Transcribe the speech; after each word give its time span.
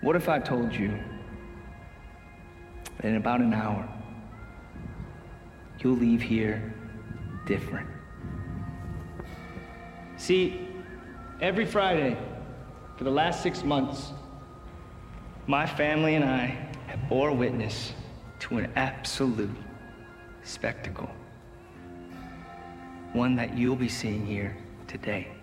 What 0.00 0.14
if 0.14 0.28
I 0.28 0.38
told 0.38 0.72
you 0.72 0.96
that 2.96 3.04
in 3.04 3.16
about 3.16 3.40
an 3.40 3.52
hour, 3.52 3.88
you'll 5.80 5.96
leave 5.96 6.22
here 6.22 6.72
different? 7.46 7.88
See, 10.16 10.68
every 11.40 11.66
Friday 11.66 12.16
for 12.96 13.04
the 13.04 13.10
last 13.10 13.42
six 13.42 13.64
months, 13.64 14.12
my 15.46 15.66
family 15.66 16.14
and 16.14 16.24
I 16.24 16.46
have 16.86 17.08
bore 17.08 17.32
witness 17.32 17.92
to 18.40 18.58
an 18.58 18.72
absolute 18.76 19.50
spectacle. 20.44 21.10
One 23.14 23.34
that 23.36 23.56
you'll 23.56 23.76
be 23.76 23.88
seeing 23.88 24.24
here 24.26 24.56
today. 24.86 25.37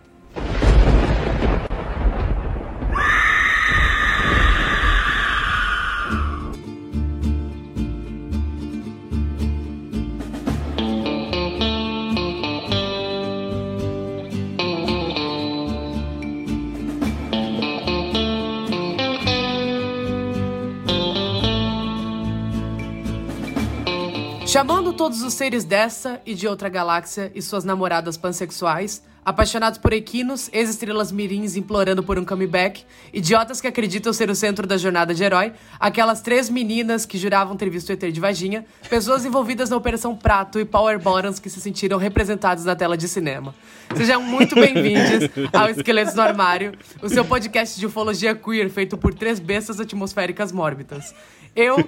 Chamando 24.55 24.93
todos 24.93 25.21
os 25.21 25.33
seres 25.33 25.65
dessa 25.65 26.21
e 26.25 26.33
de 26.33 26.47
outra 26.47 26.69
galáxia 26.69 27.29
e 27.35 27.41
suas 27.41 27.65
namoradas 27.65 28.15
pansexuais, 28.15 29.03
apaixonados 29.25 29.77
por 29.77 29.91
equinos, 29.91 30.49
ex-estrelas 30.53 31.11
mirins 31.11 31.57
implorando 31.57 32.01
por 32.01 32.17
um 32.17 32.23
comeback, 32.23 32.85
idiotas 33.13 33.59
que 33.59 33.67
acreditam 33.67 34.13
ser 34.13 34.29
o 34.29 34.35
centro 34.35 34.65
da 34.65 34.77
jornada 34.77 35.13
de 35.13 35.21
herói, 35.21 35.51
aquelas 35.77 36.21
três 36.21 36.49
meninas 36.49 37.05
que 37.05 37.17
juravam 37.17 37.57
ter 37.57 37.69
visto 37.69 37.89
o 37.89 37.91
ET 37.91 37.99
de 37.99 38.19
Vaginha, 38.21 38.65
pessoas 38.89 39.25
envolvidas 39.25 39.69
na 39.69 39.75
Operação 39.75 40.15
Prato 40.15 40.57
e 40.57 40.63
Power 40.63 40.99
Bottoms 40.99 41.37
que 41.37 41.49
se 41.49 41.59
sentiram 41.59 41.97
representados 41.97 42.63
na 42.63 42.77
tela 42.77 42.95
de 42.95 43.09
cinema. 43.09 43.53
Sejam 43.93 44.21
muito 44.21 44.55
bem-vindos 44.55 45.29
ao 45.51 45.67
Esqueletos 45.67 46.15
no 46.15 46.21
Armário, 46.21 46.71
o 47.01 47.09
seu 47.09 47.25
podcast 47.25 47.77
de 47.77 47.87
ufologia 47.87 48.33
queer 48.33 48.69
feito 48.69 48.97
por 48.97 49.13
três 49.13 49.37
bestas 49.37 49.81
atmosféricas 49.81 50.53
mórbidas. 50.53 51.13
Eu. 51.55 51.77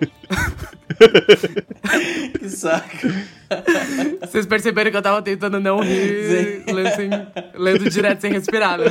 que 2.40 2.50
saco. 2.50 3.08
Vocês 4.22 4.46
perceberam 4.46 4.92
que 4.92 4.98
eu 4.98 5.02
tava 5.02 5.20
tentando 5.22 5.60
não 5.60 5.82
rir, 5.82 6.64
lendo, 6.68 6.96
sem, 6.96 7.10
lendo 7.54 7.90
direto 7.90 8.22
sem 8.22 8.32
respirar, 8.32 8.78
né? 8.78 8.86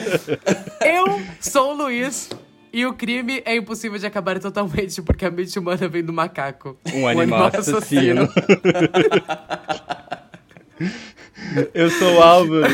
Eu 0.85 1.19
sou 1.41 1.73
o 1.73 1.77
Luiz. 1.77 2.29
E 2.73 2.85
o 2.85 2.93
crime 2.93 3.41
é 3.47 3.55
impossível 3.57 3.97
de 3.99 4.05
acabar 4.05 4.39
totalmente, 4.39 5.01
porque 5.01 5.25
a 5.25 5.31
mente 5.31 5.59
humana 5.59 5.89
vem 5.89 6.05
do 6.05 6.13
macaco. 6.13 6.77
Um 6.93 7.09
animal, 7.09 7.47
assassino. 7.47 8.29
eu 11.73 11.91
sou 11.91 12.17
o 12.17 12.23
Álvaro 12.23 12.67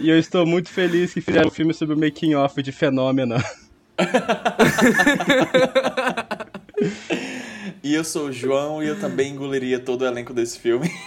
e 0.00 0.08
eu 0.08 0.18
estou 0.18 0.46
muito 0.46 0.70
feliz 0.70 1.12
que 1.12 1.20
fizeram 1.20 1.48
um 1.48 1.50
filme 1.50 1.74
sobre 1.74 1.94
o 1.94 1.98
making 1.98 2.34
off 2.36 2.62
de 2.62 2.72
Fenômeno. 2.72 3.36
E 7.82 7.94
eu 7.94 8.04
sou 8.04 8.26
o 8.26 8.32
João 8.32 8.82
e 8.82 8.88
eu 8.88 8.98
também 8.98 9.32
engoliria 9.32 9.78
todo 9.78 10.02
o 10.02 10.06
elenco 10.06 10.34
desse 10.34 10.58
filme. 10.58 10.90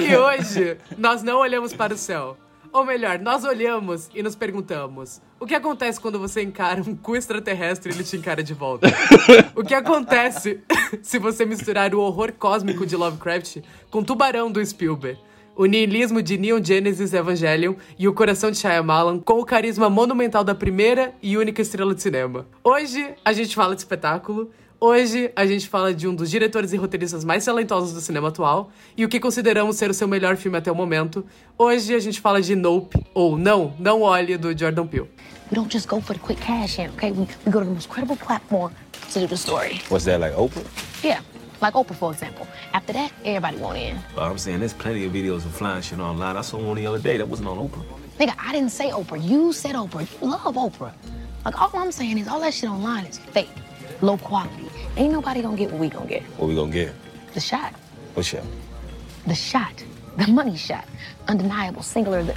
e 0.00 0.16
hoje 0.16 0.76
nós 0.98 1.22
não 1.22 1.38
olhamos 1.38 1.72
para 1.72 1.94
o 1.94 1.96
céu. 1.96 2.36
Ou 2.72 2.84
melhor, 2.84 3.18
nós 3.18 3.44
olhamos 3.44 4.08
e 4.14 4.22
nos 4.22 4.36
perguntamos: 4.36 5.20
o 5.40 5.46
que 5.46 5.54
acontece 5.54 6.00
quando 6.00 6.18
você 6.18 6.42
encara 6.42 6.80
um 6.80 6.94
cu 6.94 7.16
extraterrestre 7.16 7.90
e 7.90 7.94
ele 7.94 8.04
te 8.04 8.16
encara 8.16 8.42
de 8.42 8.54
volta? 8.54 8.88
o 9.56 9.64
que 9.64 9.74
acontece 9.74 10.60
se 11.02 11.18
você 11.18 11.44
misturar 11.44 11.94
o 11.94 12.00
horror 12.00 12.32
cósmico 12.32 12.86
de 12.86 12.94
Lovecraft 12.96 13.58
com 13.90 14.04
Tubarão 14.04 14.52
do 14.52 14.64
Spielberg? 14.64 15.18
O 15.56 15.66
niilismo 15.66 16.22
de 16.22 16.38
Neon 16.38 16.62
Genesis 16.62 17.12
Evangelion 17.12 17.74
e 17.98 18.08
o 18.08 18.14
coração 18.14 18.50
de 18.50 18.58
Shyamalan 18.58 19.18
com 19.18 19.40
o 19.40 19.44
carisma 19.44 19.90
monumental 19.90 20.42
da 20.42 20.54
primeira 20.54 21.14
e 21.22 21.36
única 21.36 21.60
estrela 21.60 21.94
de 21.94 22.02
cinema. 22.02 22.46
Hoje 22.64 23.14
a 23.24 23.32
gente 23.32 23.54
fala 23.54 23.74
de 23.74 23.80
espetáculo, 23.80 24.50
Hoje 24.82 25.30
a 25.36 25.44
gente 25.44 25.68
fala 25.68 25.92
de 25.92 26.08
um 26.08 26.14
dos 26.14 26.30
diretores 26.30 26.72
e 26.72 26.76
roteiristas 26.78 27.22
mais 27.22 27.44
talentosos 27.44 27.92
do 27.92 28.00
cinema 28.00 28.28
atual 28.28 28.70
e 28.96 29.04
o 29.04 29.10
que 29.10 29.20
consideramos 29.20 29.76
ser 29.76 29.90
o 29.90 29.94
seu 29.94 30.08
melhor 30.08 30.38
filme 30.38 30.56
até 30.56 30.72
o 30.72 30.74
momento. 30.74 31.22
Hoje 31.58 31.94
a 31.94 31.98
gente 31.98 32.18
fala 32.18 32.40
de 32.40 32.56
Nope, 32.56 32.98
ou 33.12 33.36
Não, 33.36 33.74
Não 33.78 34.00
Olhe, 34.00 34.38
do 34.38 34.58
Jordan 34.58 34.86
Peele. 34.86 35.10
We 35.50 35.56
don't 35.56 35.70
just 35.70 35.86
go 35.86 36.00
for 36.00 36.16
the 36.16 36.22
quick 36.24 36.40
cash 36.40 36.78
in, 36.78 36.88
okay? 36.94 37.10
We, 37.10 37.28
we 37.44 37.52
go 37.52 37.58
to 37.58 37.66
the 37.66 37.74
most 37.74 37.90
credible 37.90 38.16
platform 38.16 38.72
to 39.12 39.20
do 39.20 39.26
the 39.26 39.36
story. 39.36 39.82
What's 39.90 40.06
that, 40.06 40.18
like 40.18 40.34
Oprah? 40.34 40.64
Yeah. 41.04 41.20
Like 41.60 41.74
Oprah, 41.74 41.94
for 41.94 42.12
example. 42.12 42.46
After 42.72 42.92
that, 42.94 43.12
everybody 43.24 43.58
want 43.58 43.78
in. 43.78 43.98
Well, 44.16 44.30
I'm 44.30 44.38
saying 44.38 44.60
there's 44.60 44.72
plenty 44.72 45.04
of 45.04 45.12
videos 45.12 45.44
of 45.44 45.54
flying 45.54 45.82
shit 45.82 45.98
online. 45.98 46.36
I 46.36 46.40
saw 46.40 46.58
one 46.58 46.76
the 46.76 46.86
other 46.86 46.98
day 46.98 47.18
that 47.18 47.28
wasn't 47.28 47.48
on 47.48 47.58
Oprah. 47.58 47.84
Nigga, 48.18 48.34
I 48.38 48.52
didn't 48.52 48.70
say 48.70 48.90
Oprah. 48.90 49.22
You 49.22 49.52
said 49.52 49.74
Oprah. 49.74 50.08
You 50.20 50.28
love 50.28 50.54
Oprah. 50.54 50.92
Like, 51.44 51.60
all 51.60 51.70
I'm 51.74 51.92
saying 51.92 52.18
is 52.18 52.28
all 52.28 52.40
that 52.40 52.54
shit 52.54 52.68
online 52.68 53.06
is 53.06 53.18
fake, 53.18 53.50
low 54.00 54.16
quality. 54.16 54.70
Ain't 54.96 55.12
nobody 55.12 55.42
gonna 55.42 55.56
get 55.56 55.70
what 55.70 55.80
we 55.80 55.88
gonna 55.88 56.06
get. 56.06 56.22
What 56.38 56.48
we 56.48 56.54
gonna 56.54 56.72
get? 56.72 56.92
The 57.34 57.40
shot. 57.40 57.72
What 58.14 58.26
shot? 58.26 58.44
The 59.26 59.34
shot. 59.34 59.84
The 60.16 60.26
money 60.28 60.56
shot. 60.56 60.84
Undeniable, 61.28 61.82
singular, 61.82 62.22
the, 62.22 62.34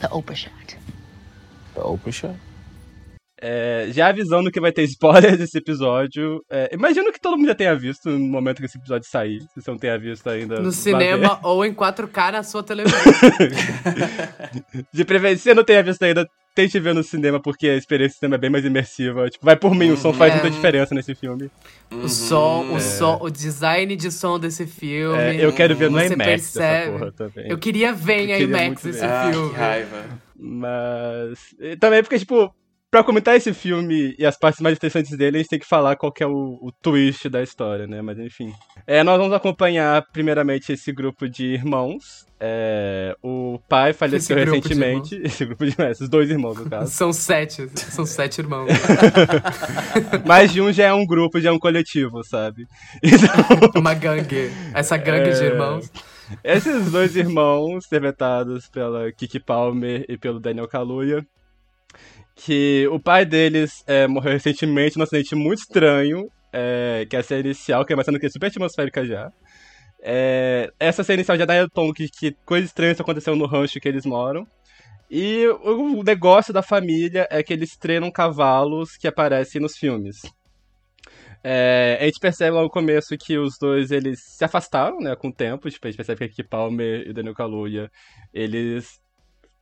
the 0.00 0.08
Oprah 0.08 0.34
shot. 0.34 0.76
The 1.74 1.80
Oprah 1.80 2.12
shot? 2.12 2.34
É, 3.40 3.88
já 3.90 4.08
avisando 4.08 4.50
que 4.50 4.60
vai 4.60 4.72
ter 4.72 4.82
spoiler 4.84 5.36
desse 5.38 5.58
episódio. 5.58 6.42
É, 6.50 6.70
imagino 6.72 7.12
que 7.12 7.20
todo 7.20 7.36
mundo 7.36 7.48
já 7.48 7.54
tenha 7.54 7.74
visto 7.74 8.08
no 8.08 8.18
momento 8.18 8.58
que 8.58 8.64
esse 8.64 8.78
episódio 8.78 9.08
sair. 9.08 9.40
Se 9.52 9.60
você 9.60 9.70
não 9.70 9.78
tenha 9.78 9.98
visto 9.98 10.28
ainda. 10.28 10.60
No 10.60 10.72
cinema 10.72 11.34
ver. 11.34 11.46
ou 11.46 11.64
em 11.64 11.74
4K 11.74 12.32
na 12.32 12.42
sua 12.42 12.62
televisão. 12.62 12.98
De 14.92 15.04
preferência, 15.04 15.38
se 15.38 15.42
você 15.44 15.54
não 15.54 15.64
tenha 15.64 15.82
visto 15.82 16.02
ainda, 16.02 16.26
tente 16.54 16.80
ver 16.80 16.94
no 16.94 17.02
cinema, 17.02 17.38
porque 17.38 17.68
a 17.68 17.76
experiência 17.76 18.16
do 18.16 18.20
cinema 18.20 18.36
é 18.36 18.38
bem 18.38 18.48
mais 18.48 18.64
imersiva. 18.64 19.28
Tipo, 19.28 19.44
vai 19.44 19.56
por 19.56 19.74
mim, 19.74 19.90
o 19.90 19.96
som 19.98 20.14
faz 20.14 20.32
é. 20.32 20.36
muita 20.36 20.50
diferença 20.50 20.94
nesse 20.94 21.14
filme. 21.14 21.50
O 21.90 22.08
som, 22.08 22.64
o 22.72 22.76
é. 22.78 22.80
som, 22.80 23.18
o 23.20 23.28
design 23.28 23.94
de 23.94 24.10
som 24.10 24.38
desse 24.38 24.66
filme. 24.66 25.18
É, 25.18 25.44
eu 25.44 25.52
quero 25.52 25.76
ver 25.76 25.90
no 25.90 26.00
IMAX 26.00 26.16
percebe. 26.16 26.74
essa 26.74 26.90
porra 26.90 27.12
também. 27.12 27.50
Eu 27.50 27.58
queria 27.58 27.92
ver 27.92 28.30
em 28.30 28.42
IMAX 28.44 28.86
esse 28.86 29.04
ah, 29.04 29.30
filme. 29.30 29.50
Que 29.50 29.56
raiva. 29.56 30.04
Mas. 30.34 31.54
Também 31.78 32.02
porque, 32.02 32.18
tipo, 32.18 32.50
Pra 32.90 33.02
comentar 33.02 33.36
esse 33.36 33.52
filme 33.52 34.14
e 34.18 34.24
as 34.24 34.38
partes 34.38 34.60
mais 34.60 34.76
interessantes 34.76 35.16
dele, 35.18 35.38
a 35.38 35.40
gente 35.40 35.50
tem 35.50 35.58
que 35.58 35.66
falar 35.66 35.96
qual 35.96 36.12
que 36.12 36.22
é 36.22 36.26
o, 36.26 36.58
o 36.62 36.70
twist 36.80 37.28
da 37.28 37.42
história, 37.42 37.86
né? 37.86 38.00
Mas 38.00 38.18
enfim. 38.18 38.52
É, 38.86 39.02
nós 39.02 39.18
vamos 39.18 39.32
acompanhar, 39.34 40.04
primeiramente, 40.12 40.72
esse 40.72 40.92
grupo 40.92 41.28
de 41.28 41.46
irmãos. 41.46 42.24
É, 42.38 43.16
o 43.22 43.58
pai 43.68 43.92
faleceu 43.92 44.38
esse 44.38 44.50
recentemente. 44.50 45.20
Esse 45.24 45.44
grupo 45.44 45.66
de 45.66 45.74
esses 45.90 46.08
dois 46.08 46.30
irmãos, 46.30 46.58
no 46.58 46.68
caso. 46.70 46.92
São 46.92 47.12
sete. 47.12 47.68
São 47.74 48.06
sete 48.06 48.40
irmãos. 48.40 48.68
Mais 50.24 50.52
de 50.52 50.60
um 50.60 50.72
já 50.72 50.84
é 50.84 50.92
um 50.92 51.04
grupo, 51.04 51.40
já 51.40 51.48
é 51.48 51.52
um 51.52 51.58
coletivo, 51.58 52.22
sabe? 52.22 52.66
Então, 53.02 53.70
Uma 53.80 53.94
gangue. 53.94 54.52
Essa 54.72 54.96
gangue 54.96 55.30
é... 55.30 55.32
de 55.32 55.44
irmãos. 55.44 55.90
Esses 56.42 56.90
dois 56.90 57.16
irmãos, 57.16 57.86
interpretados 57.86 58.68
pela 58.68 59.10
Kiki 59.12 59.40
Palmer 59.40 60.04
e 60.08 60.16
pelo 60.16 60.40
Daniel 60.40 60.68
Kaluuya, 60.68 61.24
que 62.36 62.86
o 62.88 63.00
pai 63.00 63.24
deles 63.24 63.82
é, 63.86 64.06
morreu 64.06 64.32
recentemente 64.32 64.98
num 64.98 65.04
acidente 65.04 65.34
muito 65.34 65.60
estranho, 65.60 66.30
é, 66.52 67.06
que 67.08 67.16
é 67.16 67.18
a 67.18 67.22
cena 67.22 67.40
inicial, 67.40 67.84
que 67.84 67.92
é 67.92 67.96
uma 67.96 68.04
cena 68.04 68.18
que 68.20 68.26
é 68.26 68.28
super 68.28 68.48
atmosférica 68.48 69.04
já. 69.04 69.32
É, 70.02 70.70
essa 70.78 71.02
cena 71.02 71.14
inicial 71.16 71.38
já 71.38 71.46
dá 71.46 71.64
o 71.64 71.70
tom 71.70 71.92
que, 71.92 72.08
que 72.08 72.36
coisas 72.44 72.68
estranhas 72.68 73.00
aconteceram 73.00 73.36
no 73.38 73.46
rancho 73.46 73.80
que 73.80 73.88
eles 73.88 74.04
moram. 74.04 74.46
E 75.10 75.46
o, 75.62 75.98
o 76.00 76.02
negócio 76.02 76.52
da 76.52 76.62
família 76.62 77.26
é 77.30 77.42
que 77.42 77.54
eles 77.54 77.74
treinam 77.76 78.10
cavalos 78.10 78.96
que 78.96 79.08
aparecem 79.08 79.60
nos 79.60 79.76
filmes. 79.76 80.16
É, 81.42 81.98
a 82.00 82.04
gente 82.04 82.20
percebe 82.20 82.56
lá 82.56 82.62
no 82.62 82.68
começo 82.68 83.16
que 83.16 83.38
os 83.38 83.56
dois 83.58 83.90
eles 83.90 84.20
se 84.20 84.44
afastaram, 84.44 84.98
né, 84.98 85.16
com 85.16 85.28
o 85.28 85.32
tempo. 85.32 85.70
Tipo, 85.70 85.86
a 85.86 85.90
gente 85.90 85.96
percebe 85.96 86.28
que 86.28 86.44
Palmer 86.44 87.08
e 87.08 87.12
Daniel 87.14 87.34
Kaluuya, 87.34 87.90
eles 88.34 89.00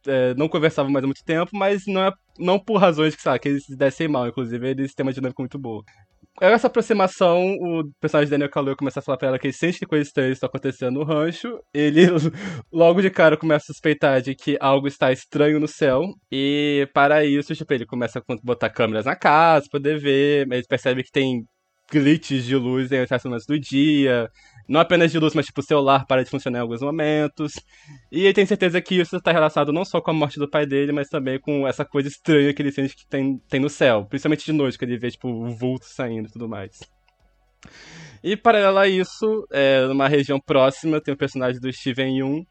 é, 0.07 0.35
não 0.35 0.49
conversavam 0.49 0.91
mais 0.91 1.05
há 1.05 1.07
muito 1.07 1.25
tempo, 1.25 1.51
mas 1.55 1.87
não, 1.87 2.03
é, 2.03 2.13
não 2.39 2.59
por 2.59 2.77
razões 2.79 3.15
que, 3.15 3.23
sabe, 3.23 3.39
que 3.39 3.49
eles 3.49 3.65
se 3.65 3.77
dessem 3.77 4.09
mal, 4.09 4.29
inclusive 4.29 4.69
eles 4.69 4.95
têm 4.95 5.05
uma 5.05 5.13
dinâmica 5.13 5.43
muito 5.43 5.59
boa. 5.59 5.83
Essa 6.41 6.67
aproximação, 6.67 7.55
o 7.61 7.85
personagem 8.01 8.29
Daniel 8.29 8.51
Kaluuya 8.51 8.75
começa 8.75 8.99
a 8.99 9.03
falar 9.03 9.17
pra 9.17 9.29
ela 9.29 9.39
que 9.39 9.47
ele 9.47 9.55
sente 9.55 9.79
que 9.79 9.87
coisas 9.87 10.09
estranhas 10.09 10.33
estão 10.33 10.49
acontecendo 10.49 10.99
no 10.99 11.05
rancho. 11.05 11.61
Ele, 11.73 12.07
logo 12.73 13.01
de 13.01 13.09
cara, 13.09 13.37
começa 13.37 13.67
a 13.67 13.73
suspeitar 13.73 14.21
de 14.21 14.35
que 14.35 14.57
algo 14.61 14.89
está 14.89 15.13
estranho 15.13 15.61
no 15.61 15.69
céu. 15.69 16.03
E, 16.33 16.89
para 16.93 17.25
isso, 17.25 17.55
tipo, 17.55 17.73
ele 17.73 17.87
começa 17.87 18.19
a 18.19 18.37
botar 18.43 18.69
câmeras 18.69 19.05
na 19.05 19.15
casa, 19.15 19.69
poder 19.71 20.01
ver. 20.01 20.45
Mas 20.49 20.59
ele 20.59 20.67
percebe 20.67 21.05
que 21.05 21.13
tem 21.13 21.45
glitches 21.93 22.45
de 22.45 22.57
luz 22.57 22.91
em 22.91 23.07
certos 23.07 23.25
momentos 23.25 23.47
do 23.47 23.59
dia. 23.59 24.29
Não 24.67 24.81
apenas 24.81 25.13
de 25.13 25.19
luz, 25.19 25.35
mas 25.35 25.47
tipo, 25.47 25.61
o 25.61 25.65
celular 25.65 26.07
para 26.07 26.25
de 26.25 26.31
funcionar 26.31 26.59
em 26.59 26.63
alguns 26.63 26.81
momentos. 26.81 27.53
E 28.11 28.25
ele 28.25 28.33
tem 28.33 28.47
certeza 28.47 28.81
que 28.81 28.95
isso 29.01 29.17
está 29.17 29.31
relacionado 29.31 29.73
não 29.73 29.85
só 29.85 30.01
com 30.01 30.11
a 30.11 30.15
morte 30.15 30.39
do 30.39 30.49
pai 30.49 30.67
dele, 30.67 30.91
mas 30.93 31.09
também 31.09 31.39
com 31.39 31.67
essa 31.69 31.85
coisa 31.85 32.09
estranha 32.09 32.53
que 32.55 32.63
ele 32.63 32.73
sente 32.73 32.97
que 32.97 33.07
tem, 33.07 33.39
tem 33.49 33.61
no 33.61 33.69
céu. 33.69 34.07
Principalmente 34.07 34.45
de 34.45 34.53
noite, 34.53 34.79
que 34.79 34.85
ele 34.85 34.97
vê, 34.97 35.11
tipo, 35.11 35.29
o 35.29 35.51
vulto 35.55 35.85
saindo 35.87 36.29
e 36.29 36.33
tudo 36.33 36.49
mais. 36.49 36.79
E 38.23 38.37
paralelo 38.37 38.79
a 38.79 38.89
isso, 38.89 39.47
é, 39.53 39.87
numa 39.87 40.09
região 40.09 40.41
próxima, 40.41 41.01
tem 41.01 41.13
o 41.13 41.17
personagem 41.17 41.61
do 41.61 41.71
Steven 41.71 42.17
Yeun, 42.17 42.45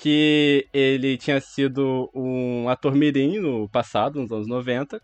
que 0.00 0.66
ele 0.72 1.16
tinha 1.16 1.40
sido 1.40 2.10
um 2.14 2.68
ator 2.68 2.94
mirim 2.96 3.38
no 3.38 3.68
passado, 3.68 4.20
nos 4.20 4.32
anos 4.32 4.48
90. 4.48 5.00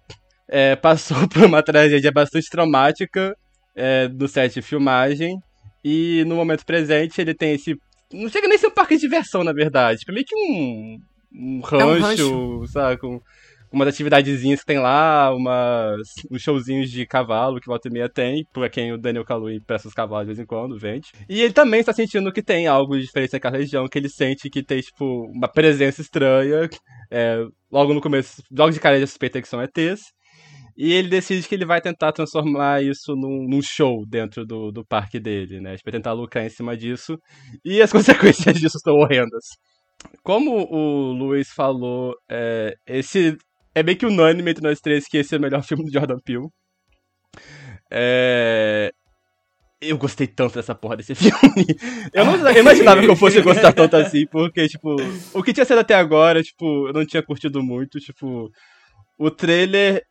É, 0.48 0.74
passou 0.74 1.16
por 1.30 1.44
uma 1.44 1.62
tragédia 1.62 2.10
bastante 2.10 2.50
traumática 2.50 3.36
é, 3.74 4.08
do 4.08 4.26
set 4.26 4.54
de 4.54 4.62
filmagem. 4.62 5.38
E 5.84 6.24
no 6.26 6.36
momento 6.36 6.64
presente 6.64 7.20
ele 7.20 7.34
tem 7.34 7.54
esse. 7.54 7.76
Não 8.12 8.28
chega 8.28 8.48
nem 8.48 8.56
a 8.56 8.58
ser 8.58 8.66
um 8.68 8.72
parque 8.72 8.94
de 8.96 9.02
diversão, 9.02 9.44
na 9.44 9.52
verdade. 9.52 10.00
Tipo, 10.00 10.12
meio 10.12 10.26
que 10.26 10.34
um. 10.34 11.00
Um 11.32 11.60
rancho, 11.60 11.80
é 11.80 11.86
um 11.86 12.00
rancho. 12.00 12.66
sabe? 12.66 12.98
Com 12.98 13.20
umas 13.72 13.88
atividadezinhas 13.88 14.60
que 14.60 14.66
tem 14.66 14.78
lá, 14.78 15.32
umas, 15.32 16.00
uns 16.30 16.42
showzinhos 16.42 16.90
de 16.90 17.06
cavalo 17.06 17.60
que 17.60 17.68
volta 17.68 17.88
e 17.88 17.92
meia 17.92 18.08
tem, 18.08 18.44
pra 18.52 18.68
quem 18.68 18.92
o 18.92 18.98
Daniel 18.98 19.24
Kaluuya 19.24 19.60
presta 19.64 19.88
os 19.88 19.94
cavalos 19.94 20.26
de 20.26 20.34
vez 20.34 20.38
em 20.40 20.46
quando, 20.46 20.78
vende. 20.78 21.12
E 21.28 21.40
ele 21.40 21.52
também 21.52 21.80
está 21.80 21.92
sentindo 21.92 22.32
que 22.32 22.42
tem 22.42 22.66
algo 22.66 22.96
de 22.96 23.04
diferente 23.04 23.32
naquela 23.32 23.56
região, 23.58 23.88
que 23.88 23.98
ele 23.98 24.08
sente 24.08 24.50
que 24.50 24.62
tem, 24.62 24.80
tipo, 24.80 25.26
uma 25.26 25.48
presença 25.48 26.00
estranha. 26.00 26.68
É, 27.10 27.44
logo 27.70 27.94
no 27.94 28.00
começo, 28.00 28.42
logo 28.50 28.72
de 28.72 28.80
cara 28.80 28.96
ele 28.96 29.06
suspeita 29.06 29.40
que 29.40 29.48
são 29.48 29.62
ETs. 29.62 30.02
E 30.82 30.94
ele 30.94 31.08
decide 31.08 31.46
que 31.46 31.54
ele 31.54 31.66
vai 31.66 31.78
tentar 31.78 32.10
transformar 32.10 32.82
isso 32.82 33.14
num, 33.14 33.46
num 33.46 33.60
show 33.60 34.02
dentro 34.06 34.46
do, 34.46 34.72
do 34.72 34.82
parque 34.82 35.20
dele, 35.20 35.60
né? 35.60 35.76
Vai 35.84 35.92
tentar 35.92 36.14
lucrar 36.14 36.42
em 36.42 36.48
cima 36.48 36.74
disso. 36.74 37.18
E 37.62 37.82
as 37.82 37.92
consequências 37.92 38.58
disso 38.58 38.78
estão 38.78 38.94
horrendas. 38.94 39.44
Como 40.22 40.66
o 40.72 41.12
Luiz 41.12 41.50
falou, 41.50 42.14
é, 42.30 42.72
esse 42.86 43.36
é 43.74 43.82
meio 43.82 43.98
que 43.98 44.06
unânime 44.06 44.52
entre 44.52 44.66
nós 44.66 44.80
três 44.80 45.06
que 45.06 45.18
esse 45.18 45.34
é 45.34 45.38
o 45.38 45.40
melhor 45.42 45.62
filme 45.68 45.84
do 45.84 45.92
Jordan 45.92 46.16
Peele. 46.24 46.48
É... 47.92 48.90
Eu 49.82 49.98
gostei 49.98 50.26
tanto 50.26 50.54
dessa 50.54 50.74
porra 50.74 50.96
desse 50.96 51.12
filme. 51.14 51.66
Eu 52.14 52.24
não 52.24 52.36
eu 52.48 52.58
imaginava 52.58 53.02
que 53.02 53.10
eu 53.10 53.16
fosse 53.16 53.42
gostar 53.42 53.74
tanto 53.74 53.96
assim, 53.96 54.26
porque, 54.26 54.66
tipo, 54.66 54.96
o 55.34 55.42
que 55.42 55.52
tinha 55.52 55.66
sido 55.66 55.80
até 55.80 55.92
agora, 55.94 56.42
tipo, 56.42 56.88
eu 56.88 56.92
não 56.94 57.04
tinha 57.04 57.22
curtido 57.22 57.62
muito, 57.62 58.00
tipo, 58.00 58.50
o 59.18 59.30
trailer 59.30 60.02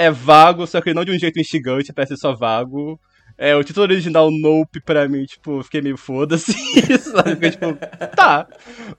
é 0.00 0.10
vago, 0.10 0.66
só 0.66 0.80
que 0.80 0.94
não 0.94 1.04
de 1.04 1.12
um 1.12 1.18
jeito 1.18 1.38
instigante, 1.38 1.92
parece 1.92 2.16
só 2.16 2.34
vago. 2.34 2.98
É, 3.36 3.54
o 3.54 3.62
título 3.62 3.84
original 3.84 4.30
Nope, 4.30 4.80
pra 4.80 5.06
mim, 5.06 5.24
tipo, 5.24 5.62
fiquei 5.62 5.82
meio 5.82 5.96
foda-se, 5.98 6.52
sabe? 6.98 7.50
tipo, 7.50 7.74
tá. 8.16 8.46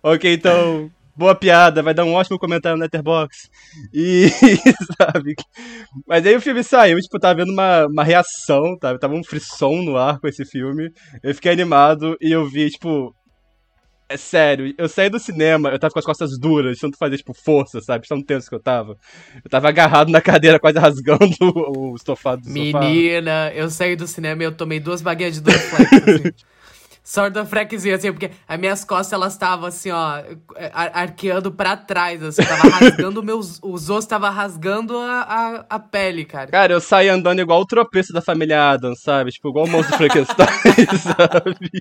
Ok, 0.03 0.31
então, 0.31 0.91
boa 1.15 1.33
piada, 1.33 1.81
vai 1.81 1.93
dar 1.93 2.05
um 2.05 2.13
ótimo 2.13 2.37
comentário 2.37 2.77
no 2.77 2.83
Letterboxd. 2.83 3.49
E, 3.91 4.29
sabe? 4.97 5.33
Mas 6.07 6.23
aí 6.25 6.35
o 6.35 6.41
filme 6.41 6.63
saiu, 6.63 6.99
tipo, 6.99 7.19
tava 7.19 7.43
vendo 7.43 7.51
uma, 7.51 7.87
uma 7.87 8.03
reação, 8.03 8.77
tá? 8.79 8.95
Tava 8.99 9.15
um 9.15 9.23
frisson 9.23 9.81
no 9.81 9.97
ar 9.97 10.19
com 10.19 10.27
esse 10.27 10.45
filme. 10.45 10.91
Eu 11.23 11.33
fiquei 11.33 11.51
animado 11.51 12.15
e 12.21 12.31
eu 12.31 12.47
vi, 12.47 12.69
tipo. 12.69 13.15
É 14.11 14.17
sério, 14.17 14.73
eu 14.77 14.89
saí 14.89 15.09
do 15.09 15.17
cinema, 15.17 15.69
eu 15.69 15.79
tava 15.79 15.93
com 15.93 15.99
as 15.99 16.03
costas 16.03 16.37
duras, 16.37 16.77
tanto 16.77 16.97
fazer, 16.97 17.15
tipo, 17.15 17.33
força, 17.33 17.79
sabe? 17.79 18.05
Tão 18.05 18.21
tenso 18.21 18.49
que 18.49 18.55
eu 18.55 18.59
tava. 18.59 18.97
Eu 19.41 19.49
tava 19.49 19.69
agarrado 19.69 20.11
na 20.11 20.19
cadeira, 20.19 20.59
quase 20.59 20.77
rasgando 20.77 21.33
o 21.77 21.95
estofado 21.95 22.41
do 22.41 22.49
Menina, 22.49 23.47
sofá. 23.47 23.55
eu 23.55 23.69
saí 23.69 23.95
do 23.95 24.05
cinema 24.05 24.43
e 24.43 24.45
eu 24.45 24.51
tomei 24.51 24.81
duas 24.81 25.01
baguetas 25.01 25.35
de 25.35 25.41
Dorflex, 25.41 25.93
assim. 25.93 26.31
Sorte 27.11 27.33
da 27.33 27.45
frequezinha, 27.45 27.97
assim, 27.97 28.09
porque 28.09 28.31
as 28.47 28.57
minhas 28.57 28.85
costas, 28.85 29.11
elas 29.11 29.33
estavam 29.33 29.65
assim, 29.65 29.91
ó, 29.91 30.23
arqueando 30.71 31.51
pra 31.51 31.75
trás, 31.75 32.23
assim, 32.23 32.41
tava 32.41 32.69
rasgando 32.79 33.21
meus. 33.21 33.59
Os 33.61 33.89
ossos 33.89 34.05
tava 34.05 34.29
rasgando 34.29 34.97
a, 34.97 35.21
a, 35.21 35.65
a, 35.71 35.77
pele, 35.77 36.23
cara. 36.23 36.49
Cara, 36.49 36.71
eu 36.71 36.79
saí 36.79 37.09
andando 37.09 37.41
igual 37.41 37.59
o 37.59 37.65
tropeço 37.65 38.13
da 38.13 38.21
família 38.21 38.71
Adams, 38.71 39.01
sabe? 39.01 39.29
Tipo, 39.29 39.49
igual 39.49 39.65
o 39.65 39.69
monstro 39.69 39.97
Frankenstein, 39.97 40.47
sabe? 41.03 41.71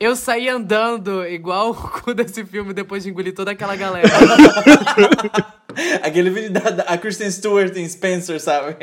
Eu 0.00 0.16
saí 0.16 0.48
andando 0.48 1.26
igual 1.26 1.72
o 1.72 1.74
cu 1.74 2.14
desse 2.14 2.42
filme 2.46 2.72
depois 2.72 3.02
de 3.02 3.10
engolir 3.10 3.34
toda 3.34 3.50
aquela 3.50 3.76
galera. 3.76 4.08
Aquele 6.02 6.30
vídeo 6.30 6.50
da, 6.50 6.70
da 6.70 6.82
a 6.84 6.96
Kristen 6.96 7.30
Stewart 7.30 7.76
em 7.76 7.86
Spencer, 7.86 8.40
sabe? 8.40 8.76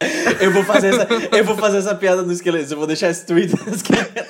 Eu 0.40 0.50
vou 0.50 0.64
fazer 0.64 0.94
essa, 0.94 1.06
eu 1.36 1.44
vou 1.44 1.56
fazer 1.56 1.78
essa 1.78 1.94
piada 1.94 2.22
no 2.22 2.32
esqueleto. 2.32 2.72
Eu 2.72 2.78
vou 2.78 2.86
deixar 2.86 3.10
esse 3.10 3.26
tweet 3.26 3.54
no 3.66 3.74
esqueleto. 3.74 4.24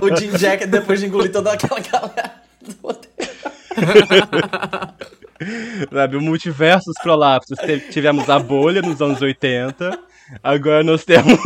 O 0.00 0.16
Jim 0.16 0.38
Jacket 0.38 0.68
depois 0.68 1.00
de 1.00 1.06
engolir 1.06 1.32
toda 1.32 1.52
aquela 1.52 1.80
galera. 1.80 2.34
Sabe, 5.92 6.16
o 6.16 6.20
multiverso 6.20 6.86
dos 6.86 7.02
prolapsos. 7.02 7.58
Tivemos 7.90 8.30
a 8.30 8.38
bolha 8.38 8.80
nos 8.80 9.02
anos 9.02 9.20
80. 9.20 9.98
Agora 10.42 10.84
nós 10.84 11.04
temos 11.04 11.36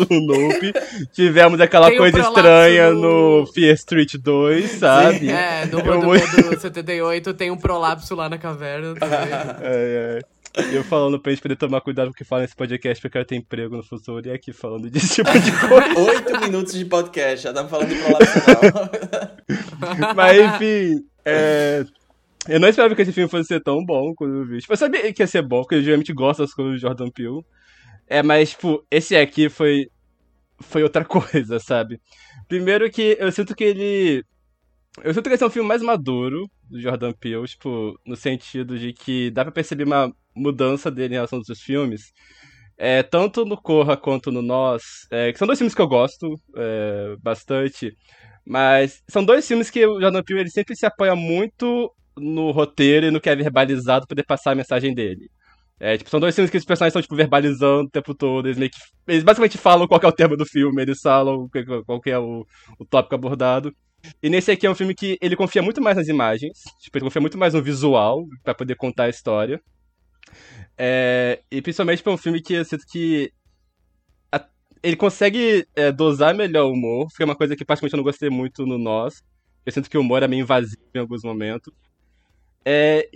o 0.00 0.06
Nope. 0.10 0.72
Tivemos 1.12 1.60
aquela 1.60 1.88
tem 1.88 1.98
coisa 1.98 2.18
estranha 2.20 2.90
no... 2.90 3.40
no 3.40 3.46
Fear 3.46 3.74
Street 3.74 4.16
2, 4.16 4.70
sabe? 4.72 5.20
Sim. 5.20 5.30
É, 5.30 5.66
no 5.66 5.78
Rodo 5.78 6.60
78 6.60 7.34
tem 7.34 7.50
um 7.50 7.56
prolapso 7.56 8.14
lá 8.14 8.28
na 8.28 8.36
caverna 8.36 8.94
também. 8.94 9.16
É, 9.62 10.20
é. 10.20 10.35
Eu 10.72 10.82
falando 10.82 11.20
pra 11.20 11.32
gente 11.32 11.42
poder 11.42 11.56
tomar 11.56 11.82
cuidado 11.82 12.06
com 12.06 12.12
o 12.12 12.16
que 12.16 12.24
fala 12.24 12.40
nesse 12.42 12.56
podcast, 12.56 13.00
porque 13.00 13.06
eu 13.06 13.12
quero 13.12 13.26
ter 13.26 13.36
emprego 13.36 13.76
no 13.76 13.82
futuro, 13.82 14.26
e 14.26 14.30
aqui 14.30 14.54
falando 14.54 14.88
desse 14.88 15.16
tipo 15.16 15.30
de 15.38 15.52
coisa. 15.52 16.00
Oito 16.00 16.40
minutos 16.40 16.72
de 16.72 16.86
podcast, 16.86 17.44
já 17.44 17.50
estamos 17.50 17.70
falando 17.70 17.88
de 17.88 17.96
Mas 20.16 20.38
enfim, 20.38 21.04
é... 21.26 21.84
eu 22.48 22.58
não 22.58 22.68
esperava 22.68 22.94
que 22.94 23.02
esse 23.02 23.12
filme 23.12 23.28
fosse 23.28 23.48
ser 23.48 23.62
tão 23.62 23.84
bom 23.84 24.14
quando 24.14 24.36
eu 24.36 24.46
vi. 24.46 24.60
Tipo, 24.60 24.72
eu 24.72 24.78
sabia 24.78 25.12
que 25.12 25.22
ia 25.22 25.26
ser 25.26 25.42
bom, 25.42 25.60
porque 25.60 25.74
eu 25.74 25.82
geralmente 25.82 26.14
gosto 26.14 26.40
das 26.40 26.54
coisas 26.54 26.74
do 26.74 26.80
Jordan 26.80 27.10
Peele. 27.10 27.44
É, 28.06 28.22
mas, 28.22 28.50
tipo, 28.50 28.82
esse 28.90 29.14
aqui 29.14 29.50
foi. 29.50 29.90
Foi 30.60 30.82
outra 30.82 31.04
coisa, 31.08 31.58
sabe? 31.58 32.00
Primeiro 32.48 32.90
que 32.90 33.14
eu 33.20 33.30
sinto 33.30 33.54
que 33.54 33.64
ele. 33.64 34.24
Eu 35.04 35.12
sinto 35.12 35.28
que 35.28 35.34
esse 35.34 35.44
é 35.44 35.46
um 35.46 35.50
filme 35.50 35.68
mais 35.68 35.82
maduro 35.82 36.48
do 36.70 36.80
Jordan 36.80 37.12
Peele, 37.12 37.46
tipo, 37.46 37.94
no 38.06 38.16
sentido 38.16 38.78
de 38.78 38.94
que 38.94 39.30
dá 39.30 39.44
pra 39.44 39.52
perceber 39.52 39.84
uma 39.84 40.10
mudança 40.36 40.90
dele 40.90 41.14
em 41.14 41.16
relação 41.16 41.38
aos 41.38 41.60
filmes. 41.60 42.12
É, 42.78 43.02
tanto 43.02 43.44
no 43.44 43.56
Corra 43.56 43.96
quanto 43.96 44.30
no 44.30 44.42
Nós, 44.42 44.82
é, 45.10 45.32
que 45.32 45.38
são 45.38 45.46
dois 45.46 45.58
filmes 45.58 45.74
que 45.74 45.80
eu 45.80 45.88
gosto 45.88 46.34
é, 46.56 47.16
bastante, 47.22 47.96
mas 48.46 49.02
são 49.08 49.24
dois 49.24 49.46
filmes 49.48 49.70
que 49.70 49.86
o 49.86 50.00
Jordan 50.00 50.22
Peele 50.22 50.42
ele 50.42 50.50
sempre 50.50 50.76
se 50.76 50.84
apoia 50.84 51.16
muito 51.16 51.90
no 52.16 52.50
roteiro 52.50 53.06
e 53.06 53.10
no 53.10 53.20
que 53.20 53.30
é 53.30 53.36
verbalizado 53.36 54.06
para 54.06 54.08
poder 54.08 54.24
passar 54.24 54.52
a 54.52 54.54
mensagem 54.54 54.94
dele. 54.94 55.30
É, 55.78 55.96
tipo, 55.96 56.08
são 56.08 56.20
dois 56.20 56.34
filmes 56.34 56.50
que 56.50 56.56
os 56.56 56.64
personagens 56.64 56.92
estão, 56.92 57.02
tipo, 57.02 57.16
verbalizando 57.16 57.84
o 57.84 57.90
tempo 57.90 58.14
todo. 58.14 58.48
Eles, 58.48 58.70
que, 58.70 58.78
eles 59.08 59.22
basicamente 59.22 59.58
falam 59.58 59.86
qual 59.86 60.00
é 60.02 60.06
o 60.06 60.12
tema 60.12 60.36
do 60.36 60.46
filme, 60.46 60.80
eles 60.80 61.00
falam 61.00 61.48
qual 61.84 62.00
é 62.06 62.18
o, 62.18 62.46
o 62.78 62.84
tópico 62.86 63.14
abordado. 63.14 63.74
E 64.22 64.30
nesse 64.30 64.50
aqui 64.50 64.66
é 64.66 64.70
um 64.70 64.74
filme 64.74 64.94
que 64.94 65.18
ele 65.20 65.36
confia 65.36 65.62
muito 65.62 65.82
mais 65.82 65.96
nas 65.96 66.08
imagens, 66.08 66.60
tipo, 66.80 66.96
ele 66.96 67.04
confia 67.04 67.20
muito 67.20 67.36
mais 67.36 67.54
no 67.54 67.62
visual 67.62 68.24
para 68.42 68.54
poder 68.54 68.76
contar 68.76 69.04
a 69.04 69.08
história. 69.08 69.60
É, 70.78 71.42
e 71.50 71.62
principalmente 71.62 72.02
para 72.02 72.12
um 72.12 72.16
filme 72.18 72.42
que 72.42 72.54
eu 72.54 72.64
sinto 72.64 72.84
que 72.86 73.32
a, 74.30 74.44
ele 74.82 74.96
consegue 74.96 75.66
é, 75.74 75.90
dosar 75.90 76.34
melhor 76.34 76.66
o 76.66 76.72
humor, 76.72 77.08
que 77.14 77.22
é 77.22 77.24
uma 77.24 77.36
coisa 77.36 77.56
que 77.56 77.64
particularmente 77.64 77.94
eu 77.94 77.98
não 77.98 78.04
gostei 78.04 78.30
muito 78.30 78.66
no 78.66 78.78
Nós. 78.78 79.22
Eu 79.64 79.72
sinto 79.72 79.90
que 79.90 79.98
o 79.98 80.00
humor 80.00 80.22
é 80.22 80.28
meio 80.28 80.42
invasivo 80.42 80.82
em 80.94 80.98
alguns 80.98 81.22
momentos. 81.22 81.72
É, 82.64 83.08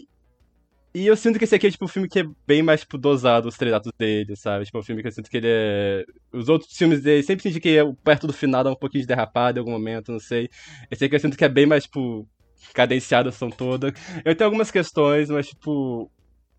e 0.92 1.06
eu 1.06 1.16
sinto 1.16 1.38
que 1.38 1.44
esse 1.44 1.54
aqui 1.54 1.68
é 1.68 1.70
tipo 1.70 1.84
um 1.84 1.88
filme 1.88 2.08
que 2.08 2.18
é 2.18 2.24
bem 2.46 2.62
mais 2.62 2.80
tipo, 2.80 2.98
dosado 2.98 3.48
os 3.48 3.56
três 3.56 3.80
dele, 3.96 4.34
sabe? 4.34 4.64
Tipo, 4.64 4.78
um 4.80 4.82
filme 4.82 5.02
que 5.02 5.08
eu 5.08 5.12
sinto 5.12 5.30
que 5.30 5.36
ele 5.36 5.46
é. 5.48 6.04
Os 6.32 6.48
outros 6.48 6.76
filmes 6.76 7.00
dele 7.00 7.22
sempre 7.22 7.44
senti 7.44 7.60
que 7.60 7.76
perto 8.02 8.26
do 8.26 8.32
final 8.32 8.64
dá 8.64 8.70
um 8.72 8.76
pouquinho 8.76 9.02
de 9.02 9.06
derrapado 9.06 9.58
em 9.58 9.60
algum 9.60 9.70
momento, 9.70 10.10
não 10.10 10.18
sei. 10.18 10.48
Esse 10.90 11.04
aqui 11.04 11.14
eu 11.14 11.20
sinto 11.20 11.36
que 11.36 11.44
é 11.44 11.48
bem 11.48 11.64
mais, 11.64 11.84
tipo, 11.84 12.28
cadenciado 12.74 13.28
ação 13.28 13.50
toda. 13.50 13.92
Eu 14.24 14.34
tenho 14.34 14.48
algumas 14.48 14.70
questões, 14.72 15.30
mas, 15.30 15.48
tipo, 15.48 16.10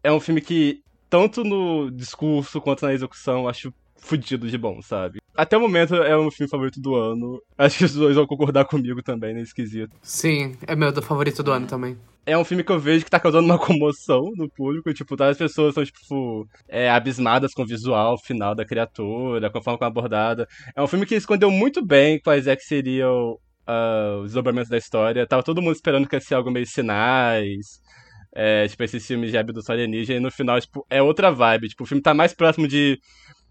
é 0.04 0.12
um 0.12 0.20
filme 0.20 0.42
que, 0.42 0.82
tanto 1.10 1.44
no 1.44 1.90
discurso 1.92 2.62
quanto 2.62 2.86
na 2.86 2.94
execução, 2.94 3.48
acho 3.48 3.74
fudido 3.98 4.50
de 4.50 4.58
bom, 4.58 4.82
sabe? 4.82 5.20
Até 5.36 5.56
o 5.56 5.62
momento 5.62 5.96
é 5.96 6.16
o 6.16 6.24
meu 6.24 6.32
filme 6.32 6.50
favorito 6.50 6.82
do 6.82 6.96
ano. 6.96 7.42
Acho 7.58 7.78
que 7.78 7.86
os 7.86 7.94
dois 7.94 8.16
vão 8.16 8.26
concordar 8.26 8.66
comigo 8.66 9.02
também, 9.02 9.34
né? 9.34 9.42
Esquisito. 9.42 9.96
Sim, 10.02 10.56
é 10.68 10.76
meu 10.76 10.94
favorito 11.02 11.44
do 11.44 11.52
ano 11.52 11.68
também 11.68 11.98
é 12.26 12.38
um 12.38 12.46
filme 12.46 12.64
que 12.64 12.72
eu 12.72 12.80
vejo 12.80 13.04
que 13.04 13.12
tá 13.12 13.20
causando 13.20 13.46
uma 13.46 13.58
comoção 13.58 14.32
no 14.36 14.50
público. 14.50 14.94
Tipo, 14.94 15.16
tá, 15.16 15.30
as 15.30 15.38
pessoas 15.38 15.74
são, 15.74 15.84
tipo, 15.84 16.48
é, 16.68 16.90
abismadas 16.90 17.54
com 17.54 17.64
o 17.64 17.68
visual 17.68 18.18
final 18.18 18.56
da 18.56 18.66
criatura, 18.66 19.50
com 19.50 19.58
a 19.58 19.62
forma 19.62 19.78
como 19.78 19.88
é 19.88 19.92
abordada. 19.92 20.48
É 20.76 20.82
um 20.82 20.88
filme 20.88 21.06
que 21.06 21.16
escondeu 21.16 21.50
muito 21.50 21.86
bem 21.86 22.20
quais 22.20 22.48
é 22.48 22.56
que 22.56 22.64
seriam 22.64 23.38
uh, 23.68 24.18
os 24.20 24.26
desdobramentos 24.26 24.70
da 24.70 24.78
história. 24.78 25.28
Tava 25.28 25.44
todo 25.44 25.62
mundo 25.62 25.76
esperando 25.76 26.08
que 26.08 26.16
ia 26.16 26.22
ser 26.22 26.36
algo 26.36 26.52
meio 26.52 26.66
sinais. 26.68 27.81
É, 28.34 28.68
tipo, 28.68 28.82
esses 28.84 29.06
filmes 29.06 29.30
de 29.32 29.38
abdução 29.38 29.74
alienígena, 29.74 30.18
e 30.20 30.22
no 30.22 30.32
final, 30.32 30.60
tipo, 30.62 30.86
é 30.90 31.02
outra 31.02 31.32
vibe. 31.32 31.70
Tipo, 31.70 31.84
o 31.84 31.88
filme 31.88 32.02
tá 32.02 32.14
mais 32.14 32.34
próximo 32.34 32.68
de 32.68 32.98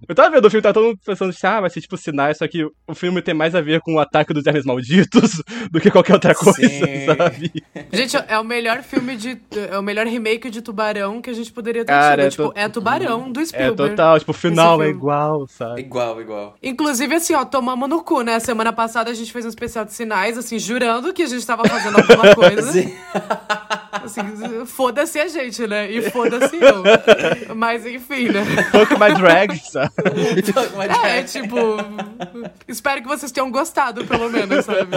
Eu 0.08 0.14
tava 0.14 0.30
vendo 0.30 0.46
o 0.46 0.50
filme, 0.50 0.62
tava 0.62 0.72
todo 0.72 0.86
mundo 0.86 0.98
pensando, 1.04 1.28
assim, 1.28 1.46
ah, 1.46 1.60
vai 1.60 1.68
ser 1.68 1.82
tipo 1.82 1.94
sinais, 1.98 2.38
só 2.38 2.48
que 2.48 2.64
o 2.64 2.94
filme 2.94 3.20
tem 3.20 3.34
mais 3.34 3.54
a 3.54 3.60
ver 3.60 3.82
com 3.82 3.96
o 3.96 3.98
ataque 4.00 4.32
dos 4.32 4.46
Hermes 4.46 4.64
Malditos 4.64 5.42
do 5.70 5.78
que 5.78 5.90
qualquer 5.90 6.14
outra 6.14 6.34
coisa, 6.34 6.54
Sim. 6.58 7.04
sabe? 7.04 7.52
Gente, 7.92 8.16
é 8.26 8.38
o 8.38 8.42
melhor 8.44 8.82
filme 8.82 9.14
de. 9.14 9.38
É 9.70 9.78
o 9.78 9.82
melhor 9.82 10.06
remake 10.06 10.48
de 10.48 10.62
Tubarão 10.62 11.20
que 11.20 11.28
a 11.28 11.34
gente 11.34 11.52
poderia 11.52 11.84
ter 11.84 11.92
Cara, 11.92 12.22
tido. 12.22 12.26
é 12.26 12.30
Tipo, 12.30 12.48
to- 12.54 12.58
é 12.58 12.68
Tubarão 12.70 13.30
do 13.30 13.40
É 13.40 13.44
Spielberg. 13.44 13.90
total, 13.90 14.18
tipo, 14.18 14.30
o 14.30 14.34
final 14.34 14.82
é 14.82 14.88
igual, 14.88 15.46
sabe? 15.46 15.82
Igual, 15.82 16.22
igual. 16.22 16.56
Inclusive, 16.62 17.16
assim, 17.16 17.34
ó, 17.34 17.44
tomamos 17.44 17.86
no 17.86 18.02
cu, 18.02 18.22
né? 18.22 18.40
Semana 18.40 18.72
passada 18.72 19.10
a 19.10 19.14
gente 19.14 19.30
fez 19.30 19.44
um 19.44 19.50
especial 19.50 19.84
de 19.84 19.92
sinais, 19.92 20.38
assim, 20.38 20.58
jurando 20.58 21.12
que 21.12 21.22
a 21.24 21.26
gente 21.26 21.46
tava 21.46 21.68
fazendo 21.68 21.98
alguma 21.98 22.32
coisa. 22.34 22.72
Sim. 22.72 22.90
Assim, 24.04 24.66
foda-se 24.66 25.18
a 25.18 25.28
gente, 25.28 25.66
né? 25.66 25.90
E 25.90 26.10
foda-se 26.10 26.56
eu. 26.56 27.54
Mas 27.54 27.86
enfim, 27.86 28.28
né? 28.28 28.44
Fuck 28.70 28.92
my 28.98 29.14
drag, 29.14 29.56
sabe? 29.58 29.90
É, 31.04 31.22
tipo. 31.22 31.56
Espero 32.68 33.02
que 33.02 33.08
vocês 33.08 33.32
tenham 33.32 33.50
gostado, 33.50 34.04
pelo 34.06 34.30
menos, 34.30 34.64
sabe? 34.64 34.88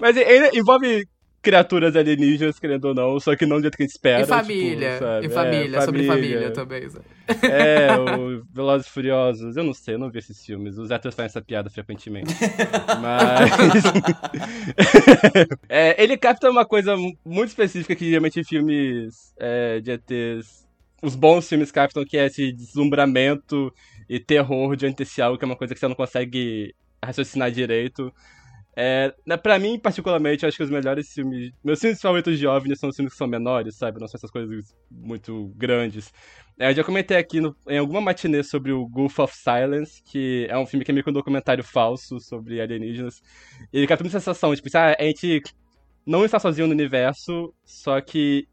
Mas 0.00 0.16
ainda 0.16 0.50
envolve 0.54 1.06
criaturas 1.42 1.94
alienígenas, 1.94 2.58
querendo 2.58 2.86
ou 2.86 2.94
não, 2.94 3.20
só 3.20 3.36
que 3.36 3.46
não 3.46 3.56
do 3.56 3.62
jeito 3.62 3.76
que 3.76 3.82
a 3.82 3.86
gente 3.86 3.94
espera. 3.94 4.22
E 4.22 4.26
família. 4.26 4.92
tipo, 4.92 5.04
sabe? 5.04 5.26
e 5.26 5.26
É, 5.26 5.30
família, 5.30 5.82
sobre 5.82 6.06
família 6.06 6.50
também. 6.50 6.88
sabe? 6.88 7.04
É, 7.42 7.96
o 7.98 8.44
Velozes 8.52 8.86
e 8.86 8.90
Furiosos, 8.90 9.56
eu 9.56 9.64
não 9.64 9.72
sei, 9.72 9.94
eu 9.94 9.98
não 9.98 10.10
vi 10.10 10.18
esses 10.18 10.44
filmes. 10.44 10.76
Os 10.76 10.90
atores 10.90 11.14
fazem 11.14 11.26
essa 11.26 11.42
piada 11.42 11.70
frequentemente. 11.70 12.34
Mas. 13.00 13.82
É, 15.68 16.02
ele 16.02 16.16
capta 16.16 16.50
uma 16.50 16.64
coisa 16.64 16.96
muito 17.24 17.48
específica 17.48 17.94
que 17.94 18.06
geralmente 18.06 18.42
filmes 18.44 19.32
é, 19.38 19.80
de 19.80 19.92
ETs. 19.92 20.66
Os 21.02 21.14
bons 21.14 21.48
filmes 21.48 21.70
captam, 21.70 22.04
que 22.04 22.16
é 22.16 22.26
esse 22.26 22.52
deslumbramento 22.52 23.72
e 24.08 24.18
terror 24.18 24.76
diante 24.76 24.98
desse 24.98 25.20
algo, 25.20 25.38
que 25.38 25.44
é 25.44 25.46
uma 25.46 25.56
coisa 25.56 25.74
que 25.74 25.80
você 25.80 25.88
não 25.88 25.94
consegue 25.94 26.74
raciocinar 27.04 27.50
direito. 27.50 28.12
É, 28.78 29.14
né, 29.26 29.38
pra 29.38 29.58
mim, 29.58 29.78
particularmente, 29.78 30.42
eu 30.44 30.48
acho 30.48 30.56
que 30.58 30.62
os 30.62 30.68
melhores 30.70 31.08
filmes. 31.10 31.50
Meus 31.64 31.80
filmes 31.80 31.98
favoritos 32.00 32.38
de 32.38 32.46
OVNI 32.46 32.76
são 32.76 32.90
os 32.90 32.96
filmes 32.96 33.12
que 33.14 33.18
são 33.18 33.26
menores, 33.26 33.76
sabe? 33.76 33.98
Não 33.98 34.06
são 34.06 34.18
essas 34.18 34.30
coisas 34.30 34.74
muito 34.90 35.50
grandes. 35.56 36.12
É, 36.58 36.70
eu 36.70 36.74
já 36.74 36.84
comentei 36.84 37.16
aqui 37.16 37.40
no- 37.40 37.56
em 37.68 37.78
alguma 37.78 38.02
matinê 38.02 38.42
sobre 38.42 38.72
o 38.72 38.86
Gulf 38.86 39.18
of 39.18 39.34
Silence, 39.34 40.02
que 40.04 40.46
é 40.50 40.58
um 40.58 40.66
filme 40.66 40.84
que 40.84 40.90
é 40.90 40.94
meio 40.94 41.02
que 41.04 41.08
um 41.10 41.12
documentário 41.12 41.64
falso 41.64 42.20
sobre 42.20 42.60
alienígenas. 42.60 43.22
E 43.72 43.78
ele 43.78 43.86
capta 43.86 44.04
uma 44.04 44.10
sensação, 44.10 44.54
tipo, 44.54 44.68
ah, 44.76 44.94
a 44.98 45.02
gente 45.04 45.42
não 46.06 46.24
está 46.24 46.38
sozinho 46.38 46.66
no 46.66 46.72
universo, 46.74 47.54
só 47.64 48.00
que 48.00 48.46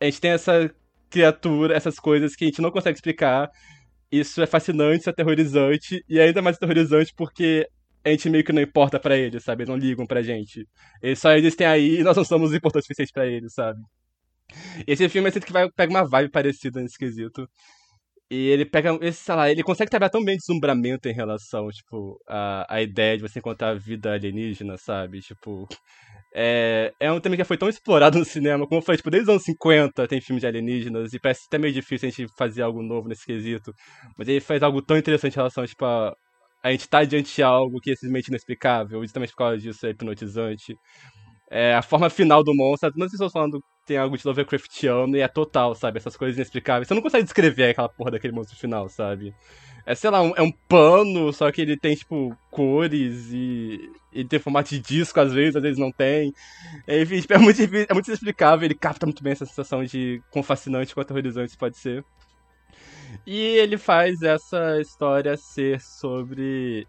a 0.00 0.04
gente 0.06 0.20
tem 0.20 0.32
essa 0.32 0.70
criatura, 1.10 1.76
essas 1.76 1.96
coisas 1.96 2.34
que 2.36 2.44
a 2.44 2.48
gente 2.48 2.62
não 2.62 2.70
consegue 2.70 2.96
explicar. 2.96 3.48
Isso 4.10 4.42
é 4.42 4.46
fascinante, 4.46 5.00
isso 5.00 5.10
é 5.10 5.12
aterrorizante, 5.12 6.04
e 6.08 6.18
é 6.20 6.24
ainda 6.24 6.42
mais 6.42 6.56
aterrorizante 6.56 7.12
porque 7.16 7.68
a 8.04 8.10
gente 8.10 8.28
meio 8.28 8.44
que 8.44 8.52
não 8.52 8.62
importa 8.62 9.00
pra 9.00 9.16
eles, 9.16 9.42
sabe? 9.42 9.62
Eles 9.62 9.70
não 9.70 9.76
ligam 9.76 10.06
pra 10.06 10.22
gente. 10.22 10.66
Eles 11.02 11.18
só 11.18 11.32
existem 11.32 11.66
aí 11.66 12.00
e 12.00 12.02
nós 12.02 12.16
não 12.16 12.24
somos 12.24 12.52
importantes 12.52 12.84
o 12.84 12.88
suficiente 12.88 13.12
pra 13.12 13.26
eles, 13.26 13.54
sabe? 13.54 13.80
Esse 14.86 15.08
filme 15.08 15.30
sinto 15.30 15.46
que 15.46 15.52
vai, 15.52 15.70
pega 15.70 15.90
uma 15.92 16.08
vibe 16.08 16.30
parecida 16.30 16.80
nesse 16.80 16.98
quesito. 16.98 17.48
E 18.30 18.48
ele 18.48 18.64
pega, 18.64 18.98
esse, 19.02 19.22
sei 19.22 19.34
lá, 19.34 19.50
ele 19.50 19.62
consegue 19.62 19.90
trabalhar 19.90 20.10
tão 20.10 20.24
bem 20.24 20.36
deslumbramento 20.36 21.08
em 21.08 21.12
relação, 21.12 21.68
tipo, 21.68 22.18
a, 22.28 22.66
a 22.68 22.82
ideia 22.82 23.16
de 23.16 23.22
você 23.22 23.38
encontrar 23.38 23.78
vida 23.78 24.12
alienígena, 24.12 24.76
sabe? 24.78 25.20
Tipo, 25.20 25.68
é, 26.34 26.92
é 26.98 27.12
um 27.12 27.20
tema 27.20 27.36
que 27.36 27.44
foi 27.44 27.56
tão 27.56 27.68
explorado 27.68 28.18
no 28.18 28.24
cinema, 28.24 28.66
como 28.66 28.82
falei, 28.82 28.96
tipo, 28.96 29.10
desde 29.10 29.24
os 29.24 29.34
anos 29.34 29.44
50 29.44 30.08
tem 30.08 30.20
filmes 30.20 30.40
de 30.40 30.46
alienígenas, 30.46 31.12
e 31.12 31.20
parece 31.20 31.42
até 31.46 31.58
meio 31.58 31.72
difícil 31.72 32.08
a 32.08 32.10
gente 32.10 32.32
fazer 32.36 32.62
algo 32.62 32.82
novo 32.82 33.08
nesse 33.08 33.24
quesito. 33.24 33.72
Mas 34.18 34.26
ele 34.26 34.40
faz 34.40 34.62
algo 34.62 34.82
tão 34.82 34.96
interessante 34.96 35.34
em 35.34 35.36
relação, 35.36 35.66
tipo, 35.66 35.84
a, 35.84 36.12
a 36.64 36.72
gente 36.72 36.88
tá 36.88 37.04
diante 37.04 37.34
de 37.36 37.44
algo 37.44 37.80
que 37.80 37.92
é 37.92 37.94
simplesmente 37.94 38.28
inexplicável, 38.28 39.02
justamente 39.02 39.32
por 39.32 39.38
causa 39.38 39.58
disso 39.58 39.86
é 39.86 39.90
hipnotizante. 39.90 40.76
É, 41.50 41.74
a 41.74 41.82
forma 41.82 42.10
final 42.10 42.42
do 42.42 42.54
monstro, 42.54 42.90
muitas 42.96 43.12
pessoas 43.12 43.32
falando 43.32 43.60
que 43.60 43.66
tem 43.86 43.98
algo 43.98 44.16
de 44.18 44.26
Lovecraftiano, 44.26 45.16
e 45.16 45.20
é 45.20 45.28
total, 45.28 45.74
sabe? 45.74 45.98
Essas 45.98 46.16
coisas 46.16 46.36
inexplicáveis. 46.36 46.88
Você 46.88 46.94
não 46.94 47.02
consegue 47.02 47.24
descrever 47.24 47.70
aquela 47.70 47.88
porra 47.88 48.12
daquele 48.12 48.32
monstro 48.32 48.56
final, 48.58 48.88
sabe? 48.88 49.34
É, 49.86 49.94
sei 49.94 50.10
lá, 50.10 50.22
um- 50.22 50.34
é 50.36 50.42
um 50.42 50.52
pano, 50.68 51.32
só 51.32 51.52
que 51.52 51.60
ele 51.62 51.76
tem, 51.78 51.94
tipo, 51.94 52.36
cores 52.50 53.30
e. 53.32 53.78
Ele 54.12 54.28
tem 54.28 54.38
formato 54.38 54.70
de 54.70 54.78
disco, 54.80 55.20
às 55.20 55.32
vezes, 55.32 55.56
às 55.56 55.62
vezes 55.62 55.78
não 55.78 55.92
tem. 55.92 56.32
Enfim, 56.88 57.20
tipo, 57.20 57.34
é 57.34 57.38
muito, 57.38 57.60
é 57.62 57.94
muito 57.94 58.08
inexplicável, 58.08 58.64
ele 58.66 58.74
capta 58.74 59.06
muito 59.06 59.22
bem 59.22 59.32
essa 59.32 59.46
sensação 59.46 59.84
de 59.84 60.22
quão 60.30 60.42
fascinante, 60.42 60.94
quão 60.94 61.02
aterrorizante 61.02 61.56
pode 61.56 61.78
ser. 61.78 62.04
E 63.26 63.38
ele 63.56 63.76
faz 63.76 64.22
essa 64.22 64.80
história 64.80 65.36
ser 65.36 65.80
sobre. 65.80 66.86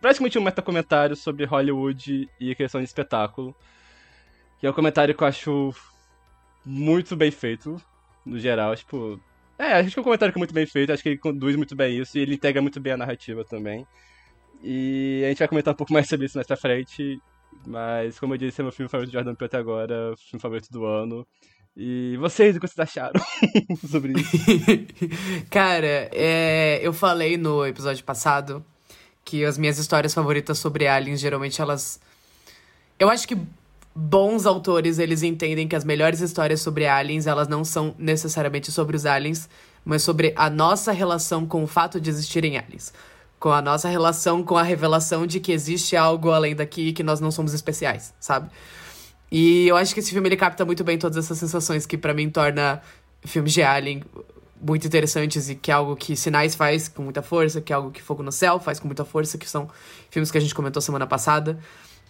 Praticamente 0.00 0.38
um 0.38 0.42
metacomentário 0.42 1.16
sobre 1.16 1.44
Hollywood 1.44 2.28
e 2.38 2.54
criação 2.54 2.80
de 2.80 2.86
espetáculo. 2.86 3.54
Que 4.58 4.66
é 4.66 4.70
um 4.70 4.74
comentário 4.74 5.14
que 5.14 5.22
eu 5.22 5.28
acho 5.28 5.74
muito 6.64 7.16
bem 7.16 7.30
feito, 7.30 7.80
no 8.24 8.38
geral. 8.38 8.74
Tipo, 8.76 9.20
é, 9.58 9.74
acho 9.74 9.90
que 9.90 9.98
é 9.98 10.00
um 10.00 10.04
comentário 10.04 10.32
que 10.32 10.38
é 10.38 10.40
muito 10.40 10.54
bem 10.54 10.66
feito, 10.66 10.92
acho 10.92 11.02
que 11.02 11.10
ele 11.10 11.18
conduz 11.18 11.56
muito 11.56 11.76
bem 11.76 11.98
isso 11.98 12.18
e 12.18 12.20
ele 12.20 12.34
integra 12.34 12.60
muito 12.62 12.80
bem 12.80 12.92
a 12.92 12.96
narrativa 12.96 13.44
também. 13.44 13.86
E 14.62 15.22
a 15.24 15.28
gente 15.28 15.38
vai 15.38 15.48
comentar 15.48 15.74
um 15.74 15.76
pouco 15.76 15.92
mais 15.92 16.08
sobre 16.08 16.26
isso 16.26 16.36
mais 16.38 16.46
pra 16.46 16.56
frente. 16.56 17.20
Mas, 17.66 18.18
como 18.18 18.34
eu 18.34 18.38
disse, 18.38 18.60
é 18.60 18.64
meu 18.64 18.72
filme 18.72 18.88
favorito 18.88 19.10
de 19.10 19.14
Jordan 19.14 19.34
Peele 19.34 19.46
até 19.46 19.58
agora, 19.58 20.14
filme 20.16 20.40
favorito 20.40 20.70
do 20.70 20.84
ano. 20.84 21.26
E 21.76 22.16
vocês, 22.18 22.56
o 22.56 22.60
que 22.60 22.68
vocês 22.68 22.78
acharam 22.78 23.20
sobre 23.90 24.12
isso? 24.12 24.36
Cara, 25.50 26.08
é, 26.12 26.78
eu 26.82 26.92
falei 26.92 27.36
no 27.36 27.66
episódio 27.66 28.04
passado 28.04 28.64
que 29.24 29.44
as 29.44 29.58
minhas 29.58 29.78
histórias 29.78 30.14
favoritas 30.14 30.58
sobre 30.58 30.86
aliens, 30.86 31.18
geralmente 31.18 31.60
elas. 31.60 31.98
Eu 32.96 33.10
acho 33.10 33.26
que 33.26 33.36
bons 33.94 34.46
autores, 34.46 34.98
eles 34.98 35.22
entendem 35.22 35.66
que 35.66 35.74
as 35.74 35.84
melhores 35.84 36.20
histórias 36.20 36.60
sobre 36.60 36.86
aliens, 36.86 37.26
elas 37.26 37.48
não 37.48 37.64
são 37.64 37.94
necessariamente 37.98 38.70
sobre 38.70 38.96
os 38.96 39.04
aliens, 39.04 39.48
mas 39.84 40.02
sobre 40.02 40.32
a 40.36 40.48
nossa 40.48 40.92
relação 40.92 41.44
com 41.44 41.64
o 41.64 41.66
fato 41.66 42.00
de 42.00 42.08
existirem 42.08 42.56
aliens. 42.56 42.92
Com 43.40 43.50
a 43.50 43.60
nossa 43.60 43.88
relação 43.88 44.44
com 44.44 44.56
a 44.56 44.62
revelação 44.62 45.26
de 45.26 45.40
que 45.40 45.50
existe 45.52 45.96
algo 45.96 46.30
além 46.30 46.54
daqui 46.54 46.88
e 46.88 46.92
que 46.92 47.02
nós 47.02 47.20
não 47.20 47.32
somos 47.32 47.52
especiais, 47.52 48.14
sabe? 48.20 48.48
E 49.36 49.66
eu 49.66 49.76
acho 49.76 49.92
que 49.92 49.98
esse 49.98 50.12
filme 50.12 50.28
ele 50.28 50.36
capta 50.36 50.64
muito 50.64 50.84
bem 50.84 50.96
todas 50.96 51.16
essas 51.16 51.36
sensações 51.36 51.84
que 51.84 51.98
pra 51.98 52.14
mim 52.14 52.30
torna 52.30 52.80
filmes 53.24 53.52
de 53.52 53.64
Alien 53.64 54.04
muito 54.62 54.86
interessantes 54.86 55.50
e 55.50 55.56
que 55.56 55.72
é 55.72 55.74
algo 55.74 55.96
que 55.96 56.14
Sinais 56.14 56.54
faz 56.54 56.86
com 56.86 57.02
muita 57.02 57.20
força, 57.20 57.60
que 57.60 57.72
é 57.72 57.76
algo 57.76 57.90
que 57.90 58.00
Fogo 58.00 58.22
no 58.22 58.30
Céu 58.30 58.60
faz 58.60 58.78
com 58.78 58.86
muita 58.86 59.04
força, 59.04 59.36
que 59.36 59.50
são 59.50 59.68
filmes 60.08 60.30
que 60.30 60.38
a 60.38 60.40
gente 60.40 60.54
comentou 60.54 60.80
semana 60.80 61.04
passada. 61.04 61.58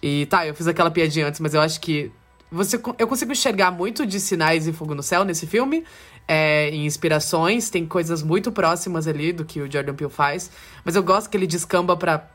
E 0.03 0.27
tá, 0.27 0.47
eu 0.47 0.55
fiz 0.55 0.67
aquela 0.67 0.91
piadinha 0.91 1.27
antes, 1.27 1.41
mas 1.41 1.55
eu 1.55 1.63
acho 1.63 1.81
que 1.81 2.13
você, 2.53 2.79
eu 2.99 3.09
consigo 3.09 3.33
enxergar 3.33 3.71
muito 3.71 4.05
de 4.05 4.21
Sinais 4.21 4.67
e 4.67 4.73
Fogo 4.75 4.95
no 4.95 5.03
Céu 5.03 5.25
nesse 5.25 5.47
filme, 5.47 5.83
é, 6.29 6.69
em 6.69 6.85
inspirações, 6.85 7.71
tem 7.71 7.87
coisas 7.87 8.23
muito 8.23 8.53
próximas 8.53 9.09
ali 9.09 9.33
do 9.33 9.47
que 9.47 9.63
o 9.63 9.73
Jordan 9.73 9.95
Peele 9.95 10.13
faz, 10.13 10.51
mas 10.85 10.95
eu 10.95 11.03
gosto 11.03 11.31
que 11.31 11.39
ele 11.39 11.47
descamba 11.47 11.97
pra 11.97 12.34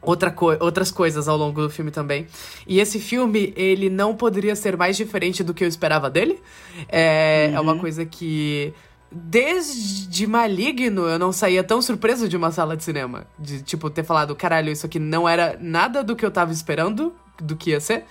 outra 0.00 0.30
co 0.30 0.56
outras 0.60 0.90
coisas 0.90 1.28
ao 1.28 1.36
longo 1.36 1.62
do 1.62 1.70
filme 1.70 1.90
também. 1.90 2.26
E 2.66 2.80
esse 2.80 2.98
filme, 2.98 3.52
ele 3.56 3.90
não 3.90 4.14
poderia 4.14 4.54
ser 4.54 4.76
mais 4.76 4.96
diferente 4.96 5.42
do 5.42 5.52
que 5.54 5.64
eu 5.64 5.68
esperava 5.68 6.08
dele. 6.08 6.40
É, 6.88 7.50
é 7.52 7.60
uma 7.60 7.78
coisa 7.78 8.04
que. 8.04 8.72
Desde 9.10 10.26
Maligno, 10.26 11.08
eu 11.08 11.18
não 11.18 11.32
saía 11.32 11.64
tão 11.64 11.80
surpreso 11.80 12.28
de 12.28 12.36
uma 12.36 12.50
sala 12.50 12.76
de 12.76 12.84
cinema. 12.84 13.26
De, 13.38 13.62
tipo, 13.62 13.88
ter 13.88 14.04
falado, 14.04 14.36
caralho, 14.36 14.70
isso 14.70 14.84
aqui 14.84 14.98
não 14.98 15.26
era 15.26 15.56
nada 15.58 16.04
do 16.04 16.14
que 16.14 16.26
eu 16.26 16.30
tava 16.30 16.52
esperando, 16.52 17.14
do 17.40 17.56
que 17.56 17.70
ia 17.70 17.80
ser. 17.80 18.04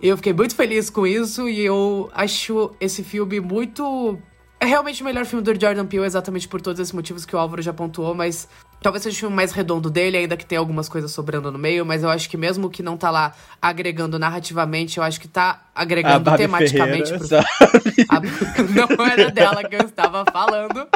E 0.00 0.08
eu 0.08 0.16
fiquei 0.16 0.32
muito 0.32 0.54
feliz 0.54 0.88
com 0.88 1.06
isso 1.06 1.48
e 1.48 1.60
eu 1.60 2.08
acho 2.14 2.72
esse 2.80 3.02
filme 3.02 3.40
muito. 3.40 4.18
É 4.62 4.66
realmente 4.66 5.00
o 5.00 5.06
melhor 5.06 5.24
filme 5.24 5.42
do 5.42 5.58
Jordan 5.58 5.86
Peele, 5.86 6.04
exatamente 6.04 6.46
por 6.46 6.60
todos 6.60 6.78
esses 6.78 6.92
motivos 6.92 7.24
que 7.24 7.34
o 7.34 7.38
Álvaro 7.38 7.62
já 7.62 7.72
pontuou, 7.72 8.14
mas 8.14 8.46
talvez 8.82 9.02
seja 9.02 9.16
o 9.16 9.20
filme 9.20 9.34
mais 9.34 9.52
redondo 9.52 9.88
dele, 9.90 10.18
ainda 10.18 10.36
que 10.36 10.44
tenha 10.44 10.58
algumas 10.58 10.86
coisas 10.86 11.10
sobrando 11.12 11.50
no 11.50 11.58
meio, 11.58 11.86
mas 11.86 12.02
eu 12.02 12.10
acho 12.10 12.28
que 12.28 12.36
mesmo 12.36 12.68
que 12.68 12.82
não 12.82 12.94
tá 12.94 13.10
lá 13.10 13.32
agregando 13.60 14.18
narrativamente, 14.18 14.98
eu 14.98 15.02
acho 15.04 15.18
que 15.18 15.26
tá 15.28 15.62
agregando 15.74 16.30
tematicamente 16.36 17.10
pro 17.16 17.26
a- 17.38 18.20
Não 18.98 19.06
era 19.06 19.30
dela 19.30 19.64
que 19.64 19.76
eu 19.76 19.80
estava 19.80 20.26
falando. 20.30 20.86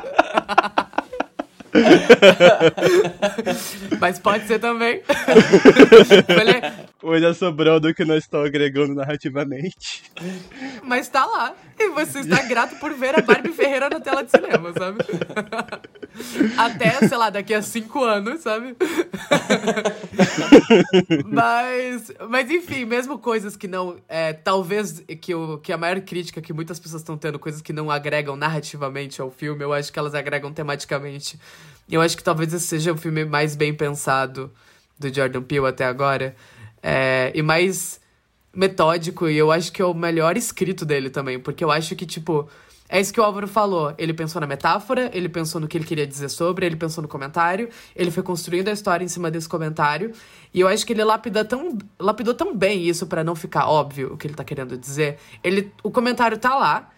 Mas 4.00 4.18
pode 4.18 4.46
ser 4.46 4.58
também. 4.60 5.02
Falei- 7.04 7.20
Coisa 7.20 7.34
sobrando 7.34 7.94
que 7.94 8.04
não 8.04 8.16
estou 8.16 8.44
agregando 8.44 8.94
narrativamente. 8.94 10.02
Mas 10.82 11.06
tá 11.08 11.24
lá. 11.26 11.54
E 11.78 11.88
você 11.90 12.20
está 12.20 12.42
grato 12.42 12.76
por 12.76 12.92
ver 12.94 13.18
a 13.18 13.20
Barbie 13.22 13.52
Ferreira 13.52 13.88
na 13.90 14.00
tela 14.00 14.22
de 14.24 14.30
cinema, 14.30 14.72
sabe? 14.72 14.98
Até, 16.56 17.06
sei 17.06 17.16
lá, 17.16 17.28
daqui 17.30 17.52
a 17.52 17.60
cinco 17.62 18.02
anos, 18.02 18.40
sabe? 18.40 18.74
mas, 21.26 22.10
mas, 22.28 22.50
enfim, 22.50 22.84
mesmo 22.84 23.18
coisas 23.18 23.56
que 23.56 23.68
não. 23.68 23.96
É, 24.08 24.32
talvez 24.32 25.00
que, 25.20 25.34
o, 25.34 25.58
que 25.58 25.72
a 25.72 25.76
maior 25.78 26.00
crítica 26.00 26.40
que 26.40 26.52
muitas 26.52 26.78
pessoas 26.78 27.02
estão 27.02 27.16
tendo, 27.16 27.38
coisas 27.38 27.60
que 27.60 27.72
não 27.72 27.90
agregam 27.90 28.36
narrativamente 28.36 29.20
ao 29.20 29.30
filme, 29.30 29.62
eu 29.62 29.72
acho 29.72 29.92
que 29.92 29.98
elas 29.98 30.14
agregam 30.14 30.52
tematicamente. 30.52 31.38
Eu 31.90 32.00
acho 32.00 32.16
que 32.16 32.24
talvez 32.24 32.52
esse 32.52 32.66
seja 32.66 32.92
o 32.92 32.96
filme 32.96 33.24
mais 33.24 33.54
bem 33.56 33.74
pensado 33.74 34.50
do 34.98 35.12
Jordan 35.12 35.42
Peele 35.42 35.66
até 35.66 35.84
agora. 35.84 36.34
É, 36.86 37.32
e 37.34 37.40
mais 37.40 37.98
metódico, 38.52 39.26
e 39.26 39.38
eu 39.38 39.50
acho 39.50 39.72
que 39.72 39.80
é 39.80 39.84
o 39.86 39.94
melhor 39.94 40.36
escrito 40.36 40.84
dele 40.84 41.08
também, 41.08 41.40
porque 41.40 41.64
eu 41.64 41.70
acho 41.70 41.96
que, 41.96 42.04
tipo, 42.04 42.46
é 42.90 43.00
isso 43.00 43.10
que 43.10 43.18
o 43.18 43.24
Álvaro 43.24 43.48
falou. 43.48 43.94
Ele 43.96 44.12
pensou 44.12 44.38
na 44.38 44.46
metáfora, 44.46 45.10
ele 45.14 45.30
pensou 45.30 45.58
no 45.58 45.66
que 45.66 45.78
ele 45.78 45.86
queria 45.86 46.06
dizer 46.06 46.28
sobre, 46.28 46.66
ele 46.66 46.76
pensou 46.76 47.00
no 47.00 47.08
comentário, 47.08 47.70
ele 47.96 48.10
foi 48.10 48.22
construindo 48.22 48.68
a 48.68 48.72
história 48.72 49.02
em 49.02 49.08
cima 49.08 49.30
desse 49.30 49.48
comentário, 49.48 50.12
e 50.52 50.60
eu 50.60 50.68
acho 50.68 50.84
que 50.84 50.92
ele 50.92 51.02
lapida 51.02 51.42
tão, 51.42 51.78
lapidou 51.98 52.34
tão 52.34 52.54
bem 52.54 52.86
isso 52.86 53.06
para 53.06 53.24
não 53.24 53.34
ficar 53.34 53.66
óbvio 53.66 54.12
o 54.12 54.18
que 54.18 54.26
ele 54.26 54.34
tá 54.34 54.44
querendo 54.44 54.76
dizer. 54.76 55.18
Ele, 55.42 55.72
o 55.82 55.90
comentário 55.90 56.36
tá 56.36 56.54
lá. 56.54 56.90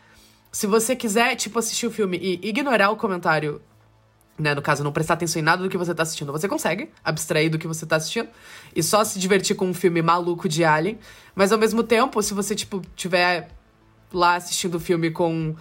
Se 0.50 0.66
você 0.66 0.96
quiser, 0.96 1.36
tipo, 1.36 1.60
assistir 1.60 1.86
o 1.86 1.92
filme 1.92 2.18
e 2.18 2.48
ignorar 2.48 2.90
o 2.90 2.96
comentário 2.96 3.62
né, 4.38 4.54
no 4.54 4.62
caso, 4.62 4.84
não 4.84 4.92
prestar 4.92 5.14
atenção 5.14 5.40
em 5.40 5.44
nada 5.44 5.62
do 5.62 5.68
que 5.68 5.78
você 5.78 5.94
tá 5.94 6.02
assistindo, 6.02 6.30
você 6.30 6.48
consegue 6.48 6.90
abstrair 7.02 7.50
do 7.50 7.58
que 7.58 7.66
você 7.66 7.86
tá 7.86 7.96
assistindo 7.96 8.28
e 8.74 8.82
só 8.82 9.02
se 9.02 9.18
divertir 9.18 9.56
com 9.56 9.66
um 9.66 9.74
filme 9.74 10.02
maluco 10.02 10.48
de 10.48 10.64
Alien. 10.64 10.98
Mas 11.34 11.52
ao 11.52 11.58
mesmo 11.58 11.82
tempo, 11.82 12.22
se 12.22 12.34
você, 12.34 12.54
tipo, 12.54 12.82
tiver 12.94 13.48
lá 14.12 14.36
assistindo 14.36 14.76
o 14.76 14.80
filme 14.80 15.10
com. 15.10 15.54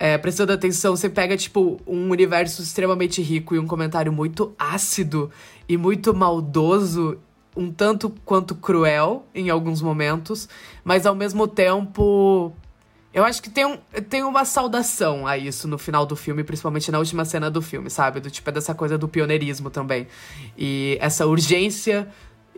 É, 0.00 0.16
prestando 0.16 0.52
atenção, 0.52 0.96
você 0.96 1.08
pega, 1.08 1.36
tipo, 1.36 1.80
um 1.84 2.10
universo 2.10 2.62
extremamente 2.62 3.20
rico 3.20 3.54
e 3.54 3.58
um 3.58 3.66
comentário 3.66 4.12
muito 4.12 4.54
ácido 4.56 5.28
e 5.68 5.76
muito 5.76 6.14
maldoso, 6.14 7.18
um 7.56 7.72
tanto 7.72 8.14
quanto 8.24 8.54
cruel 8.54 9.26
em 9.34 9.50
alguns 9.50 9.82
momentos, 9.82 10.48
mas 10.84 11.04
ao 11.04 11.16
mesmo 11.16 11.48
tempo 11.48 12.52
eu 13.12 13.24
acho 13.24 13.42
que 13.42 13.48
tem, 13.48 13.64
um, 13.64 13.76
tem 14.08 14.22
uma 14.22 14.44
saudação 14.44 15.26
a 15.26 15.36
isso 15.38 15.66
no 15.66 15.78
final 15.78 16.04
do 16.04 16.14
filme, 16.14 16.44
principalmente 16.44 16.90
na 16.92 16.98
última 16.98 17.24
cena 17.24 17.50
do 17.50 17.62
filme, 17.62 17.88
sabe? 17.88 18.20
Do 18.20 18.30
tipo, 18.30 18.48
é 18.50 18.52
dessa 18.52 18.74
coisa 18.74 18.98
do 18.98 19.08
pioneirismo 19.08 19.70
também. 19.70 20.06
E 20.56 20.98
essa 21.00 21.26
urgência 21.26 22.08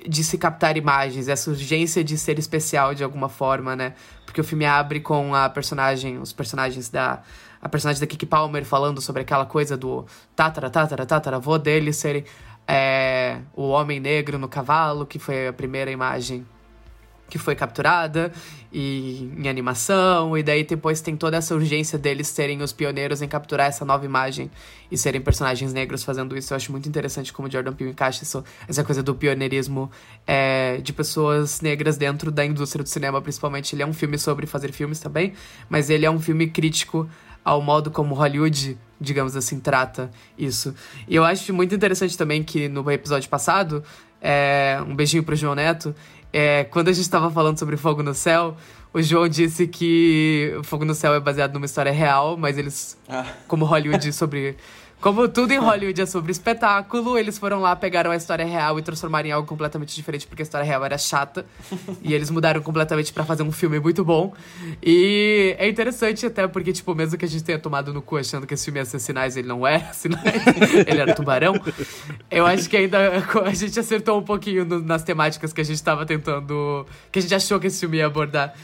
de 0.07 0.25
se 0.25 0.37
captar 0.37 0.77
imagens, 0.77 1.29
essa 1.29 1.51
urgência 1.51 2.03
de 2.03 2.19
ser 2.19 2.39
especial 2.39 2.95
de 2.95 3.05
alguma 3.05 3.29
forma, 3.29 3.77
né? 3.77 3.95
Porque 4.25 4.41
o 4.41 4.45
filme 4.45 4.65
abre 4.65 5.01
com 5.01 5.35
a 5.35 5.49
personagem, 5.49 6.19
os 6.19 6.33
personagens 6.33 6.89
da. 6.89 7.23
A 7.63 7.69
personagem 7.69 8.01
da 8.01 8.07
Kiki 8.07 8.25
Palmer 8.25 8.65
falando 8.65 9.03
sobre 9.03 9.21
aquela 9.21 9.45
coisa 9.45 9.77
do 9.77 10.07
tatara, 10.35 10.71
tatara, 10.71 11.05
tatara, 11.05 11.37
avô 11.37 11.59
dele 11.59 11.93
ser 11.93 12.25
é, 12.67 13.39
o 13.55 13.69
homem 13.69 14.01
negro 14.01 14.39
no 14.39 14.49
cavalo, 14.49 15.05
que 15.05 15.19
foi 15.19 15.49
a 15.49 15.53
primeira 15.53 15.91
imagem 15.91 16.47
que 17.31 17.39
foi 17.39 17.55
capturada 17.55 18.33
e 18.73 19.33
em 19.37 19.49
animação, 19.49 20.37
e 20.37 20.43
daí 20.43 20.65
depois 20.65 21.01
tem 21.01 21.17
toda 21.17 21.37
essa 21.37 21.55
urgência 21.55 21.99
deles 21.99 22.29
serem 22.29 22.61
os 22.63 22.73
pioneiros 22.73 23.23
em 23.23 23.29
capturar 23.29 23.69
essa 23.69 23.85
nova 23.85 24.05
imagem 24.05 24.51
e 24.91 24.99
serem 24.99 25.21
personagens 25.21 25.73
negros 25.73 26.05
fazendo 26.05 26.37
isso. 26.37 26.53
Eu 26.53 26.57
acho 26.57 26.71
muito 26.71 26.89
interessante 26.89 27.33
como 27.33 27.51
Jordan 27.51 27.73
Peele 27.73 27.93
encaixa 27.93 28.23
isso, 28.23 28.45
essa 28.69 28.85
coisa 28.85 29.03
do 29.03 29.15
pioneirismo 29.15 29.91
é, 30.27 30.79
de 30.83 30.93
pessoas 30.93 31.61
negras 31.61 31.97
dentro 31.97 32.31
da 32.31 32.45
indústria 32.45 32.83
do 32.83 32.89
cinema, 32.89 33.23
principalmente. 33.23 33.75
Ele 33.75 33.83
é 33.83 33.87
um 33.87 33.95
filme 33.95 34.19
sobre 34.19 34.47
fazer 34.47 34.73
filmes 34.73 35.01
também, 35.01 35.33
mas 35.69 35.89
ele 35.89 36.05
é 36.05 36.11
um 36.11 36.21
filme 36.21 36.49
crítico 36.49 37.09
ao 37.45 37.63
modo 37.63 37.91
como 37.91 38.15
Hollywood, 38.15 38.79
digamos 39.01 39.35
assim, 39.37 39.59
trata 39.59 40.11
isso. 40.37 40.75
E 41.09 41.17
eu 41.17 41.25
acho 41.25 41.53
muito 41.55 41.75
interessante 41.75 42.17
também 42.17 42.43
que 42.43 42.69
no 42.69 42.89
episódio 42.91 43.29
passado, 43.29 43.83
é, 44.21 44.79
um 44.87 44.95
beijinho 44.95 45.23
pro 45.23 45.35
João 45.35 45.55
Neto, 45.55 45.95
é, 46.33 46.65
quando 46.65 46.89
a 46.89 46.93
gente 46.93 47.03
estava 47.03 47.31
falando 47.31 47.59
sobre 47.59 47.77
Fogo 47.77 48.03
no 48.03 48.15
Céu, 48.15 48.57
o 48.93 49.01
João 49.03 49.29
disse 49.29 49.67
que 49.67 50.59
Fogo 50.65 50.85
no 50.85 50.95
Céu 50.95 51.15
é 51.15 51.21
baseado 51.21 51.53
numa 51.53 51.67
história 51.67 51.93
real, 51.93 52.37
mas 52.37 52.59
eles, 52.59 52.99
ah. 53.09 53.25
como 53.47 53.65
Hollywood, 53.65 54.13
sobre 54.13 54.57
como 55.01 55.27
tudo 55.29 55.53
em 55.53 55.59
Hollywood 55.59 56.03
é 56.03 56.07
sobre 56.07 56.31
espetáculo, 56.31 57.17
eles 57.17 57.39
foram 57.39 57.61
lá, 57.61 57.75
pegaram 57.75 58.11
a 58.11 58.17
história 58.17 58.45
real 58.45 58.79
e 58.79 58.83
transformaram 58.83 59.29
em 59.29 59.33
algo 59.33 59.49
completamente 59.49 59.95
diferente, 59.95 60.27
porque 60.27 60.43
a 60.43 60.45
história 60.45 60.65
real 60.65 60.85
era 60.85 60.99
chata. 60.99 61.47
e 62.03 62.13
eles 62.13 62.31
mudaram 62.31 62.61
completamente 62.61 63.13
para 63.13 63.25
fazer 63.25 63.43
um 63.43 63.51
filme 63.51 63.81
muito 63.81 64.05
bom. 64.05 64.35
E 64.83 65.57
é 65.59 65.69
interessante 65.69 66.27
até 66.27 66.47
porque, 66.47 66.73
tipo, 66.73 66.95
mesmo 66.95 67.17
que 67.17 67.25
a 67.25 67.29
gente 67.29 67.43
tenha 67.43 67.59
tomado 67.59 67.95
no 67.95 68.03
cu 68.03 68.19
achando 68.19 68.47
que 68.47 68.53
esse 68.53 68.67
filme 68.67 68.79
ia 68.79 68.85
ser 68.85 68.99
sinais, 68.99 69.37
ele 69.37 69.49
não 69.49 69.67
é 69.67 69.79
sinais, 69.95 70.45
ele 70.87 71.01
era 71.01 71.15
tubarão. 71.15 71.55
Eu 72.31 72.45
acho 72.45 72.69
que 72.69 72.77
ainda 72.77 72.99
a 73.47 73.55
gente 73.55 73.81
acertou 73.81 74.19
um 74.19 74.23
pouquinho 74.23 74.67
no, 74.67 74.81
nas 74.81 75.03
temáticas 75.03 75.53
que 75.53 75.63
a 75.63 75.65
gente 75.65 75.83
tava 75.83 76.05
tentando. 76.05 76.87
que 77.11 77.19
a 77.19 77.23
gente 77.23 77.35
achou 77.35 77.59
que 77.59 77.69
esse 77.69 77.81
filme 77.81 77.97
ia 77.97 78.07
abordar. 78.07 78.55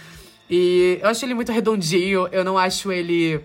E 0.51 0.99
eu 1.03 1.09
acho 1.09 1.25
ele 1.25 1.35
muito 1.35 1.51
redondinho, 1.51 2.29
eu 2.31 2.45
não 2.45 2.59
acho 2.59 2.93
ele 2.93 3.41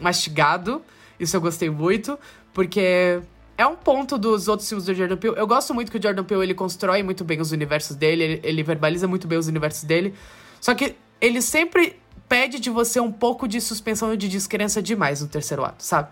mastigado. 0.00 0.82
Isso 1.18 1.36
eu 1.36 1.40
gostei 1.40 1.68
muito, 1.70 2.18
porque 2.52 3.20
é 3.56 3.66
um 3.66 3.74
ponto 3.74 4.16
dos 4.16 4.46
outros 4.46 4.68
filmes 4.68 4.86
do 4.86 4.94
Jordan 4.94 5.16
Peele. 5.16 5.36
Eu 5.36 5.46
gosto 5.46 5.74
muito 5.74 5.90
que 5.90 5.98
o 5.98 6.02
Jordan 6.02 6.24
Peele 6.24 6.42
ele 6.44 6.54
constrói 6.54 7.02
muito 7.02 7.24
bem 7.24 7.40
os 7.40 7.50
universos 7.50 7.96
dele, 7.96 8.22
ele, 8.22 8.40
ele 8.44 8.62
verbaliza 8.62 9.08
muito 9.08 9.26
bem 9.26 9.38
os 9.38 9.48
universos 9.48 9.82
dele. 9.84 10.14
Só 10.60 10.74
que 10.74 10.94
ele 11.20 11.42
sempre 11.42 11.98
pede 12.28 12.60
de 12.60 12.70
você 12.70 13.00
um 13.00 13.10
pouco 13.10 13.48
de 13.48 13.60
suspensão 13.60 14.14
de 14.14 14.28
descrença 14.28 14.80
demais 14.80 15.20
no 15.22 15.28
terceiro 15.28 15.64
ato, 15.64 15.82
sabe? 15.82 16.08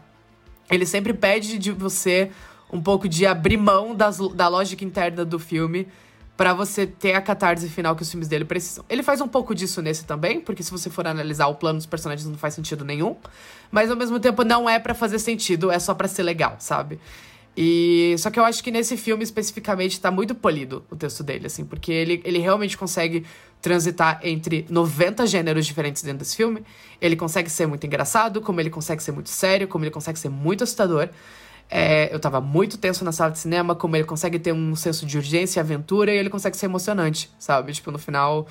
Ele 0.71 0.87
sempre 0.87 1.13
pede 1.13 1.59
de 1.59 1.71
você 1.71 2.31
um 2.73 2.83
pouco 2.83 3.09
de 3.09 3.25
abrir 3.25 3.57
mão 3.57 3.95
das, 3.95 4.19
da 4.35 4.49
lógica 4.49 4.85
interna 4.85 5.25
do 5.25 5.39
filme 5.39 5.87
para 6.37 6.53
você 6.53 6.87
ter 6.87 7.15
a 7.15 7.21
catarse 7.21 7.69
final 7.69 7.97
que 7.97 8.03
os 8.03 8.11
filmes 8.11 8.29
dele 8.29 8.45
precisam. 8.45 8.85
Ele 8.89 9.03
faz 9.03 9.21
um 9.21 9.29
pouco 9.29 9.55
disso 9.55 9.81
nesse 9.81 10.05
também, 10.05 10.41
porque 10.41 10.63
se 10.63 10.71
você 10.71 10.91
for 10.91 11.07
analisar 11.07 11.47
o 11.47 11.55
plano 11.55 11.79
dos 11.79 11.87
personagens 11.87 12.29
não 12.29 12.37
faz 12.37 12.55
sentido 12.55 12.85
nenhum, 12.85 13.17
mas 13.71 13.91
ao 13.91 13.97
mesmo 13.97 14.21
tempo 14.21 14.45
não 14.45 14.69
é 14.69 14.79
para 14.79 14.95
fazer 14.95 15.19
sentido, 15.19 15.71
é 15.71 15.79
só 15.79 15.95
para 15.95 16.07
ser 16.07 16.23
legal, 16.23 16.57
sabe? 16.59 17.01
E 17.57 18.15
só 18.19 18.29
que 18.29 18.39
eu 18.39 18.45
acho 18.45 18.63
que 18.63 18.71
nesse 18.71 18.99
filme 18.99 19.25
especificamente 19.25 19.99
tá 19.99 20.11
muito 20.11 20.35
polido 20.35 20.85
o 20.91 20.97
texto 20.97 21.23
dele, 21.23 21.47
assim, 21.47 21.65
porque 21.65 21.91
ele, 21.91 22.21
ele 22.23 22.39
realmente 22.39 22.77
consegue 22.77 23.25
transitar 23.63 24.21
entre 24.23 24.67
90 24.69 25.27
gêneros 25.27 25.65
diferentes 25.65 26.03
dentro 26.03 26.19
desse 26.19 26.37
filme. 26.37 26.63
Ele 27.01 27.17
consegue 27.17 27.49
ser 27.49 27.67
muito 27.67 27.87
engraçado, 27.87 28.43
como 28.43 28.61
ele 28.61 28.69
consegue 28.69 29.03
ser 29.03 29.13
muito 29.13 29.31
sério, 29.31 29.67
como 29.67 29.85
ele 29.85 29.91
consegue 29.91 30.19
ser 30.19 30.29
muito 30.29 30.65
assustador. 30.65 31.09
É, 31.69 32.15
eu 32.15 32.21
tava 32.21 32.41
muito 32.41 32.79
tenso 32.79 33.05
na 33.05 33.13
sala 33.13 33.31
de 33.31 33.39
cinema, 33.39 33.75
como 33.75 33.97
ele 33.97 34.05
consegue 34.05 34.39
ter 34.39 34.53
um 34.53 34.77
senso 34.77 35.05
de 35.05 35.17
urgência 35.17 35.59
e 35.59 35.61
aventura 35.61 36.15
e 36.15 36.17
ele 36.17 36.31
consegue 36.31 36.57
ser 36.57 36.67
emocionante, 36.67 37.31
sabe? 37.39 37.73
Tipo, 37.73 37.91
no 37.91 37.99
final, 37.99 38.47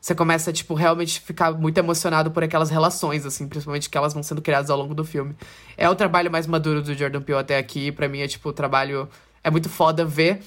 você 0.00 0.14
começa, 0.14 0.52
tipo, 0.52 0.74
realmente 0.74 1.20
ficar 1.20 1.52
muito 1.52 1.78
emocionado 1.78 2.30
por 2.30 2.44
aquelas 2.44 2.70
relações, 2.70 3.26
assim, 3.26 3.48
principalmente 3.48 3.90
que 3.90 3.98
elas 3.98 4.14
vão 4.14 4.22
sendo 4.22 4.40
criadas 4.40 4.70
ao 4.70 4.78
longo 4.78 4.94
do 4.94 5.04
filme. 5.04 5.34
É 5.76 5.88
o 5.88 5.94
trabalho 5.94 6.30
mais 6.30 6.46
maduro 6.46 6.80
do 6.80 6.94
Jordan 6.94 7.20
Peele 7.20 7.40
até 7.40 7.58
aqui, 7.58 7.90
para 7.90 8.08
mim 8.08 8.20
é, 8.20 8.28
tipo, 8.28 8.48
o 8.48 8.52
trabalho... 8.52 9.08
É 9.42 9.50
muito 9.50 9.70
foda 9.70 10.04
ver 10.04 10.42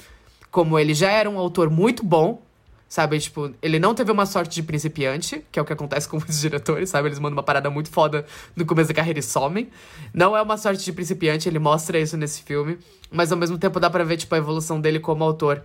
como 0.52 0.78
ele 0.78 0.94
já 0.94 1.10
era 1.10 1.28
um 1.28 1.40
autor 1.40 1.68
muito 1.68 2.06
bom, 2.06 2.40
Sabe, 2.94 3.20
tipo, 3.20 3.52
ele 3.60 3.80
não 3.80 3.96
teve 3.96 4.12
uma 4.12 4.24
sorte 4.24 4.54
de 4.54 4.62
principiante, 4.62 5.44
que 5.52 5.58
é 5.58 5.62
o 5.64 5.66
que 5.66 5.74
acontece 5.74 6.08
com 6.08 6.18
muitos 6.22 6.40
diretores, 6.40 6.92
sabe? 6.92 7.08
Eles 7.08 7.18
mandam 7.18 7.36
uma 7.36 7.42
parada 7.42 7.68
muito 7.68 7.90
foda 7.90 8.24
no 8.56 8.68
começo 8.68 8.90
da 8.90 8.94
carreira 8.94 9.18
e 9.18 9.24
somem. 9.24 9.68
Não 10.14 10.38
é 10.38 10.42
uma 10.44 10.58
sorte 10.58 10.86
de 10.86 10.94
principiante, 10.94 11.50
ele 11.50 11.58
mostra 11.58 11.98
isso 11.98 12.16
nesse 12.16 12.44
filme. 12.44 12.78
Mas 13.10 13.32
ao 13.32 13.38
mesmo 13.40 13.58
tempo 13.58 13.80
dá 13.80 13.90
pra 13.90 14.04
ver, 14.04 14.18
tipo, 14.18 14.36
a 14.36 14.38
evolução 14.38 14.80
dele 14.80 15.00
como 15.00 15.24
autor. 15.24 15.64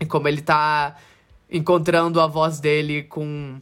E 0.00 0.06
como 0.06 0.28
ele 0.28 0.40
tá 0.40 0.96
encontrando 1.50 2.22
a 2.22 2.26
voz 2.26 2.58
dele 2.58 3.02
com 3.02 3.60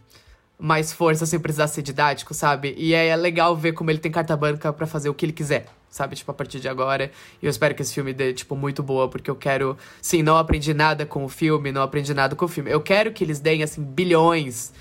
mais 0.57 0.93
força 0.93 1.27
sem 1.27 1.41
precisar 1.41 1.67
ser 1.67 1.83
didático, 1.83 2.33
sabe? 2.33 2.77
E 2.79 2.95
é 2.95 3.17
legal 3.17 3.57
ver 3.57 3.73
como 3.73 3.91
ele 3.91 3.99
tem 3.99 4.13
carta 4.13 4.37
branca 4.37 4.73
para 4.73 4.87
fazer 4.87 5.09
o 5.09 5.15
que 5.15 5.27
ele 5.27 5.33
quiser 5.33 5.67
sabe? 5.95 6.17
Tipo, 6.17 6.33
a 6.33 6.35
partir 6.35 6.59
de 6.59 6.69
agora. 6.69 7.13
E 7.41 7.47
eu 7.47 7.51
espero 7.51 7.73
que 7.73 7.81
esse 7.81 7.95
filme 7.95 8.13
dê, 8.13 8.33
tipo, 8.33 8.57
muito 8.57 8.83
boa, 8.83 9.09
porque 9.09 9.31
eu 9.31 9.37
quero. 9.37 9.79
Sim, 10.03 10.25
não 10.25 10.37
aprendi 10.37 10.75
nada 10.75 11.07
com 11.07 11.25
o 11.25 11.29
filme, 11.29 11.71
não 11.71 11.83
aprendi 11.83 12.13
nada 12.13 12.35
com 12.35 12.45
o 12.45 12.49
filme. 12.49 12.69
Eu 12.69 12.81
quero 12.81 13.13
que 13.13 13.23
eles 13.23 13.39
deem, 13.39 13.63
assim, 13.63 13.81
bilhões, 13.81 14.73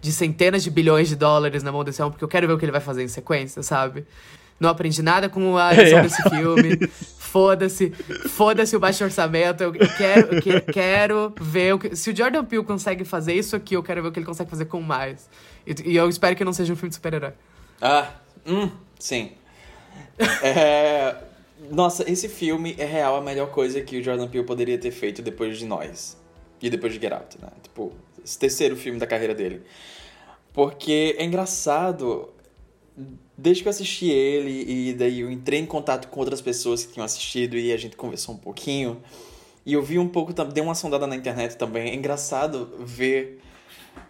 de 0.00 0.10
centenas 0.10 0.64
de 0.64 0.70
bilhões 0.70 1.08
de 1.08 1.14
dólares 1.14 1.62
na 1.62 1.70
mão 1.70 1.84
desse 1.84 2.02
homem, 2.02 2.10
porque 2.10 2.24
eu 2.24 2.28
quero 2.28 2.48
ver 2.48 2.54
o 2.54 2.58
que 2.58 2.64
ele 2.64 2.72
vai 2.72 2.80
fazer 2.80 3.04
em 3.04 3.08
sequência, 3.08 3.62
sabe? 3.62 4.04
Não 4.58 4.68
aprendi 4.68 5.02
nada 5.02 5.28
com 5.28 5.56
a 5.56 5.72
edição 5.72 6.02
desse 6.02 6.22
filme. 6.28 6.88
Foda-se. 7.18 7.90
Foda-se 8.28 8.74
o 8.74 8.80
baixo 8.80 9.04
orçamento. 9.04 9.62
Eu 9.62 9.72
quero, 9.72 10.34
eu 10.34 10.62
quero 10.62 11.34
ver. 11.40 11.74
O 11.74 11.78
que, 11.78 11.94
se 11.94 12.10
o 12.10 12.16
Jordan 12.16 12.44
Peele 12.44 12.64
consegue 12.64 13.04
fazer 13.04 13.34
isso 13.34 13.54
aqui, 13.54 13.76
eu 13.76 13.84
quero 13.84 14.02
ver 14.02 14.08
o 14.08 14.12
que 14.12 14.18
ele 14.18 14.26
consegue 14.26 14.50
fazer 14.50 14.64
com 14.64 14.80
mais. 14.80 15.30
E, 15.64 15.92
e 15.92 15.96
eu 15.96 16.08
espero 16.08 16.34
que 16.34 16.44
não 16.44 16.52
seja 16.52 16.72
um 16.72 16.76
filme 16.76 16.88
de 16.88 16.96
super-herói. 16.96 17.34
Ah, 17.80 18.08
hum, 18.44 18.68
sim. 18.98 19.32
É... 20.42 21.16
Nossa, 21.70 22.08
esse 22.10 22.28
filme 22.28 22.74
é 22.78 22.84
real 22.84 23.16
a 23.16 23.20
melhor 23.20 23.50
coisa 23.50 23.80
que 23.80 23.98
o 23.98 24.02
Jordan 24.02 24.28
Peele 24.28 24.46
poderia 24.46 24.78
ter 24.78 24.90
feito 24.90 25.22
depois 25.22 25.58
de 25.58 25.64
nós. 25.64 26.16
E 26.60 26.70
depois 26.70 26.92
de 26.92 27.00
Get 27.00 27.12
Out, 27.12 27.38
né? 27.40 27.48
Tipo, 27.62 27.92
esse 28.24 28.38
terceiro 28.38 28.76
filme 28.76 28.98
da 28.98 29.06
carreira 29.06 29.34
dele. 29.34 29.62
Porque 30.52 31.14
é 31.18 31.24
engraçado, 31.24 32.30
desde 33.36 33.62
que 33.62 33.68
eu 33.68 33.70
assisti 33.70 34.08
ele 34.08 34.64
e 34.66 34.94
daí 34.94 35.20
eu 35.20 35.30
entrei 35.30 35.60
em 35.60 35.66
contato 35.66 36.08
com 36.08 36.20
outras 36.20 36.40
pessoas 36.40 36.84
que 36.84 36.94
tinham 36.94 37.04
assistido 37.04 37.56
e 37.56 37.72
a 37.72 37.76
gente 37.76 37.96
conversou 37.96 38.34
um 38.34 38.38
pouquinho. 38.38 39.02
E 39.64 39.72
eu 39.72 39.82
vi 39.82 39.98
um 39.98 40.08
pouco, 40.08 40.32
dei 40.32 40.62
uma 40.62 40.74
sondada 40.74 41.06
na 41.06 41.16
internet 41.16 41.56
também. 41.56 41.90
É 41.90 41.94
engraçado 41.94 42.70
ver, 42.78 43.40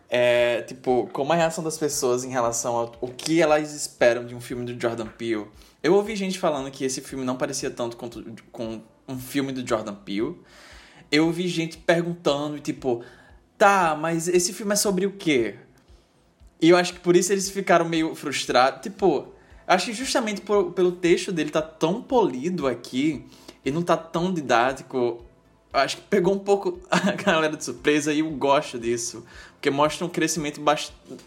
é, 0.09 0.63
tipo, 0.63 1.09
como 1.13 1.33
a 1.33 1.37
reação 1.37 1.65
das 1.65 1.79
pessoas 1.79 2.25
em 2.25 2.31
relação 2.31 2.77
ao 2.77 2.93
o 3.01 3.09
que 3.09 3.41
elas 3.41 3.73
esperam 3.73 4.25
de 4.25 4.35
um 4.35 4.41
filme 4.41 4.65
do 4.65 4.81
Jordan 4.81 5.07
Peele. 5.07 5.47
Eu 5.87 5.95
ouvi 5.95 6.17
gente 6.17 6.37
falando 6.37 6.69
que 6.69 6.85
esse 6.85 7.01
filme 7.01 7.25
não 7.25 7.37
parecia 7.37 7.71
tanto 7.71 7.97
com, 7.97 8.11
com 8.51 8.83
um 9.07 9.17
filme 9.17 9.53
do 9.53 9.65
Jordan 9.65 9.95
Peele. 9.95 10.35
Eu 11.13 11.27
ouvi 11.27 11.47
gente 11.47 11.79
perguntando, 11.79 12.59
tipo, 12.59 13.05
tá, 13.57 13.97
mas 13.97 14.27
esse 14.27 14.53
filme 14.53 14.73
é 14.73 14.77
sobre 14.77 15.07
o 15.07 15.13
quê? 15.13 15.55
E 16.61 16.71
eu 16.71 16.77
acho 16.77 16.93
que 16.93 16.99
por 16.99 17.15
isso 17.15 17.33
eles 17.33 17.49
ficaram 17.49 17.89
meio 17.89 18.17
frustrados. 18.17 18.83
Tipo, 18.83 19.29
acho 19.65 19.87
que 19.87 19.93
justamente 19.93 20.41
por, 20.41 20.73
pelo 20.73 20.91
texto 20.91 21.31
dele 21.31 21.51
tá 21.51 21.63
tão 21.63 22.03
polido 22.03 22.67
aqui 22.67 23.25
e 23.65 23.71
não 23.71 23.81
tá 23.81 23.97
tão 23.97 24.35
didático, 24.35 25.25
acho 25.73 25.99
que 25.99 26.03
pegou 26.03 26.35
um 26.35 26.41
pouco 26.41 26.81
a 26.91 27.13
galera 27.13 27.57
de 27.57 27.63
surpresa 27.63 28.13
e 28.13 28.19
eu 28.19 28.31
gosto 28.33 28.77
disso. 28.77 29.25
Porque 29.57 29.71
mostra 29.71 30.07
um 30.07 30.09
crescimento 30.09 30.61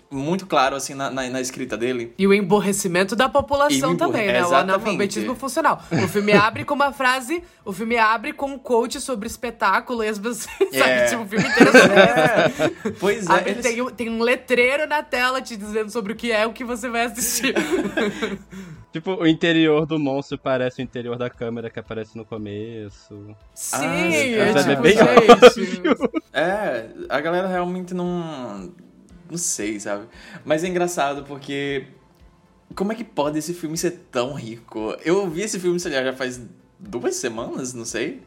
muito 0.10 0.46
claro, 0.46 0.76
assim, 0.76 0.94
na, 0.94 1.10
na, 1.10 1.28
na, 1.30 1.42
escrita 1.42 1.76
dele. 1.76 2.14
E 2.18 2.26
o 2.26 2.34
emborrecimento 2.34 3.16
da 3.16 3.28
população 3.28 3.98
também, 3.98 4.28
né? 4.28 4.40
Exatamente. 4.40 4.54
O 4.54 4.56
analfabetismo 4.56 5.36
funcional. 5.36 5.84
O 5.92 6.08
filme 6.08 6.32
abre 6.32 6.64
com 6.64 6.74
uma 6.74 6.94
frase, 6.94 7.44
o 7.66 7.74
filme 7.74 7.98
abre 7.98 8.32
com 8.32 8.52
um 8.52 8.58
quote 8.58 9.02
sobre 9.02 9.28
espetáculo 9.28 10.04
e 10.04 10.08
as 10.08 10.20
pessoas, 10.20 10.48
yeah. 10.72 11.08
sabe? 11.10 11.10
Tipo, 11.10 11.24
o 11.24 11.28
filme 11.28 11.48
inteiro 11.48 11.72
é. 11.78 12.92
Pois 13.00 13.28
é. 13.28 13.32
Abre, 13.32 13.52
eles... 13.52 13.66
tem, 13.66 13.82
um, 13.82 13.90
tem 13.90 14.10
um 14.10 14.22
letreiro 14.22 14.88
na 14.88 15.04
tela 15.04 15.42
te 15.42 15.58
dizendo 15.58 15.92
sobre 15.92 16.14
o 16.14 16.16
que 16.16 16.32
é 16.32 16.46
o 16.46 16.54
que 16.54 16.64
você 16.64 16.88
vai 16.88 17.06
assistir. 17.06 17.56
Tipo, 18.92 19.14
o 19.22 19.28
interior 19.28 19.86
do 19.86 20.00
monstro 20.00 20.38
parece 20.38 20.82
o 20.82 20.84
interior 20.84 21.16
da 21.16 21.30
câmera 21.30 21.70
que 21.70 21.80
aparece 21.80 22.18
no 22.18 22.26
começo. 22.26 23.36
Sim, 23.54 23.78
ah, 23.78 24.08
é, 24.08 24.54
tipo, 24.54 24.70
é 24.72 24.76
bem 24.76 24.96
É, 26.34 26.90
a 27.08 27.22
galera 27.22 27.48
realmente 27.48 27.94
não. 27.94 28.74
Não 29.30 29.38
sei, 29.38 29.80
sabe? 29.80 30.06
Mas 30.44 30.64
é 30.64 30.68
engraçado 30.68 31.24
porque. 31.24 31.86
Como 32.76 32.92
é 32.92 32.96
que 32.96 33.04
pode 33.04 33.38
esse 33.38 33.54
filme 33.54 33.78
ser 33.78 33.92
tão 34.12 34.34
rico? 34.34 34.96
Eu 35.04 35.28
vi 35.30 35.42
esse 35.42 35.60
filme, 35.60 35.80
sei 35.80 35.92
lá, 35.92 36.04
já 36.04 36.14
faz 36.14 36.42
duas 36.80 37.16
semanas, 37.16 37.74
não 37.74 37.86
sei. 37.86 38.24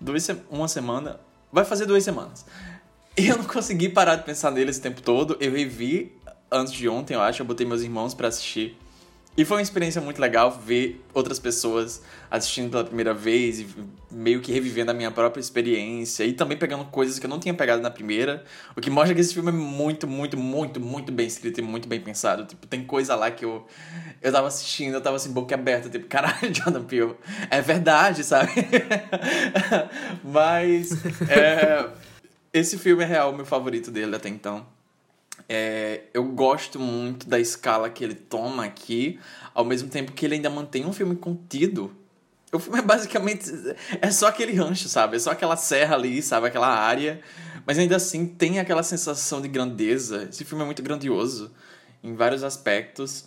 Duas, 0.00 0.28
uma 0.48 0.68
semana. 0.68 1.18
Vai 1.52 1.64
fazer 1.64 1.86
duas 1.86 2.04
semanas. 2.04 2.44
E 3.16 3.26
eu 3.26 3.36
não 3.36 3.44
consegui 3.44 3.88
parar 3.88 4.14
de 4.14 4.22
pensar 4.22 4.52
nele 4.52 4.70
esse 4.70 4.80
tempo 4.80 5.02
todo. 5.02 5.36
Eu 5.40 5.50
revi 5.50 6.16
antes 6.52 6.72
de 6.72 6.88
ontem, 6.88 7.14
eu 7.14 7.20
acho. 7.20 7.42
Eu 7.42 7.46
botei 7.46 7.66
meus 7.66 7.82
irmãos 7.82 8.14
para 8.14 8.28
assistir. 8.28 8.78
E 9.38 9.44
foi 9.44 9.58
uma 9.58 9.62
experiência 9.62 10.00
muito 10.00 10.20
legal 10.20 10.50
ver 10.50 11.00
outras 11.14 11.38
pessoas 11.38 12.02
assistindo 12.28 12.72
pela 12.72 12.82
primeira 12.82 13.14
vez 13.14 13.60
e 13.60 13.68
meio 14.10 14.40
que 14.40 14.50
revivendo 14.50 14.90
a 14.90 14.94
minha 14.94 15.12
própria 15.12 15.40
experiência 15.40 16.24
e 16.24 16.32
também 16.32 16.58
pegando 16.58 16.84
coisas 16.86 17.20
que 17.20 17.26
eu 17.26 17.30
não 17.30 17.38
tinha 17.38 17.54
pegado 17.54 17.80
na 17.80 17.88
primeira, 17.88 18.42
o 18.76 18.80
que 18.80 18.90
mostra 18.90 19.14
que 19.14 19.20
esse 19.20 19.32
filme 19.32 19.50
é 19.50 19.52
muito, 19.52 20.08
muito, 20.08 20.36
muito, 20.36 20.80
muito 20.80 21.12
bem 21.12 21.28
escrito 21.28 21.60
e 21.60 21.62
muito 21.62 21.86
bem 21.86 22.00
pensado. 22.00 22.46
Tipo, 22.46 22.66
tem 22.66 22.84
coisa 22.84 23.14
lá 23.14 23.30
que 23.30 23.44
eu 23.44 23.64
eu 24.20 24.32
tava 24.32 24.48
assistindo, 24.48 24.94
eu 24.94 25.00
tava 25.00 25.14
assim 25.14 25.30
boca 25.30 25.54
aberta, 25.54 25.88
tipo, 25.88 26.06
caralho, 26.10 26.52
Jordan 26.52 26.82
Peele, 26.82 27.14
é 27.48 27.60
verdade, 27.60 28.24
sabe? 28.24 28.50
Mas 30.24 30.90
é, 31.30 31.88
esse 32.52 32.76
filme 32.76 33.04
é 33.04 33.06
real 33.06 33.30
o 33.30 33.36
meu 33.36 33.46
favorito 33.46 33.92
dele 33.92 34.16
até 34.16 34.28
então. 34.28 34.66
É, 35.46 36.02
eu 36.14 36.24
gosto 36.24 36.78
muito 36.78 37.28
da 37.28 37.38
escala 37.38 37.90
que 37.90 38.02
ele 38.02 38.14
toma 38.14 38.64
aqui, 38.64 39.18
ao 39.54 39.64
mesmo 39.64 39.88
tempo 39.88 40.12
que 40.12 40.24
ele 40.24 40.36
ainda 40.36 40.48
mantém 40.48 40.86
um 40.86 40.92
filme 40.92 41.16
contido. 41.16 41.94
O 42.52 42.58
filme 42.58 42.78
é 42.78 42.82
basicamente. 42.82 43.44
É 44.00 44.10
só 44.10 44.28
aquele 44.28 44.54
rancho, 44.54 44.88
sabe? 44.88 45.16
É 45.16 45.18
só 45.18 45.32
aquela 45.32 45.56
serra 45.56 45.94
ali, 45.94 46.22
sabe? 46.22 46.46
Aquela 46.46 46.68
área. 46.68 47.20
Mas 47.66 47.78
ainda 47.78 47.96
assim 47.96 48.26
tem 48.26 48.58
aquela 48.58 48.82
sensação 48.82 49.42
de 49.42 49.48
grandeza. 49.48 50.26
Esse 50.30 50.44
filme 50.44 50.62
é 50.62 50.66
muito 50.66 50.82
grandioso 50.82 51.50
em 52.02 52.14
vários 52.14 52.42
aspectos 52.42 53.26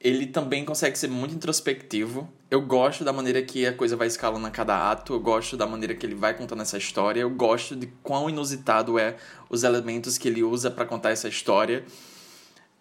ele 0.00 0.26
também 0.26 0.64
consegue 0.64 0.98
ser 0.98 1.08
muito 1.08 1.34
introspectivo. 1.34 2.28
Eu 2.50 2.62
gosto 2.62 3.04
da 3.04 3.12
maneira 3.12 3.42
que 3.42 3.66
a 3.66 3.72
coisa 3.72 3.96
vai 3.96 4.06
escalando 4.06 4.46
a 4.46 4.50
cada 4.50 4.90
ato, 4.90 5.12
eu 5.12 5.20
gosto 5.20 5.56
da 5.56 5.66
maneira 5.66 5.94
que 5.94 6.06
ele 6.06 6.14
vai 6.14 6.34
contando 6.34 6.62
essa 6.62 6.78
história, 6.78 7.20
eu 7.20 7.30
gosto 7.30 7.74
de 7.74 7.88
quão 8.02 8.30
inusitado 8.30 8.98
é 8.98 9.16
os 9.50 9.64
elementos 9.64 10.16
que 10.16 10.28
ele 10.28 10.42
usa 10.42 10.70
para 10.70 10.84
contar 10.84 11.10
essa 11.10 11.28
história. 11.28 11.84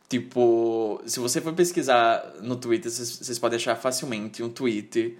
Tipo, 0.08 1.02
se 1.06 1.20
você 1.20 1.42
for 1.42 1.54
pesquisar 1.54 2.36
no 2.42 2.56
Twitter, 2.56 2.90
vocês 2.90 3.38
podem 3.40 3.58
achar 3.58 3.76
facilmente 3.76 4.42
um 4.42 4.50
tweet 4.50 5.18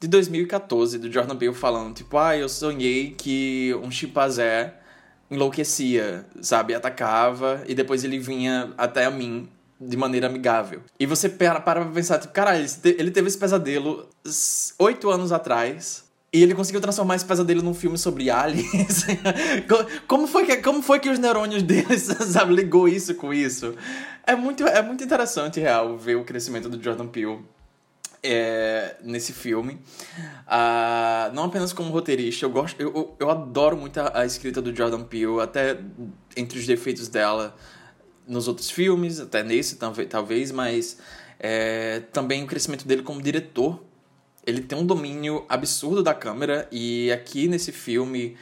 de 0.00 0.08
2014 0.08 0.98
do 0.98 1.12
Jordan 1.12 1.36
Peele 1.36 1.54
falando, 1.54 1.94
tipo, 1.94 2.18
ah, 2.18 2.36
eu 2.36 2.48
sonhei 2.48 3.14
que 3.16 3.72
um 3.82 3.90
chimpanzé 3.90 4.74
enlouquecia, 5.30 6.26
sabe, 6.40 6.74
atacava 6.74 7.62
e 7.68 7.74
depois 7.74 8.04
ele 8.04 8.18
vinha 8.18 8.72
até 8.76 9.04
a 9.04 9.10
mim 9.10 9.48
de 9.80 9.96
maneira 9.96 10.26
amigável. 10.26 10.80
E 10.98 11.06
você 11.06 11.28
para, 11.28 11.60
para 11.60 11.84
pensar, 11.84 12.18
tipo, 12.18 12.32
caralho, 12.32 12.64
ele 12.84 13.10
teve 13.10 13.28
esse 13.28 13.38
pesadelo 13.38 14.08
oito 14.78 15.10
anos 15.10 15.32
atrás. 15.32 16.04
E 16.32 16.42
ele 16.42 16.54
conseguiu 16.54 16.80
transformar 16.80 17.16
esse 17.16 17.24
pesadelo 17.24 17.62
num 17.62 17.72
filme 17.72 17.96
sobre 17.96 18.28
aliens. 18.28 19.06
como, 20.06 20.26
foi 20.26 20.44
que, 20.44 20.56
como 20.58 20.82
foi 20.82 20.98
que 20.98 21.08
os 21.08 21.18
neurônios 21.18 21.62
dele, 21.62 21.96
sabe, 21.98 22.54
ligou 22.54 22.88
isso 22.88 23.14
com 23.14 23.32
isso? 23.32 23.74
É 24.26 24.34
muito, 24.34 24.66
é 24.66 24.82
muito 24.82 25.02
interessante, 25.02 25.60
real, 25.60 25.96
ver 25.96 26.16
o 26.16 26.24
crescimento 26.24 26.68
do 26.68 26.82
Jordan 26.82 27.06
Peele 27.06 27.38
é, 28.22 28.96
nesse 29.02 29.32
filme. 29.32 29.74
Uh, 30.46 31.32
não 31.32 31.44
apenas 31.44 31.72
como 31.72 31.90
roteirista, 31.90 32.44
eu, 32.44 32.50
gosto, 32.50 32.78
eu, 32.80 33.14
eu 33.18 33.30
adoro 33.30 33.76
muito 33.76 33.98
a, 33.98 34.20
a 34.20 34.26
escrita 34.26 34.60
do 34.60 34.74
Jordan 34.74 35.04
Peele, 35.04 35.40
até 35.40 35.78
entre 36.36 36.58
os 36.58 36.66
defeitos 36.66 37.08
dela 37.08 37.54
nos 38.26 38.48
outros 38.48 38.70
filmes, 38.70 39.20
até 39.20 39.42
nesse 39.42 39.76
talvez, 40.08 40.50
mas 40.50 40.98
é, 41.38 42.00
também 42.12 42.42
o 42.42 42.46
crescimento 42.46 42.86
dele 42.86 43.02
como 43.02 43.22
diretor. 43.22 43.82
Ele 44.46 44.60
tem 44.60 44.78
um 44.78 44.86
domínio 44.86 45.44
absurdo 45.48 46.02
da 46.02 46.14
câmera 46.14 46.68
e 46.70 47.10
aqui 47.10 47.48
nesse 47.48 47.72
filme, 47.72 48.36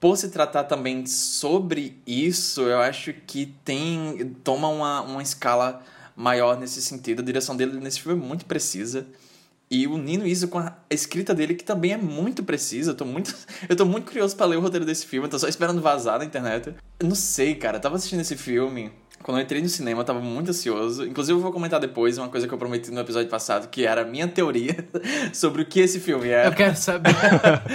por 0.00 0.16
se 0.16 0.30
tratar 0.30 0.64
também 0.64 1.06
sobre 1.06 1.96
isso, 2.06 2.62
eu 2.62 2.78
acho 2.80 3.12
que 3.12 3.54
tem 3.64 4.34
toma 4.42 4.68
uma, 4.68 5.00
uma 5.02 5.22
escala 5.22 5.82
maior 6.16 6.58
nesse 6.58 6.82
sentido. 6.82 7.22
A 7.22 7.24
direção 7.24 7.56
dele 7.56 7.78
nesse 7.78 8.00
filme 8.00 8.20
é 8.20 8.26
muito 8.26 8.44
precisa. 8.46 9.06
E 9.70 9.86
unindo 9.86 10.26
isso 10.26 10.48
com 10.48 10.58
a 10.58 10.74
escrita 10.90 11.34
dele, 11.34 11.54
que 11.54 11.62
também 11.62 11.92
é 11.92 11.96
muito 11.96 12.42
precisa. 12.42 12.92
Eu 12.92 12.94
tô 12.94 13.04
muito, 13.04 13.34
eu 13.68 13.76
tô 13.76 13.84
muito 13.84 14.06
curioso 14.06 14.34
para 14.34 14.46
ler 14.46 14.56
o 14.56 14.60
roteiro 14.60 14.84
desse 14.84 15.06
filme. 15.06 15.26
Eu 15.26 15.30
tô 15.30 15.38
só 15.38 15.46
esperando 15.46 15.80
vazar 15.80 16.18
na 16.18 16.24
internet. 16.24 16.74
Eu 16.98 17.08
não 17.08 17.14
sei, 17.14 17.54
cara. 17.54 17.76
Eu 17.76 17.80
tava 17.80 17.96
assistindo 17.96 18.20
esse 18.20 18.36
filme. 18.36 18.90
Quando 19.22 19.38
eu 19.38 19.42
entrei 19.42 19.60
no 19.60 19.68
cinema, 19.68 20.00
eu 20.00 20.04
tava 20.04 20.20
muito 20.20 20.50
ansioso. 20.50 21.04
Inclusive, 21.04 21.36
eu 21.36 21.42
vou 21.42 21.52
comentar 21.52 21.78
depois 21.80 22.16
uma 22.18 22.28
coisa 22.28 22.46
que 22.46 22.54
eu 22.54 22.58
prometi 22.58 22.90
no 22.90 23.00
episódio 23.00 23.28
passado, 23.28 23.68
que 23.68 23.84
era 23.84 24.02
a 24.02 24.04
minha 24.04 24.26
teoria 24.26 24.88
sobre 25.34 25.62
o 25.62 25.66
que 25.66 25.80
esse 25.80 26.00
filme 26.00 26.28
é. 26.28 26.46
Eu 26.46 26.52
quero 26.52 26.76
saber. 26.76 27.14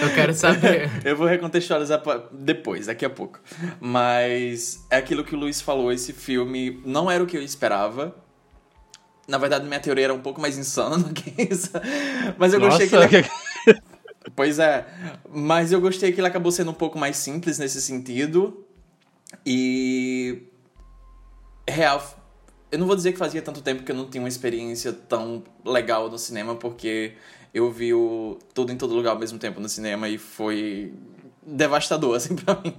eu 0.02 0.14
quero 0.16 0.34
saber. 0.34 0.90
eu 1.06 1.16
vou 1.16 1.28
recontextualizar 1.28 2.02
depois, 2.32 2.88
daqui 2.88 3.06
a 3.06 3.10
pouco. 3.10 3.40
Mas 3.80 4.84
é 4.90 4.98
aquilo 4.98 5.24
que 5.24 5.36
o 5.36 5.38
Luiz 5.38 5.62
falou: 5.62 5.92
esse 5.92 6.14
filme 6.14 6.82
não 6.86 7.12
era 7.12 7.24
o 7.24 7.28
que 7.28 7.38
eu 7.38 7.42
esperava. 7.42 8.16
Na 9.28 9.38
verdade, 9.38 9.66
minha 9.66 9.80
teoria 9.80 10.06
era 10.06 10.14
um 10.14 10.22
pouco 10.22 10.42
mais 10.42 10.58
insana 10.58 10.98
do 10.98 11.14
que 11.14 11.34
isso. 11.42 11.72
Mas 12.38 12.54
eu 12.54 12.60
Nossa, 12.60 12.86
gostei 12.86 13.08
que 13.08 13.16
ele. 13.68 13.82
pois 14.36 14.60
é. 14.60 14.86
Mas 15.30 15.72
eu 15.72 15.80
gostei 15.80 16.12
que 16.12 16.20
ele 16.20 16.28
acabou 16.28 16.52
sendo 16.52 16.72
um 16.72 16.76
pouco 16.76 16.98
mais 16.98 17.16
simples 17.18 17.58
nesse 17.58 17.82
sentido. 17.82 18.66
E 19.46 20.44
real, 21.68 22.02
eu 22.72 22.80
não 22.80 22.88
vou 22.88 22.96
dizer 22.96 23.12
que 23.12 23.18
fazia 23.18 23.42
tanto 23.42 23.62
tempo 23.62 23.84
que 23.84 23.92
eu 23.92 23.96
não 23.96 24.10
tinha 24.10 24.22
uma 24.22 24.28
experiência 24.28 24.92
tão 24.92 25.44
legal 25.64 26.10
no 26.10 26.18
cinema, 26.18 26.56
porque 26.56 27.14
eu 27.54 27.72
vi 27.72 27.94
o 27.94 28.40
Tudo 28.54 28.72
em 28.72 28.78
Todo 28.78 28.96
Lugar 28.96 29.12
ao 29.12 29.20
mesmo 29.20 29.38
tempo 29.38 29.60
no 29.60 29.70
cinema 29.70 30.10
e 30.10 30.18
foi 30.18 30.94
devastador, 31.46 32.16
assim, 32.18 32.36
pra 32.36 32.56
mim. 32.56 32.76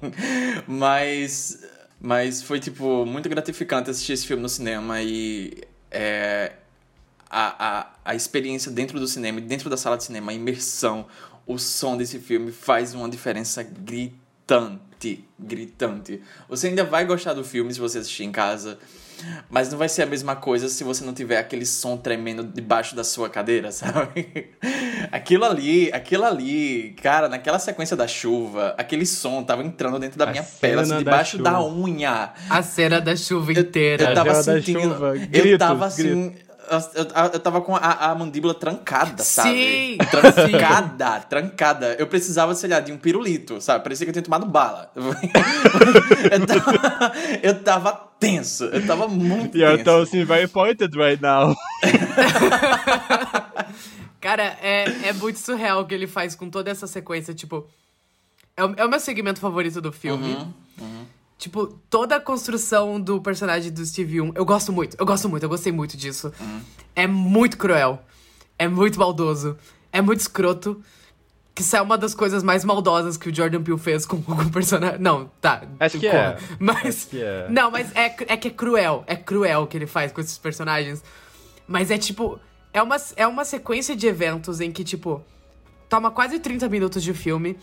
Mas, 0.67 1.63
mas 2.01 2.43
foi, 2.43 2.59
tipo, 2.59 3.07
muito 3.07 3.29
gratificante 3.29 3.91
assistir 3.91 4.15
esse 4.15 4.27
filme 4.27 4.43
no 4.43 4.49
cinema 4.49 5.01
e 5.01 5.63
é, 5.91 6.53
a, 7.31 7.79
a, 7.81 7.95
a 8.05 8.15
experiência 8.15 8.73
dentro 8.73 8.99
do 8.99 9.07
cinema, 9.07 9.41
dentro 9.41 9.71
da 9.71 9.77
sala 9.77 9.97
de 9.97 10.05
cinema, 10.05 10.33
a 10.33 10.35
imersão, 10.35 11.07
o 11.47 11.59
som 11.59 11.97
desse 11.97 12.19
filme 12.19 12.51
faz 12.51 12.95
uma 12.95 13.09
diferença 13.09 13.63
gritante 13.63 14.94
gritante, 15.05 15.25
gritante. 15.39 16.21
Você 16.49 16.69
ainda 16.69 16.85
vai 16.85 17.05
gostar 17.05 17.35
do 17.35 17.45
filme 17.45 17.73
se 17.73 17.81
você 17.81 17.99
assistir 17.99 18.25
em 18.25 18.33
casa, 18.33 18.79
mas 19.51 19.71
não 19.71 19.79
vai 19.79 19.89
ser 19.89 20.03
a 20.03 20.07
mesma 20.07 20.35
coisa 20.37 20.69
se 20.69 20.83
você 20.85 21.05
não 21.05 21.13
tiver 21.13 21.39
aquele 21.39 21.65
som 21.67 21.97
tremendo 21.97 22.43
debaixo 22.45 22.95
da 22.97 23.05
sua 23.05 23.29
cadeira, 23.29 23.71
sabe? 23.73 24.51
Aquilo 25.13 25.45
ali, 25.45 25.91
aquilo 25.93 26.25
ali, 26.25 26.95
cara, 27.03 27.29
naquela 27.29 27.59
sequência 27.59 27.97
da 27.97 28.07
chuva, 28.09 28.75
aquele 28.79 29.07
som 29.07 29.43
tava 29.43 29.63
entrando 29.63 29.99
dentro 29.99 30.19
da 30.19 30.25
A 30.27 30.31
minha 30.31 30.43
pele, 30.43 30.81
assim, 30.81 30.91
da 30.91 30.99
debaixo 30.99 31.39
da, 31.39 31.53
chuva. 31.59 31.69
unha. 31.75 32.33
A 32.49 32.63
cena 32.63 33.01
da 33.01 33.15
chuva 33.17 33.53
Eu, 33.53 33.61
inteira. 33.63 34.11
eu 34.11 34.15
tava 34.15 34.31
A 34.33 34.43
cena 34.43 34.57
da 34.57 34.63
sentindo. 34.63 34.81
chuva, 34.95 35.17
eu 35.17 35.27
gritos, 35.29 35.59
tava 35.59 35.87
assim. 35.87 36.35
Eu, 36.71 36.79
eu- 37.05 37.31
eu 37.35 37.41
tava 37.41 37.61
com 37.61 37.75
a, 37.77 37.79
a 38.11 38.15
mandíbula 38.15 38.55
trancada, 38.55 39.23
sabe? 39.23 39.51
Sim, 39.55 39.99
Trancada, 40.11 41.21
trancada. 41.21 41.97
Eu 41.99 42.07
precisava, 42.07 42.55
sei 42.55 42.71
lá, 42.71 42.81
de 42.81 42.93
um 42.93 42.97
pirulito, 42.99 43.61
sabe? 43.61 43.83
Parecia 43.85 44.05
que 44.07 44.11
eu 44.11 44.13
tinha 44.15 44.23
tomado 44.23 44.47
bala. 44.47 44.91
eu, 44.97 46.47
tava, 46.47 47.13
eu 47.43 47.63
tava 47.63 47.93
tenso, 48.19 48.65
eu 48.65 48.87
tava 48.87 49.07
muito 49.09 49.57
You're 49.59 49.77
tenso. 49.83 49.85
toasting 49.99 50.25
very 50.25 50.49
pointed 50.49 50.95
right 50.97 51.21
now. 51.23 51.55
Cara, 54.21 54.57
é, 54.63 55.09
é 55.09 55.13
muito 55.13 55.39
surreal 55.39 55.83
o 55.83 55.87
que 55.87 55.95
ele 55.95 56.07
faz 56.07 56.35
com 56.35 56.49
toda 56.49 56.71
essa 56.71 56.87
sequência. 56.87 57.35
Tipo, 57.35 57.69
é 58.57 58.65
o, 58.65 58.75
é 58.77 58.85
o 58.85 58.89
meu 58.89 59.01
segmento 59.01 59.39
favorito 59.41 59.81
do 59.81 59.93
filme. 59.93 60.37
Tipo, 61.37 61.67
toda 61.91 62.17
a 62.17 62.21
construção 62.21 63.01
do 63.01 63.21
personagem 63.21 63.71
do 63.73 63.85
Steve 63.85 64.19
Young, 64.19 64.33
eu 64.35 64.45
gosto 64.45 64.73
muito, 64.73 64.97
eu 64.99 65.05
gosto 65.05 65.29
muito, 65.29 65.43
eu 65.43 65.49
gostei 65.49 65.73
muito 65.73 65.97
disso. 65.97 66.33
É 66.95 67.07
muito 67.07 67.59
cruel, 67.59 68.03
é 68.59 68.69
muito 68.69 68.99
maldoso, 68.99 69.57
é 69.93 70.01
muito 70.01 70.21
escroto. 70.21 70.81
Que 71.55 71.63
isso 71.63 71.77
é 71.77 71.81
uma 71.81 71.97
das 71.97 72.15
coisas 72.15 72.43
mais 72.43 72.65
maldosas 72.65 73.17
que 73.17 73.29
o 73.29 73.35
Jordan 73.35 73.63
Peele 73.63 73.79
fez 73.79 74.05
com 74.05 74.17
o 74.17 74.51
personagem. 74.51 74.99
Não, 74.99 75.31
tá. 75.41 75.63
Acho 75.79 76.01
que 76.01 76.07
é. 76.09 76.37
Mas. 76.59 76.87
Acho 76.87 77.07
que 77.09 77.23
é. 77.23 77.47
Não, 77.49 77.71
mas 77.71 77.95
é, 77.95 78.07
é 78.07 78.37
que 78.37 78.49
é 78.49 78.51
cruel. 78.51 79.05
É 79.07 79.15
cruel 79.15 79.63
o 79.63 79.67
que 79.67 79.77
ele 79.77 79.87
faz 79.87 80.11
com 80.11 80.21
esses 80.21 80.37
personagens. 80.37 81.03
Mas 81.67 81.93
é 81.93 81.99
tipo. 81.99 82.41
É 82.73 82.83
uma, 82.83 82.97
é 83.15 83.25
uma 83.25 83.45
sequência 83.45 83.95
de 83.95 84.05
eventos 84.05 84.61
em 84.61 84.73
que, 84.73 84.83
tipo, 84.83 85.23
toma 85.89 86.11
quase 86.11 86.41
30 86.41 86.69
minutos 86.69 87.05
de 87.05 87.15
filme 87.15 87.57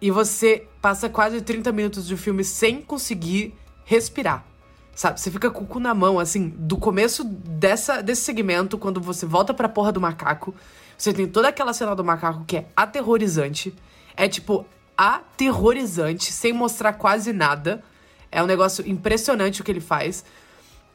e 0.00 0.10
você 0.10 0.66
passa 0.80 1.08
quase 1.08 1.40
30 1.40 1.72
minutos 1.72 2.06
de 2.06 2.16
filme 2.16 2.44
sem 2.44 2.82
conseguir 2.82 3.54
respirar. 3.84 4.44
Sabe? 4.94 5.20
Você 5.20 5.30
fica 5.30 5.50
com 5.50 5.64
o 5.64 5.66
cu 5.66 5.80
na 5.80 5.92
mão, 5.92 6.20
assim, 6.20 6.48
do 6.56 6.76
começo 6.76 7.24
dessa, 7.24 8.00
desse 8.00 8.22
segmento, 8.22 8.78
quando 8.78 9.00
você 9.00 9.26
volta 9.26 9.52
pra 9.52 9.68
porra 9.68 9.90
do 9.90 10.00
macaco. 10.00 10.54
Você 10.96 11.12
tem 11.12 11.26
toda 11.26 11.48
aquela 11.48 11.72
cena 11.72 11.96
do 11.96 12.04
macaco 12.04 12.44
que 12.46 12.58
é 12.58 12.66
aterrorizante. 12.76 13.74
É 14.16 14.28
tipo, 14.28 14.64
aterrorizante, 14.96 16.32
sem 16.32 16.52
mostrar 16.52 16.92
quase 16.92 17.32
nada. 17.32 17.82
É 18.30 18.42
um 18.42 18.46
negócio 18.46 18.88
impressionante 18.88 19.60
o 19.60 19.64
que 19.64 19.72
ele 19.72 19.80
faz. 19.80 20.24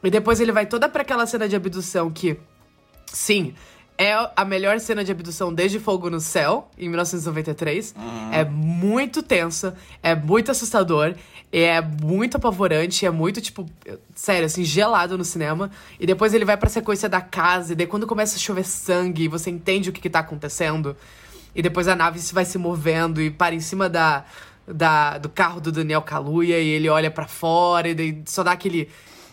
E 0.02 0.10
depois 0.10 0.40
ele 0.40 0.52
vai 0.52 0.64
toda 0.64 0.88
pra 0.88 1.02
aquela 1.02 1.26
cena 1.26 1.46
de 1.46 1.54
abdução 1.54 2.10
que, 2.10 2.38
sim, 3.06 3.54
é 4.00 4.32
a 4.34 4.46
melhor 4.46 4.80
cena 4.80 5.04
de 5.04 5.12
abdução 5.12 5.52
desde 5.52 5.78
Fogo 5.78 6.08
no 6.08 6.20
Céu, 6.20 6.70
em 6.78 6.88
1993. 6.88 7.94
É 8.32 8.42
muito 8.46 9.22
tensa, 9.22 9.76
é 10.02 10.14
muito 10.14 10.50
assustador, 10.50 11.14
é 11.52 11.82
muito 11.82 12.38
apavorante, 12.38 13.04
é 13.04 13.10
muito, 13.10 13.42
tipo, 13.42 13.68
sério, 14.14 14.46
assim, 14.46 14.64
gelado 14.64 15.18
no 15.18 15.24
cinema. 15.24 15.70
E 15.98 16.06
depois 16.06 16.32
ele 16.32 16.46
vai 16.46 16.56
pra 16.56 16.70
sequência 16.70 17.10
da 17.10 17.20
casa, 17.20 17.74
e 17.74 17.76
daí 17.76 17.86
quando 17.86 18.06
começa 18.06 18.36
a 18.36 18.38
chover 18.38 18.64
sangue, 18.64 19.28
você 19.28 19.50
entende 19.50 19.90
o 19.90 19.92
que, 19.92 20.00
que 20.00 20.08
tá 20.08 20.20
acontecendo. 20.20 20.96
E 21.54 21.60
depois 21.60 21.86
a 21.86 21.94
nave 21.94 22.20
se 22.20 22.32
vai 22.32 22.46
se 22.46 22.56
movendo 22.56 23.20
e 23.20 23.30
para 23.30 23.54
em 23.54 23.60
cima 23.60 23.86
da, 23.86 24.24
da, 24.66 25.18
do 25.18 25.28
carro 25.28 25.60
do 25.60 25.70
Daniel 25.70 26.00
Kaluuya 26.00 26.58
e 26.58 26.68
ele 26.68 26.88
olha 26.88 27.10
pra 27.10 27.26
fora 27.26 27.86
e 27.86 27.94
daí 27.94 28.22
só 28.24 28.42
dá 28.42 28.52
aquele 28.52 28.88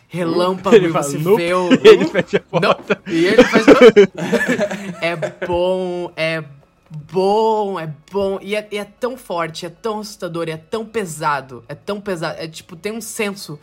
relâmpago 0.08 0.76
Ele 0.76 0.88
e 0.88 0.92
fala, 0.92 1.04
você 1.04 1.18
"Nope", 1.18 1.44
vê 1.44 1.54
o... 1.54 1.70
e 1.84 1.88
ele 1.88 2.06
fecha 2.06 2.44
a 2.52 2.60
Não, 2.60 2.74
porta. 2.74 3.02
e 3.08 3.26
ele 3.26 3.44
faz... 3.44 3.66
é 5.02 5.16
bom, 5.46 6.12
é 6.16 6.44
bom, 6.90 7.80
é 7.80 7.90
bom. 8.12 8.40
E 8.42 8.56
é, 8.56 8.68
e 8.72 8.78
é 8.78 8.86
tão 8.86 9.18
forte, 9.18 9.66
é 9.66 9.70
tão 9.70 10.00
assustador, 10.00 10.48
é 10.48 10.58
tão 10.58 10.86
pesado. 10.86 11.64
É 11.68 11.76
tão 11.76 12.00
pesado. 12.00 12.40
É 12.40 12.48
tipo, 12.48 12.76
tem 12.76 12.92
um 12.92 13.02
senso 13.02 13.60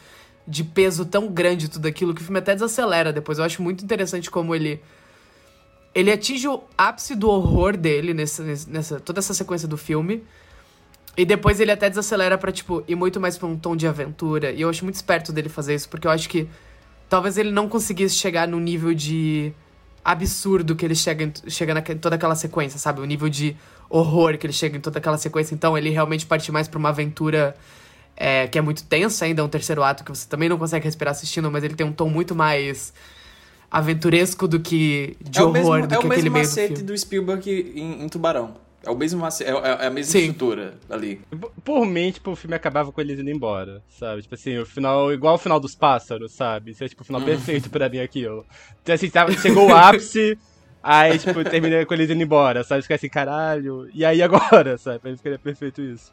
de 0.46 0.62
peso 0.62 1.06
tão 1.06 1.28
grande 1.28 1.68
tudo 1.68 1.88
aquilo 1.88 2.14
que 2.14 2.20
o 2.20 2.24
filme 2.24 2.38
até 2.38 2.54
desacelera 2.54 3.12
depois. 3.12 3.38
Eu 3.38 3.44
acho 3.44 3.62
muito 3.62 3.82
interessante 3.84 4.30
como 4.30 4.54
ele. 4.54 4.80
Ele 5.94 6.10
atinge 6.10 6.46
o 6.48 6.62
ápice 6.76 7.14
do 7.14 7.30
horror 7.30 7.76
dele 7.76 8.12
nessa, 8.12 8.42
nessa 8.68 8.98
toda 9.00 9.20
essa 9.20 9.32
sequência 9.32 9.68
do 9.68 9.76
filme. 9.76 10.22
E 11.16 11.24
depois 11.24 11.60
ele 11.60 11.70
até 11.70 11.88
desacelera 11.88 12.36
pra, 12.36 12.50
tipo, 12.50 12.82
ir 12.88 12.94
muito 12.94 13.20
mais 13.20 13.38
pra 13.38 13.46
um 13.46 13.56
tom 13.56 13.76
de 13.76 13.86
aventura. 13.86 14.50
E 14.50 14.60
eu 14.60 14.68
acho 14.68 14.84
muito 14.84 14.96
esperto 14.96 15.32
dele 15.32 15.48
fazer 15.48 15.74
isso, 15.74 15.88
porque 15.88 16.06
eu 16.06 16.10
acho 16.10 16.28
que 16.28 16.48
talvez 17.08 17.38
ele 17.38 17.50
não 17.50 17.68
conseguisse 17.68 18.16
chegar 18.16 18.48
no 18.48 18.58
nível 18.58 18.92
de 18.92 19.52
absurdo 20.04 20.74
que 20.74 20.84
ele 20.84 20.94
chega 20.94 21.24
em, 21.24 21.32
chega 21.48 21.84
em 21.92 21.98
toda 21.98 22.16
aquela 22.16 22.34
sequência, 22.34 22.78
sabe? 22.78 23.00
O 23.00 23.04
nível 23.04 23.28
de 23.28 23.56
horror 23.88 24.36
que 24.36 24.46
ele 24.46 24.52
chega 24.52 24.76
em 24.76 24.80
toda 24.80 24.98
aquela 24.98 25.16
sequência. 25.16 25.54
Então 25.54 25.78
ele 25.78 25.90
realmente 25.90 26.26
parte 26.26 26.50
mais 26.50 26.68
pra 26.68 26.78
uma 26.78 26.88
aventura 26.88 27.54
é, 28.16 28.46
que 28.46 28.58
é 28.58 28.60
muito 28.60 28.84
tensa 28.84 29.24
ainda, 29.24 29.44
um 29.44 29.48
terceiro 29.48 29.82
ato 29.82 30.04
que 30.04 30.10
você 30.10 30.28
também 30.28 30.48
não 30.48 30.58
consegue 30.58 30.84
respirar 30.84 31.12
assistindo, 31.12 31.50
mas 31.50 31.64
ele 31.64 31.74
tem 31.74 31.86
um 31.86 31.92
tom 31.92 32.08
muito 32.08 32.34
mais 32.34 32.92
aventuresco 33.70 34.46
do 34.46 34.60
que 34.60 35.16
de 35.20 35.40
é 35.40 35.42
horror, 35.42 35.52
mesmo, 35.52 35.86
do 35.88 35.94
é 35.94 35.98
que 35.98 36.06
o 36.06 36.12
aquele 36.12 36.30
mesmo 36.30 36.30
do 36.30 36.38
macete 36.38 36.68
filme. 36.68 36.82
do, 36.82 36.98
Spielberg 36.98 37.72
em, 37.74 38.04
em 38.04 38.08
Tubarão. 38.08 38.54
É 38.84 38.90
o 38.90 38.96
mesmo 38.96 39.20
macete, 39.20 39.50
é, 39.50 39.54
é 39.54 39.86
a 39.86 39.90
mesma 39.90 40.12
Sim. 40.12 40.18
estrutura 40.30 40.74
ali. 40.90 41.20
Por 41.64 41.86
mim, 41.86 42.10
tipo, 42.10 42.32
o 42.32 42.36
filme 42.36 42.54
acabava 42.54 42.92
com 42.92 43.00
eles 43.00 43.18
indo 43.18 43.30
embora, 43.30 43.82
sabe? 43.88 44.22
Tipo 44.22 44.34
assim, 44.34 44.58
o 44.58 44.66
final, 44.66 45.12
igual 45.12 45.34
o 45.34 45.38
final 45.38 45.58
dos 45.58 45.74
pássaros, 45.74 46.32
sabe? 46.32 46.72
Isso 46.72 46.84
é 46.84 46.88
tipo 46.88 47.02
o 47.02 47.04
final 47.04 47.22
perfeito 47.22 47.70
pra 47.70 47.88
mim 47.88 47.98
aquilo. 47.98 48.44
Então 48.82 48.94
assim, 48.94 49.08
tava, 49.08 49.32
chegou 49.32 49.68
o 49.68 49.74
ápice, 49.74 50.38
aí, 50.82 51.18
tipo, 51.18 51.42
terminei 51.44 51.84
com 51.84 51.94
eles 51.94 52.10
indo 52.10 52.22
embora, 52.22 52.62
sabe? 52.62 52.82
Ficar 52.82 52.96
assim, 52.96 53.08
caralho, 53.08 53.88
e 53.94 54.04
aí 54.04 54.22
agora, 54.22 54.76
sabe? 54.76 54.98
Pra 54.98 55.10
mim 55.10 55.16
ficaria 55.16 55.38
perfeito 55.38 55.80
isso. 55.80 56.12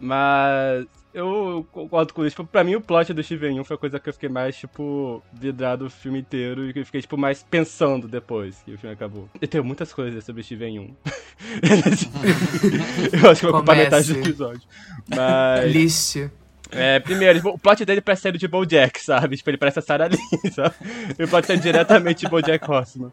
Mas 0.00 0.86
eu 1.12 1.66
concordo 1.72 2.14
com 2.14 2.24
isso. 2.24 2.36
Tipo, 2.36 2.46
pra 2.48 2.62
mim, 2.62 2.76
o 2.76 2.80
plot 2.80 3.12
do 3.12 3.22
Steven 3.22 3.58
1 3.60 3.64
foi 3.64 3.76
a 3.76 3.78
coisa 3.78 3.98
que 3.98 4.08
eu 4.08 4.12
fiquei 4.12 4.28
mais, 4.28 4.56
tipo, 4.56 5.22
vidrado 5.32 5.86
o 5.86 5.90
filme 5.90 6.20
inteiro 6.20 6.68
e 6.68 6.72
que 6.72 6.78
eu 6.80 6.86
fiquei, 6.86 7.00
tipo, 7.00 7.16
mais 7.16 7.42
pensando 7.42 8.06
depois 8.06 8.62
que 8.64 8.74
o 8.74 8.78
filme 8.78 8.94
acabou. 8.94 9.28
Eu 9.40 9.48
tenho 9.48 9.64
muitas 9.64 9.92
coisas 9.92 10.24
sobre 10.24 10.42
Steven 10.42 10.78
1. 10.80 10.94
eu 13.22 13.30
acho 13.30 13.40
que 13.40 13.46
eu 13.46 13.50
vou 13.50 13.60
ocupar 13.60 13.76
metade 13.76 14.12
do 14.12 14.18
episódio. 14.20 14.62
Mas. 15.08 15.72
List. 15.72 16.16
É, 16.70 17.00
primeiro, 17.00 17.48
o 17.48 17.58
plot 17.58 17.82
dele 17.84 18.02
parece 18.02 18.22
ser 18.22 18.34
o 18.34 18.38
de 18.38 18.46
BoJack, 18.46 19.00
sabe? 19.00 19.36
Tipo, 19.38 19.50
ele 19.50 19.56
parece 19.56 19.78
a 19.78 19.82
Sarah 19.82 20.06
Lynn, 20.08 20.18
sabe? 20.52 20.74
E 21.18 21.24
o 21.24 21.28
plot 21.28 21.50
é 21.50 21.56
diretamente 21.56 22.26
de 22.26 22.30
BoJack 22.30 22.70
Horseman. 22.70 23.10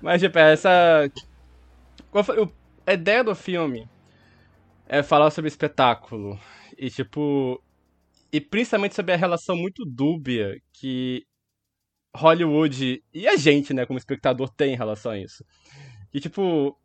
Mas, 0.00 0.22
tipo, 0.22 0.38
essa... 0.38 1.10
Qual 2.10 2.24
foi- 2.24 2.40
o- 2.40 2.50
A 2.86 2.94
ideia 2.94 3.22
do 3.22 3.34
filme 3.34 3.86
é 4.88 5.02
falar 5.02 5.30
sobre 5.30 5.48
espetáculo. 5.48 6.38
E, 6.76 6.90
tipo... 6.90 7.62
E 8.32 8.40
principalmente 8.40 8.94
sobre 8.94 9.12
a 9.12 9.16
relação 9.16 9.56
muito 9.56 9.84
dúbia 9.84 10.60
que 10.72 11.24
Hollywood 12.14 13.02
e 13.14 13.28
a 13.28 13.36
gente, 13.36 13.72
né, 13.72 13.86
como 13.86 13.98
espectador, 13.98 14.50
tem 14.50 14.74
em 14.74 14.76
relação 14.76 15.12
a 15.12 15.18
isso. 15.18 15.44
E, 16.12 16.20
tipo... 16.20 16.78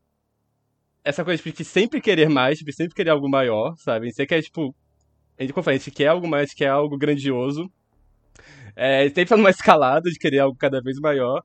Essa 1.03 1.25
coisa 1.25 1.41
tipo, 1.41 1.57
de 1.57 1.65
sempre 1.65 1.99
querer 1.99 2.29
mais, 2.29 2.59
tipo, 2.59 2.71
sempre 2.71 2.93
querer 2.93 3.09
algo 3.09 3.27
maior, 3.27 3.75
sabe? 3.77 4.11
Você 4.11 4.23
quer, 4.23 4.43
tipo, 4.43 4.75
a 5.41 5.43
gente, 5.43 5.53
falei, 5.53 5.75
a 5.75 5.79
gente 5.79 5.89
quer 5.89 6.07
algo 6.07 6.27
mais, 6.27 6.53
quer 6.53 6.67
algo 6.67 6.95
grandioso. 6.95 7.67
É, 8.75 9.05
sempre 9.05 9.25
tá 9.25 9.37
numa 9.37 9.49
escalada 9.51 10.09
de 10.09 10.19
querer 10.19 10.39
algo 10.39 10.55
cada 10.55 10.79
vez 10.81 10.99
maior. 10.99 11.43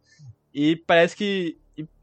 E 0.52 0.76
parece 0.76 1.16
que. 1.16 1.56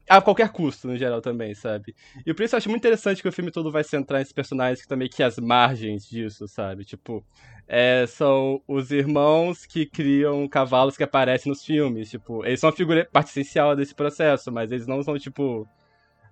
A 0.08 0.20
qualquer 0.20 0.50
custo, 0.50 0.86
no 0.86 0.96
geral, 0.96 1.20
também, 1.22 1.54
sabe? 1.54 1.94
E 2.26 2.34
por 2.34 2.42
isso 2.42 2.54
eu 2.54 2.58
acho 2.58 2.68
muito 2.68 2.82
interessante 2.82 3.22
que 3.22 3.28
o 3.28 3.32
filme 3.32 3.50
todo 3.50 3.72
vai 3.72 3.82
centrar 3.82 4.18
nesses 4.18 4.32
personagens 4.32 4.82
que 4.82 4.88
também 4.88 5.08
que 5.08 5.22
as 5.22 5.38
margens 5.38 6.06
disso, 6.06 6.46
sabe? 6.46 6.84
Tipo, 6.84 7.24
é, 7.66 8.04
são 8.06 8.62
os 8.68 8.90
irmãos 8.90 9.64
que 9.64 9.86
criam 9.86 10.46
cavalos 10.46 10.96
que 10.96 11.02
aparecem 11.02 11.50
nos 11.50 11.64
filmes. 11.64 12.10
Tipo, 12.10 12.44
eles 12.44 12.60
são 12.60 12.68
uma 12.68 12.76
figura 12.76 13.08
parte 13.10 13.30
essencial 13.30 13.74
desse 13.74 13.94
processo, 13.94 14.52
mas 14.52 14.70
eles 14.70 14.86
não 14.86 15.02
são, 15.02 15.18
tipo. 15.18 15.66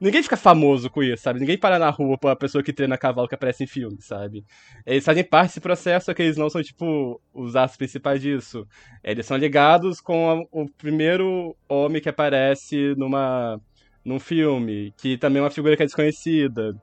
Ninguém 0.02 0.20
fica 0.20 0.36
famoso 0.36 0.90
com 0.90 1.00
isso, 1.00 1.22
sabe? 1.22 1.38
Ninguém 1.38 1.56
para 1.56 1.78
na 1.78 1.88
rua 1.88 2.18
pra 2.18 2.34
pessoa 2.34 2.60
que 2.60 2.72
treina 2.72 2.98
cavalo 2.98 3.28
que 3.28 3.36
aparece 3.36 3.62
em 3.62 3.68
filme, 3.68 3.98
sabe? 4.00 4.44
Eles 4.84 5.04
fazem 5.04 5.22
parte 5.22 5.50
desse 5.50 5.60
processo, 5.60 6.06
só 6.06 6.14
que 6.14 6.20
eles 6.20 6.36
não 6.36 6.50
são, 6.50 6.60
tipo, 6.60 7.20
os 7.32 7.54
atos 7.54 7.76
principais 7.76 8.20
disso. 8.20 8.66
Eles 9.04 9.24
são 9.24 9.36
ligados 9.36 10.00
com 10.00 10.44
o 10.50 10.68
primeiro 10.68 11.56
homem 11.68 12.02
que 12.02 12.08
aparece 12.08 12.96
numa, 12.96 13.60
num 14.04 14.18
filme, 14.18 14.92
que 14.96 15.16
também 15.16 15.38
é 15.38 15.44
uma 15.44 15.50
figura 15.52 15.76
que 15.76 15.84
é 15.84 15.86
desconhecida. 15.86 16.74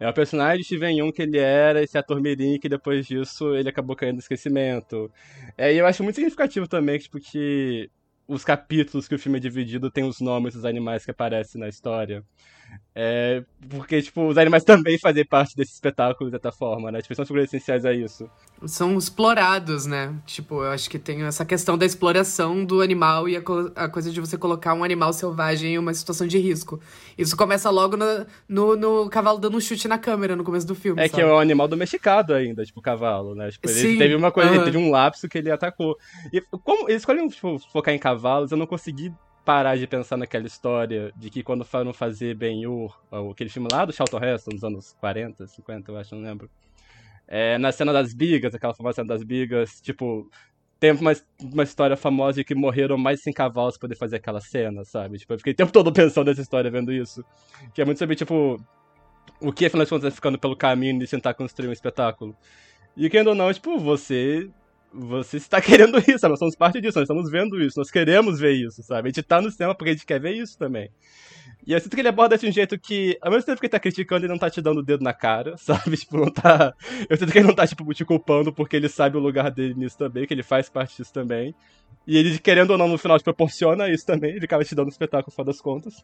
É 0.00 0.08
o 0.08 0.14
personagem 0.14 0.60
de 0.60 0.64
Steven 0.64 0.96
Yeun 0.96 1.12
que 1.12 1.20
ele 1.20 1.38
era, 1.38 1.82
esse 1.82 1.98
ator 1.98 2.18
mirim, 2.18 2.58
que 2.58 2.66
depois 2.66 3.06
disso 3.06 3.54
ele 3.54 3.68
acabou 3.68 3.94
caindo 3.94 4.14
no 4.14 4.20
esquecimento. 4.20 5.12
É, 5.58 5.70
e 5.70 5.76
eu 5.76 5.84
acho 5.84 6.02
muito 6.02 6.16
significativo 6.16 6.66
também, 6.66 6.98
tipo, 6.98 7.20
que 7.20 7.90
os 8.26 8.44
capítulos 8.44 9.08
que 9.08 9.14
o 9.14 9.18
filme 9.18 9.38
é 9.38 9.40
dividido 9.40 9.90
tem 9.90 10.04
os 10.04 10.20
nomes 10.20 10.54
dos 10.54 10.64
animais 10.64 11.04
que 11.04 11.10
aparecem 11.10 11.60
na 11.60 11.68
história. 11.68 12.24
É, 12.94 13.42
porque, 13.70 14.02
tipo, 14.02 14.26
os 14.28 14.36
animais 14.36 14.64
também 14.64 14.98
fazem 14.98 15.24
parte 15.24 15.56
desse 15.56 15.72
espetáculo, 15.72 16.28
de 16.28 16.34
certa 16.34 16.52
forma, 16.52 16.92
né? 16.92 17.00
Tipo, 17.00 17.14
são 17.14 17.24
figuras 17.24 17.46
essenciais 17.46 17.86
a 17.86 17.92
isso. 17.92 18.28
São 18.66 18.98
explorados, 18.98 19.86
né? 19.86 20.14
Tipo, 20.26 20.62
eu 20.62 20.70
acho 20.70 20.90
que 20.90 20.98
tem 20.98 21.22
essa 21.22 21.44
questão 21.44 21.78
da 21.78 21.86
exploração 21.86 22.64
do 22.64 22.82
animal 22.82 23.28
e 23.28 23.36
a, 23.36 23.40
co 23.42 23.72
a 23.74 23.88
coisa 23.88 24.10
de 24.10 24.20
você 24.20 24.36
colocar 24.36 24.74
um 24.74 24.84
animal 24.84 25.12
selvagem 25.12 25.74
em 25.74 25.78
uma 25.78 25.94
situação 25.94 26.26
de 26.26 26.38
risco. 26.38 26.80
Isso 27.16 27.34
começa 27.36 27.70
logo 27.70 27.96
no, 27.96 28.26
no, 28.46 28.76
no 28.76 29.08
cavalo 29.10 29.38
dando 29.38 29.56
um 29.56 29.60
chute 29.60 29.88
na 29.88 29.98
câmera 29.98 30.36
no 30.36 30.44
começo 30.44 30.66
do 30.66 30.74
filme, 30.74 31.00
É 31.00 31.08
sabe? 31.08 31.14
que 31.14 31.20
é 31.22 31.32
um 31.32 31.38
animal 31.38 31.66
domesticado 31.68 32.34
ainda, 32.34 32.62
tipo, 32.64 32.80
o 32.80 32.82
cavalo, 32.82 33.34
né? 33.34 33.50
Tipo, 33.50 33.68
ele 33.70 33.78
Sim, 33.80 33.96
teve 33.98 34.14
uma 34.14 34.30
coisa, 34.30 34.50
aham. 34.50 34.56
ele 34.56 34.64
teve 34.66 34.76
um 34.78 34.90
lapso 34.90 35.28
que 35.28 35.38
ele 35.38 35.50
atacou. 35.50 35.96
E 36.32 36.42
como 36.62 36.90
eles 36.90 37.02
escolhem, 37.02 37.26
tipo, 37.28 37.58
focar 37.72 37.94
em 37.94 37.98
cavalos, 37.98 38.52
eu 38.52 38.58
não 38.58 38.66
consegui 38.66 39.12
parar 39.44 39.76
de 39.76 39.86
pensar 39.86 40.16
naquela 40.16 40.46
história 40.46 41.12
de 41.16 41.30
que 41.30 41.42
quando 41.42 41.64
foram 41.64 41.92
fazer 41.92 42.34
Ben-Hur, 42.34 42.96
aquele 43.30 43.50
filme 43.50 43.68
lá 43.70 43.84
do 43.84 43.92
Charlton 43.92 44.24
Heston, 44.24 44.50
dos 44.52 44.64
anos 44.64 44.96
40, 45.00 45.46
50, 45.46 45.90
eu 45.90 45.96
acho, 45.96 46.14
não 46.14 46.22
lembro. 46.22 46.50
É, 47.26 47.58
na 47.58 47.72
cena 47.72 47.92
das 47.92 48.12
bigas, 48.12 48.54
aquela 48.54 48.74
famosa 48.74 48.96
cena 48.96 49.08
das 49.08 49.22
bigas, 49.22 49.80
tipo, 49.80 50.28
tem 50.78 50.90
uma, 50.90 51.12
uma 51.40 51.62
história 51.62 51.96
famosa 51.96 52.38
de 52.38 52.44
que 52.44 52.54
morreram 52.54 52.98
mais 52.98 53.18
de 53.18 53.24
100 53.24 53.32
cavalos 53.32 53.78
pra 53.78 53.88
poder 53.88 53.96
fazer 53.96 54.16
aquela 54.16 54.40
cena, 54.40 54.84
sabe? 54.84 55.16
Tipo, 55.18 55.32
eu 55.34 55.38
fiquei 55.38 55.52
o 55.52 55.56
tempo 55.56 55.72
todo 55.72 55.92
pensando 55.92 56.26
nessa 56.26 56.42
história, 56.42 56.70
vendo 56.70 56.92
isso. 56.92 57.24
Que 57.72 57.82
é 57.82 57.84
muito 57.84 57.98
sobre, 57.98 58.16
tipo, 58.16 58.60
o 59.40 59.52
que 59.52 59.66
afinal 59.66 59.84
de 59.84 59.90
contas 59.90 60.10
tá 60.10 60.14
ficando 60.14 60.38
pelo 60.38 60.56
caminho 60.56 60.98
de 60.98 61.06
tentar 61.06 61.34
construir 61.34 61.68
um 61.68 61.72
espetáculo. 61.72 62.36
E 62.96 63.08
querendo 63.08 63.28
ou 63.28 63.34
não, 63.34 63.52
tipo, 63.52 63.78
você. 63.78 64.50
Você 64.92 65.38
está 65.38 65.60
querendo 65.62 65.98
isso, 65.98 66.18
sabe? 66.18 66.30
Nós 66.32 66.38
somos 66.38 66.56
parte 66.56 66.80
disso, 66.80 66.98
nós 66.98 67.08
estamos 67.08 67.30
vendo 67.30 67.60
isso, 67.60 67.78
nós 67.78 67.90
queremos 67.90 68.38
ver 68.38 68.52
isso, 68.52 68.82
sabe? 68.82 69.08
A 69.08 69.10
gente 69.10 69.22
tá 69.22 69.40
no 69.40 69.50
cinema 69.50 69.74
porque 69.74 69.90
a 69.90 69.92
gente 69.94 70.06
quer 70.06 70.20
ver 70.20 70.32
isso 70.32 70.58
também. 70.58 70.90
E 71.66 71.72
eu 71.72 71.80
sinto 71.80 71.94
que 71.94 72.00
ele 72.00 72.08
aborda 72.08 72.36
de 72.36 72.46
um 72.46 72.52
jeito 72.52 72.76
que, 72.78 73.16
ao 73.22 73.30
mesmo 73.30 73.46
tempo 73.46 73.60
que 73.60 73.66
ele 73.66 73.70
tá 73.70 73.78
criticando, 73.78 74.24
ele 74.24 74.32
não 74.32 74.38
tá 74.38 74.50
te 74.50 74.60
dando 74.60 74.78
o 74.78 74.82
dedo 74.82 75.04
na 75.04 75.12
cara, 75.12 75.56
sabe? 75.58 75.96
Tipo, 75.96 76.18
não 76.18 76.30
tá. 76.30 76.74
Eu 77.08 77.16
sinto 77.16 77.30
que 77.30 77.38
ele 77.38 77.46
não 77.46 77.54
tá, 77.54 77.66
tipo, 77.66 77.92
te 77.94 78.04
culpando 78.04 78.52
porque 78.52 78.76
ele 78.76 78.88
sabe 78.88 79.16
o 79.16 79.20
lugar 79.20 79.50
dele 79.50 79.74
nisso 79.74 79.96
também, 79.96 80.26
que 80.26 80.34
ele 80.34 80.42
faz 80.42 80.68
parte 80.68 80.96
disso 80.96 81.12
também. 81.12 81.54
E 82.06 82.16
ele, 82.16 82.38
querendo 82.38 82.70
ou 82.70 82.78
não, 82.78 82.88
no 82.88 82.98
final, 82.98 83.16
te 83.16 83.24
proporciona 83.24 83.88
isso 83.88 84.04
também, 84.04 84.34
ele 84.34 84.44
acaba 84.44 84.64
te 84.64 84.74
dando 84.74 84.86
um 84.86 84.90
espetáculo, 84.90 85.26
no 85.28 85.32
final 85.32 85.46
das 85.46 85.60
contas. 85.60 85.94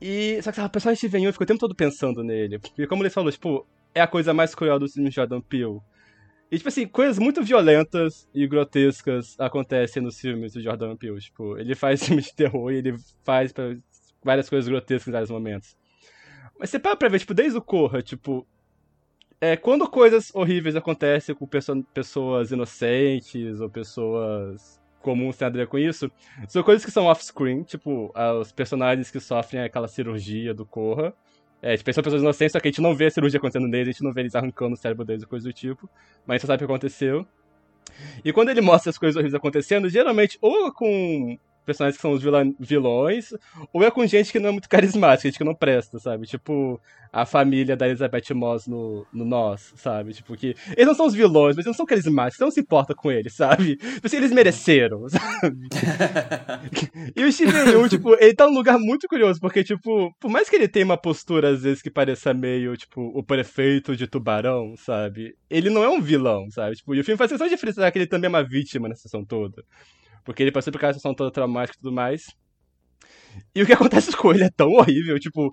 E. 0.00 0.40
Só 0.42 0.52
que 0.52 0.60
a 0.60 0.68
personagem 0.68 1.00
de 1.00 1.08
Venho 1.08 1.32
ficou 1.32 1.44
o 1.44 1.48
tempo 1.48 1.60
todo 1.60 1.74
pensando 1.74 2.22
nele. 2.22 2.60
E 2.78 2.86
como 2.86 3.02
ele 3.02 3.10
falou, 3.10 3.32
tipo, 3.32 3.66
é 3.92 4.00
a 4.00 4.06
coisa 4.06 4.32
mais 4.32 4.54
cruel 4.54 4.78
do 4.78 4.88
filme 4.88 5.10
Jordan 5.10 5.40
Peele. 5.40 5.80
E, 6.50 6.56
tipo 6.56 6.68
assim, 6.68 6.86
coisas 6.86 7.18
muito 7.18 7.42
violentas 7.42 8.28
e 8.34 8.46
grotescas 8.46 9.38
acontecem 9.38 10.02
nos 10.02 10.18
filmes 10.18 10.54
do 10.54 10.62
Jordan 10.62 10.96
Peele. 10.96 11.20
Tipo, 11.20 11.58
ele 11.58 11.74
faz 11.74 12.02
filmes 12.06 12.26
de 12.26 12.34
terror 12.34 12.72
e 12.72 12.76
ele 12.76 12.94
faz 13.24 13.52
várias 14.24 14.48
coisas 14.48 14.68
grotescas 14.68 15.08
em 15.08 15.12
vários 15.12 15.30
momentos. 15.30 15.76
Mas 16.58 16.70
você 16.70 16.78
para 16.78 16.96
pra 16.96 17.08
ver, 17.08 17.18
tipo, 17.18 17.34
desde 17.34 17.58
o 17.58 17.62
Corra, 17.62 18.02
tipo... 18.02 18.46
É, 19.40 19.56
quando 19.56 19.88
coisas 19.88 20.34
horríveis 20.34 20.74
acontecem 20.74 21.32
com 21.32 21.46
perso- 21.46 21.84
pessoas 21.94 22.50
inocentes 22.50 23.60
ou 23.60 23.70
pessoas 23.70 24.80
comuns 25.00 25.36
sem 25.36 25.46
a 25.46 25.50
ver 25.50 25.68
com 25.68 25.78
isso, 25.78 26.10
são 26.48 26.62
coisas 26.62 26.84
que 26.84 26.90
são 26.90 27.04
off-screen, 27.04 27.62
tipo, 27.62 28.10
ah, 28.16 28.34
os 28.34 28.50
personagens 28.50 29.12
que 29.12 29.20
sofrem 29.20 29.62
aquela 29.62 29.86
cirurgia 29.86 30.52
do 30.52 30.66
Corra. 30.66 31.14
É, 31.60 31.76
tipo, 31.76 31.92
são 31.92 32.04
pessoas 32.04 32.22
inocentes, 32.22 32.52
só 32.52 32.60
que 32.60 32.68
a 32.68 32.70
gente 32.70 32.80
não 32.80 32.94
vê 32.94 33.06
a 33.06 33.10
cirurgia 33.10 33.38
acontecendo 33.38 33.66
neles, 33.66 33.88
a 33.88 33.92
gente 33.92 34.04
não 34.04 34.12
vê 34.12 34.20
eles 34.20 34.34
arrancando 34.34 34.74
o 34.74 34.76
cérebro 34.76 35.04
deles 35.04 35.24
e 35.24 35.26
coisa 35.26 35.48
do 35.48 35.52
tipo. 35.52 35.88
Mas 36.26 36.34
a 36.34 36.36
gente 36.36 36.42
só 36.42 36.46
sabe 36.46 36.64
o 36.64 36.66
que 36.66 36.72
aconteceu. 36.72 37.26
E 38.24 38.32
quando 38.32 38.50
ele 38.50 38.60
mostra 38.60 38.90
as 38.90 38.98
coisas 38.98 39.16
horríveis 39.16 39.34
acontecendo, 39.34 39.88
geralmente 39.88 40.38
ou 40.40 40.72
com 40.72 41.38
personagens 41.68 41.96
que 41.96 42.02
são 42.02 42.12
os 42.12 42.22
vilões, 42.58 43.34
ou 43.72 43.84
é 43.84 43.90
com 43.90 44.06
gente 44.06 44.32
que 44.32 44.38
não 44.38 44.48
é 44.48 44.52
muito 44.52 44.68
carismática, 44.68 45.28
gente 45.28 45.36
que 45.36 45.44
não 45.44 45.54
presta, 45.54 45.98
sabe? 45.98 46.26
Tipo, 46.26 46.80
a 47.12 47.26
família 47.26 47.76
da 47.76 47.86
Elizabeth 47.86 48.34
Moss 48.34 48.66
no, 48.66 49.06
no 49.12 49.24
Nós, 49.24 49.72
sabe? 49.76 50.14
Tipo, 50.14 50.34
que 50.34 50.54
eles 50.70 50.86
não 50.86 50.94
são 50.94 51.06
os 51.06 51.14
vilões, 51.14 51.56
mas 51.56 51.66
eles 51.66 51.66
não 51.66 51.74
são 51.74 51.86
carismáticos, 51.86 52.38
você 52.38 52.44
não 52.44 52.50
se 52.50 52.60
importa 52.60 52.94
com 52.94 53.12
eles, 53.12 53.34
sabe? 53.34 53.76
Tipo 53.76 54.06
assim, 54.06 54.16
eles 54.16 54.32
mereceram, 54.32 55.06
sabe? 55.08 55.68
E 57.14 57.22
o 57.22 57.30
Steven 57.30 57.68
Yeun, 57.68 57.88
tipo, 57.88 58.14
ele 58.14 58.34
tá 58.34 58.46
num 58.46 58.54
lugar 58.54 58.78
muito 58.78 59.06
curioso, 59.06 59.38
porque, 59.40 59.62
tipo, 59.62 60.14
por 60.18 60.30
mais 60.30 60.48
que 60.48 60.56
ele 60.56 60.68
tenha 60.68 60.86
uma 60.86 60.96
postura, 60.96 61.50
às 61.50 61.62
vezes, 61.62 61.82
que 61.82 61.90
pareça 61.90 62.32
meio, 62.32 62.76
tipo, 62.76 63.02
o 63.14 63.22
prefeito 63.22 63.94
de 63.94 64.06
Tubarão, 64.06 64.74
sabe? 64.76 65.34
Ele 65.50 65.68
não 65.68 65.84
é 65.84 65.88
um 65.88 66.00
vilão, 66.00 66.50
sabe? 66.50 66.76
Tipo, 66.76 66.94
e 66.94 67.00
o 67.00 67.04
filme 67.04 67.18
faz 67.18 67.30
questão 67.30 67.46
de 67.46 67.56
frisar 67.58 67.92
que 67.92 67.98
ele 67.98 68.06
também 68.06 68.26
é 68.26 68.30
uma 68.30 68.42
vítima 68.42 68.88
nessa 68.88 69.02
sessão 69.02 69.24
toda. 69.24 69.62
Porque 70.28 70.42
ele 70.42 70.52
passou 70.52 70.70
por 70.70 70.76
aquela 70.76 70.92
sessão 70.92 71.14
toda 71.14 71.32
traumática 71.32 71.78
e 71.78 71.80
tudo 71.80 71.90
mais. 71.90 72.26
E 73.54 73.62
o 73.62 73.66
que 73.66 73.72
acontece 73.72 74.12
com 74.14 74.30
ele 74.30 74.44
é 74.44 74.50
tão 74.54 74.68
horrível, 74.72 75.18
tipo... 75.18 75.50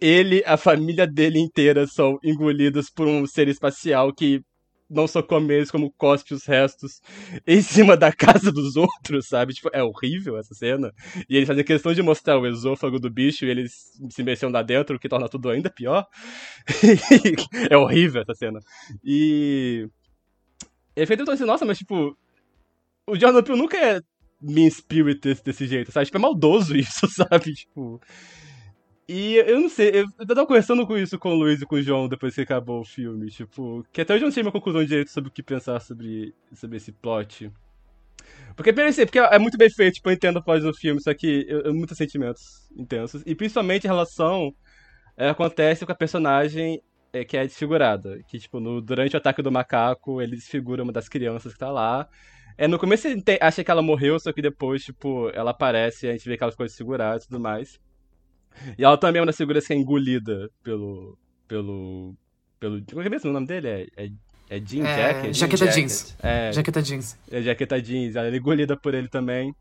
Ele, 0.00 0.40
a 0.46 0.56
família 0.56 1.04
dele 1.04 1.40
inteira 1.40 1.84
são 1.86 2.16
engolidos 2.22 2.90
por 2.90 3.08
um 3.08 3.26
ser 3.26 3.48
espacial 3.48 4.12
que 4.14 4.40
não 4.88 5.08
só 5.08 5.20
come 5.20 5.52
eles, 5.52 5.68
como 5.68 5.92
cospe 5.98 6.32
os 6.32 6.46
restos 6.46 7.00
em 7.44 7.60
cima 7.60 7.96
da 7.96 8.12
casa 8.12 8.52
dos 8.52 8.76
outros, 8.76 9.26
sabe? 9.26 9.52
Tipo, 9.52 9.70
é 9.72 9.82
horrível 9.82 10.38
essa 10.38 10.54
cena. 10.54 10.92
E 11.28 11.36
eles 11.36 11.48
fazem 11.48 11.64
questão 11.64 11.92
de 11.92 12.02
mostrar 12.02 12.38
o 12.38 12.46
esôfago 12.46 13.00
do 13.00 13.10
bicho 13.10 13.44
e 13.44 13.50
eles 13.50 13.72
se 14.10 14.22
mexendo 14.22 14.52
lá 14.54 14.62
dentro, 14.62 14.94
o 14.94 14.98
que 14.98 15.08
torna 15.08 15.28
tudo 15.28 15.50
ainda 15.50 15.68
pior. 15.70 16.06
é 17.68 17.76
horrível 17.76 18.22
essa 18.22 18.34
cena. 18.34 18.60
E. 19.04 19.88
Eu 20.94 21.02
fiquei 21.02 21.16
tentando 21.16 21.34
assim, 21.34 21.44
nossa, 21.44 21.64
mas 21.64 21.78
tipo. 21.78 22.16
O 23.06 23.16
Jordan 23.16 23.42
Peele 23.42 23.58
nunca 23.58 23.76
é 23.76 24.00
mean 24.40 24.68
spirited 24.68 25.40
desse 25.42 25.66
jeito, 25.66 25.90
sabe? 25.92 26.06
Tipo, 26.06 26.18
é 26.18 26.20
maldoso 26.20 26.76
isso, 26.76 27.06
sabe? 27.08 27.52
Tipo. 27.52 28.00
E 29.06 29.36
eu 29.36 29.60
não 29.60 29.68
sei, 29.68 29.90
eu 29.90 30.06
eu 30.18 30.26
tava 30.26 30.46
conversando 30.46 30.86
com 30.86 30.96
isso 30.96 31.18
com 31.18 31.30
o 31.30 31.34
Luiz 31.34 31.60
e 31.60 31.66
com 31.66 31.76
o 31.76 31.82
João 31.82 32.08
depois 32.08 32.34
que 32.34 32.40
acabou 32.40 32.80
o 32.80 32.84
filme, 32.86 33.30
tipo, 33.30 33.84
que 33.92 34.00
até 34.00 34.14
hoje 34.14 34.24
eu 34.24 34.28
não 34.28 34.32
sei 34.32 34.42
minha 34.42 34.52
conclusão 34.52 34.82
direito 34.82 35.10
sobre 35.10 35.28
o 35.28 35.32
que 35.32 35.42
pensar 35.42 35.78
sobre, 35.80 36.34
sobre 36.54 36.78
esse 36.78 36.90
plot. 36.90 37.52
Porque, 38.56 38.70
assim, 38.70 39.04
porque 39.04 39.18
é 39.18 39.38
muito 39.38 39.58
bem 39.58 39.68
feito, 39.68 39.94
tipo, 39.94 40.08
eu 40.08 40.14
entendo 40.14 40.38
a 40.38 40.42
plot 40.42 40.62
do 40.62 40.72
filme, 40.74 41.02
só 41.02 41.12
que 41.12 41.44
eu, 41.48 41.62
eu 41.62 41.74
muitos 41.74 41.98
sentimentos 41.98 42.70
intensos. 42.76 43.22
E 43.26 43.34
principalmente 43.34 43.84
em 43.84 43.88
relação 43.88 44.54
é, 45.16 45.28
acontece 45.28 45.84
com 45.84 45.92
a 45.92 45.94
personagem 45.94 46.80
é, 47.12 47.24
que 47.24 47.36
é 47.36 47.44
desfigurada. 47.44 48.22
Que, 48.28 48.38
tipo, 48.38 48.60
no, 48.60 48.80
durante 48.80 49.14
o 49.14 49.18
ataque 49.18 49.42
do 49.42 49.52
macaco, 49.52 50.20
ele 50.22 50.36
desfigura 50.36 50.82
uma 50.82 50.92
das 50.92 51.08
crianças 51.08 51.52
que 51.52 51.58
tá 51.58 51.70
lá. 51.70 52.08
É, 52.56 52.68
no 52.68 52.78
começo 52.78 53.02
você 53.08 53.20
tem- 53.20 53.38
acha 53.40 53.64
que 53.64 53.70
ela 53.70 53.82
morreu, 53.82 54.18
só 54.20 54.32
que 54.32 54.40
depois, 54.42 54.84
tipo, 54.84 55.28
ela 55.34 55.50
aparece 55.50 56.06
e 56.06 56.08
a 56.08 56.12
gente 56.12 56.28
vê 56.28 56.34
aquelas 56.34 56.54
coisas 56.54 56.76
seguradas 56.76 57.24
e 57.24 57.28
tudo 57.28 57.40
mais. 57.40 57.80
E 58.78 58.84
ela 58.84 58.96
também 58.96 59.18
é 59.18 59.22
uma 59.22 59.26
das 59.26 59.36
figuras 59.36 59.66
que 59.66 59.72
é 59.72 59.76
engolida 59.76 60.48
pelo. 60.62 61.18
pelo. 61.48 62.14
pelo. 62.60 62.80
Como 62.86 63.02
é 63.02 63.08
mesmo 63.08 63.30
o 63.30 63.32
nome 63.32 63.46
dele? 63.46 63.68
É, 63.68 63.86
é, 63.96 64.08
é 64.50 64.60
Jean 64.64 64.86
É, 64.86 64.96
Jacket? 64.96 65.34
Jaqueta 65.34 65.56
Jacket. 65.66 65.74
jeans. 65.74 66.16
É, 66.22 66.52
Jaqueta 66.52 66.82
jeans. 66.82 67.18
é 67.30 67.42
jaqueta 67.42 67.82
jeans, 67.82 68.14
ela 68.14 68.28
é 68.28 68.36
engolida 68.36 68.76
por 68.76 68.94
ele 68.94 69.08
também. 69.08 69.52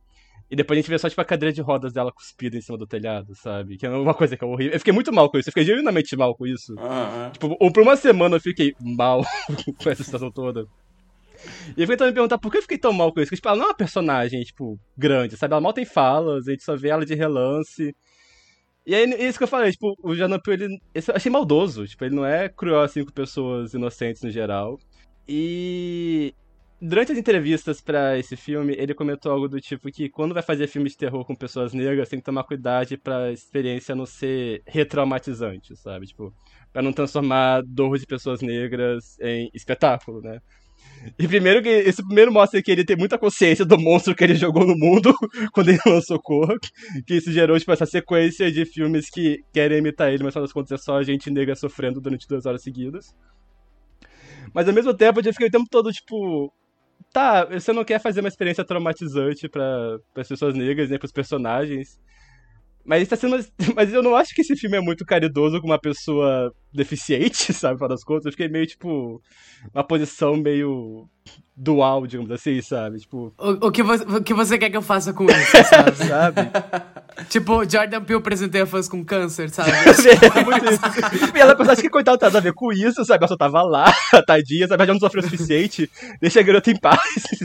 E 0.52 0.56
depois 0.56 0.78
a 0.78 0.82
gente 0.82 0.90
vê 0.92 1.00
só, 1.00 1.10
tipo, 1.10 1.20
a 1.22 1.26
cadeira 1.26 1.52
de 1.52 1.62
rodas 1.62 1.92
dela 1.94 2.12
cuspida 2.12 2.56
em 2.56 2.62
cima 2.62 2.78
do 2.78 2.86
telhado, 2.86 3.34
sabe? 3.34 3.76
Que 3.76 3.88
é 3.88 3.90
uma 3.90 4.14
coisa 4.14 4.38
que 4.38 4.44
é 4.44 4.48
horrível. 4.48 4.74
Eu 4.74 4.80
fiquei 4.80 4.94
muito 4.94 5.12
mal 5.12 5.28
com 5.32 5.40
isso, 5.40 5.50
eu 5.50 5.54
fiquei 5.54 5.66
genuinamente 5.66 6.16
mal 6.16 6.36
com 6.36 6.46
isso. 6.46 6.76
Aham. 6.78 7.32
Tipo, 7.32 7.58
ou 7.60 7.72
por 7.74 7.82
uma 7.82 7.96
semana 7.96 8.36
eu 8.36 8.40
fiquei 8.42 8.76
mal 8.80 9.24
com 9.82 9.90
essa 9.90 10.04
situação 10.04 10.30
toda. 10.32 10.68
E 11.76 11.82
eu 11.82 11.88
fiquei 11.88 11.98
também 11.98 12.12
me 12.12 12.16
perguntar 12.16 12.38
por 12.38 12.52
que 12.52 12.58
eu 12.58 12.62
fiquei 12.62 12.78
tão 12.78 12.94
mal 12.94 13.14
com 13.14 13.20
isso. 13.20 13.28
Porque, 13.30 13.38
tipo, 13.38 13.48
ela 13.48 13.58
não 13.58 13.66
é 13.66 13.68
uma 13.70 13.76
personagem, 13.76 14.42
tipo, 14.44 14.80
grande, 14.98 15.38
sabe? 15.38 15.54
Ela 15.54 15.62
mal 15.62 15.74
tem 15.74 15.86
falas, 15.86 16.48
a 16.48 16.52
gente 16.52 16.64
só 16.64 16.76
vê 16.76 16.90
ela 16.90 17.06
de 17.06 17.16
relance. 17.16 17.96
E 18.86 18.94
aí, 18.94 19.10
isso 19.28 19.38
que 19.38 19.44
eu 19.46 19.48
falei, 19.48 19.72
tipo, 19.72 19.96
o 20.04 20.42
Peele, 20.42 20.66
ele, 20.66 20.82
eu 20.94 21.16
achei 21.16 21.32
maldoso. 21.32 21.88
Tipo, 21.88 22.06
ele 22.06 22.16
não 22.16 22.26
é 22.26 22.50
cruel 22.50 22.82
assim 22.82 23.06
com 23.06 23.12
pessoas 23.12 23.74
inocentes 23.74 24.22
no 24.22 24.30
geral. 24.30 24.78
E 25.28 26.34
durante 26.82 27.14
as 27.14 27.18
entrevistas 27.18 27.80
pra 27.80 28.18
esse 28.18 28.36
filme, 28.36 28.76
ele 28.78 28.94
comentou 28.94 29.32
algo 29.32 29.48
do 29.48 29.62
tipo 29.62 29.90
que 29.90 30.10
quando 30.10 30.34
vai 30.34 30.44
fazer 30.44 30.68
filme 30.68 30.90
de 30.90 30.98
terror 30.98 31.24
com 31.26 31.34
pessoas 31.34 31.74
negras, 31.74 32.10
tem 32.10 32.20
que 32.20 32.26
tomar 32.26 32.44
cuidado 32.44 32.98
pra 33.00 33.32
experiência 33.32 33.96
não 33.96 34.06
ser 34.06 34.62
retraumatizante, 34.68 35.76
sabe? 35.78 36.08
Tipo, 36.08 36.34
pra 36.74 36.82
não 36.82 36.92
transformar 36.92 37.62
dor 37.66 37.98
de 37.98 38.06
pessoas 38.06 38.42
negras 38.42 39.18
em 39.22 39.50
espetáculo, 39.54 40.22
né? 40.22 40.40
E 41.20 41.28
primeiro 41.28 41.62
que 41.62 41.70
esse 41.70 42.02
primeiro 42.06 42.32
mostra 42.32 42.62
que 42.62 42.72
ele 42.72 42.86
tem 42.86 42.96
muita 42.96 43.18
consciência 43.18 43.66
do 43.66 43.78
monstro 43.78 44.16
que 44.16 44.24
ele 44.24 44.36
jogou 44.36 44.66
no 44.66 44.76
mundo 44.76 45.14
quando 45.52 45.70
ele 45.70 45.80
lançou 45.86 46.20
Corra, 46.22 46.56
que 47.06 47.16
isso 47.16 47.32
gerou 47.32 47.60
tipo 47.60 47.72
essa 47.72 47.86
sequência 47.86 48.50
de 48.52 48.66
filmes 48.66 49.10
que 49.10 49.44
querem 49.54 49.80
imitar 49.80 50.14
ele, 50.14 50.24
mas 50.24 50.34
final 50.34 50.46
das 50.46 50.54
contas 50.54 50.72
é 50.72 50.78
só 50.82 50.98
a 50.98 51.04
gente 51.04 51.30
negra 51.30 51.56
sofrendo 51.56 52.00
durante 52.00 52.28
duas 52.28 52.46
horas 52.46 52.64
seguidas. 52.64 53.14
Mas 54.54 54.68
ao 54.68 54.74
mesmo 54.74 54.94
tempo 54.94 55.20
eu 55.20 55.34
fiquei 55.34 55.48
o 55.48 55.52
tempo 55.52 55.66
todo 55.70 55.92
tipo, 55.92 56.54
tá, 57.12 57.46
você 57.46 57.74
não 57.74 57.84
quer 57.84 58.00
fazer 58.00 58.22
uma 58.22 58.30
experiência 58.30 58.64
traumatizante 58.64 59.50
para 59.50 59.98
as 60.16 60.28
pessoas 60.28 60.56
negras, 60.56 60.90
né, 60.90 60.98
pros 60.98 61.12
personagens. 61.12 62.00
Mas 62.86 63.08
tá 63.08 63.16
sendo. 63.16 63.38
Mas 63.76 63.94
eu 63.94 64.04
não 64.04 64.16
acho 64.16 64.34
que 64.36 64.42
esse 64.42 64.56
filme 64.56 64.78
é 64.78 64.82
muito 64.82 65.06
caridoso 65.06 65.60
com 65.62 65.68
uma 65.68 65.80
pessoa 65.80 66.54
deficiente, 66.74 67.52
sabe? 67.54 67.80
Para 67.80 67.90
das 67.90 68.04
contas. 68.04 68.26
Eu 68.26 68.32
fiquei 68.32 68.50
meio, 68.50 68.68
tipo. 68.68 69.22
Uma 69.74 69.84
posição 69.84 70.36
meio. 70.36 71.08
dual, 71.56 72.06
digamos 72.06 72.30
assim, 72.30 72.62
sabe? 72.62 73.00
Tipo. 73.00 73.34
O, 73.38 73.68
o 73.68 73.72
que 73.72 73.82
você, 73.82 74.04
o 74.04 74.22
que 74.22 74.34
você 74.34 74.58
quer 74.58 74.70
que 74.70 74.76
eu 74.76 74.82
faça 74.82 75.14
com 75.14 75.24
isso, 75.32 75.64
sabe? 75.70 75.96
Sabe? 75.96 76.42
Tipo, 77.30 77.70
Jordan 77.70 78.04
Peele 78.04 78.22
presenteia 78.22 78.66
fãs 78.66 78.90
com 78.90 79.06
câncer, 79.06 79.50
sabe? 79.50 79.72
É 79.72 79.92
isso. 79.92 80.08
E 81.36 81.40
ela 81.40 81.56
pensa, 81.56 81.72
acho 81.72 81.82
que 81.82 81.90
coitado 81.90 82.18
tá 82.18 82.28
a 82.28 82.42
ver 82.42 82.54
com 82.54 82.74
isso, 82.74 83.06
sabe? 83.06 83.24
Ela 83.24 83.28
só 83.30 83.38
tava 83.38 83.62
lá, 83.62 83.94
tadinha, 84.28 84.68
sabe? 84.68 84.82
Ela 84.82 84.88
já 84.88 84.94
não 84.94 85.00
sofreu 85.00 85.24
o 85.24 85.30
suficiente, 85.30 85.90
deixa 86.20 86.42
a 86.42 86.44
garota 86.44 86.70
em 86.70 86.78
paz, 86.78 87.00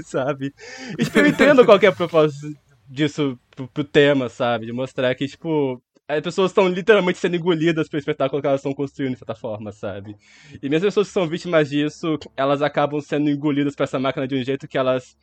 sabe? 0.04 0.52
E, 0.98 1.04
tipo, 1.04 1.18
eu 1.20 1.26
entendo 1.26 1.64
qual 1.64 1.78
é 1.80 1.86
a 1.86 1.92
propósito 1.92 2.48
disso 2.88 3.38
pro, 3.50 3.68
pro 3.68 3.84
tema, 3.84 4.28
sabe? 4.28 4.66
De 4.66 4.72
mostrar 4.72 5.14
que, 5.14 5.26
tipo, 5.26 5.82
as 6.08 6.20
pessoas 6.22 6.50
estão 6.50 6.68
literalmente 6.68 7.18
sendo 7.18 7.36
engolidas 7.36 7.88
pelo 7.88 7.98
espetáculo 7.98 8.40
que 8.40 8.48
elas 8.48 8.60
estão 8.60 8.72
construindo, 8.72 9.12
de 9.12 9.18
certa 9.18 9.34
forma, 9.34 9.72
sabe? 9.72 10.16
E 10.62 10.68
mesmo 10.68 10.88
as 10.88 10.94
pessoas 10.94 11.08
que 11.08 11.12
são 11.12 11.28
vítimas 11.28 11.68
disso, 11.68 12.18
elas 12.36 12.62
acabam 12.62 13.00
sendo 13.00 13.28
engolidas 13.28 13.76
por 13.76 13.82
essa 13.82 13.98
máquina 13.98 14.26
de 14.26 14.34
um 14.34 14.42
jeito 14.42 14.66
que 14.66 14.78
elas 14.78 15.16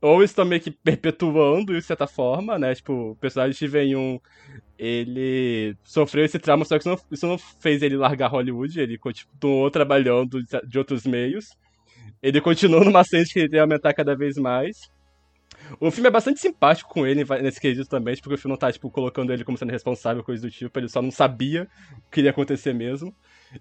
ou 0.00 0.22
estão 0.22 0.44
meio 0.44 0.60
que 0.60 0.70
perpetuando 0.70 1.72
isso 1.72 1.80
de 1.80 1.86
certa 1.86 2.06
forma, 2.06 2.58
né? 2.58 2.74
Tipo, 2.74 3.10
o 3.10 3.16
personagem 3.16 3.54
Steven 3.54 3.90
Yeun, 3.90 4.20
ele 4.78 5.76
sofreu 5.82 6.24
esse 6.24 6.38
trauma, 6.38 6.64
só 6.64 6.78
que 6.78 6.82
isso 6.82 6.88
não, 6.88 6.98
isso 7.10 7.26
não 7.26 7.38
fez 7.38 7.82
ele 7.82 7.96
largar 7.96 8.28
Hollywood, 8.28 8.78
ele 8.78 8.96
continuou 8.96 9.70
trabalhando 9.70 10.40
de 10.66 10.78
outros 10.78 11.04
meios. 11.04 11.48
Ele 12.22 12.40
continuou 12.40 12.84
numa 12.84 13.00
ascensão 13.00 13.32
que 13.32 13.40
ele 13.40 13.56
ia 13.56 13.62
aumentar 13.62 13.92
cada 13.92 14.16
vez 14.16 14.36
mais. 14.36 14.90
O 15.80 15.90
filme 15.90 16.08
é 16.08 16.10
bastante 16.10 16.40
simpático 16.40 16.90
com 16.90 17.06
ele 17.06 17.24
nesse 17.42 17.60
quesito 17.60 17.88
também, 17.88 18.16
porque 18.16 18.34
o 18.34 18.38
filme 18.38 18.52
não 18.52 18.58
tá, 18.58 18.72
tipo, 18.72 18.90
colocando 18.90 19.32
ele 19.32 19.44
como 19.44 19.58
sendo 19.58 19.70
responsável, 19.70 20.24
coisa 20.24 20.42
do 20.42 20.50
tipo, 20.50 20.78
ele 20.78 20.88
só 20.88 21.02
não 21.02 21.10
sabia 21.10 21.68
o 22.06 22.10
que 22.10 22.20
iria 22.20 22.30
acontecer 22.30 22.72
mesmo. 22.72 23.14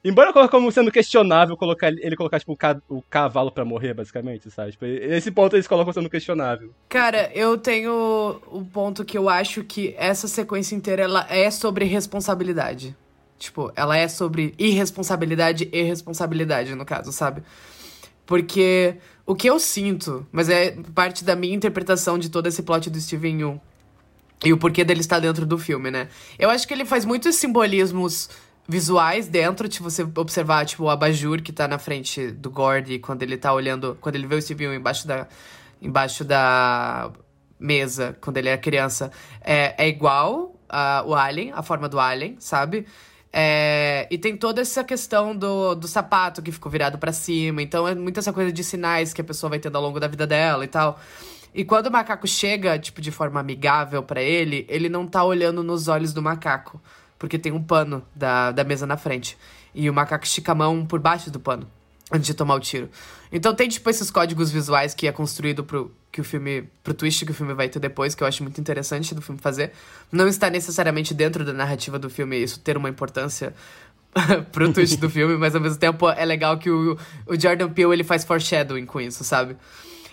Embora 0.04 0.34
como 0.50 0.72
sendo 0.72 0.91
questionável 0.91 1.56
colocar 1.56 1.88
ele 1.88 2.16
colocar, 2.16 2.39
tipo, 2.39 2.52
o, 2.54 2.58
ca 2.58 2.82
o 2.89 3.02
cavalo 3.02 3.52
para 3.52 3.64
morrer, 3.64 3.93
basicamente, 3.93 4.50
sabe? 4.52 4.72
Tipo, 4.72 4.86
esse 4.86 5.32
ponto 5.32 5.56
eles 5.56 5.68
colocam 5.68 5.93
sendo 5.93 6.10
questionável. 6.10 6.74
Cara, 6.89 7.32
eu 7.34 7.58
tenho 7.58 8.41
o 8.48 8.66
ponto 8.66 9.06
que 9.06 9.18
eu 9.18 9.30
acho 9.30 9.64
que 9.64 9.95
essa 9.98 10.28
sequência 10.28 10.76
inteira 10.76 11.04
ela 11.04 11.26
é 11.30 11.50
sobre 11.50 11.86
responsabilidade. 11.86 12.95
Tipo, 13.38 13.72
ela 13.76 13.98
é 13.98 14.08
sobre 14.08 14.54
irresponsabilidade 14.58 15.70
e 15.72 15.82
responsabilidade, 15.84 16.74
no 16.76 16.86
caso, 16.86 17.12
sabe? 17.12 17.43
Porque 18.26 18.98
o 19.28 19.36
que 19.36 19.47
eu 19.47 19.59
sinto, 19.59 20.25
mas 20.32 20.47
é 20.47 20.71
parte 20.95 21.25
da 21.25 21.36
minha 21.36 21.53
interpretação 21.53 22.17
de 22.17 22.30
todo 22.30 22.47
esse 22.47 22.63
plot 22.63 22.89
do 22.89 22.99
Steven 22.99 23.39
Yeun 23.39 23.59
e 24.45 24.53
o 24.53 24.57
porquê 24.57 24.86
dele 24.86 25.01
estar 25.01 25.19
dentro 25.19 25.45
do 25.45 25.57
filme, 25.57 25.91
né? 25.91 26.07
Eu 26.39 26.49
acho 26.49 26.65
que 26.65 26.73
ele 26.73 26.86
faz 26.86 27.03
muitos 27.03 27.36
simbolismos 27.36 28.30
visuais 28.65 29.28
dentro, 29.28 29.67
tipo, 29.67 29.89
você 29.89 30.03
observar, 30.15 30.65
tipo, 30.65 30.86
o 30.86 30.89
abajur 30.89 31.41
que 31.41 31.51
tá 31.51 31.67
na 31.67 31.78
frente 31.78 32.32
do 32.32 32.49
Gordy 32.49 32.99
quando 32.99 33.21
ele 33.21 33.38
tá 33.38 33.53
olhando, 33.53 33.97
quando 33.99 34.15
ele 34.15 34.28
vê 34.28 34.36
o 34.36 34.41
Steve 34.41 34.65
embaixo 34.65 35.05
da, 35.05 35.28
embaixo 35.82 36.23
da 36.23 37.11
mesa, 37.59 38.17
quando 38.21 38.38
ele 38.38 38.47
é 38.47 38.57
criança, 38.57 39.11
é, 39.41 39.75
é 39.78 39.89
igual 39.89 40.55
a, 40.69 41.03
o 41.05 41.13
Alien, 41.13 41.51
a 41.53 41.61
forma 41.61 41.89
do 41.89 41.99
Alien, 41.99 42.38
sabe? 42.39 42.86
É, 43.40 44.08
e 44.10 44.18
tem 44.18 44.36
toda 44.36 44.62
essa 44.62 44.84
questão 44.84 45.36
do, 45.36 45.76
do 45.76 45.88
sapato 45.88 46.42
que 46.42 46.52
ficou 46.52 46.72
virado 46.72 46.98
para 46.98 47.14
cima, 47.14 47.62
então 47.62 47.88
é 47.88 47.94
muita 47.94 48.20
essa 48.20 48.34
coisa 48.34 48.52
de 48.52 48.64
sinais 48.64 49.14
que 49.14 49.22
a 49.22 49.24
pessoa 49.24 49.52
vai 49.52 49.60
tendo 49.60 49.76
ao 49.76 49.84
longo 49.84 50.00
da 50.00 50.08
vida 50.08 50.26
dela 50.26 50.66
e 50.66 50.68
tal. 50.68 51.00
E 51.54 51.64
quando 51.64 51.86
o 51.86 51.92
macaco 51.92 52.28
chega, 52.28 52.80
tipo, 52.80 53.00
de 53.00 53.12
forma 53.12 53.40
amigável 53.40 54.02
para 54.02 54.24
ele, 54.24 54.66
ele 54.68 54.90
não 54.90 55.06
tá 55.06 55.24
olhando 55.24 55.62
nos 55.62 55.88
olhos 55.88 56.14
do 56.14 56.22
macaco 56.22 56.82
porque 57.18 57.38
tem 57.38 57.52
um 57.52 57.62
pano 57.62 58.04
da, 58.16 58.52
da 58.52 58.64
mesa 58.64 58.86
na 58.86 58.98
frente. 58.98 59.38
E 59.74 59.90
o 59.90 59.94
macaco 59.94 60.26
estica 60.26 60.52
a 60.52 60.56
mão 60.56 60.86
por 60.86 61.00
baixo 61.00 61.30
do 61.32 61.40
pano, 61.40 61.68
antes 62.12 62.28
de 62.28 62.34
tomar 62.34 62.56
o 62.56 62.60
tiro. 62.60 62.90
Então 63.32 63.53
tem, 63.53 63.67
tipo, 63.67 63.89
esses 63.89 64.09
códigos 64.09 64.51
visuais 64.51 64.93
que 64.93 65.07
é 65.07 65.11
construído 65.11 65.63
pro, 65.63 65.91
que 66.11 66.21
o 66.21 66.23
filme, 66.23 66.69
pro 66.84 66.93
twist 66.93 67.25
que 67.25 67.32
o 67.32 67.34
filme 67.34 67.53
vai 67.53 67.69
ter 67.69 67.80
depois, 67.80 68.15
que 68.15 68.23
eu 68.23 68.28
acho 68.28 68.41
muito 68.43 68.59
interessante 68.59 69.13
do 69.13 69.21
filme 69.21 69.39
fazer. 69.39 69.71
Não 70.11 70.28
está 70.28 70.49
necessariamente 70.49 71.13
dentro 71.13 71.43
da 71.43 71.53
narrativa 71.53 71.99
do 71.99 72.09
filme 72.09 72.41
isso 72.41 72.59
ter 72.59 72.78
uma 72.78 72.89
importância 72.89 73.53
pro 74.51 74.71
twist 74.71 74.97
do 74.97 75.09
filme, 75.09 75.38
mas 75.38 75.55
ao 75.55 75.61
mesmo 75.61 75.78
tempo 75.78 76.09
é 76.09 76.25
legal 76.25 76.57
que 76.57 76.69
o, 76.69 76.97
o 77.25 77.39
Jordan 77.39 77.69
Peele 77.69 77.93
ele 77.93 78.03
faz 78.03 78.23
foreshadowing 78.23 78.86
com 78.86 78.99
isso, 78.99 79.23
sabe? 79.23 79.57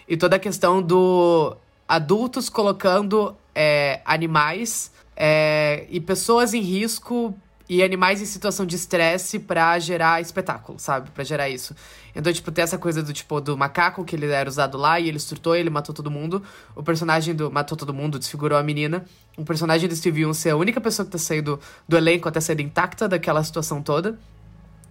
E 0.08 0.16
toda 0.16 0.36
a 0.36 0.38
questão 0.38 0.82
do 0.82 1.56
adultos 1.88 2.48
colocando 2.48 3.36
é, 3.54 4.00
animais 4.04 4.90
é, 5.16 5.86
e 5.88 6.00
pessoas 6.00 6.54
em 6.54 6.60
risco 6.60 7.36
e 7.68 7.82
animais 7.82 8.20
em 8.20 8.26
situação 8.26 8.66
de 8.66 8.76
estresse 8.76 9.38
para 9.38 9.78
gerar 9.78 10.20
espetáculo, 10.20 10.78
sabe? 10.78 11.10
para 11.10 11.24
gerar 11.24 11.48
isso. 11.48 11.74
Então, 12.14 12.32
tipo, 12.32 12.52
tem 12.52 12.62
essa 12.62 12.76
coisa 12.76 13.02
do 13.02 13.12
tipo 13.12 13.40
do 13.40 13.56
macaco 13.56 14.04
que 14.04 14.14
ele 14.14 14.26
era 14.26 14.48
usado 14.48 14.76
lá 14.76 15.00
e 15.00 15.08
ele 15.08 15.18
surtou, 15.18 15.56
ele 15.56 15.70
matou 15.70 15.94
todo 15.94 16.10
mundo. 16.10 16.42
O 16.76 16.82
personagem 16.82 17.34
do 17.34 17.50
matou 17.50 17.76
todo 17.76 17.94
mundo, 17.94 18.18
desfigurou 18.18 18.58
a 18.58 18.62
menina. 18.62 19.04
O 19.36 19.44
personagem 19.44 19.88
do 19.88 19.96
Steve 19.96 20.22
Young 20.22 20.34
ser 20.34 20.50
a 20.50 20.56
única 20.56 20.80
pessoa 20.80 21.06
que 21.06 21.12
tá 21.12 21.18
saindo 21.18 21.58
do 21.88 21.96
elenco 21.96 22.28
até 22.28 22.40
sair 22.40 22.60
intacta 22.60 23.08
daquela 23.08 23.42
situação 23.42 23.82
toda. 23.82 24.18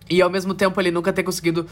E 0.09 0.21
ao 0.21 0.30
mesmo 0.30 0.53
tempo 0.53 0.80
ele 0.82 0.91
nunca 0.91 1.13
ter 1.13 1.24
conseguido 1.24 1.65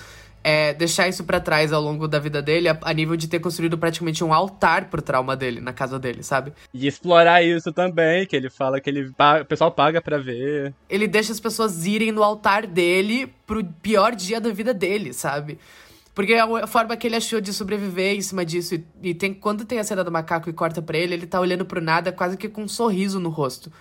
é, 0.44 0.74
deixar 0.74 1.08
isso 1.08 1.24
para 1.24 1.40
trás 1.40 1.72
ao 1.72 1.82
longo 1.82 2.08
da 2.08 2.20
vida 2.20 2.42
dele, 2.42 2.68
a, 2.68 2.78
a, 2.82 2.94
nível 2.94 3.16
de 3.16 3.28
ter 3.28 3.40
construído 3.40 3.78
praticamente 3.78 4.24
um 4.24 4.34
altar 4.34 4.86
pro 4.86 5.02
trauma 5.02 5.36
dele, 5.36 5.62
na 5.62 5.72
casa 5.72 6.00
dele, 6.00 6.24
sabe? 6.24 6.54
E 6.74 6.88
explorar 6.88 7.44
isso 7.44 7.72
também, 7.72 8.26
que 8.26 8.36
ele 8.36 8.50
fala 8.50 8.82
que 8.82 8.90
ele 8.90 9.12
o 9.42 9.46
pessoal 9.46 9.72
paga 9.72 10.02
para 10.02 10.18
ver. 10.18 10.74
Ele 10.90 11.08
deixa 11.08 11.32
as 11.32 11.40
pessoas 11.40 11.86
irem 11.86 12.12
no 12.12 12.24
altar 12.24 12.66
dele 12.66 13.32
pro 13.46 13.64
pior 13.64 14.16
dia 14.16 14.42
da 14.42 14.52
vida 14.52 14.74
dele, 14.74 15.14
sabe? 15.14 15.60
Porque 16.14 16.34
é 16.34 16.42
a 16.42 16.68
forma 16.68 16.98
que 16.98 17.08
ele 17.08 17.16
achou 17.16 17.40
de 17.40 17.54
sobreviver 17.54 18.16
em 18.16 18.22
cima 18.22 18.44
disso. 18.44 18.76
E, 18.76 18.86
e 19.02 19.14
tem, 19.14 19.34
quando 19.34 19.64
tem 19.64 19.80
a 19.80 19.84
cena 19.84 20.04
do 20.04 20.12
macaco 20.12 20.50
e 20.50 20.54
corta 20.54 20.82
pra 20.82 20.98
ele, 20.98 21.14
ele 21.14 21.26
tá 21.26 21.40
olhando 21.40 21.66
pro 21.66 21.80
nada 21.80 22.12
quase 22.12 22.36
que 22.36 22.50
com 22.50 22.64
um 22.64 22.68
sorriso 22.68 23.20
no 23.20 23.30
rosto. 23.30 23.72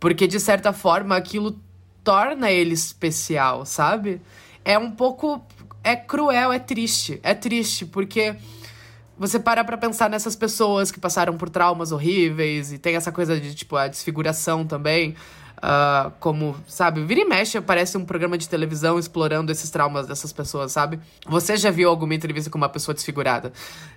Porque, 0.00 0.26
de 0.26 0.40
certa 0.40 0.72
forma, 0.72 1.16
aquilo 1.16 1.60
torna 2.02 2.50
ele 2.50 2.72
especial, 2.72 3.66
sabe? 3.66 4.20
É 4.64 4.78
um 4.78 4.90
pouco 4.90 5.44
é 5.86 5.94
cruel, 5.94 6.52
é 6.52 6.58
triste. 6.58 7.20
É 7.22 7.32
triste, 7.32 7.86
porque 7.86 8.34
você 9.16 9.38
para 9.38 9.62
pra 9.62 9.76
pensar 9.78 10.10
nessas 10.10 10.34
pessoas 10.34 10.90
que 10.90 10.98
passaram 10.98 11.36
por 11.36 11.48
traumas 11.48 11.92
horríveis 11.92 12.72
e 12.72 12.78
tem 12.78 12.96
essa 12.96 13.12
coisa 13.12 13.38
de, 13.38 13.54
tipo, 13.54 13.76
a 13.76 13.86
desfiguração 13.86 14.66
também. 14.66 15.14
Uh, 15.56 16.12
como, 16.20 16.54
sabe, 16.68 17.02
vira 17.02 17.22
e 17.22 17.24
mexe, 17.24 17.58
parece 17.62 17.96
um 17.96 18.04
programa 18.04 18.36
de 18.36 18.46
televisão 18.46 18.98
explorando 18.98 19.50
esses 19.50 19.70
traumas 19.70 20.06
dessas 20.06 20.30
pessoas, 20.30 20.70
sabe? 20.72 21.00
Você 21.26 21.56
já 21.56 21.70
viu 21.70 21.88
alguma 21.88 22.14
entrevista 22.14 22.50
com 22.50 22.58
uma 22.58 22.68
pessoa 22.68 22.94
desfigurada 22.94 23.50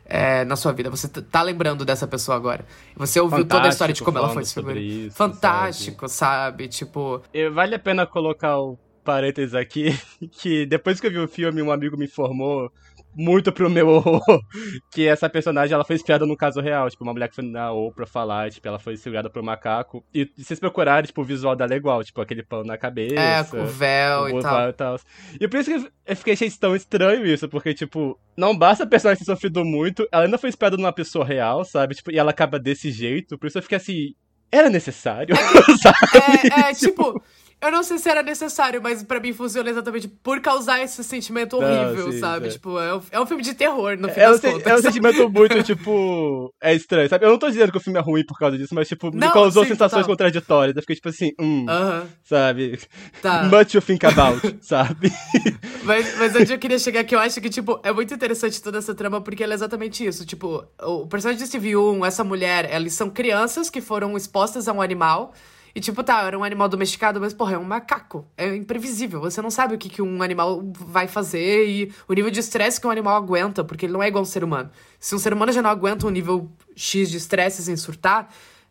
é, 0.06 0.46
na 0.46 0.56
sua 0.56 0.72
vida? 0.72 0.90
Você 0.90 1.10
tá 1.10 1.42
lembrando 1.42 1.84
dessa 1.84 2.08
pessoa 2.08 2.38
agora. 2.38 2.66
Você 2.96 3.20
ouviu 3.20 3.40
Fantástico, 3.40 3.58
toda 3.58 3.68
a 3.68 3.72
história 3.72 3.94
de 3.94 4.04
como 4.04 4.18
ela 4.20 4.30
foi 4.30 4.44
desfigurada. 4.44 4.80
Isso, 4.80 5.18
Fantástico, 5.18 6.08
sabe? 6.08 6.64
sabe? 6.64 6.68
Tipo. 6.70 7.22
Vale 7.52 7.76
a 7.76 7.80
pena 7.80 8.06
colocar 8.06 8.58
o 8.58 8.78
parênteses 9.10 9.56
aqui, 9.56 9.86
que 10.40 10.68
depois 10.68 11.00
que 11.00 11.08
eu 11.08 11.12
vi 11.12 11.18
o 11.18 11.28
filme, 11.28 11.64
um 11.64 11.72
amigo 11.72 11.98
me 11.98 12.06
informou 12.06 12.72
muito 13.16 13.52
pro 13.52 13.72
meu 13.72 13.88
horror 13.88 14.22
que 14.94 15.08
essa 15.08 15.28
personagem 15.28 15.74
ela 15.74 15.84
foi 15.84 15.96
inspirada 15.96 16.28
no 16.28 16.38
caso 16.38 16.62
real. 16.62 16.88
Tipo, 16.92 17.04
uma 17.04 17.12
mulher 17.12 17.28
que 17.28 17.34
foi 17.34 17.44
na 17.44 17.72
Oprah 17.72 18.06
falar, 18.06 18.52
tipo, 18.52 18.68
ela 18.68 18.78
foi 18.78 18.96
segurada 18.98 19.28
por 19.28 19.42
um 19.42 19.46
macaco. 19.46 20.06
E, 20.14 20.30
e 20.38 20.44
vocês 20.44 20.60
procurarem, 20.60 21.08
tipo, 21.08 21.22
o 21.22 21.26
visual 21.26 21.56
dela 21.56 21.74
é 21.74 21.78
igual, 21.78 22.04
tipo, 22.04 22.22
aquele 22.22 22.44
pano 22.44 22.66
na 22.66 22.78
cabeça. 22.78 23.20
É, 23.20 23.44
com 23.44 23.64
o 23.64 23.66
véu 23.66 24.22
o 24.22 24.40
e, 24.40 24.42
tal. 24.44 24.70
e 24.70 24.74
tal. 24.74 25.00
E 25.42 25.48
por 25.48 25.60
isso 25.60 25.72
que 25.72 25.92
eu 26.06 26.16
fiquei 26.16 26.34
achei 26.34 26.52
tão 26.52 26.76
estranho 26.76 27.26
isso, 27.26 27.50
porque, 27.50 27.74
tipo, 27.74 28.16
não 28.38 28.56
basta 28.56 28.84
a 28.84 28.88
personagem 28.88 29.26
ter 29.26 29.26
sofrido 29.26 29.66
muito, 29.66 30.08
ela 30.12 30.26
ainda 30.26 30.38
foi 30.38 30.50
inspirada 30.50 30.78
numa 30.78 30.94
pessoa 30.94 31.26
real, 31.26 31.66
sabe? 31.66 31.96
Tipo, 31.96 32.12
e 32.12 32.20
ela 32.20 32.30
acaba 32.30 32.60
desse 32.60 32.92
jeito. 32.92 33.40
Por 33.40 33.48
isso 33.48 33.58
eu 33.58 33.64
fiquei 33.64 33.78
assim, 33.78 34.14
era 34.52 34.70
necessário, 34.70 35.36
é, 36.64 36.70
é, 36.70 36.74
tipo, 36.74 37.22
eu 37.62 37.72
não 37.72 37.84
sei 37.84 37.98
se 37.98 38.10
era 38.10 38.24
necessário, 38.24 38.82
mas 38.82 39.04
para 39.04 39.20
mim 39.20 39.34
funciona 39.34 39.70
exatamente 39.70 40.08
por 40.08 40.40
causar 40.40 40.82
esse 40.82 41.04
sentimento 41.04 41.58
horrível, 41.58 42.06
não, 42.06 42.12
sim, 42.14 42.20
sabe? 42.20 42.48
É. 42.48 42.52
Tipo, 42.52 42.80
é 42.80 42.96
um, 42.96 43.02
é 43.12 43.20
um 43.20 43.26
filme 43.26 43.44
de 43.44 43.54
terror, 43.54 43.98
no 43.98 44.08
fim 44.08 44.22
é 44.22 44.30
das 44.30 44.44
um, 44.44 44.52
contas. 44.52 44.68
É 44.68 44.76
um 44.76 44.82
sentimento 44.82 45.30
muito, 45.30 45.64
tipo. 45.64 46.54
É 46.62 46.74
estranho, 46.74 47.10
sabe? 47.10 47.26
Eu 47.26 47.32
não 47.32 47.38
tô 47.38 47.50
dizendo 47.50 47.72
que 47.72 47.78
o 47.78 47.82
filme 47.82 48.00
é 48.00 48.02
ruim 48.02 48.26
por 48.26 48.40
causa 48.40 48.58
disso, 48.58 48.74
mas, 48.74 48.88
tipo, 48.88 49.12
não, 49.14 49.28
me 49.28 49.34
causou 49.34 49.64
sim, 49.64 49.70
sensações 49.70 50.04
total. 50.04 50.10
contraditórias. 50.10 50.76
Eu 50.76 50.82
fiquei, 50.82 50.96
tipo 50.96 51.10
assim, 51.10 51.34
hum. 51.38 51.66
Uh 51.66 51.68
-huh. 51.68 52.08
Sabe? 52.24 52.80
Tá. 53.22 53.44
Much 53.52 53.74
you 53.74 53.82
think 53.82 54.06
about, 54.06 54.58
sabe? 54.62 55.12
mas, 55.84 56.18
mas 56.18 56.36
onde 56.36 56.54
eu 56.54 56.60
queria 56.60 56.80
chegar 56.80 57.04
que 57.04 57.14
eu 57.14 57.20
acho 57.20 57.42
que, 57.42 57.50
tipo, 57.50 57.80
é 57.84 57.92
muito 57.92 58.14
interessante 58.14 58.62
toda 58.62 58.78
essa 58.78 58.96
trama, 58.96 59.20
porque 59.20 59.44
ela 59.44 59.54
é 59.54 59.56
exatamente 59.56 60.06
isso. 60.06 60.26
Tipo, 60.26 60.66
o 60.82 61.08
personagem 61.08 61.44
de 61.44 61.48
Steve 61.48 61.72
Young, 61.72 62.06
essa 62.06 62.24
mulher, 62.24 62.74
eles 62.74 62.94
são 62.94 63.10
crianças 63.10 63.70
que 63.70 63.82
foram 63.82 64.16
expostas 64.16 64.68
a 64.68 64.74
um 64.74 64.82
animal. 64.82 65.34
E 65.74 65.80
tipo, 65.80 66.04
tá, 66.04 66.22
era 66.24 66.38
um 66.38 66.44
animal 66.44 66.68
domesticado, 66.68 67.20
mas, 67.20 67.34
porra, 67.34 67.54
é 67.54 67.58
um 67.58 67.64
macaco. 67.64 68.26
É 68.38 68.56
imprevisível. 68.56 69.22
Você 69.22 69.42
não 69.42 69.52
sabe 69.52 69.76
o 69.76 69.78
que, 69.78 69.90
que 69.90 70.02
um 70.02 70.22
animal 70.22 70.62
vai 70.74 71.08
fazer 71.08 71.68
e 71.68 71.94
o 72.08 72.14
nível 72.14 72.32
de 72.32 72.40
estresse 72.40 72.80
que 72.80 72.88
um 72.88 72.92
animal 72.92 73.16
aguenta, 73.16 73.64
porque 73.64 73.86
ele 73.86 73.94
não 73.94 74.04
é 74.04 74.08
igual 74.08 74.22
um 74.22 74.26
ser 74.26 74.44
humano. 74.44 74.70
Se 75.00 75.16
um 75.16 75.20
ser 75.20 75.34
humano 75.34 75.52
já 75.52 75.62
não 75.62 75.70
aguenta 75.70 76.08
um 76.08 76.10
nível 76.10 76.50
X 76.76 77.10
de 77.10 77.18
estresse 77.18 77.64
sem 77.64 77.78
surtar, 77.78 78.30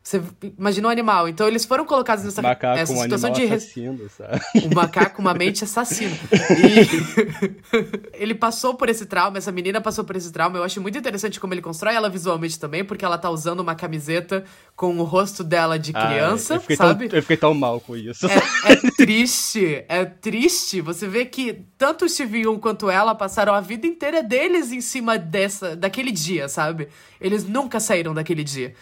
Você 0.08 0.22
imagina 0.56 0.88
um 0.88 0.90
animal. 0.90 1.28
Então 1.28 1.46
eles 1.46 1.66
foram 1.66 1.84
colocados 1.84 2.24
nessa, 2.24 2.40
Macaco, 2.40 2.78
nessa 2.78 2.96
situação 2.96 3.30
de. 3.30 3.42
assassino, 3.42 4.08
sabe? 4.08 4.40
Um 4.64 4.74
macaco, 4.74 5.20
uma 5.20 5.34
mente 5.34 5.64
assassina. 5.64 6.16
E 6.48 8.14
ele 8.22 8.34
passou 8.34 8.74
por 8.74 8.88
esse 8.88 9.04
trauma, 9.04 9.36
essa 9.36 9.52
menina 9.52 9.82
passou 9.82 10.04
por 10.04 10.16
esse 10.16 10.32
trauma. 10.32 10.56
Eu 10.56 10.64
acho 10.64 10.80
muito 10.80 10.96
interessante 10.96 11.38
como 11.38 11.52
ele 11.52 11.60
constrói 11.60 11.94
ela 11.94 12.08
visualmente 12.08 12.58
também, 12.58 12.82
porque 12.82 13.04
ela 13.04 13.18
tá 13.18 13.28
usando 13.28 13.60
uma 13.60 13.74
camiseta 13.74 14.44
com 14.74 14.96
o 14.96 15.02
rosto 15.02 15.44
dela 15.44 15.78
de 15.78 15.92
Ah, 15.94 16.06
criança, 16.06 16.54
eu 16.54 16.60
fiquei 16.62 16.76
sabe? 16.76 17.08
Tão, 17.08 17.18
eu 17.18 17.22
fiquei 17.22 17.36
tão 17.36 17.52
mal 17.52 17.78
com 17.78 17.94
isso. 17.94 18.26
É, 18.26 18.72
é 18.72 18.76
triste, 18.96 19.84
é 19.88 20.06
triste. 20.06 20.80
Você 20.80 21.06
vê 21.06 21.26
que 21.26 21.64
tanto 21.76 22.06
o 22.06 22.08
Steve 22.08 22.44
Young 22.44 22.58
quanto 22.60 22.88
ela 22.88 23.14
passaram 23.14 23.52
a 23.52 23.60
vida 23.60 23.86
inteira 23.86 24.22
deles 24.22 24.72
em 24.72 24.80
cima 24.80 25.18
dessa, 25.18 25.76
daquele 25.76 26.10
dia, 26.10 26.48
sabe? 26.48 26.88
Eles 27.20 27.44
nunca 27.44 27.78
saíram 27.78 28.14
daquele 28.14 28.42
dia. 28.42 28.74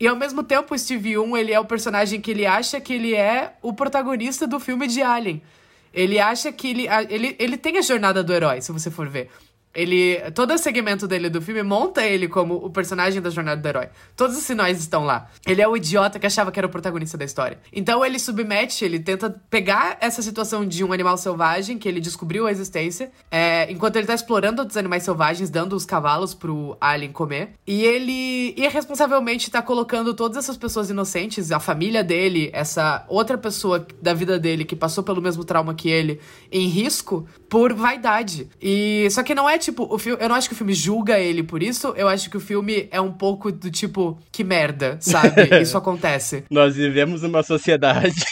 E 0.00 0.06
ao 0.06 0.14
mesmo 0.14 0.42
tempo, 0.42 0.74
o 0.74 0.78
Steve 0.78 1.10
Young, 1.10 1.36
ele 1.36 1.52
é 1.52 1.58
o 1.58 1.64
personagem 1.64 2.20
que 2.20 2.30
ele 2.30 2.46
acha 2.46 2.80
que 2.80 2.92
ele 2.92 3.14
é 3.14 3.54
o 3.60 3.72
protagonista 3.72 4.46
do 4.46 4.60
filme 4.60 4.86
de 4.86 5.02
Alien. 5.02 5.42
Ele 5.92 6.20
acha 6.20 6.52
que 6.52 6.68
ele, 6.68 6.86
ele, 7.08 7.34
ele 7.38 7.56
tem 7.56 7.78
a 7.78 7.82
jornada 7.82 8.22
do 8.22 8.32
herói, 8.32 8.60
se 8.60 8.70
você 8.70 8.90
for 8.90 9.08
ver. 9.08 9.28
Ele, 9.78 10.18
todo 10.32 10.52
o 10.52 10.58
segmento 10.58 11.06
dele 11.06 11.30
do 11.30 11.40
filme 11.40 11.62
monta 11.62 12.04
ele 12.04 12.26
como 12.26 12.56
o 12.56 12.68
personagem 12.68 13.22
da 13.22 13.30
jornada 13.30 13.62
do 13.62 13.68
herói. 13.68 13.88
Todos 14.16 14.36
os 14.36 14.42
sinais 14.42 14.80
estão 14.80 15.04
lá. 15.04 15.30
Ele 15.46 15.62
é 15.62 15.68
o 15.68 15.76
idiota 15.76 16.18
que 16.18 16.26
achava 16.26 16.50
que 16.50 16.58
era 16.58 16.66
o 16.66 16.70
protagonista 16.70 17.16
da 17.16 17.24
história. 17.24 17.60
Então 17.72 18.04
ele 18.04 18.18
submete, 18.18 18.84
ele 18.84 18.98
tenta 18.98 19.30
pegar 19.48 19.96
essa 20.00 20.20
situação 20.20 20.66
de 20.66 20.82
um 20.82 20.92
animal 20.92 21.16
selvagem 21.16 21.78
que 21.78 21.88
ele 21.88 22.00
descobriu 22.00 22.48
a 22.48 22.50
existência, 22.50 23.12
é, 23.30 23.70
enquanto 23.70 23.94
ele 23.94 24.06
tá 24.08 24.14
explorando 24.14 24.62
outros 24.62 24.76
animais 24.76 25.04
selvagens, 25.04 25.48
dando 25.48 25.76
os 25.76 25.84
cavalos 25.84 26.34
pro 26.34 26.76
alien 26.80 27.12
comer. 27.12 27.50
E 27.64 27.84
ele 27.84 28.54
irresponsavelmente 28.56 29.48
tá 29.48 29.62
colocando 29.62 30.12
todas 30.12 30.38
essas 30.38 30.56
pessoas 30.56 30.90
inocentes, 30.90 31.52
a 31.52 31.60
família 31.60 32.02
dele, 32.02 32.50
essa 32.52 33.04
outra 33.08 33.38
pessoa 33.38 33.86
da 34.02 34.12
vida 34.12 34.40
dele 34.40 34.64
que 34.64 34.74
passou 34.74 35.04
pelo 35.04 35.22
mesmo 35.22 35.44
trauma 35.44 35.72
que 35.72 35.88
ele, 35.88 36.18
em 36.50 36.66
risco 36.66 37.28
por 37.48 37.72
vaidade. 37.72 38.48
E 38.60 39.06
só 39.12 39.22
que 39.22 39.36
não 39.36 39.48
é 39.48 39.56
tipo, 39.56 39.67
o 39.76 39.98
filme, 39.98 40.22
eu 40.22 40.28
não 40.28 40.36
acho 40.36 40.48
que 40.48 40.54
o 40.54 40.56
filme 40.56 40.74
julga 40.74 41.18
ele 41.18 41.42
por 41.42 41.62
isso, 41.62 41.88
eu 41.96 42.08
acho 42.08 42.30
que 42.30 42.36
o 42.36 42.40
filme 42.40 42.88
é 42.90 43.00
um 43.00 43.12
pouco 43.12 43.50
do 43.50 43.70
tipo, 43.70 44.18
que 44.30 44.44
merda, 44.44 44.98
sabe? 45.00 45.48
Isso 45.60 45.76
acontece. 45.76 46.44
Nós 46.50 46.74
vivemos 46.76 47.22
numa 47.22 47.42
sociedade. 47.42 48.14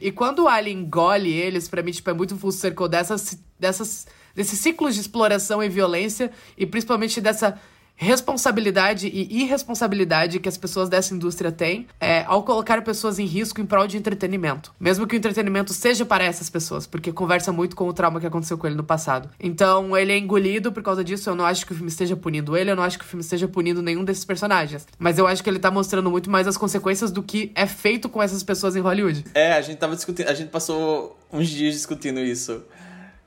E 0.00 0.10
quando 0.10 0.44
o 0.44 0.48
Alien 0.48 0.78
engole 0.78 1.30
eles, 1.30 1.68
pra 1.68 1.82
mim, 1.82 1.92
tipo, 1.92 2.08
é 2.08 2.14
muito 2.14 2.36
full 2.36 2.50
circle 2.50 2.88
dessas, 2.88 3.38
dessas, 3.58 4.06
desses 4.34 4.58
ciclos 4.58 4.94
de 4.94 5.02
exploração 5.02 5.62
e 5.62 5.68
violência, 5.68 6.30
e 6.56 6.64
principalmente 6.64 7.20
dessa 7.20 7.60
responsabilidade 7.96 9.08
e 9.08 9.42
irresponsabilidade 9.42 10.38
que 10.38 10.48
as 10.48 10.56
pessoas 10.56 10.88
dessa 10.88 11.14
indústria 11.14 11.50
têm 11.50 11.86
é, 11.98 12.24
ao 12.26 12.42
colocar 12.42 12.82
pessoas 12.82 13.18
em 13.18 13.24
risco 13.24 13.60
em 13.60 13.66
prol 13.66 13.86
de 13.86 13.96
entretenimento. 13.96 14.72
Mesmo 14.78 15.06
que 15.06 15.16
o 15.16 15.18
entretenimento 15.18 15.72
seja 15.72 16.04
para 16.04 16.22
essas 16.22 16.50
pessoas, 16.50 16.86
porque 16.86 17.10
conversa 17.10 17.52
muito 17.52 17.74
com 17.74 17.88
o 17.88 17.92
trauma 17.92 18.20
que 18.20 18.26
aconteceu 18.26 18.58
com 18.58 18.66
ele 18.66 18.76
no 18.76 18.84
passado. 18.84 19.30
Então, 19.40 19.96
ele 19.96 20.12
é 20.12 20.18
engolido 20.18 20.70
por 20.70 20.82
causa 20.82 21.02
disso. 21.02 21.30
Eu 21.30 21.34
não 21.34 21.46
acho 21.46 21.64
que 21.64 21.72
o 21.72 21.74
filme 21.74 21.90
esteja 21.90 22.14
punindo 22.14 22.56
ele, 22.56 22.70
eu 22.70 22.76
não 22.76 22.82
acho 22.82 22.98
que 22.98 23.04
o 23.04 23.08
filme 23.08 23.22
esteja 23.22 23.48
punindo 23.48 23.82
nenhum 23.82 24.04
desses 24.04 24.24
personagens. 24.24 24.86
Mas 24.98 25.18
eu 25.18 25.26
acho 25.26 25.42
que 25.42 25.48
ele 25.48 25.58
tá 25.58 25.70
mostrando 25.70 26.10
muito 26.10 26.30
mais 26.30 26.46
as 26.46 26.56
consequências 26.56 27.10
do 27.10 27.22
que 27.22 27.50
é 27.54 27.66
feito 27.66 28.08
com 28.08 28.22
essas 28.22 28.42
pessoas 28.42 28.76
em 28.76 28.80
Hollywood. 28.80 29.24
É, 29.34 29.54
a 29.54 29.60
gente 29.62 29.78
tava 29.78 29.96
discutindo, 29.96 30.28
a 30.28 30.34
gente 30.34 30.50
passou 30.50 31.18
uns 31.32 31.48
dias 31.48 31.74
discutindo 31.74 32.20
isso 32.20 32.62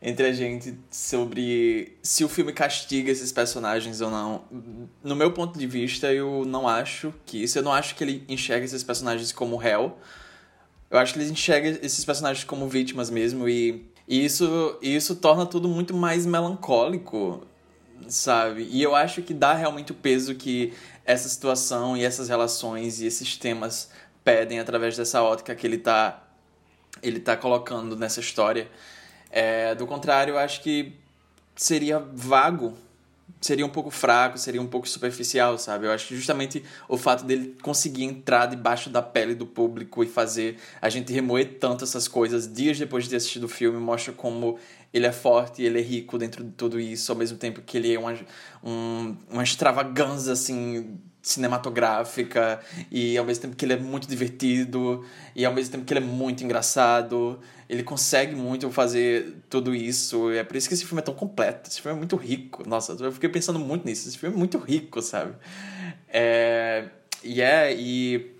entre 0.01 0.27
a 0.27 0.31
gente 0.31 0.77
sobre 0.89 1.97
se 2.01 2.23
o 2.23 2.29
filme 2.29 2.53
castiga 2.53 3.11
esses 3.11 3.31
personagens 3.31 3.99
ou 3.99 4.09
não. 4.09 4.43
No 5.03 5.15
meu 5.15 5.33
ponto 5.33 5.59
de 5.59 5.67
vista, 5.67 6.11
eu 6.13 6.45
não 6.45 6.67
acho 6.67 7.13
que 7.25 7.43
isso. 7.43 7.59
Eu 7.59 7.63
não 7.63 7.73
acho 7.73 7.95
que 7.95 8.03
ele 8.03 8.23
enxerga 8.29 8.65
esses 8.65 8.83
personagens 8.83 9.31
como 9.31 9.57
réu. 9.57 9.97
Eu 10.89 10.97
acho 10.97 11.13
que 11.13 11.19
ele 11.19 11.29
enxerga 11.29 11.79
esses 11.85 12.03
personagens 12.05 12.43
como 12.45 12.67
vítimas 12.67 13.09
mesmo 13.09 13.47
e, 13.47 13.85
e 14.07 14.25
isso, 14.25 14.77
isso 14.81 15.15
torna 15.15 15.45
tudo 15.45 15.67
muito 15.67 15.93
mais 15.93 16.25
melancólico, 16.25 17.45
sabe? 18.07 18.67
E 18.71 18.81
eu 18.81 18.95
acho 18.95 19.21
que 19.21 19.33
dá 19.33 19.53
realmente 19.53 19.91
o 19.91 19.95
peso 19.95 20.33
que 20.33 20.73
essa 21.05 21.29
situação 21.29 21.95
e 21.95 22.03
essas 22.03 22.29
relações 22.29 23.01
e 23.01 23.05
esses 23.05 23.37
temas 23.37 23.91
pedem 24.23 24.59
através 24.59 24.97
dessa 24.97 25.21
ótica 25.21 25.53
que 25.53 25.67
ele 25.67 25.77
tá, 25.77 26.23
ele 27.03 27.19
tá 27.19 27.37
colocando 27.37 27.95
nessa 27.95 28.19
história. 28.19 28.67
É, 29.31 29.75
do 29.75 29.85
contrário, 29.85 30.37
acho 30.37 30.61
que 30.61 30.93
seria 31.55 31.99
vago, 31.99 32.73
seria 33.41 33.65
um 33.65 33.69
pouco 33.69 33.89
fraco, 33.89 34.37
seria 34.37 34.61
um 34.61 34.67
pouco 34.67 34.87
superficial, 34.87 35.57
sabe? 35.57 35.85
Eu 35.85 35.91
acho 35.91 36.07
que 36.07 36.15
justamente 36.15 36.63
o 36.87 36.97
fato 36.97 37.23
dele 37.23 37.55
conseguir 37.61 38.03
entrar 38.03 38.47
debaixo 38.47 38.89
da 38.89 39.01
pele 39.01 39.35
do 39.35 39.45
público 39.45 40.03
e 40.03 40.07
fazer 40.07 40.57
a 40.81 40.89
gente 40.89 41.13
remoer 41.13 41.57
tanto 41.59 41.83
essas 41.83 42.07
coisas 42.07 42.51
dias 42.51 42.77
depois 42.77 43.03
de 43.03 43.11
ter 43.11 43.15
assistido 43.17 43.43
o 43.43 43.49
filme 43.49 43.77
mostra 43.77 44.13
como 44.13 44.57
ele 44.93 45.05
é 45.05 45.11
forte 45.11 45.61
ele 45.61 45.79
é 45.79 45.81
rico 45.81 46.17
dentro 46.17 46.43
de 46.43 46.51
tudo 46.51 46.79
isso, 46.79 47.11
ao 47.11 47.17
mesmo 47.17 47.37
tempo 47.37 47.61
que 47.61 47.77
ele 47.77 47.93
é 47.93 47.99
uma, 47.99 48.17
um, 48.63 49.15
uma 49.29 49.43
extravagância, 49.43 50.33
assim, 50.33 50.97
cinematográfica 51.31 52.59
e 52.91 53.17
ao 53.17 53.25
mesmo 53.25 53.43
tempo 53.43 53.55
que 53.55 53.65
ele 53.65 53.73
é 53.73 53.77
muito 53.77 54.07
divertido 54.07 55.05
e 55.35 55.45
ao 55.45 55.53
mesmo 55.53 55.71
tempo 55.71 55.85
que 55.85 55.93
ele 55.93 55.99
é 55.99 56.07
muito 56.07 56.43
engraçado 56.43 57.39
ele 57.69 57.83
consegue 57.83 58.35
muito 58.35 58.71
fazer 58.71 59.35
tudo 59.47 59.75
isso. 59.75 60.31
É 60.31 60.43
por 60.43 60.57
isso 60.57 60.67
que 60.67 60.73
esse 60.73 60.85
filme 60.85 61.01
é 61.01 61.03
tão 61.03 61.13
completo. 61.13 61.69
Esse 61.69 61.79
filme 61.79 61.95
é 61.95 61.99
muito 61.99 62.15
rico. 62.15 62.67
Nossa 62.67 62.97
eu 62.99 63.11
fiquei 63.11 63.29
pensando 63.29 63.59
muito 63.59 63.85
nisso. 63.85 64.09
Esse 64.09 64.17
filme 64.17 64.35
é 64.35 64.39
muito 64.39 64.57
rico 64.57 65.01
sabe? 65.03 65.35
É, 66.07 66.89
e 67.23 67.41
é 67.41 67.71
e 67.75 68.35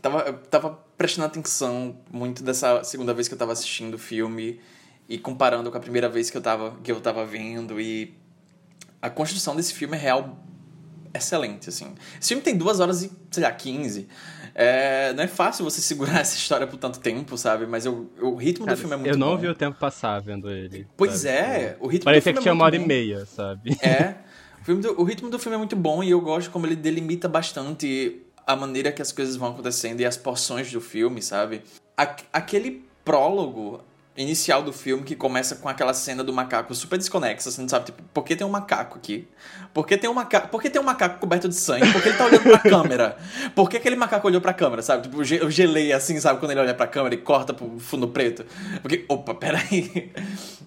tava, 0.00 0.32
tava 0.32 0.78
prestando 0.96 1.26
atenção 1.26 1.98
muito 2.08 2.44
dessa 2.44 2.84
segunda 2.84 3.12
vez 3.12 3.26
que 3.26 3.34
eu 3.34 3.38
tava 3.38 3.50
assistindo 3.50 3.94
o 3.94 3.98
filme 3.98 4.60
e 5.08 5.18
comparando 5.18 5.68
com 5.68 5.76
a 5.76 5.80
primeira 5.80 6.08
vez 6.08 6.30
que 6.30 6.36
eu 6.36 6.42
tava 6.42 6.76
que 6.84 6.92
eu 6.92 7.00
tava 7.00 7.26
vendo. 7.26 7.80
E 7.80 8.14
a 9.00 9.10
construção 9.10 9.56
desse 9.56 9.74
filme 9.74 9.96
é 9.96 10.00
real 10.00 10.38
excelente, 11.14 11.68
assim. 11.68 11.94
Esse 12.20 12.28
filme 12.28 12.42
tem 12.42 12.56
duas 12.56 12.80
horas 12.80 13.02
e, 13.02 13.10
sei 13.30 13.42
lá, 13.42 13.50
15. 13.52 14.08
É, 14.54 15.12
não 15.14 15.24
é 15.24 15.26
fácil 15.28 15.64
você 15.64 15.80
segurar 15.82 16.20
essa 16.20 16.36
história 16.36 16.66
por 16.66 16.76
tanto 16.78 17.00
tempo, 17.00 17.36
sabe? 17.38 17.66
Mas 17.66 17.86
eu, 17.86 18.10
o 18.20 18.34
ritmo 18.36 18.66
Cara, 18.66 18.76
do 18.76 18.80
filme 18.80 18.94
é 18.94 18.98
muito 18.98 19.10
eu 19.14 19.18
não 19.18 19.28
bom. 19.30 19.38
vi 19.38 19.48
o 19.48 19.54
tempo 19.54 19.78
passar 19.78 20.20
vendo 20.20 20.50
ele. 20.50 20.86
Pois 20.96 21.12
sabe? 21.12 21.28
é, 21.34 21.76
o 21.80 21.86
ritmo 21.86 22.04
Parecia 22.04 22.32
do 22.32 22.36
que 22.36 22.42
filme 22.42 22.42
tinha 22.42 22.50
é 22.50 22.54
uma 22.54 22.64
hora 22.64 22.78
muito 22.78 22.82
e 22.82 22.84
bom. 22.84 22.88
meia, 23.16 23.26
sabe? 23.26 23.78
É. 23.82 24.14
O, 24.60 24.64
filme 24.64 24.82
do- 24.82 25.00
o 25.00 25.04
ritmo 25.04 25.28
do 25.30 25.38
filme 25.38 25.54
é 25.54 25.58
muito 25.58 25.74
bom 25.76 26.02
e 26.04 26.10
eu 26.10 26.20
gosto 26.20 26.50
como 26.50 26.66
ele 26.66 26.76
delimita 26.76 27.28
bastante 27.28 28.22
a 28.46 28.54
maneira 28.54 28.92
que 28.92 29.00
as 29.02 29.10
coisas 29.10 29.36
vão 29.36 29.50
acontecendo 29.50 30.00
e 30.00 30.04
as 30.06 30.16
porções 30.16 30.70
do 30.70 30.80
filme, 30.80 31.20
sabe? 31.22 31.62
Aquele 32.32 32.84
prólogo 33.04 33.80
inicial 34.16 34.62
do 34.62 34.72
filme 34.72 35.04
que 35.04 35.16
começa 35.16 35.56
com 35.56 35.68
aquela 35.68 35.94
cena 35.94 36.22
do 36.22 36.32
macaco 36.32 36.74
super 36.74 36.98
desconexa, 36.98 37.50
você 37.50 37.60
não 37.62 37.68
sabe, 37.68 37.86
tipo, 37.86 38.02
por 38.12 38.22
que 38.24 38.36
tem 38.36 38.46
um 38.46 38.50
macaco 38.50 38.98
aqui? 38.98 39.26
Por 39.72 39.86
que 39.86 39.96
tem 39.96 40.10
um 40.10 40.12
macaco, 40.12 40.48
por 40.48 40.60
que 40.60 40.68
tem 40.68 40.80
um 40.80 40.84
macaco 40.84 41.18
coberto 41.18 41.48
de 41.48 41.54
sangue? 41.54 41.90
Por 41.90 42.02
que 42.02 42.08
ele 42.10 42.18
tá 42.18 42.26
olhando 42.26 42.42
pra 42.42 42.58
câmera? 42.58 43.16
Por 43.54 43.70
que 43.70 43.78
aquele 43.78 43.96
macaco 43.96 44.26
olhou 44.26 44.40
pra 44.40 44.52
câmera, 44.52 44.82
sabe? 44.82 45.04
Tipo, 45.04 45.20
eu 45.20 45.24
ge- 45.24 45.38
eu 45.40 45.50
gelei 45.50 45.94
assim, 45.94 46.20
sabe? 46.20 46.38
Quando 46.40 46.50
ele 46.50 46.60
olha 46.60 46.74
pra 46.74 46.86
câmera 46.86 47.14
e 47.14 47.18
corta 47.18 47.54
pro 47.54 47.78
fundo 47.78 48.06
preto. 48.08 48.44
Porque, 48.82 49.06
opa, 49.08 49.34
peraí. 49.34 50.12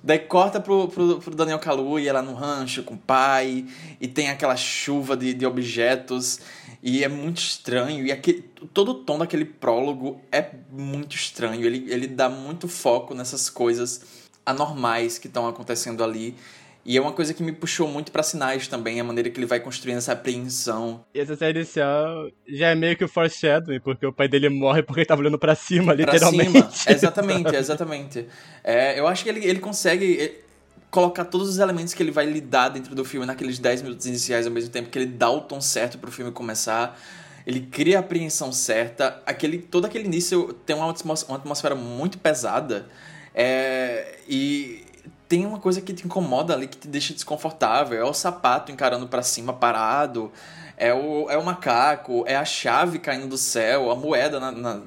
Daí 0.03 0.19
corta 0.19 0.59
pro, 0.59 0.87
pro, 0.87 1.19
pro 1.19 1.35
Daniel 1.35 1.59
Kaluuya 1.59 2.13
lá 2.13 2.21
no 2.23 2.33
rancho 2.33 2.81
com 2.83 2.95
o 2.95 2.97
pai 2.97 3.65
e 4.01 4.07
tem 4.07 4.29
aquela 4.29 4.55
chuva 4.55 5.15
de, 5.15 5.33
de 5.35 5.45
objetos 5.45 6.39
e 6.81 7.03
é 7.03 7.07
muito 7.07 7.37
estranho. 7.39 8.05
E 8.05 8.11
aquele, 8.11 8.41
todo 8.73 8.89
o 8.89 8.93
tom 8.95 9.17
daquele 9.19 9.45
prólogo 9.45 10.19
é 10.31 10.45
muito 10.71 11.15
estranho. 11.15 11.63
Ele, 11.63 11.85
ele 11.91 12.07
dá 12.07 12.27
muito 12.29 12.67
foco 12.67 13.13
nessas 13.35 13.49
coisas 13.49 14.01
anormais 14.45 15.17
que 15.17 15.27
estão 15.27 15.47
acontecendo 15.47 16.03
ali. 16.03 16.35
E 16.87 16.95
é 16.97 17.01
uma 17.01 17.11
coisa 17.11 17.33
que 17.33 17.41
me 17.41 17.51
puxou 17.51 17.87
muito 17.87 18.11
pra 18.11 18.21
sinais 18.21 18.67
também, 18.67 18.99
a 18.99 19.03
maneira 19.03 19.27
que 19.31 19.39
ele 19.39 19.47
vai 19.47 19.59
construindo 19.59 19.97
essa 19.97 20.11
apreensão. 20.11 21.03
E 21.15 21.19
essa 21.19 21.35
cena 21.35 21.49
inicial 21.49 22.29
já 22.47 22.67
é 22.67 22.75
meio 22.75 22.95
que 22.95 23.03
o 23.03 23.07
foreshadowing, 23.07 23.79
porque 23.79 24.05
o 24.05 24.13
pai 24.13 24.27
dele 24.27 24.49
morre 24.49 24.83
porque 24.83 24.99
ele 25.01 25.07
tava 25.07 25.21
olhando 25.21 25.39
pra 25.39 25.55
cima, 25.55 25.95
Pra 25.95 26.05
literalmente. 26.13 26.51
cima. 26.51 26.95
Exatamente, 26.95 27.55
exatamente. 27.55 28.27
É, 28.63 28.99
eu 28.99 29.07
acho 29.07 29.23
que 29.23 29.29
ele, 29.29 29.43
ele 29.43 29.59
consegue 29.59 30.21
eh, 30.21 30.41
colocar 30.91 31.25
todos 31.25 31.49
os 31.49 31.57
elementos 31.57 31.91
que 31.95 32.03
ele 32.03 32.11
vai 32.11 32.27
lidar 32.27 32.69
dentro 32.69 32.93
do 32.93 33.03
filme 33.03 33.25
naqueles 33.25 33.57
10 33.57 33.81
minutos 33.81 34.05
iniciais 34.05 34.45
ao 34.45 34.53
mesmo 34.53 34.69
tempo 34.69 34.89
que 34.89 34.99
ele 34.99 35.07
dá 35.07 35.31
o 35.31 35.41
tom 35.41 35.59
certo 35.59 35.97
pro 35.97 36.11
filme 36.11 36.31
começar. 36.31 36.99
Ele 37.47 37.61
cria 37.61 37.97
a 37.97 38.01
apreensão 38.01 38.51
certa. 38.53 39.23
Aquele, 39.25 39.57
todo 39.57 39.85
aquele 39.85 40.05
início 40.05 40.53
tem 40.67 40.75
uma 40.75 40.91
atmosfera 40.91 41.73
muito 41.73 42.19
pesada. 42.19 42.85
É, 43.35 44.17
e 44.29 44.85
tem 45.27 45.45
uma 45.45 45.59
coisa 45.59 45.81
que 45.81 45.93
te 45.93 46.05
incomoda 46.05 46.53
ali, 46.53 46.67
que 46.67 46.77
te 46.77 46.87
deixa 46.87 47.13
desconfortável. 47.13 47.99
É 47.99 48.03
o 48.03 48.13
sapato 48.13 48.71
encarando 48.71 49.07
pra 49.07 49.21
cima, 49.21 49.51
parado. 49.51 50.31
É 50.77 50.93
o, 50.93 51.29
é 51.29 51.37
o 51.37 51.43
macaco. 51.43 52.23
É 52.25 52.35
a 52.35 52.45
chave 52.45 52.97
caindo 52.99 53.27
do 53.27 53.37
céu. 53.37 53.91
A 53.91 53.95
moeda 53.95 54.39
na... 54.39 54.51
na- 54.51 54.81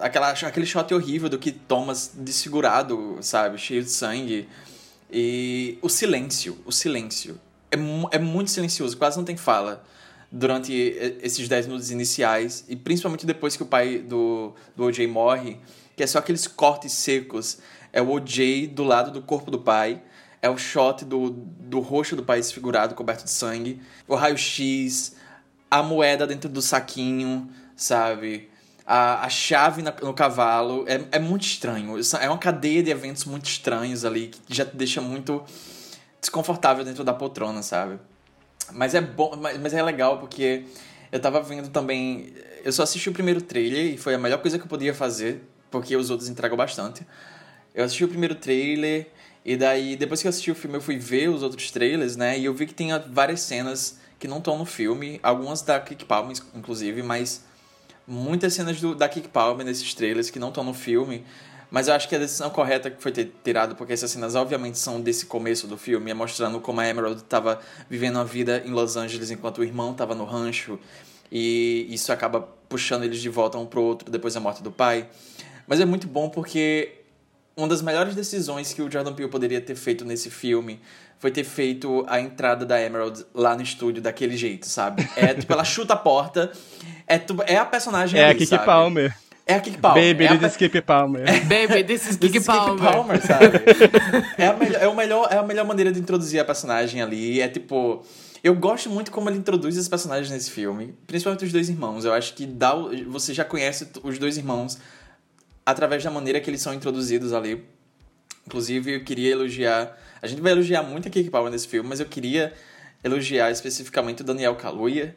aquela, 0.00 0.30
aquele 0.30 0.64
shot 0.64 0.92
horrível 0.94 1.28
do 1.28 1.38
que 1.38 1.52
Thomas 1.52 2.12
desfigurado, 2.14 3.18
sabe? 3.20 3.58
Cheio 3.58 3.82
de 3.82 3.90
sangue. 3.90 4.48
E 5.12 5.78
o 5.82 5.88
silêncio. 5.90 6.58
O 6.64 6.72
silêncio. 6.72 7.38
É, 7.70 7.76
é 8.16 8.18
muito 8.18 8.50
silencioso. 8.50 8.96
Quase 8.96 9.18
não 9.18 9.24
tem 9.24 9.36
fala 9.36 9.84
durante 10.32 10.72
esses 11.22 11.48
10 11.48 11.66
minutos 11.66 11.90
iniciais, 11.90 12.64
e 12.68 12.74
principalmente 12.74 13.24
depois 13.24 13.56
que 13.56 13.62
o 13.62 13.66
pai 13.66 13.98
do, 13.98 14.52
do 14.74 14.84
OJ 14.84 15.06
morre, 15.06 15.58
que 15.96 16.02
é 16.02 16.06
só 16.06 16.18
aqueles 16.18 16.46
cortes 16.46 16.92
secos. 16.92 17.58
É 17.92 18.00
o 18.02 18.10
OJ 18.10 18.66
do 18.68 18.84
lado 18.84 19.10
do 19.10 19.22
corpo 19.22 19.50
do 19.50 19.58
pai, 19.58 20.02
é 20.42 20.50
o 20.50 20.58
shot 20.58 21.04
do, 21.04 21.30
do 21.30 21.80
rosto 21.80 22.14
do 22.14 22.22
pai 22.22 22.38
desfigurado, 22.38 22.94
coberto 22.94 23.24
de 23.24 23.30
sangue, 23.30 23.80
o 24.06 24.14
raio-x, 24.14 25.16
a 25.70 25.82
moeda 25.82 26.26
dentro 26.26 26.48
do 26.50 26.60
saquinho, 26.60 27.48
sabe? 27.74 28.50
A, 28.84 29.24
a 29.24 29.28
chave 29.30 29.80
na- 29.82 29.94
no 30.02 30.12
cavalo. 30.12 30.84
É, 30.86 31.16
é 31.16 31.18
muito 31.18 31.42
estranho. 31.44 31.94
É 32.20 32.28
uma 32.28 32.38
cadeia 32.38 32.82
de 32.82 32.90
eventos 32.90 33.24
muito 33.24 33.46
estranhos 33.46 34.04
ali, 34.04 34.28
que 34.28 34.54
já 34.54 34.64
te 34.66 34.76
deixa 34.76 35.00
muito 35.00 35.42
desconfortável 36.20 36.84
dentro 36.84 37.02
da 37.02 37.14
poltrona, 37.14 37.62
sabe? 37.62 37.98
Mas 38.72 38.94
é 38.94 39.00
bom, 39.00 39.36
mas, 39.40 39.58
mas 39.58 39.72
é 39.74 39.82
legal 39.82 40.18
porque 40.18 40.64
eu 41.10 41.18
tava 41.20 41.40
vendo 41.40 41.68
também. 41.70 42.32
Eu 42.64 42.72
só 42.72 42.82
assisti 42.82 43.08
o 43.08 43.12
primeiro 43.12 43.40
trailer 43.40 43.94
e 43.94 43.96
foi 43.96 44.14
a 44.14 44.18
melhor 44.18 44.38
coisa 44.42 44.58
que 44.58 44.64
eu 44.64 44.68
podia 44.68 44.92
fazer, 44.94 45.42
porque 45.70 45.96
os 45.96 46.10
outros 46.10 46.28
entregam 46.28 46.56
bastante. 46.56 47.06
Eu 47.74 47.84
assisti 47.84 48.04
o 48.04 48.08
primeiro 48.08 48.34
trailer 48.34 49.08
e 49.44 49.56
daí, 49.56 49.96
depois 49.96 50.20
que 50.20 50.26
eu 50.26 50.30
assisti 50.30 50.50
o 50.50 50.54
filme, 50.54 50.76
eu 50.76 50.80
fui 50.80 50.96
ver 50.98 51.28
os 51.28 51.42
outros 51.42 51.70
trailers, 51.70 52.16
né? 52.16 52.38
E 52.38 52.44
eu 52.44 52.54
vi 52.54 52.66
que 52.66 52.74
tem 52.74 52.88
várias 53.10 53.40
cenas 53.40 53.98
que 54.18 54.26
não 54.26 54.38
estão 54.38 54.58
no 54.58 54.64
filme, 54.64 55.20
algumas 55.22 55.62
da 55.62 55.78
Kick 55.78 56.04
Palmer, 56.04 56.36
inclusive, 56.54 57.02
mas 57.02 57.44
muitas 58.06 58.54
cenas 58.54 58.80
do, 58.80 58.94
da 58.94 59.08
Kick 59.08 59.28
Palmer 59.28 59.64
nesses 59.64 59.92
trailers 59.94 60.30
que 60.30 60.38
não 60.38 60.48
estão 60.48 60.64
no 60.64 60.74
filme. 60.74 61.24
Mas 61.70 61.88
eu 61.88 61.94
acho 61.94 62.08
que 62.08 62.14
a 62.14 62.18
decisão 62.18 62.48
correta 62.48 62.90
que 62.90 63.02
foi 63.02 63.10
ter 63.10 63.32
tirado, 63.42 63.74
porque 63.74 63.92
essas 63.92 64.10
cenas 64.10 64.34
obviamente 64.34 64.78
são 64.78 65.00
desse 65.00 65.26
começo 65.26 65.66
do 65.66 65.76
filme, 65.76 66.10
é 66.10 66.14
mostrando 66.14 66.60
como 66.60 66.80
a 66.80 66.88
Emerald 66.88 67.20
estava 67.20 67.60
vivendo 67.90 68.18
a 68.18 68.24
vida 68.24 68.62
em 68.64 68.70
Los 68.70 68.96
Angeles 68.96 69.30
enquanto 69.30 69.58
o 69.58 69.64
irmão 69.64 69.92
estava 69.92 70.14
no 70.14 70.24
rancho. 70.24 70.78
E 71.30 71.86
isso 71.90 72.12
acaba 72.12 72.40
puxando 72.68 73.02
eles 73.04 73.20
de 73.20 73.28
volta 73.28 73.58
um 73.58 73.66
pro 73.66 73.82
outro 73.82 74.10
depois 74.10 74.34
da 74.34 74.40
morte 74.40 74.62
do 74.62 74.70
pai. 74.70 75.08
Mas 75.66 75.80
é 75.80 75.84
muito 75.84 76.06
bom 76.06 76.28
porque 76.28 76.92
uma 77.56 77.66
das 77.68 77.82
melhores 77.82 78.14
decisões 78.14 78.72
que 78.72 78.82
o 78.82 78.90
Jordan 78.90 79.12
Peele 79.14 79.30
poderia 79.30 79.60
ter 79.60 79.74
feito 79.74 80.04
nesse 80.04 80.30
filme 80.30 80.80
foi 81.18 81.30
ter 81.30 81.44
feito 81.44 82.04
a 82.06 82.20
entrada 82.20 82.66
da 82.66 82.80
Emerald 82.80 83.24
lá 83.34 83.56
no 83.56 83.62
estúdio 83.62 84.02
daquele 84.02 84.36
jeito, 84.36 84.66
sabe? 84.66 85.08
É 85.16 85.32
tipo, 85.32 85.50
ela 85.52 85.64
chuta 85.64 85.94
a 85.94 85.96
porta, 85.96 86.52
é, 87.06 87.18
tu- 87.18 87.42
é 87.46 87.56
a 87.56 87.64
personagem 87.64 88.20
É 88.20 88.24
a 88.24 88.28
ali, 88.28 88.38
Kiki 88.38 88.50
sabe? 88.50 88.66
Palmer. 88.66 89.16
É 89.46 89.54
a 89.54 89.60
Kiki 89.60 89.78
Palmer. 89.78 90.12
Baby, 90.12 90.24
é 90.24 90.28
a 90.28 90.38
this 90.38 90.50
is 90.50 90.56
Kiki 90.56 90.80
Palmer. 90.82 91.24
Baby, 91.46 91.84
this 91.84 92.06
is 92.10 92.16
Kiki 92.20 92.40
Palmer. 92.40 92.92
Palmer, 92.92 93.22
sabe? 93.22 93.60
é, 94.36 94.46
a 94.48 94.52
melhor, 94.54 94.82
é, 94.82 94.88
o 94.88 94.94
melhor, 94.94 95.28
é 95.30 95.36
a 95.38 95.42
melhor 95.42 95.64
maneira 95.64 95.90
de 95.92 95.98
introduzir 96.00 96.38
a 96.40 96.44
personagem 96.44 97.00
ali. 97.00 97.40
É 97.40 97.48
tipo. 97.48 98.04
Eu 98.44 98.54
gosto 98.54 98.90
muito 98.90 99.10
como 99.10 99.28
ele 99.30 99.38
introduz 99.38 99.76
os 99.78 99.88
personagens 99.88 100.30
nesse 100.30 100.50
filme, 100.50 100.94
principalmente 101.06 101.44
os 101.44 101.52
dois 101.52 101.68
irmãos. 101.68 102.04
Eu 102.04 102.12
acho 102.12 102.34
que 102.34 102.44
dá, 102.46 102.74
você 103.08 103.32
já 103.34 103.44
conhece 103.44 103.88
os 104.04 104.18
dois 104.18 104.36
irmãos 104.36 104.78
através 105.66 106.02
da 106.02 106.10
maneira 106.10 106.40
que 106.40 106.48
eles 106.48 106.62
são 106.62 106.72
introduzidos 106.72 107.32
ali. 107.32 107.62
Inclusive, 108.46 108.94
eu 108.94 109.04
queria 109.04 109.32
elogiar. 109.32 109.98
A 110.22 110.26
gente 110.28 110.40
vai 110.40 110.52
elogiar 110.52 110.82
muito 110.84 111.08
a 111.08 111.10
Kiki 111.10 111.28
Palmer 111.28 111.50
nesse 111.50 111.66
filme, 111.66 111.88
mas 111.88 111.98
eu 111.98 112.06
queria 112.06 112.52
elogiar 113.02 113.50
especificamente 113.50 114.22
o 114.22 114.24
Daniel 114.24 114.54
Kaluuya. 114.54 115.16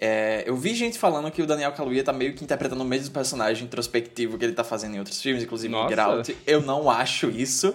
É, 0.00 0.44
eu 0.46 0.56
vi 0.56 0.74
gente 0.76 0.96
falando 0.96 1.28
que 1.28 1.42
o 1.42 1.46
Daniel 1.46 1.72
Kaluuya 1.72 2.04
tá 2.04 2.12
meio 2.12 2.32
que 2.32 2.44
interpretando 2.44 2.80
o 2.80 2.84
mesmo 2.84 3.12
personagem 3.12 3.64
introspectivo 3.64 4.38
que 4.38 4.44
ele 4.44 4.52
tá 4.52 4.62
fazendo 4.62 4.94
em 4.94 4.98
outros 5.00 5.20
filmes, 5.20 5.42
inclusive 5.42 5.72
no 5.72 5.78
Nossa. 5.82 5.88
Get 5.90 5.98
Out. 5.98 6.36
Eu 6.46 6.62
não 6.62 6.88
acho 6.88 7.28
isso. 7.30 7.74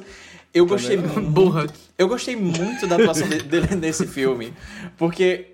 Eu 0.53 0.65
gostei 0.65 0.95
muito. 0.95 1.19
Burra. 1.29 1.67
Eu 1.97 2.07
gostei 2.07 2.35
muito 2.37 2.87
da 2.87 2.95
atuação 2.95 3.27
de- 3.27 3.43
dele 3.43 3.75
nesse 3.75 4.07
filme, 4.07 4.53
porque 4.97 5.47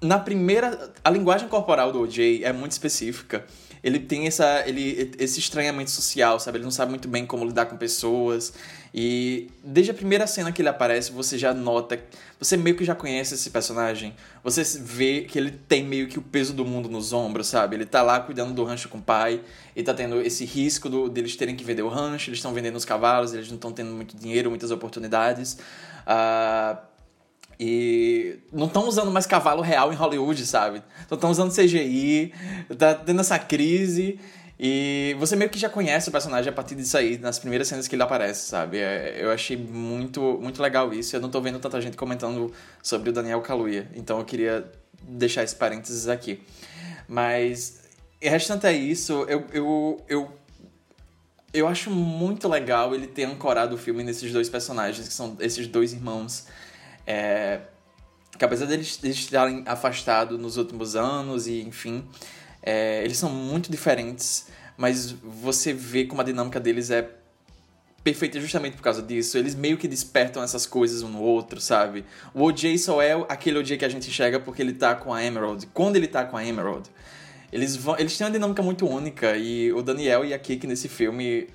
na 0.00 0.18
primeira 0.18 0.92
a 1.02 1.10
linguagem 1.10 1.48
corporal 1.48 1.90
do 1.90 2.00
OJ 2.00 2.44
é 2.44 2.52
muito 2.52 2.72
específica. 2.72 3.44
Ele 3.84 4.00
tem 4.00 4.26
essa 4.26 4.66
ele 4.66 5.12
esse 5.18 5.38
estranhamento 5.38 5.90
social, 5.90 6.40
sabe? 6.40 6.56
Ele 6.56 6.64
não 6.64 6.70
sabe 6.70 6.90
muito 6.90 7.06
bem 7.06 7.26
como 7.26 7.44
lidar 7.44 7.66
com 7.66 7.76
pessoas. 7.76 8.54
E 8.94 9.50
desde 9.62 9.90
a 9.90 9.94
primeira 9.94 10.26
cena 10.26 10.50
que 10.52 10.62
ele 10.62 10.68
aparece, 10.68 11.12
você 11.12 11.36
já 11.36 11.52
nota, 11.52 12.00
você 12.38 12.56
meio 12.56 12.76
que 12.76 12.84
já 12.84 12.94
conhece 12.94 13.34
esse 13.34 13.50
personagem. 13.50 14.14
Você 14.42 14.62
vê 14.80 15.22
que 15.22 15.36
ele 15.36 15.50
tem 15.50 15.84
meio 15.84 16.08
que 16.08 16.18
o 16.18 16.22
peso 16.22 16.54
do 16.54 16.64
mundo 16.64 16.88
nos 16.88 17.12
ombros, 17.12 17.48
sabe? 17.48 17.76
Ele 17.76 17.84
tá 17.84 18.02
lá 18.02 18.20
cuidando 18.20 18.54
do 18.54 18.64
rancho 18.64 18.88
com 18.88 18.98
o 18.98 19.02
pai, 19.02 19.42
e 19.76 19.82
tá 19.82 19.92
tendo 19.92 20.20
esse 20.20 20.44
risco 20.44 20.88
do, 20.88 21.08
deles 21.08 21.34
terem 21.36 21.56
que 21.56 21.64
vender 21.64 21.82
o 21.82 21.88
rancho, 21.88 22.30
eles 22.30 22.38
estão 22.38 22.54
vendendo 22.54 22.76
os 22.76 22.84
cavalos, 22.84 23.34
eles 23.34 23.48
não 23.48 23.56
estão 23.56 23.72
tendo 23.72 23.90
muito 23.90 24.16
dinheiro, 24.16 24.48
muitas 24.48 24.70
oportunidades. 24.70 25.58
Ah, 26.06 26.78
e 27.58 28.38
não 28.52 28.66
estão 28.66 28.88
usando 28.88 29.10
mais 29.10 29.26
cavalo 29.26 29.62
real 29.62 29.92
em 29.92 29.96
Hollywood, 29.96 30.44
sabe? 30.46 30.82
Então 31.04 31.16
estão 31.16 31.30
usando 31.30 31.54
CGI, 31.54 32.32
tá 32.76 32.94
tendo 32.94 33.20
essa 33.20 33.38
crise. 33.38 34.18
E 34.58 35.16
você 35.18 35.34
meio 35.34 35.50
que 35.50 35.58
já 35.58 35.68
conhece 35.68 36.08
o 36.08 36.12
personagem 36.12 36.48
a 36.48 36.52
partir 36.52 36.76
disso 36.76 36.96
aí, 36.96 37.18
nas 37.18 37.38
primeiras 37.38 37.66
cenas 37.66 37.88
que 37.88 37.94
ele 37.94 38.02
aparece, 38.02 38.48
sabe? 38.48 38.78
É, 38.78 39.18
Eu 39.20 39.30
achei 39.30 39.56
muito, 39.56 40.38
muito 40.40 40.62
legal 40.62 40.92
isso. 40.94 41.14
Eu 41.16 41.20
não 41.20 41.28
tô 41.28 41.40
vendo 41.40 41.58
tanta 41.58 41.80
gente 41.80 41.96
comentando 41.96 42.52
sobre 42.82 43.10
o 43.10 43.12
Daniel 43.12 43.40
Kaluuya. 43.40 43.90
Então 43.94 44.18
eu 44.18 44.24
queria 44.24 44.70
deixar 45.02 45.42
esse 45.42 45.56
parênteses 45.56 46.08
aqui. 46.08 46.40
Mas, 47.08 47.82
restante 48.20 48.66
a 48.66 48.72
isso, 48.72 49.26
eu, 49.28 49.44
eu, 49.52 50.04
eu 50.08 50.32
eu 51.54 51.68
acho 51.68 51.88
muito 51.88 52.48
legal 52.48 52.94
ele 52.94 53.06
ter 53.06 53.22
ancorado 53.24 53.76
o 53.76 53.78
filme 53.78 54.02
nesses 54.02 54.32
dois 54.32 54.48
personagens, 54.48 55.06
que 55.06 55.14
são 55.14 55.36
esses 55.38 55.68
dois 55.68 55.92
irmãos. 55.92 56.46
É, 57.06 57.60
que 58.38 58.44
apesar 58.44 58.66
deles, 58.66 58.96
deles 58.96 59.18
estarem 59.18 59.62
afastados 59.66 60.38
nos 60.38 60.56
últimos 60.56 60.96
anos 60.96 61.46
e 61.46 61.60
enfim, 61.62 62.04
é, 62.62 63.04
eles 63.04 63.16
são 63.16 63.30
muito 63.30 63.70
diferentes, 63.70 64.48
mas 64.76 65.12
você 65.12 65.72
vê 65.72 66.04
como 66.04 66.20
a 66.20 66.24
dinâmica 66.24 66.58
deles 66.58 66.90
é 66.90 67.08
perfeita 68.04 68.38
justamente 68.38 68.76
por 68.76 68.82
causa 68.82 69.02
disso. 69.02 69.38
Eles 69.38 69.54
meio 69.54 69.78
que 69.78 69.88
despertam 69.88 70.42
essas 70.42 70.66
coisas 70.66 71.02
um 71.02 71.08
no 71.08 71.22
outro, 71.22 71.60
sabe? 71.60 72.04
O 72.34 72.42
OJ 72.42 72.78
só 72.78 73.00
é 73.00 73.12
aquele 73.28 73.58
OJ 73.58 73.78
que 73.78 73.84
a 73.84 73.88
gente 73.88 74.08
enxerga 74.08 74.38
porque 74.38 74.60
ele 74.60 74.74
tá 74.74 74.94
com 74.94 75.12
a 75.12 75.24
Emerald. 75.24 75.66
Quando 75.72 75.96
ele 75.96 76.06
tá 76.06 76.24
com 76.24 76.36
a 76.36 76.44
Emerald, 76.44 76.88
eles, 77.50 77.74
vão, 77.74 77.96
eles 77.98 78.16
têm 78.16 78.26
uma 78.26 78.32
dinâmica 78.32 78.62
muito 78.62 78.86
única 78.86 79.36
e 79.36 79.72
o 79.72 79.80
Daniel 79.80 80.24
e 80.24 80.34
a 80.34 80.38
Kiki 80.38 80.66
nesse 80.66 80.88
filme. 80.88 81.48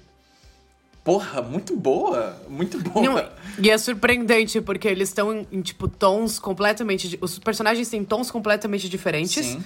Porra, 1.03 1.41
muito 1.41 1.75
boa! 1.75 2.37
Muito 2.47 2.79
boa! 2.79 3.05
Não, 3.05 3.29
e 3.63 3.69
é 3.69 3.77
surpreendente, 3.77 4.61
porque 4.61 4.87
eles 4.87 5.09
estão 5.09 5.33
em, 5.33 5.47
em, 5.51 5.61
tipo, 5.61 5.87
tons 5.87 6.39
completamente. 6.39 7.17
Os 7.21 7.39
personagens 7.39 7.89
têm 7.89 8.03
tons 8.03 8.29
completamente 8.29 8.89
diferentes. 8.89 9.45
Sim. 9.45 9.63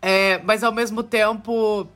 É, 0.00 0.40
mas 0.44 0.62
ao 0.62 0.72
mesmo 0.72 1.02
tempo, 1.02 1.88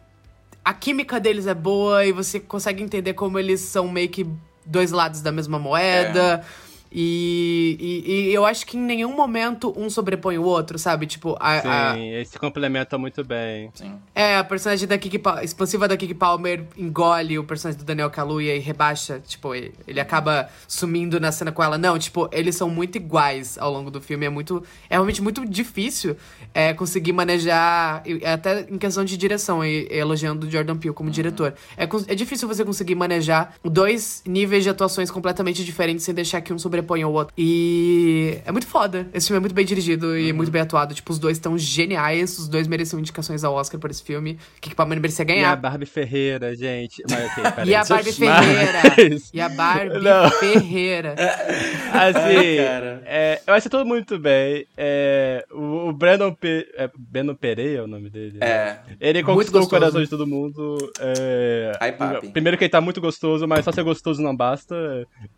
a 0.64 0.74
química 0.74 1.20
deles 1.20 1.47
é 1.47 1.55
boa 1.55 2.05
e 2.05 2.12
você 2.12 2.41
consegue 2.41 2.83
entender 2.83 3.14
como 3.14 3.39
eles 3.39 3.61
são 3.61 3.89
meio 3.89 4.09
que 4.09 4.26
dois 4.64 4.91
lados 4.91 5.20
da 5.20 5.31
mesma 5.31 5.59
moeda. 5.59 6.45
E, 6.93 7.76
e, 7.78 8.30
e 8.30 8.34
eu 8.34 8.45
acho 8.45 8.66
que 8.66 8.76
em 8.76 8.80
nenhum 8.80 9.14
momento 9.14 9.72
um 9.76 9.88
sobrepõe 9.88 10.38
o 10.38 10.43
outro, 10.43 10.78
sabe? 10.78 11.07
Tipo, 11.07 11.36
a, 11.38 11.91
a- 11.91 11.95
Sim, 11.95 12.09
eles 12.11 12.28
se 12.28 12.38
complementam 12.38 12.99
muito 12.99 13.22
bem. 13.24 13.70
Sim. 13.74 13.95
é, 14.14 14.36
a 14.36 14.45
personagem 14.45 14.88
da 14.88 14.99
Kiki 14.99 15.18
Pa- 15.18 15.43
expansiva 15.45 15.86
da 15.86 15.97
Kiki 15.97 16.14
Palmer 16.14 16.64
engole 16.76 17.38
o 17.38 17.45
personagem 17.45 17.78
do 17.78 17.84
Daniel 17.84 18.11
Kaluuya 18.11 18.57
e 18.57 18.59
rebaixa, 18.59 19.20
tipo, 19.26 19.55
ele, 19.55 19.72
ele 19.86 20.01
acaba 20.01 20.49
sumindo 20.66 21.20
na 21.20 21.30
cena 21.30 21.53
com 21.53 21.62
ela. 21.62 21.78
Não, 21.78 21.99
tipo, 21.99 22.28
eles 22.32 22.57
são 22.57 22.68
muito 22.68 22.97
iguais 22.97 23.57
ao 23.59 23.72
longo 23.72 23.91
do 23.91 24.01
filme. 24.01 24.26
É 24.26 24.28
muito. 24.30 24.62
É 24.88 24.95
realmente 24.95 25.22
muito 25.22 25.45
difícil 25.47 26.16
é, 26.53 26.74
conseguir 26.74 27.12
manejar, 27.12 28.03
e- 28.05 28.24
até 28.26 28.66
em 28.68 28.78
questão 28.78 29.05
de 29.05 29.16
direção, 29.16 29.64
e, 29.64 29.86
elogiando 29.91 30.47
o 30.47 30.51
Jordan 30.51 30.76
Peele 30.76 30.95
como 30.95 31.11
diretor. 31.11 31.55
É, 31.76 31.84
é 32.09 32.14
difícil 32.14 32.49
você 32.49 32.64
conseguir 32.64 32.95
manejar 32.97 33.55
dois 33.64 34.22
níveis 34.26 34.64
de 34.64 34.70
atuações 34.70 35.11
completamente 35.11 35.64
diferentes 35.64 36.05
sem 36.05 36.14
deixar 36.14 36.41
que 36.41 36.53
um 36.53 36.59
sobreponha 36.81 37.07
o 37.07 37.12
outro. 37.12 37.35
E 37.37 38.39
é 38.45 38.51
muito 38.53 38.66
foda. 38.66 39.07
Esse 39.12 39.26
filme 39.28 39.39
é 39.39 39.41
muito 39.41 39.55
bem 39.55 39.64
dirigido 39.64 40.16
e 40.18 40.33
muito 40.33 40.51
bem 40.51 40.62
atuado. 40.62 40.95
Tipo, 40.95 41.12
os 41.12 41.18
dois 41.18 41.37
estão 41.37 41.57
geniais. 41.57 42.39
Os 42.39 42.49
dois 42.49 42.66
mereciam 42.66 42.99
indicações 42.99 43.45
ao 43.45 43.55
Oscar 43.55 43.78
por 43.81 43.91
esse 43.91 44.03
filme. 44.03 44.39
Que 44.61 44.74
Palmer 44.74 45.01
merecia 45.01 45.22
E 45.22 45.24
a 45.24 45.26
ganhar. 45.35 45.57
Barbie 45.57 45.87
Ferreira, 45.87 46.55
gente. 46.57 47.03
Mas, 47.09 47.31
ok, 47.33 47.43
peraí. 47.53 47.68
E 47.68 47.74
a 47.74 47.85
Barbie 47.85 48.05
Mas- 48.05 48.16
Ferreira. 48.16 48.81
E 49.33 49.41
a 49.41 49.49
Barbie 49.49 49.99
Não. 49.99 50.31
Ferreira. 50.31 51.14
Assim, 51.93 52.57
cara. 52.64 53.03
é, 53.05 53.41
eu 53.47 53.55
acho 53.55 53.68
tudo 53.68 53.85
muito 53.85 54.18
bem. 54.18 54.66
É, 54.76 55.45
o, 55.51 55.89
o 55.89 55.93
Brandon, 55.93 56.33
Pe 56.33 56.66
é, 56.76 56.91
Brandon 56.97 57.35
Pereira 57.35 57.81
é 57.81 57.83
o 57.83 57.87
nome 57.87 58.09
dele? 58.11 58.39
né? 58.39 58.47
É. 58.47 58.78
Ele 59.01 59.22
Muito 59.22 59.26
conquistou 59.35 59.62
o 59.62 59.68
coração 59.68 60.03
de 60.03 60.09
todo 60.09 60.26
mundo. 60.26 60.78
É, 61.01 61.72
Ai, 61.81 61.93
primeiro 62.33 62.57
que 62.57 62.64
ele 62.64 62.70
tá 62.70 62.81
muito 62.81 63.01
gostoso, 63.01 63.47
mas 63.47 63.64
só 63.64 63.72
ser 63.72 63.83
gostoso 63.83 64.22
não 64.22 64.35
basta. 64.35 64.74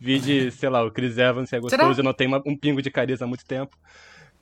Vi 0.01 0.18
de, 0.18 0.51
sei 0.53 0.68
lá, 0.68 0.84
o 0.84 0.90
Chris 0.90 1.16
Evans 1.18 1.31
ser 1.40 1.60
Será? 1.60 1.84
gostoso 1.84 2.00
e 2.00 2.04
não 2.04 2.12
tem 2.12 2.26
uma- 2.26 2.42
um 2.46 2.56
pingo 2.56 2.80
de 2.82 2.90
carisma 2.90 3.24
há 3.26 3.28
muito 3.28 3.44
tempo. 3.44 3.76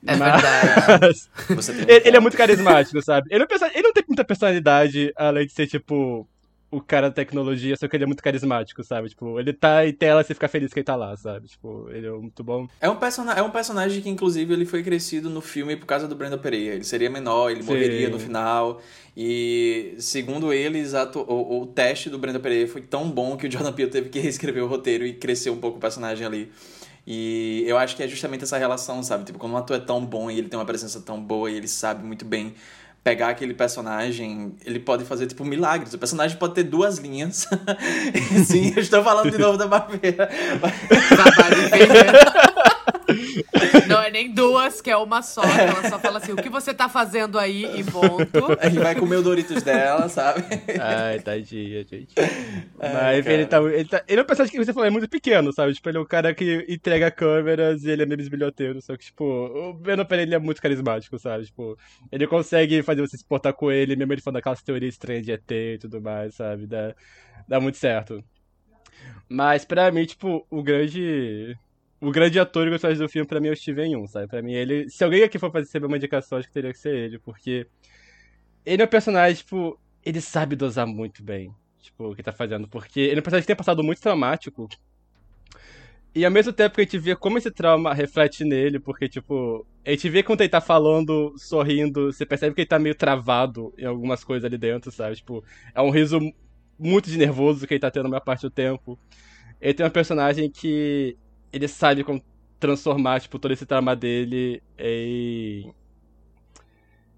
É 0.05 0.15
Mas- 0.15 0.41
verdade. 0.41 1.21
Você 1.55 1.73
tem 1.73 1.95
ele, 1.95 2.07
ele 2.07 2.17
é 2.17 2.19
muito 2.19 2.35
carismático, 2.37 3.01
sabe? 3.01 3.27
Ele 3.29 3.39
não, 3.39 3.47
pensa- 3.47 3.69
ele 3.73 3.83
não 3.83 3.93
tem 3.93 4.03
muita 4.07 4.23
personalidade, 4.25 5.11
além 5.15 5.45
de 5.45 5.53
ser, 5.53 5.67
tipo, 5.67 6.27
o 6.71 6.79
cara 6.81 7.09
da 7.09 7.13
tecnologia, 7.15 7.75
só 7.75 7.85
que 7.87 7.95
ele 7.97 8.05
é 8.05 8.07
muito 8.07 8.23
carismático, 8.23 8.81
sabe? 8.83 9.09
Tipo, 9.09 9.37
ele 9.39 9.51
tá 9.53 9.85
em 9.85 9.91
tela, 9.93 10.23
você 10.23 10.33
fica 10.33 10.47
feliz 10.47 10.71
que 10.73 10.79
ele 10.79 10.85
tá 10.85 10.95
lá, 10.95 11.15
sabe? 11.17 11.49
Tipo, 11.49 11.87
ele 11.91 12.07
é 12.07 12.11
muito 12.11 12.43
bom. 12.43 12.65
É 12.79 12.89
um, 12.89 12.95
person 12.95 13.29
é 13.29 13.43
um 13.43 13.49
personagem 13.51 14.01
que, 14.01 14.09
inclusive, 14.09 14.51
ele 14.53 14.65
foi 14.65 14.81
crescido 14.81 15.29
no 15.29 15.41
filme 15.41 15.75
por 15.75 15.85
causa 15.85 16.07
do 16.07 16.15
Brandon 16.15 16.37
Pereira. 16.37 16.75
Ele 16.75 16.83
seria 16.85 17.09
menor, 17.09 17.51
ele 17.51 17.61
Sim. 17.61 17.67
morreria 17.73 18.09
no 18.09 18.17
final. 18.17 18.81
E, 19.15 19.95
segundo 19.99 20.51
eles, 20.53 20.93
a 20.93 21.05
to- 21.05 21.25
o, 21.27 21.61
o 21.61 21.65
teste 21.67 22.09
do 22.09 22.17
Brandon 22.17 22.39
Pereira 22.39 22.67
foi 22.67 22.81
tão 22.81 23.07
bom 23.11 23.35
que 23.37 23.45
o 23.47 23.51
Jordan 23.51 23.73
Peele 23.73 23.91
teve 23.91 24.09
que 24.09 24.17
reescrever 24.21 24.63
o 24.63 24.67
roteiro 24.67 25.05
e 25.05 25.13
crescer 25.13 25.49
um 25.49 25.57
pouco 25.57 25.77
o 25.77 25.81
personagem 25.81 26.25
ali. 26.25 26.51
E 27.05 27.63
eu 27.67 27.77
acho 27.77 27.95
que 27.95 28.03
é 28.03 28.07
justamente 28.07 28.43
essa 28.43 28.57
relação, 28.57 29.01
sabe? 29.01 29.23
Tipo, 29.23 29.39
quando 29.39 29.53
um 29.53 29.57
ator 29.57 29.77
é 29.77 29.79
tão 29.79 30.05
bom 30.05 30.29
e 30.29 30.37
ele 30.37 30.47
tem 30.47 30.59
uma 30.59 30.65
presença 30.65 31.01
tão 31.01 31.19
boa 31.21 31.49
e 31.49 31.55
ele 31.55 31.67
sabe 31.67 32.05
muito 32.05 32.23
bem 32.25 32.53
pegar 33.03 33.29
aquele 33.29 33.53
personagem, 33.53 34.55
ele 34.63 34.79
pode 34.79 35.03
fazer, 35.05 35.25
tipo, 35.25 35.43
milagres. 35.43 35.93
O 35.93 35.97
personagem 35.97 36.37
pode 36.37 36.53
ter 36.53 36.63
duas 36.63 36.97
linhas. 36.99 37.47
Sim, 38.45 38.73
eu 38.75 38.81
estou 38.81 39.03
falando 39.03 39.31
de 39.31 39.37
novo 39.39 39.57
da 39.57 39.67
barbeira. 39.67 40.29
Não 43.87 44.01
é 44.01 44.09
nem 44.09 44.31
duas, 44.31 44.81
que 44.81 44.89
é 44.89 44.97
uma 44.97 45.21
só. 45.21 45.43
Ela 45.43 45.89
só 45.89 45.99
fala 45.99 46.19
assim: 46.19 46.33
o 46.33 46.35
que 46.35 46.49
você 46.49 46.73
tá 46.73 46.87
fazendo 46.89 47.37
aí 47.37 47.79
e 47.79 47.83
ponto. 47.83 48.57
Ele 48.61 48.79
vai 48.79 48.95
comer 48.95 49.17
o 49.17 49.21
Doritos 49.21 49.63
dela, 49.63 50.07
sabe? 50.09 50.43
Ai, 50.79 51.19
tadinha, 51.19 51.83
gente. 51.83 52.13
Ai, 52.79 53.17
Mas 53.17 53.23
cara. 53.23 53.33
ele 53.33 53.45
tá, 53.45 53.61
ele 53.61 53.85
tá. 53.85 54.03
Ele 54.07 54.19
é 54.19 54.23
um 54.23 54.27
personagem 54.27 54.51
que 54.51 54.65
você 54.65 54.73
falou, 54.73 54.87
é 54.87 54.91
muito 54.91 55.09
pequeno, 55.09 55.51
sabe? 55.53 55.73
Tipo, 55.73 55.89
ele 55.89 55.97
é 55.97 56.01
um 56.01 56.05
cara 56.05 56.33
que 56.33 56.65
entrega 56.67 57.11
câmeras 57.11 57.83
e 57.83 57.89
ele 57.89 58.03
é 58.03 58.05
meio 58.05 58.17
bisbilhoteiro. 58.17 58.81
Só 58.81 58.95
que, 58.97 59.05
tipo, 59.05 59.23
o 59.23 59.73
Breno 59.73 60.05
Pereira 60.05 60.29
ele 60.29 60.35
é 60.35 60.39
muito 60.39 60.61
carismático, 60.61 61.17
sabe? 61.19 61.45
Tipo, 61.45 61.77
ele 62.11 62.27
consegue 62.27 62.81
fazer 62.83 63.01
você 63.01 63.17
se 63.17 63.25
portar 63.25 63.53
com 63.53 63.71
ele, 63.71 63.95
mesmo 63.95 64.13
ele 64.13 64.21
falando 64.21 64.37
aquelas 64.37 64.61
teorias 64.61 64.93
estranhas 64.93 65.25
de 65.25 65.31
ET 65.31 65.51
e 65.51 65.77
tudo 65.79 66.01
mais, 66.01 66.35
sabe? 66.35 66.67
Dá, 66.67 66.95
dá 67.47 67.59
muito 67.59 67.77
certo. 67.77 68.23
Mas 69.29 69.63
pra 69.65 69.91
mim, 69.91 70.05
tipo, 70.05 70.45
o 70.49 70.61
grande. 70.61 71.57
O 72.01 72.09
grande 72.09 72.39
ator 72.39 72.67
e 72.67 72.71
personagem 72.71 72.99
do 72.99 73.07
filme, 73.07 73.27
pra 73.27 73.39
mim, 73.39 73.49
é 73.49 73.51
o 73.51 73.55
Steven 73.55 73.91
Yeun, 73.91 74.07
sabe? 74.07 74.27
Pra 74.27 74.41
mim, 74.41 74.53
ele. 74.53 74.89
Se 74.89 75.03
alguém 75.03 75.21
aqui 75.21 75.37
for 75.37 75.51
receber 75.51 75.85
uma 75.85 75.97
indicação, 75.97 76.39
acho 76.39 76.47
que 76.47 76.53
teria 76.53 76.71
que 76.71 76.79
ser 76.79 76.95
ele, 76.95 77.19
porque. 77.19 77.67
Ele 78.65 78.81
é 78.81 78.85
um 78.85 78.89
personagem, 78.89 79.37
tipo. 79.37 79.79
Ele 80.03 80.19
sabe 80.19 80.55
dosar 80.55 80.87
muito 80.87 81.23
bem, 81.23 81.53
tipo, 81.79 82.11
o 82.11 82.15
que 82.15 82.23
tá 82.23 82.31
fazendo. 82.31 82.67
Porque 82.67 82.99
ele 82.99 83.17
é 83.17 83.19
um 83.19 83.21
personagem 83.21 83.43
que 83.43 83.47
tem 83.47 83.55
passado 83.55 83.83
muito 83.83 84.01
traumático. 84.01 84.67
E 86.13 86.25
ao 86.25 86.31
mesmo 86.31 86.51
tempo 86.51 86.75
que 86.75 86.81
a 86.81 86.83
gente 86.83 86.97
vê 86.97 87.15
como 87.15 87.37
esse 87.37 87.51
trauma 87.51 87.93
reflete 87.93 88.43
nele, 88.43 88.79
porque, 88.79 89.07
tipo, 89.07 89.65
a 89.85 89.91
gente 89.91 90.09
vê 90.09 90.23
quando 90.23 90.41
ele 90.41 90.49
tá 90.49 90.59
falando, 90.59 91.33
sorrindo, 91.37 92.11
você 92.11 92.25
percebe 92.25 92.55
que 92.55 92.61
ele 92.61 92.67
tá 92.67 92.79
meio 92.79 92.95
travado 92.95 93.73
em 93.77 93.85
algumas 93.85 94.23
coisas 94.23 94.43
ali 94.43 94.57
dentro, 94.57 94.91
sabe? 94.91 95.15
Tipo, 95.15 95.43
é 95.73 95.81
um 95.81 95.91
riso 95.91 96.19
muito 96.77 97.09
de 97.09 97.17
nervoso 97.17 97.67
que 97.67 97.75
ele 97.75 97.79
tá 97.79 97.91
tendo 97.91 98.07
a 98.07 98.09
maior 98.09 98.21
parte 98.21 98.41
do 98.41 98.49
tempo. 98.49 98.99
Ele 99.61 99.73
tem 99.73 99.85
um 99.85 99.89
personagem 99.89 100.49
que 100.49 101.15
ele 101.51 101.67
sabe 101.67 102.03
como 102.03 102.21
transformar, 102.59 103.19
tipo, 103.21 103.39
todo 103.39 103.51
esse 103.51 103.65
trauma 103.65 103.95
dele 103.95 104.61
em. 104.77 105.71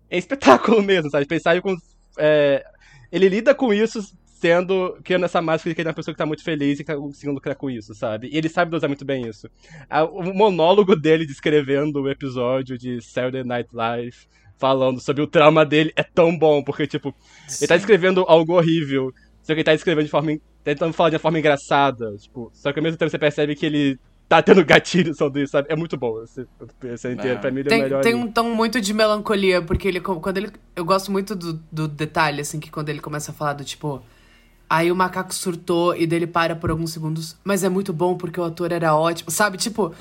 em 0.10 0.18
espetáculo 0.18 0.82
mesmo, 0.84 1.10
sabe? 1.10 1.26
Ele 1.30 1.40
sabe 1.40 1.62
com. 1.62 1.76
é, 2.18 2.64
Ele 3.12 3.30
lida 3.30 3.54
com 3.56 3.74
isso 3.74 4.00
sendo. 4.26 4.98
criando 5.04 5.26
essa 5.26 5.42
máscara 5.42 5.72
de 5.72 5.76
que 5.76 5.82
ele 5.82 5.90
é 5.90 5.92
uma 5.92 5.96
pessoa 5.96 6.14
que 6.14 6.18
tá 6.18 6.26
muito 6.26 6.44
feliz 6.44 6.80
e 6.80 6.84
que 6.84 6.92
tá 6.92 6.96
conseguindo 6.98 7.34
lucrar 7.36 7.56
com 7.56 7.70
isso, 7.70 7.94
sabe? 7.96 8.30
E 8.32 8.38
ele 8.38 8.50
sabe 8.50 8.72
dosar 8.72 8.90
muito 8.90 9.06
bem 9.06 9.28
isso. 9.28 9.48
O 10.12 10.24
monólogo 10.34 10.96
dele 10.96 11.26
descrevendo 11.26 12.02
o 12.02 12.10
episódio 12.10 12.78
de 12.78 13.02
Saturday 13.02 13.44
Night 13.44 13.70
Live. 13.74 14.16
Falando 14.56 15.02
sobre 15.02 15.22
o 15.22 15.28
trauma 15.28 15.66
dele 15.66 15.92
é 15.96 16.04
tão 16.04 16.38
bom, 16.38 16.64
porque, 16.64 16.86
tipo, 16.88 17.14
ele 17.60 17.68
tá 17.68 17.76
descrevendo 17.76 18.24
algo 18.30 18.54
horrível, 18.56 19.12
só 19.42 19.48
que 19.48 19.54
ele 19.60 19.64
tá 19.64 19.74
descrevendo 19.74 20.06
de 20.06 20.12
forma. 20.12 20.32
en- 20.32 20.42
tentando 20.64 20.94
falar 20.94 21.10
de 21.10 21.16
uma 21.16 21.20
forma 21.20 21.40
engraçada. 21.40 22.16
Tipo, 22.18 22.50
só 22.54 22.72
que 22.72 22.80
ao 22.80 22.84
mesmo 22.84 22.98
tempo 22.98 23.10
você 23.10 23.18
percebe 23.20 23.56
que 23.56 23.66
ele 23.66 24.00
tá 24.38 24.42
tendo 24.44 24.66
gatilho 24.66 25.14
sobre 25.16 25.44
isso, 25.44 25.52
sabe? 25.52 25.68
É 25.72 25.76
muito 25.76 25.96
bom 25.98 26.24
esse, 26.24 26.46
esse 26.86 27.12
inteiro. 27.12 27.38
É. 27.38 27.42
Pra 27.42 27.52
mim, 27.52 27.60
ele 27.62 27.70
é 27.70 27.72
Tem, 27.72 27.82
melhor. 27.84 28.02
tem 28.02 28.14
ali. 28.14 28.24
um 28.24 28.32
tom 28.32 28.54
muito 28.56 28.80
de 28.82 28.94
melancolia, 28.94 29.62
porque 29.62 29.88
ele, 29.88 30.00
quando 30.00 30.38
ele. 30.38 30.52
Eu 30.76 30.86
gosto 30.86 31.12
muito 31.12 31.36
do, 31.36 31.54
do 31.72 31.88
detalhe, 31.88 32.42
assim, 32.42 32.60
que 32.60 32.70
quando 32.72 32.90
ele 32.90 33.00
começa 33.00 33.32
a 33.32 33.34
falar 33.34 33.54
do 33.54 33.64
tipo. 33.64 34.02
Aí 34.70 34.92
o 34.92 34.96
macaco 34.96 35.32
surtou 35.36 35.96
e 35.96 36.08
dele 36.08 36.26
para 36.26 36.56
por 36.56 36.72
alguns 36.72 36.92
segundos. 36.92 37.38
Mas 37.44 37.64
é 37.64 37.70
muito 37.70 37.94
bom 37.94 38.16
porque 38.18 38.40
o 38.40 38.44
ator 38.44 38.72
era 38.72 38.96
ótimo. 38.96 39.30
Sabe, 39.30 39.56
tipo, 39.58 39.94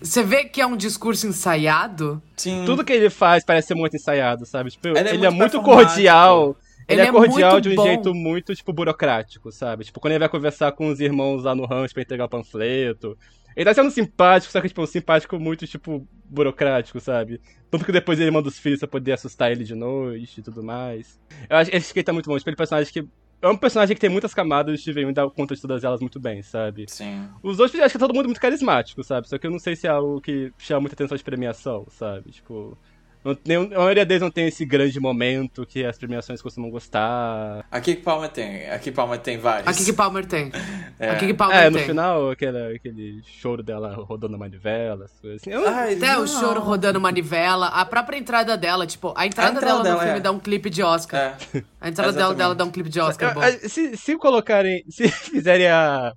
você 0.00 0.22
vê 0.22 0.44
que 0.44 0.60
é 0.60 0.66
um 0.66 0.76
discurso 0.76 1.26
ensaiado. 1.26 2.22
Sim. 2.36 2.62
Tudo 2.64 2.84
que 2.84 2.92
ele 2.92 3.10
faz 3.10 3.44
parece 3.44 3.68
ser 3.68 3.74
muito 3.74 3.96
ensaiado, 3.96 4.46
sabe? 4.46 4.70
Tipo, 4.70 4.88
Ele 4.88 4.98
ele, 4.98 5.08
é 5.08 5.12
é 5.12 5.16
muito 5.30 5.32
muito 5.34 5.52
performático. 5.52 5.64
cordial. 5.86 6.56
Ele, 6.88 7.00
Ele 7.00 7.00
é 7.00 7.08
é 7.08 7.12
cordial 7.12 7.52
muito 7.54 7.62
de 7.62 7.70
um 7.70 7.74
bom. 7.74 7.84
jeito 7.84 8.14
muito, 8.14 8.54
tipo, 8.54 8.72
burocrático, 8.72 9.50
sabe? 9.50 9.84
Tipo, 9.84 9.98
quando 9.98 10.12
ele 10.12 10.20
vai 10.20 10.28
conversar 10.28 10.70
com 10.72 10.88
os 10.88 11.00
irmãos 11.00 11.42
lá 11.42 11.54
no 11.54 11.64
rancho 11.64 11.92
pra 11.94 12.02
entregar 12.02 12.26
o 12.26 12.28
panfleto. 12.28 13.16
Ele 13.56 13.64
tá 13.64 13.74
sendo 13.74 13.90
simpático, 13.90 14.52
só 14.52 14.60
que, 14.60 14.68
tipo, 14.68 14.82
um 14.82 14.86
simpático 14.86 15.38
muito, 15.38 15.66
tipo, 15.66 16.06
burocrático, 16.24 16.98
sabe? 17.00 17.40
Tanto 17.70 17.84
que 17.84 17.92
depois 17.92 18.18
ele 18.20 18.30
manda 18.30 18.48
os 18.48 18.58
filhos 18.58 18.78
pra 18.80 18.88
poder 18.88 19.12
assustar 19.12 19.52
ele 19.52 19.64
de 19.64 19.74
noite 19.74 20.40
e 20.40 20.42
tudo 20.42 20.62
mais. 20.62 21.20
Eu 21.48 21.56
acho, 21.56 21.76
acho 21.76 21.92
que 21.92 21.98
ele 21.98 22.04
tá 22.04 22.12
muito 22.12 22.28
bom. 22.28 22.38
Tipo, 22.38 22.50
ele 22.50 22.54
é 22.54 22.56
um 22.56 22.58
personagem 22.58 22.92
que. 22.92 23.08
É 23.42 23.48
um 23.48 23.56
personagem 23.56 23.96
que 23.96 24.00
tem 24.00 24.10
muitas 24.10 24.32
camadas 24.32 24.78
e 24.78 24.82
Steven 24.82 25.02
Yeun 25.02 25.12
dá 25.12 25.28
conta 25.28 25.54
de 25.54 25.60
todas 25.60 25.82
elas 25.82 26.00
muito 26.00 26.20
bem, 26.20 26.42
sabe? 26.42 26.84
Sim. 26.88 27.28
Os 27.42 27.58
outros, 27.58 27.80
acho 27.80 27.90
que 27.90 27.96
é 27.96 28.00
todo 28.00 28.14
mundo 28.14 28.26
muito 28.26 28.40
carismático, 28.40 29.02
sabe? 29.02 29.28
Só 29.28 29.36
que 29.36 29.44
eu 29.44 29.50
não 29.50 29.58
sei 29.58 29.74
se 29.74 29.88
é 29.88 29.90
algo 29.90 30.20
que 30.20 30.52
chama 30.58 30.82
muita 30.82 30.94
atenção 30.94 31.16
de 31.16 31.24
premiação, 31.24 31.86
sabe? 31.90 32.30
Tipo. 32.30 32.78
Não, 33.24 33.36
nenhum- 33.46 33.70
a 33.74 33.78
maioria 33.78 34.04
deles 34.04 34.20
não 34.22 34.30
tem 34.30 34.48
esse 34.48 34.64
grande 34.64 34.98
momento 34.98 35.64
que 35.64 35.84
as 35.84 35.96
premiações 35.96 36.42
costumam 36.42 36.70
gostar. 36.70 37.64
A 37.70 37.80
Kiki 37.80 38.02
Palmer 38.02 38.28
tem. 38.30 38.68
A 38.68 38.78
Kiki 38.78 38.92
Palmer 38.92 39.18
tem 39.18 39.38
vários. 39.38 39.68
A 39.68 39.72
Kiki 39.72 39.92
Palmer 39.92 40.26
tem. 40.26 40.50
É. 40.98 41.10
A 41.10 41.16
Kiki 41.16 41.34
Palmer 41.34 41.56
É, 41.56 41.70
no 41.70 41.76
tem. 41.78 41.86
final, 41.86 42.30
aquele, 42.30 42.76
aquele 42.76 43.22
choro 43.24 43.62
dela 43.62 43.94
rodando 43.94 44.34
a 44.34 44.38
manivela, 44.38 45.04
as 45.04 45.12
coisas 45.20 45.40
assim. 45.40 45.50
Eu- 45.50 45.68
Ai, 45.68 45.94
Até 45.94 46.14
não. 46.14 46.22
o 46.24 46.26
choro 46.28 46.60
rodando 46.60 47.00
manivela, 47.00 47.68
a 47.68 47.84
própria 47.84 48.16
entrada 48.18 48.56
dela, 48.56 48.86
tipo, 48.86 49.12
a 49.16 49.26
entrada, 49.26 49.50
entrada 49.58 49.66
dela 49.66 49.78
no 49.78 49.84
dela, 49.84 50.00
filme 50.02 50.18
é. 50.18 50.20
dá 50.20 50.30
um 50.32 50.38
clipe 50.40 50.68
de 50.68 50.82
Oscar. 50.82 51.36
É. 51.54 51.62
A 51.80 51.88
entrada 51.88 52.12
dela, 52.12 52.34
dela 52.34 52.54
dá 52.54 52.64
um 52.64 52.70
clipe 52.70 52.88
de 52.88 53.00
Oscar, 53.00 53.34
bom. 53.34 53.42
Eu- 53.42 53.68
se, 53.68 53.96
se 53.96 54.16
colocarem. 54.16 54.82
Se 54.90 55.08
fizerem 55.08 55.66
a, 55.68 56.12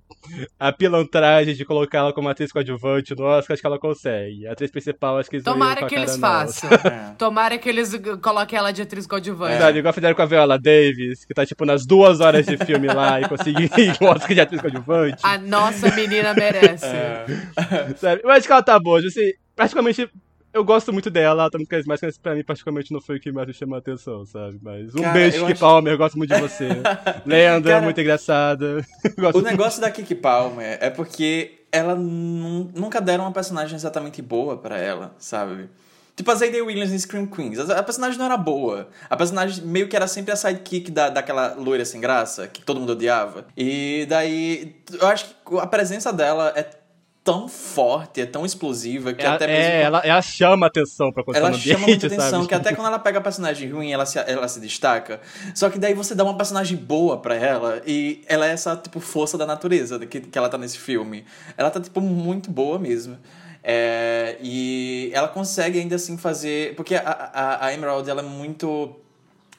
a 0.58 0.72
pilantragem 0.72 1.54
de 1.54 1.64
colocar 1.64 1.98
ela 1.98 2.12
como 2.12 2.28
atriz 2.28 2.52
coadjuvante 2.52 3.14
no 3.16 3.24
Oscar, 3.24 3.54
acho 3.54 3.60
que 3.60 3.66
ela 3.66 3.78
consegue. 3.78 4.46
A 4.46 4.52
atriz 4.52 4.70
principal, 4.70 5.18
acho 5.18 5.28
que 5.30 5.36
eles 5.36 5.44
não 5.46 5.52
Tomara 5.54 5.86
que 5.86 5.88
com 5.88 5.94
a 5.94 5.98
eles 5.98 6.16
façam. 6.16 6.70
É. 6.96 7.14
Tomara 7.18 7.58
que 7.58 7.68
eles 7.68 7.92
coloquem 8.22 8.58
ela 8.58 8.72
de 8.72 8.82
atriz 8.82 9.06
coadjuvante. 9.06 9.58
Sabe, 9.58 9.78
igual 9.80 9.92
fizeram 9.94 10.14
com 10.14 10.22
a 10.22 10.26
Viola 10.26 10.58
Davis, 10.58 11.24
que 11.24 11.34
tá 11.34 11.44
tipo 11.44 11.64
nas 11.64 11.84
duas 11.86 12.20
horas 12.20 12.46
de 12.46 12.56
filme 12.58 12.86
lá 12.88 13.20
e 13.20 13.28
conseguiu 13.28 13.68
um 14.00 14.06
Oscar 14.06 14.34
de 14.34 14.40
atriz 14.40 14.60
coadjuvante. 14.60 15.20
A 15.22 15.38
nossa 15.38 15.94
menina 15.94 16.32
merece. 16.34 16.86
É. 16.86 17.26
Sabe? 17.96 18.20
Eu 18.24 18.30
acho 18.30 18.46
que 18.46 18.52
ela 18.52 18.62
tá 18.62 18.78
boa, 18.78 18.98
assim, 19.00 19.32
praticamente. 19.54 20.08
Eu 20.52 20.64
gosto 20.64 20.90
muito 20.90 21.10
dela, 21.10 21.42
ela 21.42 21.50
tá 21.50 21.58
muito 21.58 21.68
carismática, 21.68 22.06
mas 22.06 22.16
pra 22.16 22.34
mim, 22.34 22.42
particularmente, 22.42 22.90
não 22.90 22.98
foi 22.98 23.18
o 23.18 23.20
que 23.20 23.30
mais 23.30 23.46
me 23.46 23.52
chamou 23.52 23.74
a 23.74 23.78
atenção, 23.78 24.24
sabe? 24.24 24.58
Mas 24.62 24.94
um 24.94 25.02
Cara, 25.02 25.12
beijo, 25.12 25.40
Kiki 25.40 25.52
acho- 25.52 25.60
Palmer, 25.60 25.92
eu 25.92 25.98
gosto 25.98 26.16
muito 26.16 26.34
de 26.34 26.40
você. 26.40 26.68
Lenda, 27.26 27.68
Cara, 27.68 27.82
muito 27.82 28.00
engraçada. 28.00 28.82
O 29.34 29.42
negócio 29.42 29.82
da 29.82 29.90
Kiki 29.90 30.14
Palmer 30.14 30.78
é 30.80 30.88
porque 30.88 31.58
ela 31.70 31.94
nun- 31.94 32.70
nunca 32.74 33.02
deram 33.02 33.24
uma 33.24 33.32
personagem 33.32 33.76
exatamente 33.76 34.22
boa 34.22 34.56
pra 34.56 34.78
ela, 34.78 35.14
sabe? 35.18 35.68
Tipo 36.16 36.30
a 36.30 36.34
Zadie 36.34 36.62
Williams 36.62 36.90
em 36.90 36.98
Scream 36.98 37.26
Queens. 37.26 37.58
A 37.58 37.78
a 37.78 37.82
personagem 37.82 38.18
não 38.18 38.24
era 38.24 38.38
boa. 38.38 38.88
A 39.08 39.16
personagem 39.16 39.62
meio 39.64 39.86
que 39.86 39.94
era 39.94 40.08
sempre 40.08 40.32
a 40.32 40.36
sidekick 40.36 40.90
da, 40.90 41.10
daquela 41.10 41.54
loira 41.54 41.84
sem 41.84 42.00
graça, 42.00 42.48
que 42.48 42.62
todo 42.62 42.80
mundo 42.80 42.92
odiava. 42.92 43.46
E 43.54 44.06
daí, 44.08 44.76
eu 44.98 45.06
acho 45.06 45.26
que 45.26 45.58
a 45.58 45.66
presença 45.66 46.10
dela 46.12 46.54
é 46.56 46.66
tão 47.22 47.48
forte, 47.48 48.20
é 48.20 48.24
tão 48.24 48.46
explosiva, 48.46 49.12
que 49.12 49.22
Ela, 49.22 49.34
até 49.34 49.48
mesmo... 49.48 49.60
é, 49.60 49.82
ela, 49.82 49.98
ela 49.98 50.22
chama 50.22 50.68
atenção 50.68 51.10
pra 51.12 51.24
continuar 51.24 51.48
Ela 51.48 51.50
no 51.50 51.56
ambiente, 51.56 51.74
chama 51.74 51.86
muita 51.88 52.06
atenção, 52.06 52.30
sabe? 52.30 52.46
que 52.46 52.54
até 52.54 52.72
quando 52.76 52.86
ela 52.86 53.00
pega 53.00 53.18
a 53.18 53.20
personagem 53.20 53.68
ruim, 53.68 53.92
ela 53.92 54.06
se, 54.06 54.16
ela 54.16 54.46
se 54.46 54.60
destaca. 54.60 55.20
Só 55.52 55.68
que 55.68 55.76
daí 55.76 55.92
você 55.92 56.14
dá 56.14 56.22
uma 56.22 56.36
personagem 56.36 56.78
boa 56.78 57.18
pra 57.18 57.34
ela, 57.34 57.82
e 57.84 58.22
ela 58.26 58.46
é 58.46 58.52
essa, 58.52 58.76
tipo, 58.76 59.00
força 59.00 59.36
da 59.36 59.44
natureza 59.44 59.98
que, 60.06 60.20
que 60.20 60.38
ela 60.38 60.48
tá 60.48 60.56
nesse 60.56 60.78
filme. 60.78 61.26
Ela 61.58 61.68
tá, 61.68 61.80
tipo, 61.80 62.00
muito 62.00 62.48
boa 62.48 62.78
mesmo. 62.78 63.18
É, 63.68 64.36
e 64.40 65.10
ela 65.12 65.26
consegue 65.26 65.80
ainda 65.80 65.96
assim 65.96 66.16
fazer. 66.16 66.76
Porque 66.76 66.94
a, 66.94 67.00
a, 67.00 67.66
a 67.66 67.74
Emerald, 67.74 68.08
ela 68.08 68.22
é 68.22 68.24
muito. 68.24 68.94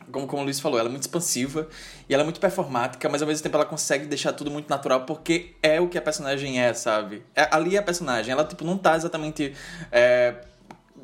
Como, 0.09 0.25
como 0.25 0.41
o 0.41 0.45
Luiz 0.45 0.61
falou, 0.61 0.79
ela 0.79 0.87
é 0.87 0.91
muito 0.91 1.01
expansiva 1.01 1.67
e 2.07 2.13
ela 2.13 2.23
é 2.23 2.25
muito 2.25 2.39
performática, 2.39 3.09
mas 3.09 3.21
ao 3.21 3.27
mesmo 3.27 3.43
tempo 3.43 3.57
ela 3.57 3.65
consegue 3.65 4.05
deixar 4.05 4.31
tudo 4.31 4.49
muito 4.49 4.69
natural 4.69 5.01
porque 5.01 5.55
é 5.61 5.81
o 5.81 5.89
que 5.89 5.97
a 5.97 6.01
personagem 6.01 6.61
é, 6.61 6.73
sabe? 6.73 7.25
É, 7.35 7.49
ali 7.51 7.75
é 7.75 7.79
a 7.79 7.83
personagem. 7.83 8.31
Ela, 8.31 8.45
tipo, 8.45 8.63
não 8.63 8.77
tá 8.77 8.95
exatamente. 8.95 9.53
é, 9.91 10.35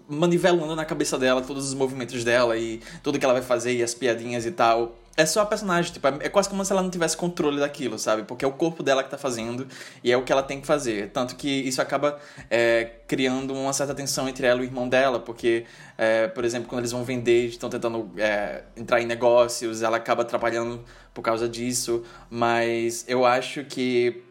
manivelando 0.08 0.76
na 0.76 0.86
cabeça 0.86 1.18
dela 1.18 1.42
todos 1.42 1.68
os 1.68 1.74
movimentos 1.74 2.24
dela 2.24 2.58
e 2.58 2.82
tudo 3.02 3.18
que 3.18 3.26
ela 3.26 3.34
vai 3.34 3.44
fazer 3.44 3.74
e 3.74 3.84
as 3.84 3.94
piadinhas 3.94 4.46
e 4.46 4.52
tal. 4.52 4.96
é 5.16 5.26
só 5.26 5.42
a 5.42 5.46
personagem, 5.46 5.94
tipo, 5.94 6.08
é 6.08 6.28
quase 6.28 6.50
como 6.50 6.66
se 6.66 6.72
ela 6.72 6.82
não 6.82 6.90
tivesse 6.90 7.16
controle 7.16 7.60
daquilo, 7.60 8.00
sabe? 8.00 8.24
Porque 8.24 8.44
é 8.44 8.48
o 8.48 8.52
corpo 8.52 8.82
dela 8.82 9.04
que 9.04 9.12
tá 9.12 9.18
fazendo 9.18 9.68
e 10.04 10.12
é 10.12 10.18
o 10.18 10.24
que 10.24 10.32
ela 10.32 10.42
tem 10.42 10.60
que 10.60 10.66
fazer. 10.66 11.12
Tanto 11.12 11.36
que 11.36 11.48
isso 11.48 11.82
acaba 11.82 12.20
é, 12.50 12.92
criando 13.08 13.54
uma 13.54 13.72
certa 13.74 13.94
tensão 13.94 14.28
entre 14.28 14.48
ela 14.48 14.62
e 14.62 14.64
o 14.64 14.66
irmão 14.66 14.90
dela, 14.90 15.20
porque, 15.20 15.66
é, 15.98 16.28
por 16.28 16.44
exemplo, 16.44 16.68
quando 16.68 16.80
eles 16.80 16.92
vão 16.92 17.04
vender, 17.04 17.48
estão 17.48 17.70
tentando 17.70 18.12
é, 18.18 18.64
entrar 18.76 19.02
em 19.02 19.06
negócios, 19.06 19.84
ela 19.84 19.98
acaba 19.98 20.24
atrapalhando 20.24 20.84
por 21.14 21.22
causa 21.22 21.48
disso. 21.48 22.04
Mas 22.30 23.06
eu 23.08 23.24
acho 23.24 23.64
que 23.66 24.24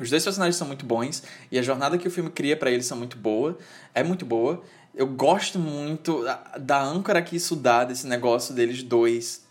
os 0.00 0.08
dois 0.08 0.24
personagens 0.24 0.56
são 0.56 0.66
muito 0.66 0.86
bons 0.86 1.22
e 1.52 1.58
a 1.58 1.62
jornada 1.62 1.98
que 1.98 2.08
o 2.08 2.10
filme 2.10 2.30
cria 2.30 2.56
para 2.56 2.70
eles 2.70 2.86
são 2.86 2.96
muito 2.96 3.18
boa, 3.18 3.58
é 3.94 4.02
muito 4.02 4.24
boa. 4.24 4.62
Eu 4.94 5.06
gosto 5.06 5.58
muito 5.58 6.24
da 6.58 6.82
âncora 6.82 7.22
que 7.22 7.36
isso 7.36 7.54
dá 7.54 7.84
desse 7.84 8.06
negócio 8.06 8.54
deles 8.54 8.82
dois 8.82 9.44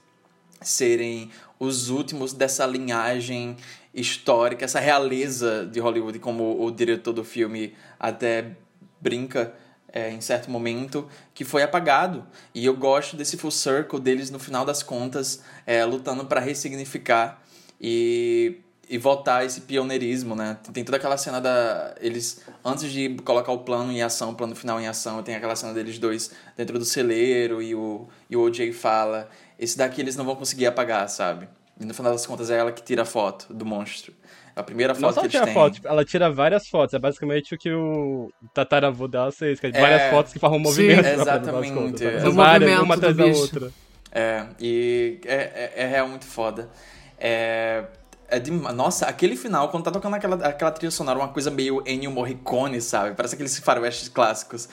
serem 0.62 1.32
os 1.58 1.90
últimos 1.90 2.34
dessa 2.34 2.66
linhagem 2.66 3.56
histórica, 3.94 4.66
essa 4.66 4.80
realeza 4.80 5.66
de 5.66 5.80
Hollywood, 5.80 6.20
como 6.20 6.62
o 6.64 6.72
diretor 6.72 7.14
do 7.14 7.24
filme 7.24 7.74
até 8.00 8.56
brinca 9.02 9.54
é, 9.92 10.12
em 10.12 10.22
certo 10.22 10.52
momento, 10.52 11.08
que 11.34 11.44
foi 11.44 11.64
apagado. 11.64 12.26
E 12.54 12.66
eu 12.66 12.76
gosto 12.76 13.16
desse 13.16 13.38
full 13.38 13.52
circle 13.52 14.00
deles, 14.00 14.30
no 14.30 14.40
final 14.40 14.66
das 14.66 14.84
contas, 14.84 15.42
é, 15.66 15.84
lutando 15.84 16.26
para 16.26 16.40
ressignificar 16.40 17.42
e, 17.82 18.58
e 18.90 18.98
voltar 18.98 19.46
esse 19.46 19.62
pioneirismo, 19.62 20.36
né? 20.36 20.58
Tem 20.74 20.84
toda 20.84 20.98
aquela 20.98 21.18
cena 21.18 21.40
da... 21.40 21.94
Eles, 22.02 22.42
antes 22.66 22.92
de 22.92 23.10
colocar 23.24 23.52
o 23.52 23.60
plano 23.60 23.92
em 23.92 24.02
ação, 24.02 24.32
o 24.32 24.36
plano 24.36 24.56
final 24.56 24.82
em 24.82 24.88
ação, 24.88 25.22
tem 25.22 25.36
aquela 25.36 25.56
cena 25.56 25.74
deles 25.74 26.00
dois 26.00 26.32
dentro 26.58 26.80
do 26.80 26.86
celeiro 26.86 27.62
e 27.62 27.76
o, 27.76 28.08
e 28.30 28.36
o 28.36 28.42
OJ 28.42 28.74
fala 28.74 29.30
esse 29.60 29.78
daqui 29.78 30.00
eles 30.00 30.16
não 30.16 30.24
vão 30.24 30.36
conseguir 30.36 30.66
apagar, 30.66 31.08
sabe? 31.10 31.48
E 31.80 31.86
no 31.86 31.94
final 31.94 32.14
das 32.14 32.26
contas 32.26 32.50
é 32.50 32.58
ela 32.58 32.72
que 32.72 32.82
tira 32.82 33.02
a 33.02 33.06
foto 33.06 33.54
do 33.54 33.66
monstro. 33.66 34.14
É 34.56 34.62
a 34.62 34.64
primeira 34.64 34.96
foto 34.96 35.02
não 35.02 35.14
só 35.14 35.20
que 35.20 35.28
eles 35.28 35.32
tira 35.34 35.46
têm. 35.46 35.54
foto, 35.54 35.74
tipo, 35.76 35.88
ela 35.88 36.06
tira 36.06 36.32
várias 36.32 36.68
fotos. 36.68 36.94
É 36.94 37.00
basicamente 37.00 37.54
o 37.54 37.58
que 37.58 37.72
o 37.72 38.32
tataravô 38.54 39.08
dela 39.08 39.32
fez, 39.32 39.60
que 39.60 39.68
é 39.68 39.72
várias 39.72 40.10
fotos 40.10 40.34
que 40.34 40.40
formam 40.40 40.60
um 40.60 40.64
movimento. 40.64 41.04
Sim, 41.04 41.16
no 41.16 41.24
final 41.24 41.26
das 41.26 41.42
exatamente. 41.44 41.74
contas, 41.74 42.02
É. 42.02 42.30
Várias, 42.30 42.70
movimento 42.70 42.84
uma 42.84 42.96
atrás 42.96 43.16
da 43.18 43.26
outra. 43.26 43.72
É, 44.12 44.46
e 44.60 45.20
é, 45.26 45.36
é, 45.36 45.74
é 45.84 45.88
real 45.88 46.08
muito 46.08 46.26
foda. 46.26 46.70
É, 47.18 47.84
é 48.32 48.40
de, 48.40 48.52
nossa, 48.52 49.06
aquele 49.06 49.36
final, 49.36 49.70
quando 49.70 49.84
tá 49.84 49.92
tocando 49.92 50.16
aquela, 50.16 50.36
aquela 50.48 50.72
trilha 50.72 50.92
sonora, 50.92 51.18
uma 51.20 51.28
coisa 51.30 51.50
meio 51.50 51.82
Ennio 51.86 52.12
Morricone, 52.12 52.80
sabe? 52.82 53.16
Parece 53.16 53.36
aqueles 53.36 53.58
faroestes 53.60 54.10
clássicos. 54.10 54.68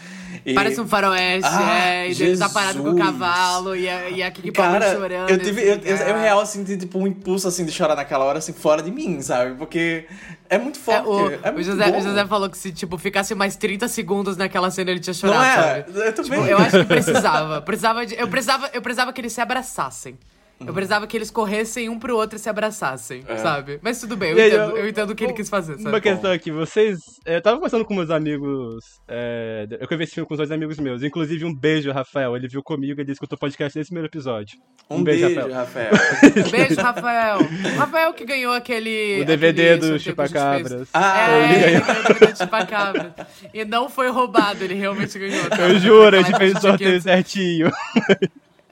E- 0.44 0.54
Parece 0.54 0.80
um 0.80 0.86
faroeste, 0.86 1.48
Ah, 1.50 1.78
é, 1.88 2.08
e 2.10 2.22
ele 2.22 2.36
tá 2.38 2.48
parado 2.48 2.82
com 2.82 2.90
o 2.90 2.96
cavalo, 2.96 3.74
e 3.76 3.88
a, 3.88 4.10
e 4.10 4.22
a 4.22 4.30
Kiki 4.30 4.52
Cara, 4.52 4.92
chorando. 4.94 5.30
eu 5.30 5.38
tive. 5.38 5.62
Eu, 5.62 5.74
assim, 5.76 5.88
eu, 5.88 5.92
eu 5.96 6.06
cara. 6.06 6.20
real 6.20 6.40
assim, 6.40 6.64
tipo, 6.64 6.98
um 6.98 7.06
impulso 7.06 7.48
assim 7.48 7.64
de 7.64 7.72
chorar 7.72 7.96
naquela 7.96 8.24
hora, 8.24 8.38
assim, 8.38 8.52
fora 8.52 8.82
de 8.82 8.90
mim, 8.90 9.20
sabe? 9.20 9.54
Porque 9.56 10.06
é 10.48 10.58
muito 10.58 10.78
É, 10.78 10.82
forte. 10.82 11.08
o, 11.08 11.30
é 11.46 11.50
o 11.50 11.52
muito 11.54 11.64
José, 11.66 11.90
bom. 11.90 11.98
o 11.98 12.02
José 12.02 12.26
falou 12.26 12.50
que 12.50 12.58
se, 12.58 12.72
tipo, 12.72 12.96
ficasse 12.98 13.34
mais 13.34 13.56
30 13.56 13.88
segundos 13.88 14.36
naquela 14.36 14.70
cena, 14.70 14.90
ele 14.90 15.00
tinha 15.00 15.14
Não 15.14 15.20
chorado, 15.32 15.44
é? 15.44 15.82
sabe? 15.84 15.98
Eu 16.06 16.12
também. 16.14 16.30
Tipo, 16.40 16.44
eu 16.50 16.58
acho 16.58 16.78
que 16.78 16.84
precisava. 16.84 17.62
precisava 17.62 18.06
de, 18.06 18.14
eu, 18.18 18.28
precisava, 18.28 18.70
eu 18.72 18.82
precisava 18.82 19.12
que 19.12 19.20
eles 19.20 19.32
se 19.32 19.40
abraçassem. 19.40 20.18
Eu 20.58 20.72
precisava 20.72 21.06
que 21.06 21.14
eles 21.16 21.30
corressem 21.30 21.88
um 21.90 21.98
pro 21.98 22.16
outro 22.16 22.36
e 22.36 22.38
se 22.38 22.48
abraçassem, 22.48 23.22
É. 23.28 23.36
sabe? 23.36 23.78
Mas 23.82 24.00
tudo 24.00 24.16
bem, 24.16 24.30
eu 24.30 24.38
entendo, 24.38 24.70
eu- 24.70 24.76
eu 24.78 24.88
entendo 24.88 25.10
o 25.10 25.14
que 25.14 25.24
ele 25.24 25.34
quis 25.34 25.50
fazer, 25.50 25.74
sabe? 25.74 25.88
Uma 25.88 26.00
questão 26.00 26.32
aqui, 26.32 26.50
vocês. 26.50 26.98
Eu 27.26 27.42
tava 27.42 27.56
conversando 27.56 27.84
com 27.84 27.94
meus 27.94 28.08
amigos. 28.10 28.82
É, 29.06 29.66
eu 29.78 29.98
vi 29.98 30.04
esse 30.04 30.14
filme 30.14 30.26
com 30.26 30.32
os 30.32 30.38
dois 30.38 30.50
amigos 30.50 30.78
meus. 30.78 31.02
Inclusive, 31.02 31.44
um 31.44 31.54
beijo, 31.54 31.92
Rafael. 31.92 32.34
Ele 32.36 32.48
viu 32.48 32.62
comigo, 32.62 32.98
ele 33.00 33.12
escutou 33.12 33.36
o 33.36 33.38
podcast 33.40 33.76
nesse 33.78 33.90
primeiro 33.90 34.08
episódio. 34.08 34.58
Um, 34.88 35.04
beijo, 35.04 35.28
Rafael. 35.28 35.52
Rafael. 35.54 35.90
Beijo, 36.50 36.80
Rafael. 36.80 37.38
Rafael 37.76 38.12
que 38.14 38.24
ganhou 38.24 38.52
aquele. 38.54 39.20
O 39.20 39.24
DVD 39.26 39.74
aquele 39.74 39.90
do 39.92 39.98
Chupacabras. 40.00 40.88
Ah, 40.94 41.30
é, 41.30 41.44
ele 41.44 41.54
ele 41.54 41.62
ganhou. 41.64 41.82
o 41.82 42.02
DVD 42.08 42.26
do 42.32 42.38
Chupacabras. 42.38 43.12
E 43.52 43.64
não 43.64 43.88
foi 43.90 44.08
roubado, 44.10 44.64
ele 44.64 44.74
realmente 44.74 45.18
ganhou. 45.18 45.48
tá? 45.50 45.68
Eu 45.68 45.78
juro, 45.78 46.16
a 46.16 46.22
gente 46.22 46.36
fez 46.38 46.54
o 46.56 46.60
sorteio 46.60 47.00
500 47.00 47.02
certinho. 47.02 47.70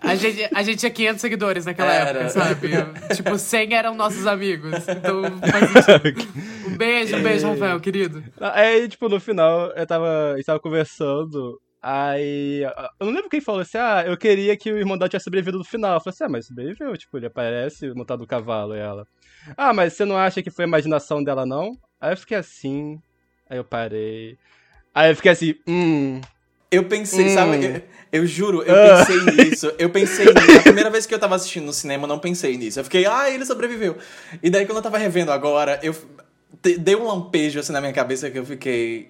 A 0.04 0.14
gente, 0.14 0.48
a 0.54 0.62
gente 0.62 0.78
tinha 0.78 0.90
500 0.90 1.20
seguidores 1.20 1.64
naquela 1.64 1.92
Era. 1.92 2.20
época, 2.20 2.28
sabe? 2.28 2.68
Tipo, 3.14 3.38
100 3.38 3.74
eram 3.74 3.94
nossos 3.94 4.26
amigos. 4.26 4.72
Então 4.88 5.22
faz. 5.50 5.86
Um 6.66 6.76
beijo, 6.76 7.16
um 7.16 7.22
beijo, 7.22 7.46
Rafael, 7.48 7.80
querido. 7.80 8.22
Aí, 8.40 8.88
tipo, 8.88 9.08
no 9.08 9.18
final, 9.18 9.72
eu 9.72 9.86
tava, 9.86 10.32
a 10.32 10.36
gente 10.36 10.46
tava 10.46 10.60
conversando. 10.60 11.60
Aí, 11.86 12.62
eu 12.98 13.06
não 13.06 13.12
lembro 13.12 13.28
quem 13.28 13.42
falou 13.42 13.60
assim, 13.60 13.76
ah, 13.76 14.04
eu 14.06 14.16
queria 14.16 14.56
que 14.56 14.72
o 14.72 14.78
irmão 14.78 14.96
dela 14.96 15.08
tivesse 15.08 15.24
sobrevivido 15.24 15.58
no 15.58 15.64
final. 15.64 15.94
Eu 15.94 16.00
falei 16.00 16.14
assim, 16.14 16.24
ah, 16.24 16.28
mas 16.30 16.46
sobreviveu, 16.46 16.96
tipo, 16.96 17.18
ele 17.18 17.26
aparece 17.26 17.92
montado 17.92 18.20
no 18.20 18.26
cavalo 18.26 18.74
e 18.74 18.78
ela. 18.78 19.06
Ah, 19.56 19.74
mas 19.74 19.92
você 19.92 20.04
não 20.04 20.16
acha 20.16 20.42
que 20.42 20.50
foi 20.50 20.64
a 20.64 20.68
imaginação 20.68 21.22
dela, 21.22 21.44
não? 21.44 21.76
Aí 22.00 22.12
eu 22.12 22.16
fiquei 22.16 22.38
assim, 22.38 22.98
aí 23.50 23.58
eu 23.58 23.64
parei. 23.64 24.38
Aí 24.94 25.10
eu 25.10 25.16
fiquei 25.16 25.32
assim, 25.32 25.54
hum. 25.66 26.20
Eu 26.74 26.84
pensei, 26.84 27.26
Hum. 27.26 27.34
sabe? 27.34 27.64
Eu, 28.12 28.20
eu 28.22 28.26
juro, 28.26 28.62
eu 28.62 28.74
Ah. 28.74 28.98
pensei 28.98 29.20
nisso. 29.44 29.72
Eu 29.78 29.90
pensei 29.90 30.26
nisso. 30.26 30.58
A 30.58 30.62
primeira 30.62 30.90
vez 30.90 31.06
que 31.06 31.14
eu 31.14 31.18
tava 31.18 31.34
assistindo 31.34 31.64
no 31.66 31.72
cinema, 31.72 32.04
eu 32.04 32.08
não 32.08 32.18
pensei 32.18 32.56
nisso. 32.56 32.80
Eu 32.80 32.84
fiquei, 32.84 33.06
ah, 33.06 33.30
ele 33.30 33.44
sobreviveu. 33.44 33.96
E 34.42 34.50
daí, 34.50 34.66
quando 34.66 34.76
eu 34.78 34.82
tava 34.82 34.98
revendo 34.98 35.30
agora, 35.32 35.78
eu 35.82 35.94
dei 36.78 36.96
um 36.96 37.06
lampejo 37.06 37.58
assim 37.60 37.72
na 37.72 37.80
minha 37.80 37.92
cabeça 37.92 38.30
que 38.30 38.38
eu 38.38 38.44
fiquei. 38.44 39.08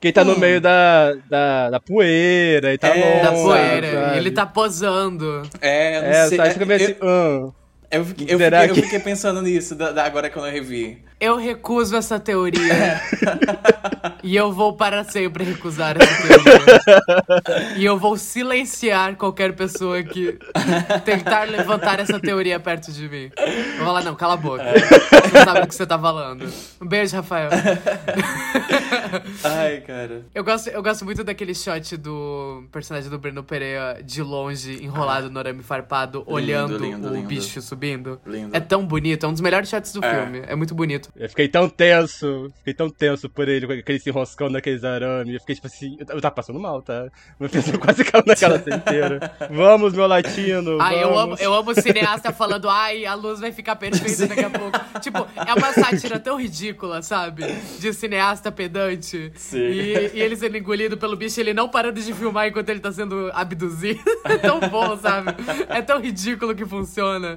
Quem 0.00 0.12
tá 0.12 0.24
no 0.24 0.32
Hum. 0.32 0.38
meio 0.38 0.60
da, 0.62 1.12
da, 1.28 1.70
da 1.70 1.80
poeira 1.80 2.72
e 2.72 2.78
tá 2.78 2.88
É, 2.88 3.04
longe, 3.04 3.22
Da 3.22 3.32
poeira. 3.32 3.92
sabe? 3.92 4.16
Ele 4.16 4.30
tá 4.30 4.46
posando. 4.46 5.42
É, 5.60 5.98
eu 5.98 6.02
não 6.02 6.08
É, 6.08 6.28
sei. 6.28 6.38
tá, 6.38 6.50
fica 6.50 6.64
meio 6.64 6.80
eu, 6.80 6.84
assim, 6.86 6.96
hum. 7.02 7.52
Eu, 7.90 8.04
fiquei, 8.04 8.26
eu, 8.28 8.38
fiquei, 8.38 8.70
eu 8.70 8.74
que- 8.74 8.82
fiquei 8.82 8.98
pensando 9.00 9.42
nisso 9.42 9.74
da, 9.74 9.90
da- 9.92 10.04
agora 10.04 10.30
quando 10.30 10.46
eu 10.46 10.52
revi. 10.52 10.98
Eu 11.20 11.36
recuso 11.36 11.94
essa 11.96 12.18
teoria. 12.18 12.98
e 14.24 14.34
eu 14.34 14.50
vou 14.52 14.72
para 14.74 15.04
sempre 15.04 15.44
recusar 15.44 15.94
essa 16.00 16.26
teoria. 16.26 17.76
e 17.76 17.84
eu 17.84 17.98
vou 17.98 18.16
silenciar 18.16 19.14
qualquer 19.16 19.52
pessoa 19.54 20.02
que 20.02 20.38
tentar 21.04 21.44
levantar 21.44 22.00
essa 22.00 22.18
teoria 22.18 22.58
perto 22.58 22.90
de 22.90 23.06
mim. 23.06 23.30
Eu 23.36 23.76
vou 23.76 23.86
falar, 23.86 24.02
não, 24.02 24.14
cala 24.14 24.32
a 24.32 24.36
boca. 24.38 24.64
Você 24.64 25.36
não 25.38 25.44
sabe 25.44 25.60
do 25.60 25.66
que 25.68 25.74
você 25.74 25.86
tá 25.86 25.98
falando. 25.98 26.48
Um 26.80 26.86
beijo, 26.86 27.14
Rafael. 27.16 27.50
Ai, 29.44 29.80
cara. 29.82 30.22
Eu 30.34 30.42
gosto, 30.44 30.68
eu 30.68 30.82
gosto 30.82 31.04
muito 31.04 31.22
daquele 31.22 31.54
shot 31.54 31.96
do 31.96 32.64
personagem 32.72 33.10
do 33.10 33.18
Breno 33.18 33.42
Pereira 33.44 34.00
de 34.02 34.22
longe, 34.22 34.82
enrolado 34.82 35.30
no 35.30 35.38
arame 35.38 35.62
farpado, 35.62 36.22
olhando 36.26 36.78
lindo, 36.78 37.08
o 37.10 37.14
lindo. 37.14 37.26
bicho 37.28 37.60
subindo. 37.80 38.20
Lindo. 38.26 38.54
É 38.54 38.60
tão 38.60 38.84
bonito, 38.84 39.24
é 39.24 39.28
um 39.28 39.32
dos 39.32 39.40
melhores 39.40 39.68
shots 39.68 39.92
do 39.92 40.04
É. 40.04 40.14
filme. 40.22 40.42
É 40.46 40.54
muito 40.54 40.74
bonito. 40.74 41.08
Eu 41.16 41.28
fiquei 41.30 41.48
tão 41.48 41.68
tenso, 41.68 42.52
fiquei 42.58 42.74
tão 42.74 42.90
tenso 42.90 43.28
por 43.28 43.48
ele, 43.48 43.66
com 43.66 43.72
aquele 43.72 43.98
se 43.98 44.10
enroscando 44.10 44.52
naqueles 44.52 44.84
arames. 44.84 45.34
Eu 45.34 45.40
fiquei 45.40 45.54
tipo 45.54 45.66
assim, 45.66 45.96
eu, 45.98 46.20
tava 46.20 46.34
passando 46.34 46.60
mal, 46.60 46.82
tá? 46.82 47.08
Meu 47.38 47.48
peso 47.48 47.78
quase 47.78 48.04
caiu 48.04 48.22
naquela 48.26 48.58
cena 48.58 48.76
inteira. 48.76 49.32
Vamos, 49.50 49.94
meu 49.94 50.06
latino. 50.06 50.78
Ai, 50.80 51.02
eu 51.02 51.08
amo, 51.08 51.14
vamos. 51.14 51.40
eu 51.40 51.54
amo 51.54 51.70
o 51.70 51.74
cineasta 51.74 52.32
falando, 52.32 52.68
ai, 52.68 53.06
a 53.06 53.14
luz 53.14 53.40
vai 53.40 53.52
ficar 53.52 53.76
perfeita 53.76 54.26
daqui 54.26 54.44
a 54.44 54.50
pouco. 54.50 54.78
Tipo, 55.00 55.26
é 55.36 55.54
uma 55.54 55.72
sátira 55.72 56.18
tão 56.18 56.36
ridícula, 56.38 57.00
sabe? 57.02 57.44
De 57.78 57.92
cineasta 57.94 58.52
pedante. 58.52 59.32
Sim. 59.36 59.58
E, 59.58 60.10
e 60.14 60.20
ele 60.20 60.36
sendo 60.36 60.56
engolido 60.56 60.96
pelo 60.98 61.16
bicho, 61.16 61.40
ele 61.40 61.54
não 61.54 61.68
parando 61.68 62.00
de 62.00 62.12
filmar 62.12 62.48
enquanto 62.48 62.68
ele 62.68 62.80
tá 62.80 62.92
sendo 62.92 63.30
abduzido. 63.32 64.00
É 64.24 64.36
tão 64.36 64.60
bom, 64.60 64.96
sabe? 64.98 65.34
É 65.68 65.80
tão 65.82 65.98
ridículo 66.00 66.54
que 66.54 66.64
funciona. 66.64 67.36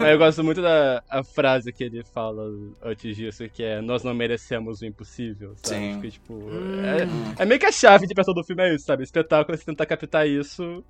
Mas 0.00 0.10
eu 0.10 0.18
gosto 0.18 0.42
muito 0.42 0.62
da 0.62 1.02
a 1.08 1.22
frase 1.22 1.72
que 1.72 1.84
ele 1.84 2.02
fala 2.02 2.42
antes 2.82 3.16
disso, 3.16 3.48
que 3.48 3.62
é 3.62 3.80
nós 3.80 4.02
não 4.02 4.14
merecemos 4.14 4.80
o 4.80 4.86
impossível, 4.86 5.54
sabe? 5.56 5.80
Sim. 5.80 5.92
Porque, 5.94 6.10
tipo, 6.10 6.40
é, 6.82 7.42
é 7.42 7.46
meio 7.46 7.60
que 7.60 7.66
a 7.66 7.72
chave 7.72 8.06
de 8.06 8.14
pessoa 8.14 8.34
do 8.34 8.44
filme 8.44 8.62
é 8.62 8.74
isso, 8.74 8.86
sabe? 8.86 9.02
Espetáculo 9.02 9.54
é 9.54 9.58
você 9.58 9.64
tentar 9.64 9.86
captar 9.86 10.26
isso 10.26 10.84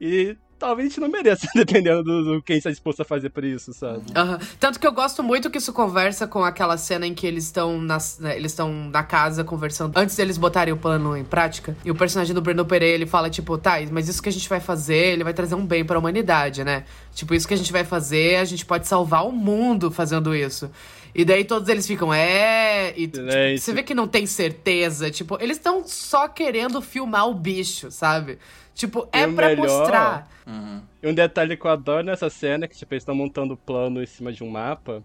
e 0.00 0.36
talvez 0.58 0.86
a 0.86 0.88
gente 0.90 1.00
não 1.00 1.08
mereça, 1.08 1.46
dependendo 1.54 2.02
do, 2.02 2.24
do 2.36 2.42
quem 2.42 2.56
está 2.58 2.70
disposto 2.70 3.00
a 3.02 3.04
fazer 3.04 3.30
por 3.30 3.44
isso, 3.44 3.72
sabe? 3.72 4.02
Aham. 4.14 4.38
Tanto 4.58 4.78
que 4.80 4.86
eu 4.86 4.92
gosto 4.92 5.22
muito 5.22 5.50
que 5.50 5.58
isso 5.58 5.72
conversa 5.72 6.26
com 6.26 6.42
aquela 6.44 6.76
cena 6.76 7.06
em 7.06 7.14
que 7.14 7.26
eles 7.26 7.44
estão 7.44 7.80
nas- 7.80 8.18
né, 8.18 8.36
eles 8.36 8.52
estão 8.52 8.72
na 8.90 9.02
casa 9.02 9.44
conversando 9.44 9.96
antes 9.96 10.16
deles 10.16 10.36
botarem 10.38 10.72
o 10.72 10.76
plano 10.76 11.16
em 11.16 11.24
prática. 11.24 11.76
E 11.84 11.90
o 11.90 11.94
personagem 11.94 12.34
do 12.34 12.40
Bruno 12.40 12.64
Pereira, 12.64 12.94
ele 12.94 13.06
fala 13.06 13.28
tipo, 13.30 13.56
tá, 13.58 13.74
mas 13.90 14.08
isso 14.08 14.22
que 14.22 14.28
a 14.28 14.32
gente 14.32 14.48
vai 14.48 14.60
fazer, 14.60 15.12
ele 15.12 15.24
vai 15.24 15.34
trazer 15.34 15.54
um 15.54 15.64
bem 15.66 15.84
pra 15.84 15.98
humanidade, 15.98 16.64
né? 16.64 16.84
Tipo, 17.14 17.34
isso 17.34 17.46
que 17.46 17.54
a 17.54 17.56
gente 17.56 17.72
vai 17.72 17.84
fazer, 17.84 18.36
a 18.36 18.44
gente 18.44 18.64
pode 18.64 18.86
salvar 18.86 19.26
o 19.26 19.32
mundo 19.32 19.90
fazendo 19.90 20.34
isso. 20.34 20.70
E 21.14 21.24
daí 21.24 21.44
todos 21.44 21.68
eles 21.70 21.86
ficam, 21.86 22.12
é. 22.12 22.92
E 22.96 23.06
tipo, 23.06 23.16
Silêncio. 23.16 23.64
você 23.64 23.72
vê 23.72 23.82
que 23.82 23.94
não 23.94 24.06
tem 24.06 24.26
certeza. 24.26 25.10
Tipo, 25.10 25.38
eles 25.40 25.56
estão 25.56 25.82
só 25.86 26.28
querendo 26.28 26.82
filmar 26.82 27.26
o 27.26 27.32
bicho, 27.34 27.90
sabe? 27.90 28.38
Tipo, 28.74 29.08
é 29.10 29.26
o 29.26 29.32
pra 29.32 30.26
mostrar. 30.46 30.82
E 31.02 31.08
um 31.08 31.14
detalhe 31.14 31.56
que 31.56 31.64
eu 31.64 31.70
adoro 31.70 32.04
nessa 32.04 32.30
cena 32.30 32.64
é 32.64 32.68
que, 32.68 32.76
tipo, 32.76 32.92
eles 32.94 33.02
estão 33.02 33.14
montando 33.14 33.54
o 33.54 33.56
plano 33.56 34.02
em 34.02 34.06
cima 34.06 34.32
de 34.32 34.42
um 34.44 34.50
mapa. 34.50 35.02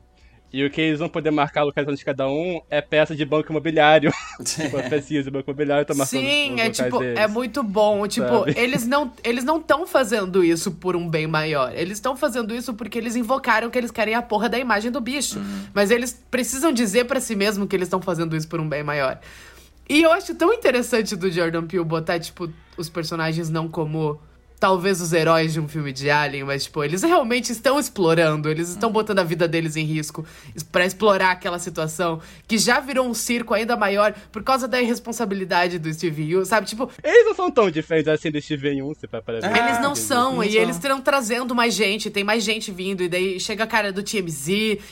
E 0.53 0.65
o 0.65 0.69
que 0.69 0.81
eles 0.81 0.99
vão 0.99 1.07
poder 1.07 1.31
marcar 1.31 1.61
a 1.61 1.63
localização 1.63 1.95
de 1.95 2.03
cada 2.03 2.27
um 2.27 2.59
é 2.69 2.81
peça 2.81 3.15
de 3.15 3.23
banco 3.23 3.49
imobiliário. 3.49 4.11
tipo, 4.43 4.77
é 4.77 4.83
pecinhas 4.89 5.23
de 5.23 5.31
banco 5.31 5.49
imobiliário 5.49 5.85
tá 5.85 5.93
marcando 5.93 6.19
Sim, 6.19 6.55
os 6.55 6.59
é 6.59 6.69
tipo, 6.69 6.99
deles. 6.99 7.17
é 7.17 7.25
muito 7.25 7.63
bom. 7.63 8.05
Tipo, 8.05 8.27
Sabe? 8.27 8.53
eles 8.59 8.85
não 8.85 9.13
eles 9.23 9.45
não 9.45 9.59
estão 9.59 9.87
fazendo 9.87 10.43
isso 10.43 10.71
por 10.71 10.93
um 10.93 11.07
bem 11.07 11.25
maior. 11.25 11.71
Eles 11.73 11.93
estão 11.93 12.17
fazendo 12.17 12.53
isso 12.53 12.73
porque 12.73 12.97
eles 12.97 13.15
invocaram 13.15 13.69
que 13.69 13.77
eles 13.77 13.91
querem 13.91 14.13
a 14.13 14.21
porra 14.21 14.49
da 14.49 14.59
imagem 14.59 14.91
do 14.91 14.99
bicho. 14.99 15.39
Mas 15.73 15.89
eles 15.89 16.21
precisam 16.29 16.73
dizer 16.73 17.05
pra 17.05 17.21
si 17.21 17.33
mesmo 17.33 17.65
que 17.65 17.73
eles 17.73 17.87
estão 17.87 18.01
fazendo 18.01 18.35
isso 18.35 18.49
por 18.49 18.59
um 18.59 18.67
bem 18.67 18.83
maior. 18.83 19.21
E 19.87 20.01
eu 20.03 20.11
acho 20.11 20.35
tão 20.35 20.53
interessante 20.53 21.15
do 21.15 21.31
Jordan 21.31 21.65
Peele 21.65 21.83
botar, 21.85 22.19
tipo, 22.19 22.49
os 22.77 22.89
personagens 22.89 23.49
não 23.49 23.69
como 23.69 24.19
talvez 24.61 25.01
os 25.01 25.11
heróis 25.11 25.53
de 25.53 25.59
um 25.59 25.67
filme 25.67 25.91
de 25.91 26.11
Alien, 26.11 26.43
mas, 26.43 26.65
tipo, 26.65 26.83
eles 26.83 27.01
realmente 27.01 27.51
estão 27.51 27.79
explorando, 27.79 28.47
eles 28.47 28.69
estão 28.69 28.91
botando 28.91 29.17
a 29.17 29.23
vida 29.23 29.47
deles 29.47 29.75
em 29.75 29.83
risco 29.83 30.23
pra 30.71 30.85
explorar 30.85 31.31
aquela 31.31 31.57
situação 31.57 32.21
que 32.47 32.59
já 32.59 32.79
virou 32.79 33.07
um 33.07 33.13
circo 33.15 33.55
ainda 33.55 33.75
maior 33.75 34.13
por 34.31 34.43
causa 34.43 34.67
da 34.67 34.79
irresponsabilidade 34.79 35.79
do 35.79 35.91
Steve 35.91 36.21
Yu, 36.21 36.45
sabe? 36.45 36.67
Tipo, 36.67 36.91
Eles 37.03 37.25
não 37.25 37.33
são 37.33 37.49
tão 37.49 37.71
diferentes 37.71 38.07
assim 38.07 38.29
do 38.29 38.39
Steven 38.39 38.83
1, 38.83 38.93
se 38.93 39.07
vai 39.07 39.19
parecer. 39.19 39.47
Ah, 39.47 39.67
eles 39.67 39.81
não 39.81 39.89
eles 39.93 39.99
são, 39.99 40.35
não 40.35 40.43
e 40.43 40.51
são. 40.51 40.61
eles 40.61 40.75
estão 40.75 41.01
trazendo 41.01 41.55
mais 41.55 41.73
gente, 41.73 42.11
tem 42.11 42.23
mais 42.23 42.43
gente 42.43 42.71
vindo, 42.71 43.01
e 43.01 43.09
daí 43.09 43.39
chega 43.39 43.63
a 43.63 43.67
cara 43.67 43.91
do 43.91 44.03
TMZ, 44.03 44.47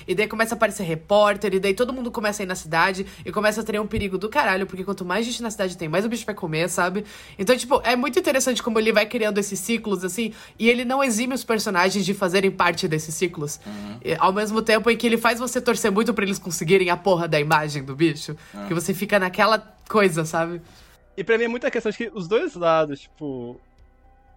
e 0.07 0.15
daí 0.15 0.27
começa 0.27 0.55
a 0.55 0.57
aparecer 0.57 0.81
repórter, 0.81 1.53
e 1.53 1.59
daí 1.59 1.75
todo 1.75 1.93
mundo 1.93 2.09
começa 2.09 2.41
a 2.41 2.43
ir 2.43 2.47
na 2.47 2.55
cidade, 2.55 3.05
e 3.23 3.31
começa 3.31 3.61
a 3.61 3.63
ter 3.63 3.79
um 3.79 3.85
perigo 3.85 4.17
do 4.17 4.29
caralho, 4.29 4.65
porque 4.65 4.83
quanto 4.83 5.05
mais 5.05 5.27
gente 5.27 5.43
na 5.43 5.51
cidade 5.51 5.77
tem, 5.77 5.87
mais 5.87 6.03
o 6.05 6.09
bicho 6.09 6.25
vai 6.25 6.33
comer, 6.33 6.67
sabe? 6.69 7.05
Então, 7.37 7.55
tipo, 7.55 7.79
é 7.85 7.95
muito 7.95 8.17
interessante 8.17 8.63
como 8.63 8.79
ele 8.79 8.91
vai 8.91 9.05
criando 9.05 9.37
esses 9.59 9.65
ciclos, 9.65 10.03
assim, 10.03 10.33
e 10.57 10.69
ele 10.69 10.85
não 10.85 11.03
exime 11.03 11.33
os 11.33 11.43
personagens 11.43 12.05
de 12.05 12.13
fazerem 12.13 12.49
parte 12.49 12.87
desses 12.87 13.13
ciclos. 13.13 13.59
E, 14.03 14.15
ao 14.17 14.33
mesmo 14.33 14.61
tempo 14.61 14.89
em 14.89 14.97
que 14.97 15.05
ele 15.05 15.17
faz 15.17 15.39
você 15.39 15.61
torcer 15.61 15.91
muito 15.91 16.13
pra 16.13 16.23
eles 16.23 16.39
conseguirem 16.39 16.89
a 16.89 16.97
porra 16.97 17.27
da 17.27 17.39
imagem 17.39 17.83
do 17.83 17.95
bicho, 17.95 18.35
que 18.67 18.73
você 18.73 18.93
fica 18.93 19.19
naquela 19.19 19.59
coisa, 19.87 20.25
sabe? 20.25 20.61
E 21.15 21.23
pra 21.23 21.37
mim 21.37 21.43
é 21.43 21.47
muita 21.47 21.69
questão 21.69 21.91
de 21.91 21.97
que 21.97 22.11
os 22.13 22.27
dois 22.27 22.55
lados, 22.55 23.01
tipo. 23.01 23.59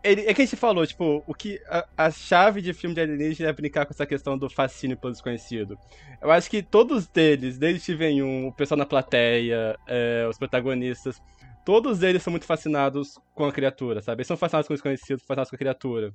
Ele, 0.05 0.23
é 0.23 0.35
que 0.35 0.43
a 0.43 0.45
gente 0.45 0.57
falou, 0.57 0.85
tipo, 0.85 1.23
o 1.27 1.33
que. 1.33 1.61
A, 1.69 1.87
a 1.97 2.11
chave 2.11 2.61
de 2.61 2.73
filme 2.75 2.93
de 2.93 3.01
alienígena 3.01 3.51
é 3.51 3.53
brincar 3.53 3.87
com 3.87 3.93
essa 3.93 4.05
questão 4.05 4.37
do 4.37 4.51
fascínio 4.51 4.97
pelo 4.97 5.13
desconhecido. 5.13 5.79
Eu 6.21 6.31
acho 6.33 6.51
que 6.51 6.61
todos 6.61 7.07
deles, 7.07 7.57
desde 7.57 7.81
Steven 7.81 8.23
um, 8.23 8.49
o 8.49 8.53
pessoal 8.53 8.79
na 8.79 8.87
plateia, 8.87 9.77
é, 9.87 10.27
os 10.29 10.37
protagonistas, 10.37 11.23
todos 11.65 12.03
eles 12.03 12.23
são 12.23 12.31
muito 12.31 12.47
fascinados 12.47 13.19
com 13.35 13.45
a 13.45 13.53
criatura, 13.53 14.03
sabe? 14.03 14.21
Eles 14.21 14.27
são 14.27 14.37
fascinados 14.37 14.69
com 14.69 14.75
o 14.75 14.77
desconhecido, 14.77 15.21
fascinados 15.21 15.51
com 15.51 15.57
a 15.57 15.59
criatura. 15.59 16.15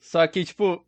Só 0.00 0.26
que, 0.26 0.44
tipo, 0.44 0.84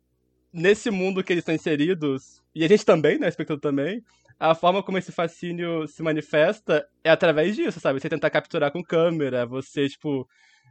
nesse 0.53 0.89
mundo 0.91 1.23
que 1.23 1.33
eles 1.33 1.41
estão 1.41 1.55
inseridos, 1.55 2.41
e 2.53 2.63
a 2.63 2.67
gente 2.67 2.85
também, 2.85 3.17
né, 3.17 3.27
espectador 3.27 3.61
também, 3.61 4.03
a 4.39 4.53
forma 4.53 4.83
como 4.83 4.97
esse 4.97 5.11
fascínio 5.11 5.87
se 5.87 6.03
manifesta 6.03 6.87
é 7.03 7.09
através 7.09 7.55
disso, 7.55 7.79
sabe? 7.79 7.99
Você 7.99 8.09
tentar 8.09 8.29
capturar 8.29 8.71
com 8.71 8.83
câmera, 8.83 9.45
você, 9.45 9.89
tipo, 9.89 10.27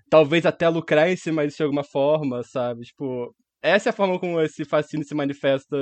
talvez 0.09 0.47
até 0.47 0.69
lucrar 0.69 1.11
em 1.11 1.17
cima 1.17 1.45
disso 1.45 1.59
de 1.59 1.63
alguma 1.65 1.85
forma, 1.85 2.43
sabe? 2.43 2.83
Tipo, 2.83 3.35
essa 3.63 3.89
é 3.89 3.91
a 3.91 3.93
forma 3.93 4.19
como 4.19 4.41
esse 4.41 4.65
fascínio 4.65 5.07
se 5.07 5.15
manifesta 5.15 5.77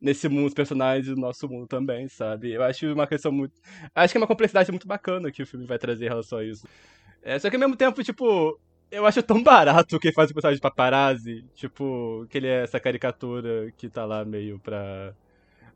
nesse 0.00 0.28
mundo, 0.28 0.46
os 0.46 0.54
personagens 0.54 1.06
do 1.06 1.20
nosso 1.20 1.48
mundo 1.48 1.66
também, 1.66 2.08
sabe? 2.08 2.52
Eu 2.52 2.62
acho 2.62 2.92
uma 2.92 3.06
questão 3.06 3.32
muito. 3.32 3.54
Acho 3.94 4.12
que 4.12 4.18
é 4.18 4.20
uma 4.20 4.26
complexidade 4.26 4.70
muito 4.70 4.86
bacana 4.86 5.30
que 5.30 5.42
o 5.42 5.46
filme 5.46 5.66
vai 5.66 5.78
trazer 5.78 6.06
em 6.06 6.08
relação 6.08 6.38
a 6.38 6.44
isso. 6.44 6.66
É, 7.22 7.38
só 7.38 7.50
que 7.50 7.56
ao 7.56 7.60
mesmo 7.60 7.76
tempo, 7.76 8.02
tipo, 8.02 8.58
eu 8.90 9.06
acho 9.06 9.22
tão 9.22 9.42
barato 9.42 9.98
que 9.98 10.12
faz 10.12 10.30
o 10.30 10.34
personagem 10.34 10.56
de 10.56 10.62
paparazzi, 10.62 11.44
tipo, 11.54 12.26
que 12.30 12.38
ele 12.38 12.46
é 12.46 12.62
essa 12.62 12.80
caricatura 12.80 13.70
que 13.76 13.88
tá 13.88 14.04
lá 14.04 14.24
meio 14.24 14.58
pra. 14.58 15.14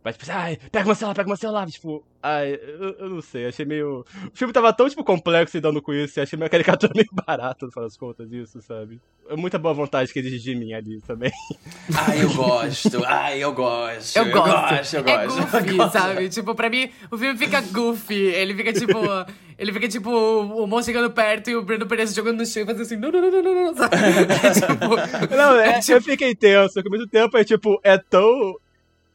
Mas, 0.05 0.16
tipo, 0.16 0.30
ai, 0.32 0.59
pega 0.70 0.84
meu 0.84 0.94
celular, 0.94 1.14
pega 1.14 1.28
meu 1.28 1.36
celular. 1.36 1.70
Tipo, 1.70 2.05
ai, 2.20 2.55
eu, 2.55 2.96
eu 2.98 3.09
não 3.09 3.20
sei, 3.20 3.46
achei 3.46 3.64
meio. 3.64 4.05
O 4.26 4.36
filme 4.36 4.53
tava 4.53 4.72
tão, 4.72 4.88
tipo, 4.88 5.05
complexo 5.05 5.57
e 5.57 5.61
dando 5.61 5.80
com 5.80 5.92
isso, 5.92 6.18
e 6.18 6.22
achei 6.22 6.36
meio 6.36 6.50
caricatura 6.50 6.92
meio 6.94 7.09
barata, 7.12 7.66
no 7.66 7.72
final 7.72 7.86
das 7.86 7.96
contas, 7.96 8.32
isso, 8.32 8.61
sabe? 8.61 9.00
É 9.28 9.36
muita 9.36 9.59
boa 9.59 9.72
vontade 9.72 10.12
que 10.12 10.18
exige 10.18 10.40
de 10.40 10.55
mim 10.57 10.72
ali 10.72 11.00
também. 11.03 11.30
Ai, 11.96 12.24
eu 12.24 12.34
gosto. 12.34 13.05
Ai, 13.05 13.38
eu 13.42 13.53
gosto. 13.53 14.16
Eu 14.16 14.30
gosto. 14.30 14.96
eu 14.96 15.00
é 15.07 15.26
gosto. 15.26 15.40
goofy, 15.40 15.68
eu 15.68 15.76
gosto. 15.76 15.92
sabe? 15.92 16.28
Tipo, 16.28 16.55
pra 16.57 16.68
mim, 16.68 16.90
o 17.11 17.16
filme 17.16 17.38
fica 17.38 17.61
goofy. 17.61 18.14
Ele 18.14 18.55
fica 18.55 18.72
tipo. 18.72 18.98
ele 19.57 19.72
fica 19.72 19.88
tipo 19.88 20.11
o 20.11 20.66
monstro 20.66 20.92
chegando 20.92 21.12
perto 21.12 21.48
e 21.48 21.55
o 21.55 21.62
Breno 21.62 21.86
Pereira 21.86 22.11
jogando 22.11 22.38
no 22.38 22.46
chão 22.46 22.64
e 22.64 22.66
fazendo 22.66 22.82
assim. 22.82 22.96
Não, 22.96 23.12
não, 23.12 23.20
não, 23.20 23.30
não, 23.30 23.42
não, 23.42 23.64
não. 23.66 23.74
Sabe? 23.76 23.94
É 23.96 24.50
tipo. 24.50 25.36
Não, 25.36 25.57
é, 25.61 25.80
tipo- 25.80 25.92
eu 25.92 26.03
fiquei 26.03 26.34
tenso, 26.34 26.80
ao 26.80 26.90
mesmo 26.90 27.07
tempo 27.07 27.38
é 27.38 27.44
tipo, 27.44 27.80
é 27.84 27.96
tão. 27.96 28.57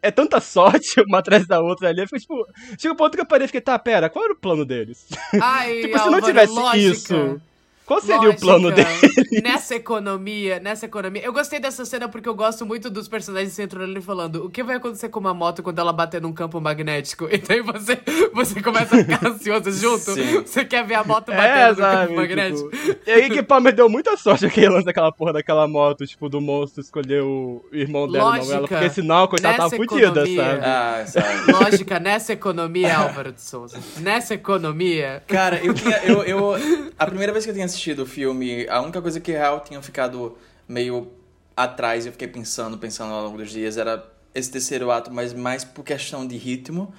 É 0.08 0.12
tanta 0.12 0.40
sorte 0.40 1.02
uma 1.06 1.20
atrás 1.20 1.46
da 1.46 1.60
outra 1.60 1.90
ali. 1.90 2.00
Eu 2.02 2.06
fiquei, 2.06 2.20
tipo, 2.22 2.48
chega 2.80 2.94
um 2.94 2.98
ponto 2.98 3.16
que 3.16 3.22
eu 3.22 3.26
parei 3.26 3.44
e 3.44 3.48
fiquei, 3.48 3.60
tá, 3.60 3.78
pera, 3.78 4.10
qual 4.10 4.24
era 4.24 4.34
o 4.34 4.38
plano 4.38 4.66
deles? 4.66 5.06
Ai, 5.42 5.82
tipo, 5.84 5.98
se 6.00 6.06
não 6.06 6.16
Álvaro, 6.16 6.26
tivesse 6.26 6.54
lógica. 6.54 6.94
isso, 6.94 7.42
qual 7.88 8.02
seria 8.02 8.30
o 8.30 8.36
plano 8.38 8.70
Lógica. 8.70 8.84
deles? 8.84 9.42
Nessa 9.42 9.76
economia, 9.76 10.60
nessa 10.60 10.86
economia. 10.86 11.22
Eu 11.24 11.32
gostei 11.32 11.60
dessa 11.60 11.86
cena 11.86 12.10
porque 12.10 12.28
eu 12.28 12.36
gosto 12.36 12.66
muito 12.66 12.90
dos 12.90 13.08
personagens 13.08 13.54
se 13.54 13.62
entrando 13.62 13.90
ali 13.90 14.02
falando 14.02 14.46
o 14.46 14.50
que 14.50 14.62
vai 14.62 14.76
acontecer 14.76 15.08
com 15.10 15.20
uma 15.20 15.34
moto 15.34 15.64
quando 15.64 15.80
ela 15.80 15.94
bater 15.94 16.22
num 16.22 16.34
campo 16.34 16.60
magnético. 16.60 17.28
E 17.38 17.38
daí 17.38 17.62
você, 17.62 17.98
você 18.34 18.62
começa 18.62 18.96
a 18.96 19.00
ficar 19.00 19.26
ansioso 19.28 19.72
junto. 19.72 20.12
Sim. 20.12 20.42
Você 20.42 20.66
quer 20.66 20.86
ver 20.86 20.96
a 20.96 21.04
moto 21.04 21.32
É, 21.32 21.36
batendo 21.74 21.82
no 21.82 21.98
campo 21.98 22.16
magnético. 22.16 22.70
Tipo, 22.72 23.00
e 23.08 23.12
aí 23.12 23.30
que 23.30 23.44
Palmer 23.44 23.74
deu 23.74 23.88
muita 23.88 24.18
sorte 24.18 24.46
aquele 24.46 24.70
lance 24.70 24.86
daquela 24.86 25.12
porra 25.12 25.34
daquela 25.34 25.68
moto, 25.68 26.06
tipo, 26.06 26.28
do 26.28 26.42
monstro 26.42 26.82
escolher 26.82 27.22
o 27.24 27.64
irmão 27.72 28.12
dela, 28.12 28.32
não 28.32 28.38
Lógica. 28.38 28.56
ela, 28.56 28.68
porque 28.68 28.90
senão 28.90 29.24
a 29.24 29.28
coitada 29.28 29.58
tava 29.58 29.70
fudida, 29.70 30.08
economia. 30.08 30.44
sabe? 30.44 30.62
Ah, 30.66 31.04
sabe. 31.06 31.52
Lógica, 31.64 32.00
nessa 32.00 32.34
economia, 32.34 32.98
Álvaro 32.98 33.32
de 33.32 33.42
Souza. 33.42 33.80
Nessa 33.98 34.34
economia. 34.34 35.24
Cara, 35.28 35.64
eu 35.64 35.74
tinha. 35.74 35.98
Eu, 36.04 36.24
eu, 36.24 36.56
a 36.98 37.06
primeira 37.06 37.32
vez 37.32 37.46
que 37.46 37.52
eu 37.52 37.54
tinha 37.54 37.66
assistido 37.66 37.77
o 38.02 38.06
filme, 38.06 38.68
a 38.70 38.82
única 38.82 39.02
coisa 39.02 39.20
que 39.20 39.32
real 39.32 39.60
tinha 39.62 39.82
ficado 39.82 40.38
meio 40.68 41.12
atrás, 41.56 42.06
eu 42.06 42.12
fiquei 42.12 42.28
pensando, 42.28 42.78
pensando 42.78 43.14
ao 43.14 43.24
longo 43.24 43.38
dos 43.38 43.50
dias, 43.52 43.78
era 43.78 44.04
esse 44.34 44.52
terceiro 44.52 44.92
ato, 44.92 45.12
mas 45.12 45.34
mais 45.34 45.64
por 45.64 45.84
questão 45.84 46.26
de 46.28 46.38
ritmo. 46.38 46.94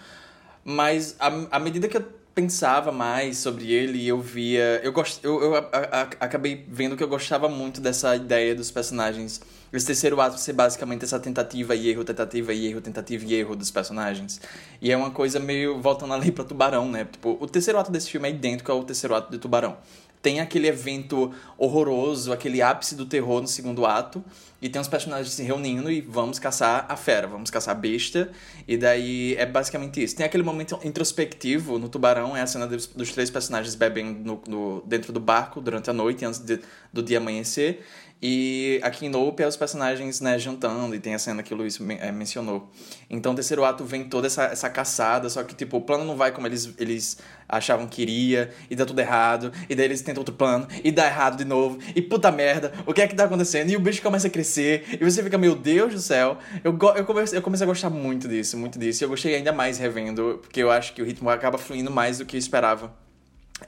Mas 0.65 1.15
à, 1.19 1.29
à 1.53 1.59
medida 1.59 1.89
que 1.89 1.97
eu 1.97 2.05
pensava 2.35 2.93
mais 2.93 3.39
sobre 3.39 3.73
ele, 3.73 4.07
eu 4.07 4.21
via. 4.21 4.81
Eu, 4.83 4.93
gost, 4.93 5.19
eu, 5.25 5.43
eu 5.43 5.57
a- 5.57 5.69
a- 5.73 6.03
acabei 6.21 6.65
vendo 6.69 6.97
que 6.97 7.03
eu 7.03 7.09
gostava 7.09 7.49
muito 7.49 7.81
dessa 7.81 8.15
ideia 8.15 8.55
dos 8.55 8.71
personagens. 8.71 9.41
Esse 9.73 9.87
terceiro 9.87 10.21
ato 10.21 10.39
ser 10.39 10.53
basicamente 10.53 11.05
essa 11.05 11.19
tentativa 11.19 11.75
e 11.75 11.89
erro, 11.89 12.05
tentativa 12.05 12.53
e 12.55 12.67
erro, 12.69 12.81
tentativa 12.81 13.25
e 13.25 13.35
erro 13.35 13.55
dos 13.57 13.71
personagens. 13.71 14.41
E 14.81 14.91
é 14.91 14.97
uma 14.97 15.11
coisa 15.11 15.39
meio 15.41 15.81
voltando 15.81 16.15
ali 16.15 16.31
pra 16.33 16.45
Tubarão, 16.45 16.89
né? 16.91 17.07
Tipo, 17.11 17.37
o 17.41 17.47
terceiro 17.47 17.79
ato 17.79 17.91
desse 17.91 18.09
filme 18.11 18.29
é 18.29 18.31
idêntico 18.31 18.71
ao 18.73 18.83
terceiro 18.85 19.15
ato 19.15 19.31
de 19.31 19.39
Tubarão. 19.39 19.77
Tem 20.23 20.41
aquele 20.41 20.67
evento 20.67 21.33
horroroso, 21.57 22.33
aquele 22.33 22.61
ápice 22.63 22.95
do 22.95 23.07
terror 23.07 23.41
no 23.41 23.47
segundo 23.49 23.87
ato, 23.87 24.25
e 24.61 24.69
tem 24.69 24.81
os 24.81 24.89
personagens 24.89 25.33
se 25.33 25.43
reunindo 25.45 25.89
e 25.91 26.01
vamos 26.01 26.39
caçar 26.41 26.85
a 26.89 26.97
fera, 26.97 27.29
vamos 27.29 27.49
caçar 27.51 27.77
a 27.77 27.79
besta, 27.79 28.31
e 28.67 28.77
daí 28.77 29.37
é 29.37 29.47
basicamente 29.47 30.03
isso. 30.03 30.17
Tem 30.17 30.27
aquele 30.27 30.43
momento 30.43 30.79
introspectivo 30.83 31.79
no 31.79 31.89
Tubarão, 31.89 32.37
é 32.37 32.41
a 32.41 32.47
cena 32.47 32.67
dos, 32.67 32.87
dos 32.87 33.13
três 33.13 33.31
personagens 33.31 33.75
bebendo 33.77 34.19
no, 34.19 34.43
no- 34.49 34.83
dentro 34.85 35.13
do 35.13 35.21
barco 35.21 35.61
durante 35.61 35.89
a 35.91 35.93
noite, 35.93 36.25
antes 36.25 36.41
de- 36.41 36.61
do 36.93 37.03
dia 37.03 37.19
amanhecer, 37.19 37.85
e 38.21 38.81
aqui 38.83 39.07
em 39.07 39.09
Nope 39.09 39.43
é 39.43 39.47
os 39.47 39.57
personagens 39.57 40.21
né, 40.21 40.39
jantando, 40.39 40.93
e 40.95 40.99
tem 40.99 41.15
a 41.15 41.19
cena 41.19 41.41
que 41.41 41.55
o 41.55 41.57
Luiz 41.57 41.79
eh, 41.81 42.11
mencionou. 42.11 42.69
Então 43.09 43.33
o 43.33 43.35
terceiro 43.35 43.65
ato 43.65 43.85
vem 43.85 44.09
toda 44.09 44.27
essa, 44.27 44.45
essa 44.45 44.69
caçada, 44.69 45.31
só 45.31 45.45
que 45.45 45.55
tipo, 45.55 45.77
o 45.77 45.81
plano 45.81 46.05
não 46.05 46.17
vai 46.17 46.33
como 46.33 46.47
eles, 46.49 46.75
eles 46.79 47.19
achavam 47.49 47.87
que 47.87 48.03
iria, 48.03 48.53
e 48.69 48.75
dá 48.75 48.85
tudo 48.85 48.99
errado, 48.99 49.53
e 49.69 49.75
daí 49.75 49.85
eles 49.85 50.03
tentam 50.03 50.21
outro 50.21 50.35
plano, 50.35 50.67
e 50.83 50.91
dá 50.91 51.07
errado 51.07 51.37
de 51.37 51.45
novo, 51.45 51.79
e 51.95 52.03
puta 52.03 52.33
merda, 52.33 52.73
o 52.87 52.93
que 52.93 53.03
é 53.03 53.07
que 53.07 53.15
tá 53.15 53.25
acontecendo? 53.25 53.71
E 53.71 53.77
o 53.77 53.81
bicho 53.81 54.03
começa 54.03 54.27
a 54.27 54.31
crescer, 54.31 54.99
e 55.01 55.05
você 55.05 55.23
fica, 55.23 55.39
meu 55.39 55.55
Deus 55.55 55.95
do 55.95 56.01
céu. 56.01 56.39
Eu, 56.65 56.77
eu, 56.97 57.05
comecei, 57.05 57.39
eu 57.39 57.43
comecei 57.43 57.65
a 57.65 57.69
gostar 57.69 57.91
muito 57.91 58.27
disso, 58.27 58.57
muito 58.57 58.81
disso, 58.81 59.03
e 59.03 59.05
eu 59.05 59.09
gostei 59.09 59.37
ainda 59.37 59.53
mais 59.53 59.79
revendo, 59.79 60.41
porque 60.43 60.61
eu 60.61 60.73
acho 60.73 60.93
que 60.93 61.01
o 61.01 61.05
ritmo 61.05 61.31
acaba 61.31 61.57
fluindo 61.57 61.91
mais 61.91 62.19
do 62.19 62.27
que 62.27 62.37
eu 62.37 62.39
esperava 62.39 62.93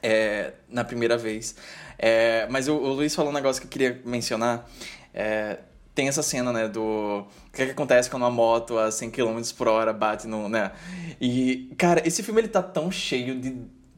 é, 0.03 0.53
na 0.69 0.85
primeira 0.85 1.17
vez. 1.17 1.55
É, 2.03 2.47
mas 2.49 2.67
o, 2.67 2.75
o 2.75 2.95
Luiz 2.95 3.15
falou 3.15 3.31
um 3.31 3.35
negócio 3.35 3.61
que 3.61 3.67
eu 3.67 3.71
queria 3.71 4.01
mencionar. 4.07 4.67
É, 5.13 5.59
tem 5.95 6.09
essa 6.09 6.23
cena, 6.23 6.51
né, 6.51 6.67
do... 6.67 6.81
O 6.83 7.53
que, 7.53 7.63
é 7.63 7.67
que 7.67 7.73
acontece 7.73 8.09
quando 8.09 8.23
uma 8.23 8.31
moto 8.31 8.79
a 8.79 8.91
100 8.91 9.11
km 9.11 9.41
por 9.57 9.69
hora 9.69 9.93
bate 9.93 10.27
no... 10.27 10.49
né? 10.49 10.73
E, 11.21 11.71
cara, 11.77 12.03
esse 12.07 12.23
filme 12.23 12.41
ele 12.41 12.49
tá 12.49 12.63
tão 12.63 12.91
cheio 12.91 13.39
de... 13.39 13.57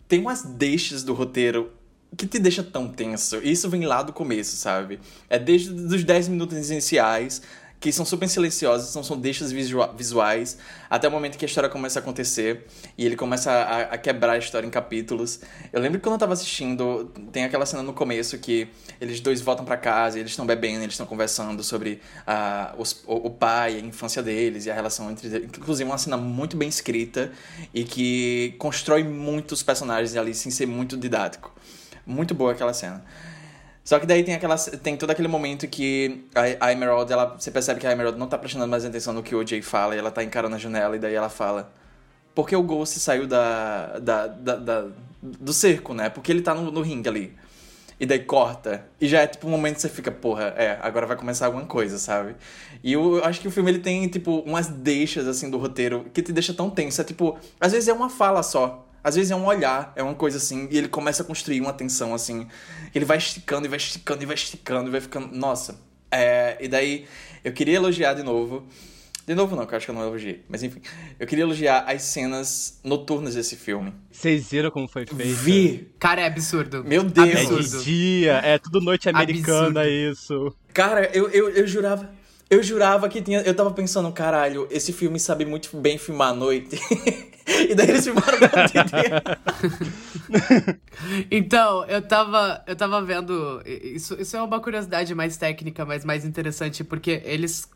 Tem 0.09 0.19
umas 0.19 0.43
deixas 0.43 1.05
do 1.05 1.15
roteiro 1.15 1.73
que 2.17 2.27
te 2.27 2.39
deixa 2.39 2.63
tão 2.63 2.89
tenso. 2.89 3.37
E 3.37 3.53
isso 3.53 3.71
vem 3.71 3.87
lá 3.87 4.03
do 4.03 4.13
começo, 4.13 4.57
sabe? 4.57 5.01
É 5.31 5.39
desde 5.39 5.71
os 5.71 6.05
10 6.05 6.29
minutos 6.29 6.71
iniciais 6.71 7.41
que 7.83 7.93
são 7.93 8.05
super 8.07 8.29
silenciosas, 8.29 8.89
são, 8.91 9.03
são 9.03 9.19
deixas 9.19 9.51
visua- 9.53 9.93
visuais, 9.95 10.57
até 10.89 11.09
o 11.09 11.11
momento 11.11 11.37
que 11.37 11.45
a 11.45 11.49
história 11.49 11.69
começa 11.69 11.99
a 11.99 12.01
acontecer 12.03 12.65
e 12.97 13.05
ele 13.05 13.17
começa 13.17 13.51
a, 13.51 13.81
a 13.95 13.99
quebrar 13.99 14.35
a 14.35 14.39
história 14.39 14.65
em 14.67 14.71
capítulos. 14.71 15.41
Eu 15.73 15.81
lembro 15.81 15.99
que 15.99 16.05
quando 16.05 16.15
eu 16.15 16.19
tava 16.21 16.33
assistindo, 16.33 17.13
tem 17.33 17.43
aquela 17.45 17.67
cena 17.67 17.83
no 17.83 17.93
começo 17.93 18.39
que 18.39 18.69
eles 19.01 19.21
dois 19.21 19.41
voltam 19.41 19.65
pra 19.65 19.77
casa, 19.77 20.17
eles 20.19 20.31
estão 20.31 20.47
bebendo, 20.47 20.85
eles 20.85 20.95
estão 20.95 21.07
conversando 21.07 21.63
sobre 21.65 22.01
ah, 22.25 22.73
os- 22.79 23.03
o, 23.05 23.27
o 23.27 23.31
pai, 23.31 23.75
a 23.77 23.81
infância 23.81 24.23
deles 24.23 24.65
e 24.67 24.71
a 24.71 24.75
relação 24.75 25.11
entre 25.11 25.27
eles. 25.27 25.49
Inclusive, 25.59 25.91
uma 25.91 25.99
cena 25.99 26.17
muito 26.17 26.57
bem 26.57 26.69
escrita 26.69 27.33
e 27.75 27.83
que 27.83 28.55
constrói 28.59 29.03
muito 29.03 29.53
os 29.53 29.63
personagens 29.65 30.17
ali 30.17 30.35
sem 30.35 30.53
ser 30.53 30.67
muito 30.67 30.97
didático. 30.97 31.53
Muito 32.07 32.33
boa 32.33 32.53
aquela 32.53 32.73
cena. 32.73 33.05
Só 33.85 33.99
que 33.99 34.07
daí 34.07 34.23
tem 34.23 34.35
aquela 34.35 34.57
tem 34.57 34.97
todo 34.97 35.11
aquele 35.11 35.29
momento 35.29 35.67
que 35.67 36.25
a, 36.35 36.67
a 36.67 36.73
Emerald, 36.73 37.13
ela, 37.13 37.37
você 37.39 37.51
percebe 37.51 37.81
que 37.81 37.87
a 37.87 37.93
Emerald 37.93 38.19
não 38.19 38.29
tá 38.29 38.39
prestando 38.39 38.67
mais 38.69 38.85
atenção 38.85 39.13
no 39.13 39.23
que 39.23 39.35
o 39.35 39.47
Jay 39.47 39.61
fala, 39.63 39.95
e 39.95 39.99
ela 39.99 40.11
tá 40.11 40.23
encarando 40.23 40.55
a 40.55 40.59
janela 40.59 40.95
e 40.97 40.99
daí 41.01 41.15
ela 41.15 41.29
fala: 41.29 41.73
"Por 42.35 42.49
que 42.49 42.57
o 42.57 42.63
Ghost 42.63 42.99
saiu 43.01 43.27
da, 43.27 43.99
da, 43.99 44.27
da, 44.29 44.57
da- 44.57 44.89
do 45.23 45.53
cerco, 45.53 45.95
né? 45.95 46.09
Porque 46.11 46.33
ele 46.33 46.43
tá 46.43 46.55
no, 46.55 46.71
no 46.71 46.83
ringue 46.83 47.09
ali". 47.09 47.37
E 48.01 48.07
daí 48.07 48.21
corta. 48.21 48.85
E 49.01 49.07
já 49.07 49.21
é 49.23 49.27
tipo 49.29 49.47
um 49.47 49.51
momento 49.51 49.77
que 49.77 49.83
você 49.83 49.89
fica, 49.89 50.11
porra, 50.11 50.55
é, 50.57 50.79
agora 50.83 51.07
vai 51.07 51.17
começar 51.17 51.47
alguma 51.47 51.65
coisa, 51.67 51.99
sabe? 51.99 52.35
E 52.83 52.93
eu, 52.93 53.19
eu 53.19 53.25
acho 53.25 53.41
que 53.41 53.47
o 53.47 53.51
filme 53.51 53.71
ele 53.71 53.79
tem, 53.79 54.09
tipo, 54.09 54.41
umas 54.41 54.67
deixas, 54.69 55.29
assim, 55.29 55.49
do 55.51 55.59
roteiro 55.59 56.07
que 56.13 56.21
te 56.23 56.33
deixa 56.33 56.53
tão 56.53 56.69
tenso. 56.71 57.01
É 57.01 57.05
tipo, 57.05 57.39
às 57.61 57.73
vezes 57.73 57.89
é 57.89 57.93
uma 57.93 58.11
fala 58.11 58.43
só. 58.43 58.89
Às 59.05 59.17
vezes 59.17 59.31
é 59.31 59.37
um 59.37 59.47
olhar, 59.47 59.93
é 59.97 60.03
uma 60.03 60.15
coisa 60.15 60.37
assim, 60.37 60.69
e 60.71 60.79
ele 60.79 60.89
começa 60.89 61.23
a 61.23 61.27
construir 61.27 61.61
uma 61.61 61.73
tensão, 61.73 62.15
assim. 62.15 62.47
Ele 62.95 63.05
vai 63.05 63.19
esticando 63.19 63.67
e 63.67 63.69
vai 63.69 63.77
esticando 63.77 64.23
e 64.23 64.27
vai 64.27 64.35
esticando 64.35 64.89
e 64.89 64.93
vai 64.93 65.01
ficando. 65.01 65.35
Nossa. 65.35 65.81
É, 66.11 66.57
e 66.61 66.69
daí, 66.69 67.07
eu 67.43 67.53
queria 67.53 67.77
elogiar 67.77 68.15
de 68.15 68.23
novo. 68.23 68.67
De 69.27 69.35
novo 69.37 69.55
não, 69.55 69.65
que 69.65 69.73
eu 69.73 69.77
acho 69.77 69.87
que 69.87 69.91
eu 69.91 69.95
não 69.95 70.03
elogiei. 70.03 70.45
Mas 70.49 70.63
enfim, 70.63 70.81
eu 71.19 71.27
queria 71.27 71.45
elogiar 71.45 71.85
as 71.87 72.03
cenas 72.03 72.81
noturnas 72.83 73.35
desse 73.37 73.55
filme. 73.57 73.95
Vocês 74.11 74.51
viram 74.51 74.71
como 74.71 74.89
foi 74.89 75.07
feito? 75.07 75.35
Vi! 75.35 75.93
Cara, 75.99 76.23
é 76.23 76.27
absurdo. 76.27 76.83
Meu 76.85 77.05
Deus! 77.05 77.29
É 77.29 77.41
Absurdo. 77.43 77.79
de 77.79 77.85
dia, 77.85 78.33
é 78.45 78.59
tudo 78.59 78.81
noite 78.81 79.09
americana 79.09 79.83
Absurdo. 79.83 80.13
isso. 80.13 80.57
Cara, 80.75 81.09
eu, 81.15 81.29
eu, 81.31 81.51
eu 81.51 81.67
jurava. 81.67 82.11
Eu 82.51 82.63
jurava 82.63 83.09
que 83.09 83.23
tinha. 83.23 83.41
Eu 83.43 83.55
tava 83.55 83.71
pensando, 83.71 84.11
caralho, 84.13 84.67
esse 84.71 84.93
filme 84.93 85.19
sabe 85.21 85.45
muito 85.45 85.75
bem 85.77 85.97
filmar 85.99 86.31
à 86.31 86.35
noite. 86.35 86.77
e 87.71 87.75
daí 87.75 87.91
eles 87.91 88.05
filmaram 88.05 88.39
o 88.39 88.41
dia. 88.41 89.39
Então, 91.31 91.85
eu 91.87 92.01
tava, 92.03 92.63
eu 92.67 92.77
tava 92.77 93.03
vendo. 93.03 93.63
Isso, 93.67 94.15
isso 94.21 94.37
é 94.37 94.43
uma 94.43 94.61
curiosidade 94.61 95.15
mais 95.15 95.37
técnica, 95.37 95.85
mas 95.85 96.05
mais 96.05 96.25
interessante, 96.25 96.85
porque 96.85 97.23
eles 97.25 97.69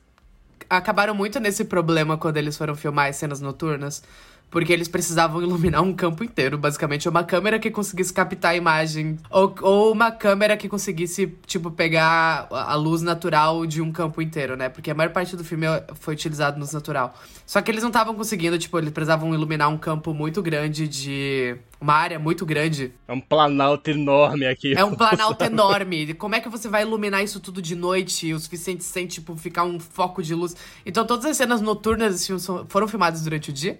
acabaram 0.68 1.14
muito 1.14 1.38
nesse 1.40 1.64
problema 1.64 2.16
quando 2.16 2.36
eles 2.36 2.56
foram 2.56 2.74
filmar 2.74 3.08
as 3.08 3.16
cenas 3.16 3.40
noturnas. 3.40 4.02
Porque 4.49 4.72
eles 4.72 4.86
precisavam 4.88 5.42
iluminar 5.42 5.82
um 5.82 5.92
campo 5.92 6.22
inteiro, 6.24 6.57
basicamente. 6.57 7.09
Uma 7.09 7.24
câmera 7.24 7.59
que 7.59 7.70
conseguisse 7.70 8.12
captar 8.12 8.53
a 8.53 8.57
imagem. 8.57 9.18
Ou, 9.28 9.55
ou 9.61 9.92
uma 9.92 10.11
câmera 10.12 10.57
que 10.57 10.68
conseguisse, 10.68 11.26
tipo, 11.47 11.70
pegar 11.70 12.47
a 12.51 12.74
luz 12.76 13.03
natural 13.03 13.66
de 13.66 13.82
um 13.82 13.90
campo 13.92 14.22
inteiro, 14.22 14.57
né? 14.57 14.68
Porque 14.68 14.90
a 14.90 14.94
maior 14.94 15.11
parte 15.11 15.36
do 15.36 15.44
filme 15.44 15.66
foi 15.97 16.14
utilizado 16.14 16.59
luz 16.61 16.72
natural. 16.72 17.12
Só 17.44 17.61
que 17.61 17.70
eles 17.70 17.82
não 17.82 17.90
estavam 17.90 18.14
conseguindo, 18.14 18.57
tipo, 18.59 18.78
eles 18.78 18.90
precisavam 18.90 19.34
iluminar 19.34 19.68
um 19.68 19.76
campo 19.76 20.14
muito 20.14 20.40
grande 20.40 20.86
de. 20.88 21.57
Uma 21.78 21.92
área 21.92 22.18
muito 22.18 22.47
grande 22.47 22.90
É 23.07 23.12
um 23.12 23.20
planalto 23.20 23.90
enorme 23.90 24.47
aqui. 24.47 24.72
é 24.74 24.82
um 24.82 24.94
planalto 24.97 25.44
enorme. 25.44 26.14
Como 26.14 26.34
é 26.34 26.40
que 26.40 26.49
você 26.49 26.68
vai 26.68 26.82
iluminar 26.82 27.22
isso 27.22 27.38
tudo 27.40 27.61
de 27.61 27.74
noite 27.76 28.32
o 28.32 28.38
suficiente 28.40 28.82
sem, 28.84 29.07
tipo, 29.07 29.36
ficar 29.36 29.64
um 29.64 29.78
foco 29.78 30.22
de 30.22 30.34
luz? 30.34 30.57
Então, 30.86 31.05
todas 31.05 31.26
as 31.26 31.36
cenas 31.36 31.61
noturnas 31.61 32.20
são- 32.38 32.64
foram 32.68 32.88
filmadas 32.88 33.20
durante 33.22 33.51
o 33.51 33.53
dia, 33.53 33.78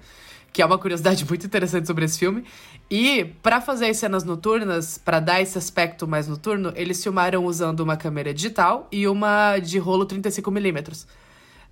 que 0.57 0.63
é 0.63 0.65
uma 0.65 0.79
curiosidade 0.79 1.23
muito 1.29 1.45
interessante 1.45 1.87
sobre 1.87 2.07
esse 2.07 2.19
filme. 2.19 2.43
E, 2.91 3.27
pra 3.43 3.61
fazer 3.61 3.89
as 3.89 3.99
cenas 3.99 4.25
noturnas, 4.25 4.97
pra 4.97 5.21
dar 5.21 5.43
esse 5.43 5.59
aspecto 5.59 6.09
mais 6.09 6.27
noturno, 6.27 6.73
eles 6.75 7.03
filmaram 7.03 7.45
usando 7.45 7.81
uma 7.81 7.95
câmera 7.95 8.33
digital 8.33 8.89
e 8.91 9.07
uma 9.07 9.59
de 9.59 9.79
rolo 9.79 10.07
35mm. 10.07 11.05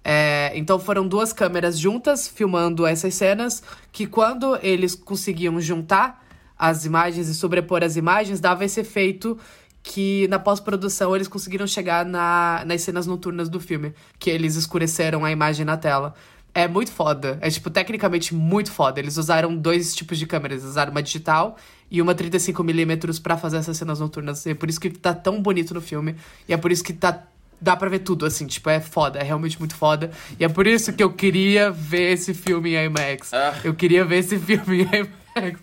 É, 0.05 0.53
então 0.55 0.79
foram 0.79 1.09
duas 1.09 1.33
câmeras 1.33 1.79
juntas 1.79 2.29
filmando 2.29 2.87
essas 2.87 3.15
cenas 3.15 3.63
que 3.91 4.07
quando 4.07 4.59
eles 4.63 4.95
conseguiam 4.95 5.59
juntar 5.63 6.23
as 6.59 6.85
imagens 6.85 7.27
e 7.29 7.35
sobrepor 7.35 7.83
as 7.83 7.97
imagens, 7.97 8.39
dava 8.39 8.67
esse 8.67 8.81
efeito 8.81 9.39
que 9.83 10.29
na 10.29 10.39
pós-produção 10.39 11.17
eles 11.17 11.27
conseguiram 11.27 11.67
chegar 11.67 12.05
na, 12.05 12.65
nas 12.67 12.83
cenas 12.83 13.07
noturnas 13.07 13.49
do 13.49 13.59
filme, 13.59 13.95
que 14.19 14.29
eles 14.29 14.57
escureceram 14.57 15.25
a 15.25 15.31
imagem 15.31 15.65
na 15.65 15.79
tela. 15.79 16.15
É 16.55 16.69
muito 16.69 16.93
foda. 16.93 17.37
É, 17.41 17.51
tipo, 17.51 17.69
tecnicamente 17.69 18.33
muito 18.35 18.71
foda. 18.71 19.01
Eles 19.01 19.17
usaram 19.17 19.57
dois 19.57 19.95
tipos 19.95 20.19
de 20.19 20.27
câmeras. 20.27 20.59
Eles 20.59 20.71
usaram 20.71 20.93
uma 20.93 21.03
digital 21.03 21.57
e 21.91 22.01
uma 22.01 22.15
35mm 22.15 23.21
pra 23.21 23.37
fazer 23.37 23.57
essas 23.57 23.77
cenas 23.77 23.99
noturnas. 23.99 24.47
E 24.47 24.51
é 24.51 24.55
por 24.55 24.69
isso 24.69 24.81
que 24.81 24.89
tá 24.91 25.13
tão 25.13 25.43
bonito 25.43 25.75
no 25.75 25.81
filme. 25.81 26.15
E 26.49 26.55
é 26.55 26.57
por 26.57 26.71
isso 26.71 26.85
que 26.85 26.93
tá 26.93 27.25
dá 27.61 27.75
pra 27.75 27.89
ver 27.89 28.01
tudo, 28.01 28.27
assim, 28.27 28.47
tipo, 28.47 28.69
é 28.69 28.79
foda, 28.79 29.19
é 29.19 29.23
realmente 29.23 29.59
muito 29.59 29.75
foda. 29.75 30.11
E 30.39 30.45
é 30.45 30.49
por 30.51 30.67
isso 30.67 30.93
que 30.93 31.03
eu 31.03 31.11
queria 31.11 31.71
ver 31.71 32.13
esse 32.13 32.35
filme 32.35 32.75
em 32.75 32.85
IMAX. 32.85 33.33
Ah. 33.33 33.55
Eu 33.65 33.75
queria 33.75 34.05
ver 34.05 34.19
esse 34.19 34.37
filme 34.39 34.83
em 34.83 34.89
IMAX. 34.95 35.61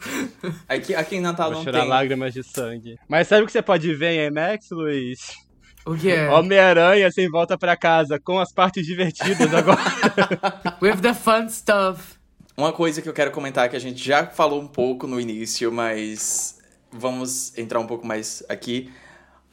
Aqui, 0.68 0.96
aqui 0.96 1.16
em 1.18 1.22
Natal 1.22 1.50
Vou 1.50 1.58
não 1.60 1.64
chorar 1.64 1.82
tem. 1.82 1.90
lágrimas 1.90 2.34
de 2.34 2.44
sangue. 2.44 2.98
Mas 3.08 3.28
sabe 3.28 3.44
o 3.44 3.46
que 3.46 3.52
você 3.52 3.62
pode 3.62 3.94
ver 3.94 4.14
em 4.14 4.28
IMAX, 4.28 4.72
Luiz? 4.72 5.20
O 5.86 5.96
que 5.96 6.10
é? 6.12 6.30
Homem-Aranha 6.30 7.10
sem 7.12 7.30
volta 7.30 7.58
pra 7.58 7.76
casa, 7.76 8.20
com 8.20 8.40
as 8.40 8.52
partes 8.52 8.86
divertidas 8.86 9.54
agora. 9.54 9.80
With 10.82 10.98
the 11.02 11.14
fun 11.14 11.50
stuff. 11.50 12.16
Uma 12.56 12.72
coisa 12.72 13.02
que 13.02 13.10
eu 13.10 13.14
quero 13.14 13.32
comentar 13.32 13.68
que 13.70 13.76
a 13.76 13.80
gente 13.80 14.04
já 14.04 14.28
falou 14.28 14.62
um 14.62 14.68
pouco 14.68 15.08
no 15.08 15.20
início, 15.20 15.72
mas 15.72 16.60
vamos 16.92 17.58
entrar 17.58 17.80
um 17.80 17.88
pouco 17.88 18.06
mais 18.06 18.44
aqui. 18.48 18.92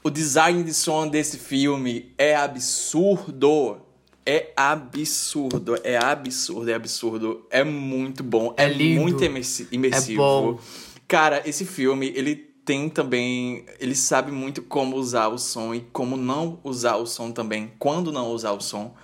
O 0.05 0.11
design 0.11 0.63
de 0.63 0.75
som 0.75 1.09
desse 1.09 1.39
filme 1.39 2.13
é 2.19 2.35
absurdo. 2.37 3.81
É 4.27 4.53
absurdo, 4.55 5.79
é 5.83 5.97
absurdo, 5.97 6.71
é 6.71 6.75
absurdo. 6.75 7.47
É 7.51 7.65
muito 7.65 8.23
bom, 8.23 8.53
É 8.59 8.65
é, 8.65 8.69
lindo. 8.69 9.01
muito 9.01 9.25
imersi- 9.25 9.67
imersivo. 9.73 10.13
É 10.13 10.25
bom. 10.25 10.59
Cara, 11.07 11.43
esse 11.47 11.65
filme, 11.65 12.13
ele 12.15 12.48
tem 12.69 12.91
também. 12.91 13.65
Ele 13.81 13.95
sabe 13.95 14.31
muito 14.31 14.61
como 14.61 14.95
usar 14.97 15.29
o 15.29 15.39
som 15.39 15.75
e 15.75 15.81
como 15.91 16.19
não 16.19 16.61
usar 16.63 16.97
o 16.97 17.07
som 17.07 17.33
também. 17.33 17.73
Quando 17.79 18.13
não 18.13 18.31
usar 18.31 18.53
o 18.53 18.61
som. 18.61 18.95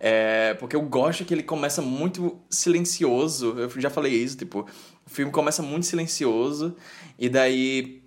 É, 0.00 0.54
porque 0.54 0.74
eu 0.74 0.82
gosto 0.82 1.24
que 1.24 1.32
ele 1.32 1.44
começa 1.44 1.80
muito 1.80 2.36
silencioso. 2.50 3.54
Eu 3.56 3.70
já 3.80 3.88
falei 3.88 4.12
isso, 4.12 4.36
tipo, 4.36 4.66
o 5.06 5.10
filme 5.10 5.30
começa 5.30 5.62
muito 5.62 5.86
silencioso 5.86 6.74
e 7.16 7.28
daí 7.28 8.02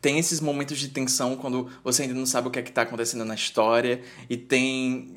tem 0.00 0.20
esses 0.20 0.40
momentos 0.40 0.78
de 0.78 0.88
tensão 0.88 1.34
quando 1.34 1.68
você 1.82 2.02
ainda 2.02 2.14
não 2.14 2.24
sabe 2.24 2.46
o 2.46 2.50
que 2.52 2.60
é 2.60 2.62
que 2.62 2.70
tá 2.70 2.82
acontecendo 2.82 3.24
na 3.24 3.34
história 3.34 4.02
e 4.30 4.36
tem 4.36 5.16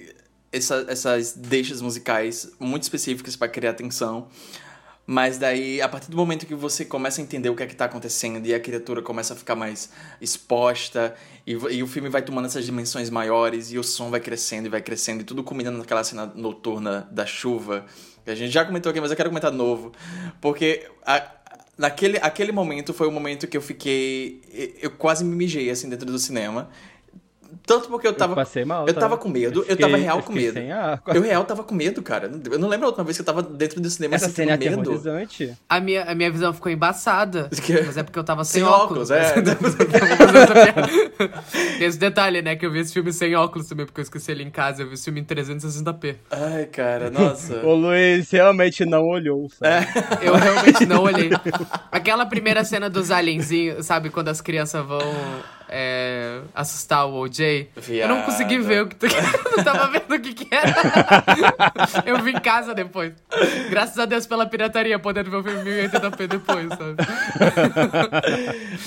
essa- 0.52 0.86
essas 0.90 1.34
deixas 1.34 1.80
musicais 1.80 2.52
muito 2.60 2.84
específicas 2.84 3.36
para 3.36 3.48
criar 3.50 3.74
tensão. 3.76 4.30
Mas 5.10 5.38
daí, 5.38 5.82
a 5.82 5.88
partir 5.88 6.12
do 6.12 6.18
momento 6.18 6.46
que 6.46 6.54
você 6.54 6.84
começa 6.84 7.22
a 7.22 7.24
entender 7.24 7.50
o 7.50 7.56
que 7.56 7.64
é 7.64 7.66
que 7.66 7.74
tá 7.76 7.86
acontecendo 7.86 8.46
e 8.46 8.54
a 8.54 8.60
criatura 8.60 9.02
começa 9.02 9.34
a 9.34 9.38
ficar 9.38 9.56
mais 9.56 9.90
exposta 10.20 11.16
e, 11.46 11.54
e 11.54 11.82
o 11.82 11.88
filme 11.88 12.10
vai 12.10 12.22
tomando 12.22 12.46
essas 12.46 12.66
dimensões 12.66 13.10
maiores 13.10 13.72
e 13.72 13.78
o 13.78 13.84
som 13.86 14.10
vai 14.10 14.20
crescendo 14.20 14.66
e 14.66 14.70
vai 14.70 14.82
crescendo 14.82 15.22
e 15.22 15.24
tudo 15.24 15.46
combinando 15.46 15.78
naquela 15.78 16.04
cena 16.04 16.26
noturna 16.36 17.08
da 17.10 17.26
chuva, 17.26 17.86
que 18.26 18.32
a 18.32 18.36
gente 18.36 18.52
já 18.52 18.66
comentou 18.66 18.90
aqui, 18.90 19.00
mas 19.00 19.10
eu 19.10 19.16
quero 19.16 19.30
comentar 19.30 19.50
de 19.50 19.56
novo, 19.58 19.94
porque 20.42 20.86
a- 21.06 21.26
naquele 21.78 22.18
aquele 22.22 22.52
momento 22.52 22.94
foi 22.94 23.08
o 23.08 23.12
momento 23.12 23.48
que 23.48 23.56
eu 23.56 23.62
fiquei 23.62 24.42
eu 24.82 24.92
quase 24.92 25.24
me 25.24 25.34
mijei 25.34 25.70
assim 25.70 25.88
dentro 25.88 26.06
do 26.06 26.20
cinema. 26.20 26.70
Tanto 27.66 27.90
porque 27.90 28.08
eu 28.08 28.14
tava. 28.14 28.36
passei 28.36 28.64
mal, 28.64 28.88
Eu 28.88 28.94
tá? 28.94 29.02
tava 29.02 29.18
com 29.18 29.28
medo, 29.30 29.60
eu, 29.60 29.64
fiquei- 29.64 29.78
tava 29.78 29.98
real 29.98 30.18
eu 30.20 30.24
com 30.24 30.34
medo. 30.34 30.54
sem 30.54 30.72
ar. 30.72 31.02
Eu 31.08 31.22
real 31.22 31.44
tava 31.44 31.64
com 31.64 31.76
medo, 31.76 32.02
cara. 32.02 32.32
Eu 32.52 32.60
não 32.60 32.68
lembro 32.70 32.86
a 32.86 32.90
última 32.90 33.04
vez 33.04 33.18
que 33.18 33.22
eu 33.22 33.26
tava 33.26 33.42
dentro 33.44 33.82
do 33.82 33.90
cinema 33.90 34.16
Essa 34.16 34.30
cena 34.30 34.54
é 34.54 34.58
medo. 34.58 34.80
aterrorizante. 34.82 35.54
A 35.68 35.80
minha, 35.80 36.04
a 36.04 36.16
minha 36.16 36.32
visão 36.32 36.54
ficou 36.54 36.72
embaçada. 36.72 37.50
Que- 37.62 37.82
Mas 37.82 37.98
é 37.98 38.04
porque 38.04 38.18
eu 38.18 38.24
tava 38.24 38.46
sem, 38.46 38.62
Sem 38.64 38.70
óculos, 38.72 39.12
é. 39.12 39.18
Eu 39.18 39.22
essa 39.68 39.86
piada. 39.86 40.88
Tem 41.78 41.88
esse 41.88 41.98
detalhe, 41.98 42.42
né? 42.42 42.56
Que 42.56 42.66
eu 42.66 42.72
vi 42.72 42.80
esse 42.80 42.94
filme 42.94 43.12
sem 43.12 43.36
óculos 43.36 43.68
também, 43.68 43.86
porque 43.86 44.00
eu 44.00 44.04
esqueci 44.04 44.32
ele 44.32 44.44
em 44.44 44.50
casa. 44.50 44.82
Eu 44.84 44.88
vi 44.88 44.94
esse 44.94 45.04
filme 45.06 45.20
em 45.22 45.24
360p. 45.26 46.16
Ai, 46.32 46.66
cara, 46.66 47.10
nossa. 47.10 47.58
O 47.68 47.74
Luiz 47.74 48.30
realmente 48.32 48.86
não 48.86 49.04
olhou, 49.04 49.50
sabe? 49.50 49.88
Eu 50.22 50.36
realmente 50.36 50.86
não 50.86 51.04
olhei. 51.04 51.30
Aquela 51.92 52.26
primeira 52.26 52.64
cena 52.64 52.90
dos 52.90 53.12
alienzinhos, 53.12 53.86
sabe? 53.86 54.10
Quando 54.10 54.30
as 54.30 54.40
crianças 54.42 54.86
vão. 54.86 55.00
É, 55.70 56.40
assustar 56.56 57.06
o 57.08 57.14
OJ. 57.16 57.40
Eu 57.76 58.08
não 58.08 58.16
Viado. 58.16 58.26
consegui 58.26 58.60
ver 58.60 58.84
o 58.84 58.88
que 58.88 58.96
tu... 58.96 59.06
não 59.58 59.64
tava 59.64 59.88
vendo 59.88 60.14
o 60.16 60.20
que 60.20 60.34
que 60.34 60.48
era. 60.54 60.74
eu 62.06 62.22
vi 62.22 62.32
em 62.32 62.40
casa 62.40 62.74
depois. 62.74 63.14
Graças 63.70 63.98
a 64.00 64.06
Deus 64.06 64.26
pela 64.26 64.46
pirataria, 64.46 64.98
podendo 65.00 65.30
ver 65.32 65.38
o 65.38 65.44
filme 65.44 65.60
em 65.62 65.88
1080p 65.90 66.28
depois, 66.28 66.68
sabe? 66.70 66.96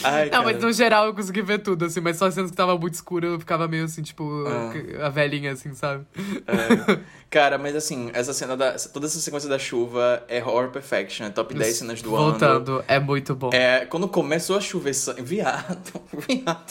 Ai, 0.05 0.25
Não, 0.25 0.31
cara. 0.31 0.45
mas 0.45 0.63
no 0.63 0.73
geral 0.73 1.07
eu 1.07 1.15
consegui 1.15 1.43
ver 1.43 1.59
tudo, 1.59 1.85
assim, 1.85 2.01
mas 2.01 2.17
só 2.17 2.31
cenas 2.31 2.51
que 2.51 2.57
tava 2.57 2.77
muito 2.79 2.95
escuro 2.95 3.27
eu 3.27 3.39
ficava 3.41 3.67
meio 3.69 3.85
assim, 3.85 4.03
tipo, 4.03 4.45
Ah. 4.47 5.07
a 5.07 5.09
velhinha, 5.09 5.53
assim, 5.53 5.75
sabe? 5.75 6.05
É. 6.47 6.99
Cara, 7.31 7.59
mas 7.59 7.77
assim, 7.77 8.11
essa 8.13 8.33
cena 8.33 8.57
da. 8.57 8.73
Toda 8.73 9.07
essa 9.07 9.21
sequência 9.21 9.49
da 9.49 9.57
chuva 9.59 10.25
é 10.27 10.43
horror 10.43 10.71
perfection, 10.71 11.27
é 11.27 11.31
top 11.31 11.55
10 11.55 11.77
cenas 11.77 12.03
do 12.03 12.15
ano. 12.17 12.31
Voltando, 12.31 12.85
é 12.89 12.99
muito 12.99 13.37
bom. 13.37 13.51
É, 13.53 13.87
quando 13.87 14.09
começou 14.09 14.57
a 14.57 14.61
chover. 14.61 14.91
Viado, 15.23 16.01
viado. 16.27 16.70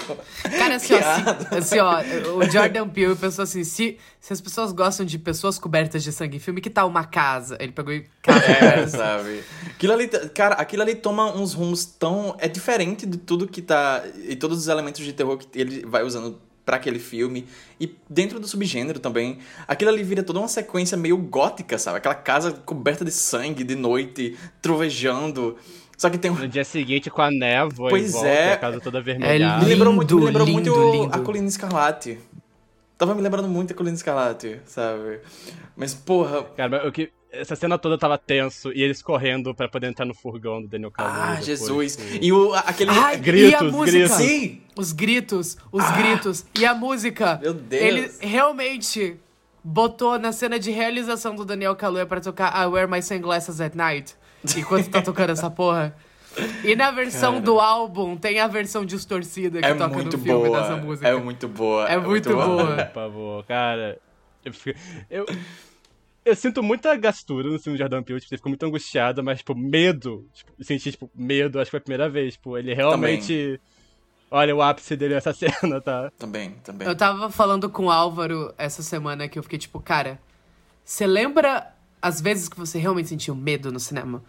Cara, 0.57 0.75
assim, 0.75 0.93
ó, 0.93 1.57
assim, 1.57 1.79
ó, 1.79 2.01
o 2.37 2.49
Jordan 2.49 2.87
Peele 2.89 3.15
pensou 3.15 3.43
assim, 3.43 3.63
se, 3.63 3.97
se 4.19 4.33
as 4.33 4.41
pessoas 4.41 4.71
gostam 4.71 5.05
de 5.05 5.17
pessoas 5.17 5.59
cobertas 5.59 6.03
de 6.03 6.11
sangue 6.11 6.37
em 6.37 6.39
filme, 6.39 6.61
que 6.61 6.69
tal 6.69 6.87
uma 6.87 7.05
casa? 7.05 7.57
Ele 7.59 7.71
pegou 7.71 7.93
e 7.93 8.05
casa 8.21 8.39
É, 8.45 8.87
sabe? 8.87 9.43
Aquilo 9.67 9.93
ali, 9.93 10.07
cara, 10.07 10.55
aquilo 10.55 10.81
ali 10.81 10.95
toma 10.95 11.35
uns 11.35 11.53
rumos 11.53 11.85
tão. 11.85 12.35
É 12.39 12.47
diferente 12.47 13.05
de 13.05 13.17
tudo 13.17 13.47
que 13.47 13.61
tá. 13.61 14.03
E 14.27 14.35
todos 14.35 14.57
os 14.57 14.67
elementos 14.67 15.03
de 15.03 15.13
terror 15.13 15.37
que 15.37 15.59
ele 15.59 15.85
vai 15.85 16.03
usando 16.03 16.39
pra 16.69 16.75
aquele 16.75 16.99
filme. 16.99 17.47
E 17.79 17.95
dentro 18.07 18.39
do 18.39 18.47
subgênero 18.47 18.99
também. 18.99 19.39
Aquilo 19.67 19.89
ali 19.89 20.03
vira 20.03 20.21
toda 20.21 20.37
uma 20.37 20.47
sequência 20.47 20.95
meio 20.95 21.17
gótica, 21.17 21.79
sabe? 21.79 21.97
Aquela 21.97 22.13
casa 22.13 22.51
coberta 22.51 23.03
de 23.03 23.11
sangue 23.11 23.63
de 23.63 23.75
noite, 23.75 24.37
trovejando. 24.61 25.57
Só 25.99 26.09
que 26.09 26.17
tem 26.17 26.31
um. 26.31 26.35
No 26.35 26.47
dia 26.47 26.63
seguinte, 26.63 27.09
com 27.09 27.21
a 27.21 27.29
névoa 27.29 27.89
Pois 27.89 28.13
volta, 28.13 28.27
é. 28.29 28.53
a 28.53 28.57
casa 28.57 28.79
toda 28.79 28.99
É 28.99 29.01
avermelhada. 29.01 29.61
Me 29.63 29.69
lembrou 29.69 29.91
Lindo, 29.91 29.95
muito, 29.97 30.15
me 30.17 30.25
lembrou 30.27 30.47
lindo, 30.47 30.71
muito 30.75 30.91
lindo. 31.03 31.13
a 31.13 31.19
Colina 31.19 31.47
Escarlate. 31.47 32.17
Tava 32.97 33.13
me 33.13 33.21
lembrando 33.21 33.49
muito 33.49 33.73
a 33.73 33.75
Colina 33.75 33.95
Escarlate, 33.97 34.61
sabe? 34.65 35.19
Mas, 35.75 35.93
porra. 35.93 36.43
Cara, 36.55 36.87
o 36.87 36.91
que... 36.91 37.11
Essa 37.31 37.55
cena 37.55 37.77
toda 37.77 37.95
tava 37.97 38.17
tenso 38.17 38.71
e 38.73 38.81
eles 38.81 39.03
correndo 39.03 39.53
pra 39.53 39.67
poder 39.67 39.87
entrar 39.87 40.03
no 40.05 40.15
furgão 40.15 40.61
do 40.61 40.67
Daniel 40.69 40.89
Kaluuya. 40.89 41.15
Ah, 41.21 41.27
depois, 41.35 41.45
Jesus. 41.45 41.95
tipo- 41.97 42.23
E 42.25 42.31
o, 42.33 42.53
aquele. 42.55 42.89
Ai, 42.89 43.17
Gritos, 43.17 43.51
e 43.51 43.55
a 43.55 43.63
música? 43.63 43.97
gritos. 43.99 44.17
Sim! 44.17 44.61
Os 44.75 44.91
gritos, 44.93 45.57
os 45.71 45.91
gritos. 45.91 46.45
E 46.59 46.65
a 46.65 46.73
música. 46.73 47.37
Meu 47.39 47.53
Deus. 47.53 47.83
Ele 47.83 48.11
realmente 48.19 49.15
botou 49.63 50.17
na 50.17 50.31
cena 50.31 50.57
de 50.57 50.71
realização 50.71 51.35
do 51.35 51.45
Daniel 51.45 51.75
Kaluuya 51.75 52.05
pra 52.07 52.19
tocar 52.19 52.51
I 52.63 52.65
Wear 52.65 52.89
My 52.89 53.01
Sunglasses 53.03 53.61
at 53.61 53.75
Night. 53.75 54.15
Enquanto 54.57 54.89
tá 54.89 55.01
tocando 55.01 55.31
essa 55.31 55.49
porra. 55.49 55.95
E 56.63 56.75
na 56.75 56.91
versão 56.91 57.33
Cara. 57.33 57.43
do 57.45 57.59
álbum, 57.59 58.15
tem 58.15 58.39
a 58.39 58.47
versão 58.47 58.85
distorcida 58.85 59.59
que 59.59 59.65
É 59.65 59.73
toca 59.73 59.93
muito 59.93 60.15
no 60.17 60.23
filme 60.23 60.47
boa. 60.47 60.61
dessa 60.61 60.75
música. 60.77 61.07
É 61.07 61.15
muito 61.15 61.47
boa. 61.47 61.89
É 61.89 61.97
muito 61.97 62.29
boa. 62.33 62.85
Por 62.85 62.93
favor, 62.93 63.43
cara. 63.45 63.99
Eu, 64.45 64.53
fico- 64.53 64.79
eu, 65.09 65.25
eu 66.23 66.35
sinto 66.35 66.61
muita 66.63 66.95
gastura 66.95 67.49
no 67.49 67.59
filme 67.59 67.77
de 67.77 67.83
Jordan 67.83 68.03
Peele, 68.03 68.19
tipo, 68.21 68.33
ele 68.33 68.37
ficou 68.37 68.49
muito 68.51 68.65
angustiado, 68.65 69.23
mas, 69.23 69.39
tipo, 69.39 69.55
medo. 69.55 70.25
Tipo, 70.33 70.51
senti, 70.63 70.91
tipo, 70.91 71.09
medo, 71.15 71.59
acho 71.59 71.65
que 71.65 71.71
foi 71.71 71.79
a 71.79 71.81
primeira 71.81 72.07
vez. 72.09 72.33
Tipo, 72.35 72.57
ele 72.57 72.73
realmente. 72.73 73.59
Olha 74.31 74.55
o 74.55 74.61
ápice 74.61 74.95
dele 74.95 75.15
nessa 75.15 75.33
cena, 75.33 75.81
tá? 75.81 76.11
Também, 76.17 76.51
também. 76.63 76.87
Eu 76.87 76.95
tava 76.95 77.31
falando 77.31 77.67
com 77.69 77.85
o 77.85 77.91
Álvaro 77.91 78.53
essa 78.59 78.83
semana 78.83 79.27
que 79.27 79.39
eu 79.39 79.43
fiquei 79.43 79.57
tipo, 79.57 79.79
cara, 79.81 80.19
você 80.85 81.07
lembra 81.07 81.73
as 82.01 82.21
vezes 82.21 82.47
que 82.49 82.57
você 82.57 82.77
realmente 82.79 83.09
sentiu 83.09 83.35
medo 83.35 83.71
no 83.71 83.79
cinema? 83.79 84.23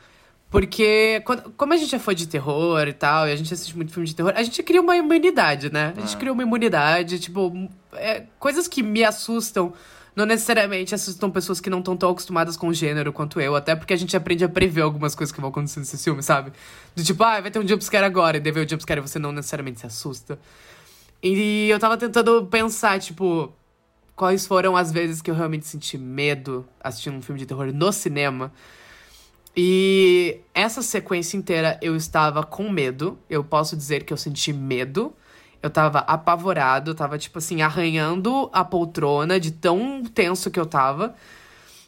Porque, 0.51 1.23
quando- 1.25 1.53
como 1.57 1.73
a 1.73 1.77
gente 1.77 1.95
é 1.95 1.99
fã 1.99 2.13
de 2.13 2.27
terror 2.27 2.87
e 2.89 2.93
tal, 2.93 3.29
e 3.29 3.33
a 3.33 3.37
gente 3.37 3.55
assiste 3.55 3.77
muito 3.77 3.93
filme 3.93 4.07
de 4.09 4.17
terror, 4.17 4.33
a 4.35 4.43
gente 4.43 4.61
cria 4.65 4.81
uma 4.81 4.97
imunidade, 4.97 5.73
né? 5.73 5.95
A 5.97 6.01
gente 6.01 6.17
cria 6.17 6.33
uma 6.33 6.43
imunidade, 6.43 7.21
tipo, 7.21 7.69
é, 7.93 8.25
coisas 8.39 8.67
que 8.67 8.83
me 8.83 9.05
assustam 9.05 9.73
não 10.17 10.27
necessariamente 10.27 10.93
assustam 10.93 11.31
pessoas 11.31 11.61
que 11.61 11.71
não 11.71 11.79
estão 11.79 11.97
tão 11.97 12.11
acostumadas 12.11 12.57
com 12.57 12.67
o 12.67 12.75
gênero 12.75 13.13
quanto 13.13 13.41
eu, 13.41 13.55
até 13.55 13.77
porque 13.77 13.95
a 13.95 13.97
gente 13.97 14.17
aprende 14.17 14.45
a 14.45 14.49
prever 14.49 14.81
algumas 14.83 15.15
coisas 15.15 15.33
que 15.33 15.41
vão 15.41 15.51
acontecer 15.51 15.79
nesse 15.79 15.97
filme, 15.97 16.21
sabe? 16.21 16.51
Do 16.97 17.05
tipo, 17.05 17.23
ah, 17.23 17.41
vai 17.41 17.49
ter 17.51 17.61
um 17.61 17.67
jumpscare 17.67 18.05
agora, 18.05 18.37
e 18.37 18.41
daí 18.41 18.51
vem 18.53 18.65
o 18.65 18.69
jumpscare 18.69 18.99
e 18.99 19.03
você 19.07 19.21
não 19.21 19.31
necessariamente 19.31 19.79
se 19.81 19.87
assusta. 19.87 20.37
E 21.23 21.69
eu 21.71 21.79
tava 21.79 21.97
tentando 21.97 22.45
pensar, 22.47 22.99
tipo, 22.99 23.53
quais 24.21 24.47
foram 24.47 24.77
as 24.77 24.93
vezes 24.93 25.23
que 25.23 25.31
eu 25.31 25.35
realmente 25.35 25.67
senti 25.67 25.97
medo 25.97 26.69
assistindo 26.79 27.17
um 27.17 27.23
filme 27.23 27.39
de 27.39 27.47
terror 27.47 27.73
no 27.73 27.91
cinema. 27.91 28.53
E 29.57 30.41
essa 30.53 30.83
sequência 30.83 31.39
inteira 31.39 31.79
eu 31.81 31.97
estava 31.97 32.43
com 32.43 32.69
medo. 32.69 33.19
Eu 33.31 33.43
posso 33.43 33.75
dizer 33.75 34.05
que 34.05 34.13
eu 34.13 34.19
senti 34.19 34.53
medo. 34.53 35.15
Eu 35.63 35.71
tava 35.71 36.01
apavorado, 36.01 36.91
eu 36.91 36.95
tava, 36.95 37.17
tipo 37.17 37.39
assim, 37.39 37.63
arranhando 37.63 38.51
a 38.53 38.63
poltrona 38.63 39.41
de 39.41 39.53
tão 39.53 40.05
tenso 40.05 40.51
que 40.51 40.61
eu 40.61 40.67
tava. 40.67 41.15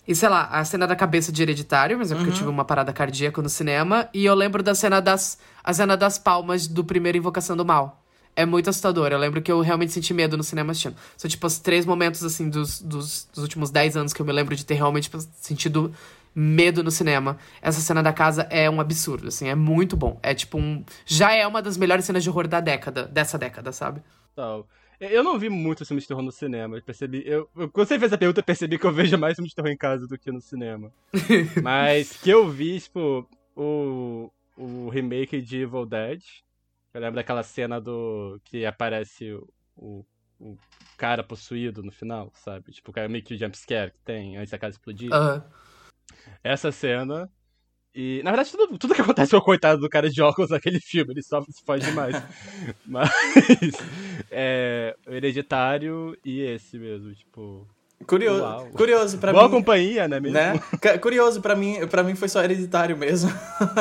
E 0.09 0.15
sei 0.15 0.31
lá, 0.31 0.47
a 0.47 0.65
cena 0.65 0.87
da 0.87 0.97
cabeça 0.97 1.31
de 1.31 1.43
hereditário, 1.43 1.99
mas 1.99 2.11
é 2.11 2.15
porque 2.15 2.31
eu 2.31 2.35
tive 2.35 2.49
uma 2.49 2.65
parada 2.65 2.95
cardíaca 2.95 3.43
no 3.43 3.49
cinema. 3.51 4.09
E 4.15 4.25
eu 4.25 4.35
lembro 4.35 4.63
da 4.63 4.75
cena 4.75 5.01
das. 5.01 5.37
A 5.63 5.75
cena 5.75 5.99
das 5.99 6.17
palmas 6.19 6.67
do 6.67 6.83
primeiro 6.83 7.19
Invocação 7.19 7.59
do 7.59 7.65
Mal. 7.65 8.02
É 8.35 8.47
muito 8.47 8.71
assustador. 8.71 9.13
Eu 9.13 9.19
lembro 9.19 9.43
que 9.43 9.53
eu 9.53 9.61
realmente 9.61 9.93
senti 9.93 10.15
medo 10.15 10.37
no 10.37 10.43
cinema 10.43 10.73
assistindo. 10.73 10.97
São, 11.17 11.29
tipo, 11.29 11.47
os 11.47 11.59
três 11.59 11.85
momentos, 11.85 12.25
assim, 12.25 12.49
dos, 12.49 12.81
dos, 12.81 13.29
dos 13.33 13.43
últimos 13.43 13.71
dez 13.71 13.97
anos 13.97 14.13
que 14.13 14.21
eu 14.21 14.27
me 14.27 14.33
lembro 14.33 14.57
de 14.57 14.65
ter 14.65 14.75
realmente 14.75 15.05
tipo, 15.05 15.21
sentido 15.21 15.93
medo 16.35 16.83
no 16.83 16.91
cinema. 16.91 17.37
Essa 17.61 17.81
cena 17.81 18.03
da 18.03 18.13
casa 18.13 18.47
é 18.51 18.69
um 18.69 18.81
absurdo, 18.81 19.29
assim, 19.29 19.49
é 19.49 19.55
muito 19.55 19.97
bom. 19.97 20.19
É 20.23 20.35
tipo 20.35 20.59
um. 20.59 20.85
Já 21.05 21.35
é 21.35 21.47
uma 21.47 21.61
das 21.63 21.77
melhores 21.77 22.05
cenas 22.05 22.23
de 22.23 22.31
horror 22.31 22.49
da 22.49 22.61
década, 22.61 23.05
dessa 23.05 23.39
década, 23.39 23.73
sabe? 23.73 24.03
Tal. 24.35 24.67
Eu 25.01 25.25
não 25.25 25.37
vi 25.37 25.49
muito 25.49 25.85
filme 25.85 26.01
de 26.01 26.07
terror 26.07 26.23
no 26.23 26.31
cinema. 26.31 26.77
Eu 26.77 26.83
percebi. 26.83 27.23
Eu, 27.27 27.49
quando 27.73 27.89
você 27.89 27.99
fez 27.99 28.13
a 28.13 28.19
pergunta, 28.19 28.41
eu 28.41 28.45
percebi 28.45 28.79
que 28.79 28.87
eu 28.87 28.93
vejo 28.93 29.19
mais 29.19 29.35
filme 29.35 29.49
de 29.49 29.55
terror 29.55 29.71
em 29.71 29.77
casa 29.77 30.07
do 30.07 30.17
que 30.17 30.31
no 30.31 30.41
cinema. 30.41 30.93
Mas 31.61 32.17
que 32.19 32.31
eu 32.31 32.49
vi, 32.49 32.81
tipo, 32.81 33.27
o, 33.57 34.31
o 34.57 34.89
remake 34.91 35.41
de 35.41 35.63
Evil 35.63 35.85
Dead. 35.87 36.23
Eu 36.95 37.01
lembro 37.01 37.17
daquela 37.17 37.43
cena 37.43 37.81
do. 37.81 38.41
que 38.45 38.67
aparece 38.67 39.33
o, 39.33 39.49
o, 39.77 40.05
o 40.39 40.59
cara 40.97 41.23
possuído 41.23 41.83
no 41.83 41.91
final, 41.91 42.31
sabe? 42.35 42.73
Tipo, 42.73 42.91
o 42.91 42.95
cara 42.95 43.09
meio 43.09 43.25
que 43.25 43.35
o 43.35 43.39
jumpscare 43.39 43.93
que 43.93 43.99
tem 44.05 44.37
antes 44.37 44.51
da 44.51 44.59
casa 44.59 44.77
explodir. 44.77 45.13
Aham. 45.13 45.45
Essa 46.43 46.71
cena. 46.71 47.31
E, 47.95 48.23
na 48.25 48.31
verdade, 48.31 48.51
tudo, 48.51 48.79
tudo 48.79 48.95
que 48.95 49.03
acontece 49.03 49.33
com 49.33 49.37
o 49.37 49.43
coitado 49.43 49.81
do 49.81 49.89
cara 49.89 50.09
de 50.09 50.23
óculos 50.23 50.51
naquele 50.51 50.81
filme, 50.81 51.13
ele 51.13 51.23
sofre 51.23 51.53
se 51.53 51.63
faz 51.65 51.85
demais. 51.85 52.17
Mas. 52.87 53.11
É. 54.31 54.97
O 55.07 55.13
Hereditário 55.13 56.17
e 56.25 56.41
esse 56.41 56.79
mesmo, 56.79 57.15
tipo. 57.15 57.69
Curioso, 58.07 58.43
Uau. 58.43 58.67
curioso 58.75 59.19
pra 59.19 59.33
Boa 59.33 59.45
mim. 59.45 59.51
companhia, 59.51 60.09
né? 60.09 60.19
Mesmo? 60.21 60.35
Né? 60.39 60.61
Curioso, 61.01 61.41
pra 61.41 61.55
mim, 61.55 61.87
pra 61.89 62.03
mim 62.03 62.15
foi 62.15 62.29
só 62.29 62.43
hereditário 62.43 62.97
mesmo. 62.97 63.31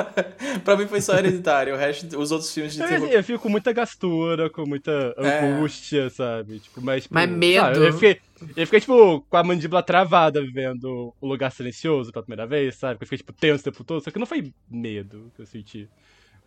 pra 0.64 0.76
mim 0.78 0.88
foi 0.88 1.02
só 1.02 1.18
hereditário. 1.18 1.74
O 1.74 1.78
resto, 1.78 2.20
os 2.20 2.32
outros 2.32 2.54
filmes 2.54 2.74
de 2.74 2.82
Eu, 2.82 2.88
terror. 2.88 3.08
eu 3.10 3.24
fico 3.24 3.40
com 3.40 3.50
muita 3.50 3.72
gastura, 3.74 4.50
com 4.50 4.66
muita 4.66 5.14
É. 5.18 5.46
angústia, 5.46 6.10
sabe? 6.10 6.60
Tipo, 6.60 6.82
mas, 6.82 7.04
tipo, 7.04 7.14
Mas 7.16 7.30
medo. 7.30 7.62
sabe, 7.62 7.78
Eu 7.88 7.94
fiquei, 7.94 8.20
eu 8.56 8.66
fiquei, 8.66 8.80
tipo, 8.80 9.22
com 9.30 9.38
a 9.38 9.44
mandíbula 9.44 9.84
travada 9.84 10.42
vendo 10.54 11.14
o 11.20 11.28
lugar 11.28 11.52
silencioso 11.52 12.12
pela 12.12 12.24
primeira 12.26 12.48
vez, 12.48 12.76
sabe? 12.76 12.96
Eu 13.02 13.06
fiquei, 13.08 13.18
tipo, 13.18 13.34
tenso 13.34 13.62
o 13.62 13.72
tempo 13.72 13.84
todo, 13.84 14.04
só 14.04 14.12
que 14.12 14.20
não 14.20 14.26
foi 14.26 14.52
medo 14.70 15.32
que 15.36 15.42
eu 15.42 15.46
senti. 15.46 15.88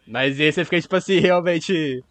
Mas 0.07 0.39
esse 0.39 0.61
eu 0.61 0.67
fiquei, 0.67 0.83
tipo 0.83 0.95
assim, 0.97 1.19
realmente. 1.19 2.05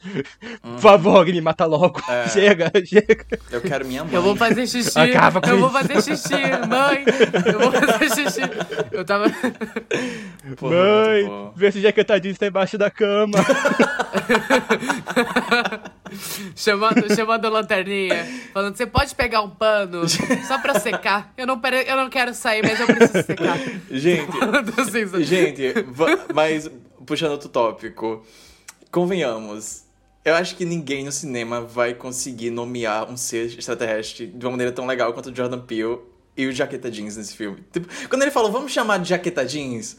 Por 0.62 0.80
favor, 0.80 1.26
me 1.26 1.42
mata 1.42 1.66
logo. 1.66 2.02
Uhum. 2.08 2.14
É. 2.14 2.28
Chega, 2.30 2.72
chega. 2.84 3.26
Eu 3.52 3.62
quero 3.62 3.86
minha 3.86 4.04
mãe. 4.04 4.14
Eu 4.14 4.22
vou 4.22 4.36
fazer 4.36 4.66
xixi. 4.66 4.98
Acaba 4.98 5.40
com 5.40 5.50
eu 5.50 5.60
vou 5.60 5.70
isso. 5.70 5.78
fazer 5.78 6.02
xixi, 6.02 6.34
mãe. 6.68 7.06
Eu 7.54 7.60
vou 7.60 7.72
fazer 7.72 8.16
xixi. 8.16 8.42
Eu 8.92 9.06
tava. 9.06 9.26
Porra, 10.58 10.76
Mãe, 10.76 11.52
vê 11.56 11.72
se 11.72 11.78
o 11.78 11.82
jaquetadinho 11.82 12.32
está 12.32 12.48
embaixo 12.48 12.78
da 12.78 12.90
cama. 12.90 13.38
chamando, 16.56 17.16
chamando 17.16 17.46
a 17.46 17.50
lanterninha. 17.50 18.26
Falando, 18.54 18.76
você 18.76 18.88
pode 18.88 19.14
pegar 19.14 19.42
um 19.42 19.50
pano 19.50 20.08
só 20.48 20.58
pra 20.58 20.80
secar? 20.80 21.32
Eu 21.38 21.46
não, 21.46 21.62
eu 21.86 21.96
não 21.96 22.10
quero 22.10 22.34
sair, 22.34 22.64
mas 22.64 22.80
eu 22.80 22.88
preciso 22.88 23.24
secar. 23.24 23.58
Gente, 23.92 24.32
assim, 24.80 25.24
gente, 25.24 25.74
mas 26.34 26.70
puxando 27.06 27.32
outro 27.32 27.50
tópico. 27.50 28.26
Convenhamos. 28.92 29.84
Eu 30.24 30.36
acho 30.36 30.56
que 30.56 30.64
ninguém 30.64 31.04
no 31.04 31.12
cinema 31.12 31.62
vai 31.62 31.94
conseguir 31.94 32.50
nomear 32.50 33.10
um 33.10 33.18
ser 33.18 33.48
extraterrestre 33.48 34.28
de 34.28 34.46
uma 34.46 34.52
maneira 34.52 34.72
tão 34.72 34.86
legal 34.86 35.12
quanto 35.14 35.30
o 35.30 35.36
Jordan 35.36 35.60
Peele 35.60 36.00
e 36.36 36.48
o 36.48 36.52
Jaqueta 36.52 36.90
Jeans 36.90 37.18
nesse 37.18 37.36
filme. 37.36 37.64
Tipo, 37.72 37.88
quando 38.08 38.22
ele 38.22 38.32
falou, 38.32 38.52
vamos 38.52 38.72
chamar 38.72 39.00
de 39.00 39.10
Jaqueta 39.10 39.46
Jeans, 39.46 39.98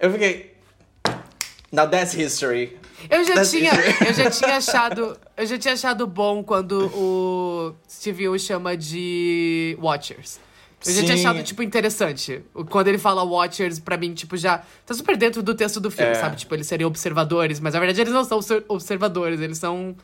eu 0.00 0.12
fiquei. 0.12 0.54
Now 1.72 1.88
that's 1.88 2.14
history. 2.14 2.78
Eu 3.10 3.24
já 3.24 3.34
That's 3.34 3.50
tinha, 3.50 3.72
it. 3.72 4.06
eu 4.06 4.14
já 4.14 4.30
tinha 4.30 4.56
achado, 4.56 5.18
eu 5.36 5.46
já 5.46 5.58
tinha 5.58 5.74
achado 5.74 6.06
bom 6.06 6.42
quando 6.42 6.86
o 6.94 7.74
Steve 7.90 8.28
o 8.28 8.38
chama 8.38 8.76
de 8.76 9.76
Watchers. 9.80 10.40
Eu 10.86 10.92
já 10.94 11.02
tinha 11.02 11.14
achado, 11.14 11.42
tipo, 11.42 11.62
interessante. 11.62 12.42
Quando 12.70 12.88
ele 12.88 12.98
fala 12.98 13.22
Watchers, 13.24 13.78
pra 13.78 13.96
mim, 13.96 14.12
tipo, 14.14 14.36
já 14.36 14.62
tá 14.84 14.94
super 14.94 15.16
dentro 15.16 15.42
do 15.42 15.54
texto 15.54 15.80
do 15.80 15.90
filme, 15.90 16.12
É. 16.12 16.14
sabe? 16.14 16.36
Tipo, 16.36 16.54
eles 16.54 16.66
seriam 16.66 16.88
observadores, 16.88 17.60
mas 17.60 17.74
na 17.74 17.80
verdade 17.80 18.00
eles 18.00 18.12
não 18.12 18.24
são 18.24 18.38
obser- 18.38 18.64
observadores, 18.68 19.40
eles 19.40 19.58
são 19.58 19.96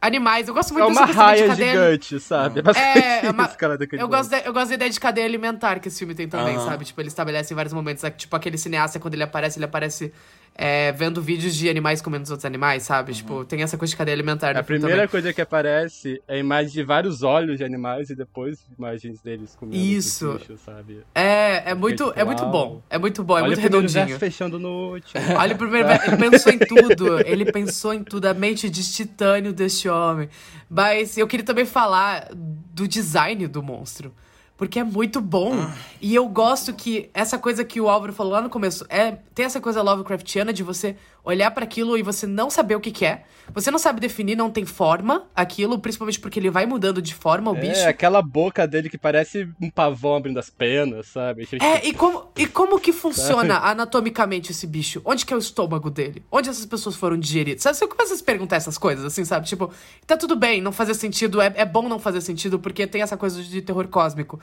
Animais. 0.00 0.48
Eu 0.48 0.52
gosto 0.52 0.68
É 0.70 0.72
muito 0.74 0.88
uma 0.88 0.96
coisa 1.06 1.12
de 1.14 1.18
raia 1.18 1.46
cadeia. 1.46 1.70
gigante, 1.72 2.20
sabe? 2.20 2.60
É 2.76 2.98
É, 3.22 3.26
é 3.26 3.30
uma- 3.30 3.50
eu 3.92 4.06
gosto, 4.06 4.28
da, 4.28 4.38
eu 4.40 4.52
gosto 4.52 4.68
da 4.68 4.74
ideia 4.74 4.90
de 4.90 5.00
cadeia 5.00 5.24
alimentar 5.24 5.78
que 5.80 5.88
esse 5.88 5.98
filme 5.98 6.14
tem 6.14 6.28
também, 6.28 6.56
Aham. 6.56 6.66
sabe? 6.66 6.84
Tipo, 6.84 7.00
ele 7.00 7.08
estabelece 7.08 7.54
em 7.54 7.56
vários 7.56 7.72
momentos. 7.72 8.04
é, 8.04 8.10
Tipo, 8.10 8.36
aquele 8.36 8.58
cineasta, 8.58 9.00
quando 9.00 9.14
ele 9.14 9.22
aparece, 9.22 9.58
ele 9.58 9.64
aparece 9.64 10.12
é, 10.56 10.92
vendo 10.92 11.20
vídeos 11.20 11.54
de 11.56 11.68
animais 11.68 12.00
comendo 12.00 12.22
os 12.24 12.30
outros 12.30 12.44
animais, 12.44 12.84
sabe? 12.84 13.12
Tipo, 13.12 13.44
tem 13.44 13.62
essa 13.62 13.76
coisa 13.76 13.90
de 13.90 13.96
cadeia 13.96 14.14
alimentar 14.14 14.54
Uhum. 14.54 14.60
A 14.60 14.62
primeira 14.62 14.94
também. 14.96 15.08
coisa 15.08 15.32
que 15.32 15.40
aparece 15.40 16.22
é 16.28 16.34
a 16.34 16.38
imagem 16.38 16.70
de 16.72 16.82
vários 16.84 17.22
olhos 17.24 17.58
de 17.58 17.64
animais 17.64 18.08
e 18.10 18.14
depois 18.14 18.64
imagens 18.78 19.20
deles 19.20 19.56
comendo 19.58 19.76
os 19.76 19.84
Isso. 19.84 20.34
bichos, 20.38 20.60
sabe? 20.60 21.00
É, 21.14 21.70
é 21.70 21.74
muito, 21.74 22.06
tipo, 22.06 22.18
é 22.20 22.24
muito 22.24 22.46
bom. 22.46 22.80
É 22.88 22.98
muito 22.98 23.24
bom, 23.24 23.34
é 23.36 23.40
Olha 23.42 23.46
muito 23.48 23.60
redondinho. 23.60 24.06
verso 24.06 24.18
fechando 24.20 24.58
no 24.60 24.92
último. 24.92 25.20
Olha 25.36 25.54
o 25.54 25.58
primeiro. 25.58 25.88
Ele 25.88 26.16
pensou 26.30 26.52
em 26.52 26.58
tudo. 26.58 27.20
Ele 27.26 27.44
pensou 27.52 27.92
em 27.94 28.04
tudo. 28.04 28.26
A 28.26 28.34
mente 28.34 28.70
de 28.70 28.92
titânio 28.92 29.52
deste 29.52 29.88
homem. 29.88 30.28
Mas 30.70 31.18
eu 31.18 31.26
queria 31.26 31.44
também 31.44 31.64
falar 31.66 32.28
do 32.32 32.86
design 32.86 33.46
do 33.48 33.62
monstro. 33.62 34.12
Porque 34.56 34.78
é 34.78 34.84
muito 34.84 35.20
bom. 35.20 35.52
E 36.00 36.14
eu 36.14 36.28
gosto 36.28 36.72
que 36.72 37.10
essa 37.12 37.36
coisa 37.36 37.64
que 37.64 37.80
o 37.80 37.88
Álvaro 37.88 38.12
falou 38.12 38.32
lá 38.32 38.40
no 38.40 38.50
começo 38.50 38.86
é 38.88 39.18
tem 39.34 39.44
essa 39.46 39.60
coisa 39.60 39.82
Lovecraftiana 39.82 40.52
de 40.52 40.62
você 40.62 40.96
olhar 41.24 41.50
pra 41.50 41.64
aquilo 41.64 41.96
e 41.96 42.02
você 42.02 42.26
não 42.26 42.50
saber 42.50 42.76
o 42.76 42.80
que, 42.80 42.90
que 42.90 43.06
é. 43.06 43.24
Você 43.52 43.70
não 43.70 43.78
sabe 43.78 44.00
definir, 44.00 44.36
não 44.36 44.50
tem 44.50 44.64
forma 44.64 45.26
aquilo, 45.34 45.78
principalmente 45.78 46.20
porque 46.20 46.38
ele 46.38 46.50
vai 46.50 46.66
mudando 46.66 47.00
de 47.00 47.14
forma 47.14 47.50
o 47.50 47.54
bicho. 47.54 47.80
É, 47.80 47.88
aquela 47.88 48.22
boca 48.22 48.66
dele 48.66 48.88
que 48.88 48.98
parece 48.98 49.48
um 49.60 49.70
pavão 49.70 50.16
abrindo 50.16 50.38
as 50.38 50.50
penas, 50.50 51.06
sabe? 51.08 51.48
É, 51.60 51.86
e 51.86 51.92
como, 51.92 52.30
e 52.36 52.46
como 52.46 52.78
que 52.78 52.92
funciona 52.92 53.58
anatomicamente 53.58 54.52
esse 54.52 54.66
bicho? 54.66 55.00
Onde 55.04 55.24
que 55.24 55.32
é 55.32 55.36
o 55.36 55.38
estômago 55.38 55.90
dele? 55.90 56.24
Onde 56.30 56.48
essas 56.48 56.66
pessoas 56.66 56.96
foram 56.96 57.18
digeridas? 57.18 57.62
Sabe, 57.62 57.76
você 57.76 57.86
começa 57.86 58.14
a 58.14 58.16
se 58.16 58.24
perguntar 58.24 58.56
essas 58.56 58.78
coisas, 58.78 59.04
assim, 59.04 59.24
sabe? 59.24 59.46
Tipo, 59.46 59.70
tá 60.06 60.16
tudo 60.16 60.36
bem, 60.36 60.60
não 60.60 60.72
fazer 60.72 60.94
sentido, 60.94 61.40
é, 61.40 61.52
é 61.56 61.64
bom 61.64 61.88
não 61.88 61.98
fazer 61.98 62.20
sentido, 62.20 62.58
porque 62.58 62.86
tem 62.86 63.02
essa 63.02 63.16
coisa 63.16 63.42
de 63.42 63.62
terror 63.62 63.88
cósmico. 63.88 64.40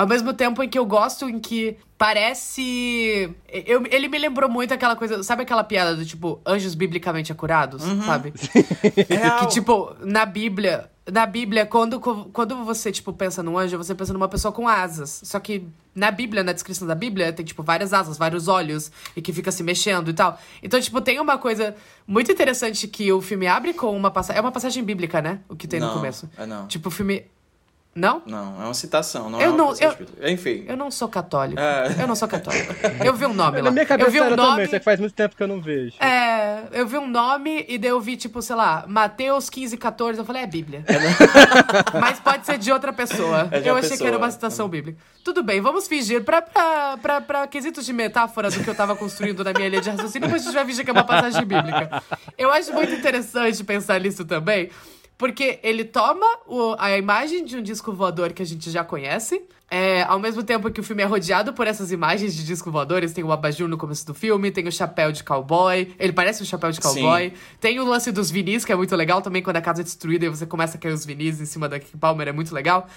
Ao 0.00 0.06
mesmo 0.06 0.32
tempo 0.32 0.62
em 0.62 0.68
que 0.68 0.78
eu 0.78 0.86
gosto 0.86 1.28
em 1.28 1.38
que 1.38 1.76
parece. 1.98 3.30
Eu, 3.46 3.84
ele 3.90 4.08
me 4.08 4.18
lembrou 4.18 4.48
muito 4.48 4.72
aquela 4.72 4.96
coisa. 4.96 5.22
Sabe 5.22 5.42
aquela 5.42 5.62
piada 5.62 5.94
do 5.94 6.06
tipo, 6.06 6.40
anjos 6.46 6.74
biblicamente 6.74 7.30
acurados? 7.30 7.82
Sabe? 8.06 8.32
Real. 9.06 9.40
Que, 9.40 9.48
tipo, 9.48 9.94
na 10.00 10.24
Bíblia. 10.24 10.90
Na 11.12 11.26
Bíblia, 11.26 11.66
quando, 11.66 12.00
quando 12.00 12.64
você, 12.64 12.90
tipo, 12.90 13.12
pensa 13.12 13.42
num 13.42 13.58
anjo, 13.58 13.76
você 13.76 13.94
pensa 13.94 14.14
numa 14.14 14.26
pessoa 14.26 14.52
com 14.52 14.66
asas. 14.66 15.20
Só 15.22 15.38
que 15.38 15.68
na 15.94 16.10
Bíblia, 16.10 16.42
na 16.42 16.52
descrição 16.54 16.88
da 16.88 16.94
Bíblia, 16.94 17.30
tem, 17.30 17.44
tipo, 17.44 17.62
várias 17.62 17.92
asas, 17.92 18.16
vários 18.16 18.48
olhos, 18.48 18.90
e 19.14 19.20
que 19.20 19.34
fica 19.34 19.52
se 19.52 19.62
mexendo 19.62 20.08
e 20.08 20.14
tal. 20.14 20.40
Então, 20.62 20.80
tipo, 20.80 20.98
tem 21.02 21.20
uma 21.20 21.36
coisa 21.36 21.76
muito 22.06 22.32
interessante 22.32 22.88
que 22.88 23.12
o 23.12 23.20
filme 23.20 23.46
abre 23.46 23.74
com 23.74 23.94
uma 23.94 24.10
passagem. 24.10 24.38
É 24.38 24.40
uma 24.40 24.52
passagem 24.52 24.82
bíblica, 24.82 25.20
né? 25.20 25.40
O 25.46 25.54
que 25.54 25.68
tem 25.68 25.78
no 25.78 25.88
Não, 25.88 25.94
começo. 25.94 26.26
é 26.38 26.46
não. 26.46 26.66
Tipo, 26.68 26.88
o 26.88 26.90
filme. 26.90 27.26
Não? 27.92 28.22
Não, 28.24 28.62
é 28.62 28.64
uma 28.66 28.74
citação, 28.74 29.28
não 29.28 29.40
Eu 29.40 29.46
é 29.46 29.48
uma 29.48 29.56
não- 29.58 29.74
eu-. 29.80 30.30
Enfim. 30.30 30.64
Eu 30.68 30.76
não 30.76 30.92
sou 30.92 31.08
católico. 31.08 31.60
É. 31.60 31.96
Eu 32.00 32.06
não 32.06 32.14
sou 32.14 32.28
católico. 32.28 32.72
Eu 33.04 33.12
vi 33.14 33.26
um 33.26 33.34
nome 33.34 33.56
lá. 33.58 33.64
Na 33.64 33.70
minha 33.72 33.82
eu 33.82 33.86
cabeça 33.88 34.10
vi 34.10 34.20
um 34.20 34.24
era 34.26 34.36
nome. 34.36 34.50
também, 34.52 34.66
só 34.68 34.78
que 34.78 34.84
faz 34.84 35.00
muito 35.00 35.12
tempo 35.12 35.34
que 35.34 35.42
eu 35.42 35.48
não 35.48 35.60
vejo. 35.60 35.94
É, 36.00 36.62
eu 36.72 36.86
vi 36.86 36.96
um 36.98 37.08
nome 37.08 37.64
e 37.68 37.76
daí 37.78 37.90
eu 37.90 38.00
vi, 38.00 38.16
tipo, 38.16 38.40
sei 38.42 38.54
lá, 38.54 38.84
Mateus 38.86 39.50
15, 39.50 39.76
14. 39.76 40.20
Eu 40.20 40.24
falei, 40.24 40.42
é 40.42 40.46
Bíblia. 40.46 40.84
Mas 42.00 42.20
pode 42.20 42.46
ser 42.46 42.58
de 42.58 42.70
outra 42.72 42.92
pessoa. 42.92 43.48
É 43.50 43.60
de 43.60 43.68
eu 43.68 43.74
achei 43.74 43.88
que 43.90 43.94
pessoa. 43.94 44.08
era 44.08 44.18
uma 44.18 44.30
citação 44.30 44.68
bíblica. 44.68 44.96
Tudo 45.24 45.42
bem, 45.42 45.60
vamos 45.60 45.88
fingir. 45.88 46.22
Pra, 46.24 46.40
pra, 46.40 46.96
pra, 46.96 47.20
pra 47.20 47.46
quesitos 47.48 47.84
de 47.84 47.92
metáfora 47.92 48.50
do 48.50 48.62
que 48.62 48.68
eu 48.70 48.74
tava 48.74 48.94
construindo 48.94 49.42
na 49.42 49.52
minha 49.52 49.68
linha 49.68 49.80
de 49.82 49.90
raciocínio, 49.90 50.28
mas 50.30 50.42
a 50.42 50.44
gente 50.44 50.54
vai 50.54 50.64
fingir 50.64 50.84
que 50.84 50.90
é 50.90 50.92
uma 50.92 51.04
passagem 51.04 51.44
bíblica. 51.44 52.02
Eu 52.38 52.52
acho 52.52 52.72
muito 52.72 52.92
interessante 52.94 53.62
pensar 53.64 54.00
nisso 54.00 54.24
também. 54.24 54.70
Porque 55.20 55.58
ele 55.62 55.84
toma 55.84 56.24
o- 56.46 56.74
a 56.78 56.96
imagem 56.96 57.44
de 57.44 57.54
um 57.54 57.62
disco 57.62 57.92
voador 57.92 58.32
que 58.32 58.40
a 58.40 58.46
gente 58.46 58.70
já 58.70 58.82
conhece. 58.82 59.42
É, 59.70 60.02
ao 60.04 60.18
mesmo 60.18 60.42
tempo 60.42 60.70
que 60.70 60.80
o 60.80 60.82
filme 60.82 61.02
é 61.02 61.04
rodeado 61.04 61.52
por 61.52 61.66
essas 61.66 61.92
imagens 61.92 62.34
de 62.34 62.42
disco 62.42 62.70
voadores, 62.70 63.12
tem 63.12 63.22
o 63.22 63.30
abajur 63.30 63.68
no 63.68 63.76
começo 63.76 64.06
do 64.06 64.14
filme, 64.14 64.50
tem 64.50 64.66
o 64.66 64.72
chapéu 64.72 65.12
de 65.12 65.22
cowboy. 65.22 65.94
Ele 65.98 66.12
parece 66.14 66.42
um 66.42 66.46
chapéu 66.46 66.72
de 66.72 66.80
cowboy. 66.80 67.34
Tem 67.60 67.78
o 67.78 67.84
lance 67.84 68.10
dos 68.10 68.30
vinis, 68.30 68.64
que 68.64 68.72
é 68.72 68.74
muito 68.76 68.96
legal 68.96 69.20
também, 69.20 69.42
quando 69.42 69.56
a 69.56 69.60
casa 69.60 69.82
é 69.82 69.84
destruída 69.84 70.24
e 70.24 70.28
você 70.30 70.46
começa 70.46 70.78
a 70.78 70.80
cair 70.80 70.92
os 70.94 71.04
vinis 71.04 71.38
em 71.38 71.44
cima 71.44 71.68
da 71.68 71.78
Kiki 71.78 71.98
Palmer, 71.98 72.26
é 72.28 72.32
muito 72.32 72.54
legal. 72.54 72.88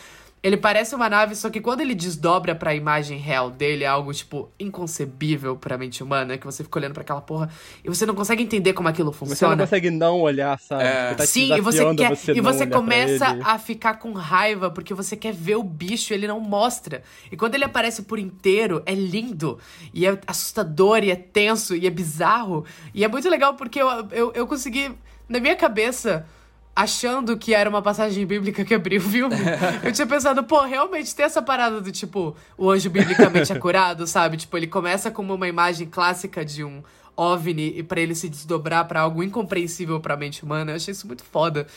Ele 0.44 0.58
parece 0.58 0.94
uma 0.94 1.10
nave, 1.10 1.36
só 1.36 1.50
que 1.50 1.62
quando 1.62 1.80
ele 1.80 1.96
desdobra 1.96 2.54
pra 2.54 2.76
imagem 2.76 3.18
real 3.18 3.50
dele, 3.50 3.86
é 3.86 3.88
algo, 3.88 4.14
tipo, 4.14 4.52
inconcebível 4.60 5.56
pra 5.56 5.78
mente 5.78 6.04
humana, 6.04 6.38
que 6.38 6.46
você 6.46 6.64
fica 6.66 6.80
olhando 6.80 6.94
pra 6.94 7.02
aquela 7.02 7.22
porra 7.22 7.50
e 7.82 7.88
você 7.88 8.06
não 8.06 8.14
consegue 8.14 8.44
entender 8.44 8.74
como 8.74 8.90
aquilo 8.90 9.14
Você 9.14 9.22
não 9.24 9.28
funciona. 9.30 9.64
consegue 9.64 9.90
não 9.90 10.20
olhar, 10.20 10.60
sabe? 10.60 10.84
É. 10.84 11.06
Tipo, 11.06 11.18
tá 11.18 11.26
Sim, 11.26 11.54
e 11.56 11.62
você 11.62 11.82
a 11.86 11.96
quer. 11.96 12.10
você 12.10 12.34
e 12.34 12.42
você 12.42 12.68
começa 12.68 13.26
a 13.46 13.58
ficar 13.58 13.94
com 13.96 14.12
raiva, 14.12 14.70
porque 14.70 14.94
você 14.94 15.16
quer 15.16 15.34
ver 15.34 15.56
o 15.56 15.64
bicho, 15.64 16.14
ele 16.14 16.28
não 16.28 16.42
mostra. 16.42 17.04
E 17.32 17.38
quando 17.38 17.56
ele 17.56 17.64
aparece 17.64 18.02
por 18.04 18.20
inteiro, 18.20 18.84
é 18.86 18.94
lindo. 18.94 19.58
E 19.94 20.06
é 20.06 20.20
assustador, 20.28 21.06
e 21.06 21.10
é 21.12 21.16
tenso, 21.16 21.74
e 21.74 21.88
é 21.88 21.90
bizarro. 21.90 22.66
E 22.94 23.06
é 23.06 23.08
muito 23.08 23.30
legal 23.30 23.54
porque 23.54 23.82
eu, 23.82 23.88
eu, 24.12 24.34
eu 24.36 24.46
consegui, 24.46 24.92
na 25.30 25.40
minha 25.40 25.56
cabeça. 25.56 26.26
Achando 26.76 27.38
que 27.38 27.54
era 27.54 27.70
uma 27.70 27.84
passagem 27.84 28.26
bíblica 28.26 28.66
que 28.66 28.74
abriu 28.74 29.00
o 29.00 29.04
filme, 29.04 29.36
eu 29.84 29.92
tinha 29.92 30.08
pensado, 30.08 30.44
pô, 30.44 30.62
realmente 30.62 31.14
tem 31.16 31.24
essa 31.26 31.40
parada 31.42 31.80
do 31.80 31.92
tipo, 31.92 32.36
o 32.58 32.72
anjo 32.72 32.90
biblicamente 32.90 33.54
acurado, 33.54 34.08
sabe? 34.08 34.38
Tipo, 34.38 34.58
ele 34.58 34.66
começa 34.66 35.12
como 35.12 35.36
uma 35.36 35.48
imagem 35.48 35.88
clássica 35.88 36.44
de 36.44 36.64
um 36.64 36.82
OVNI 37.16 37.78
e 37.78 37.84
pra 37.84 38.02
ele 38.02 38.16
se 38.16 38.28
desdobrar 38.28 38.88
pra 38.88 39.02
algo 39.02 39.22
incompreensível 39.24 40.00
pra 40.00 40.18
mente 40.18 40.44
humana. 40.44 40.72
Eu 40.72 40.76
achei 40.78 40.92
isso 40.94 41.06
muito 41.06 41.24
foda. 41.24 41.68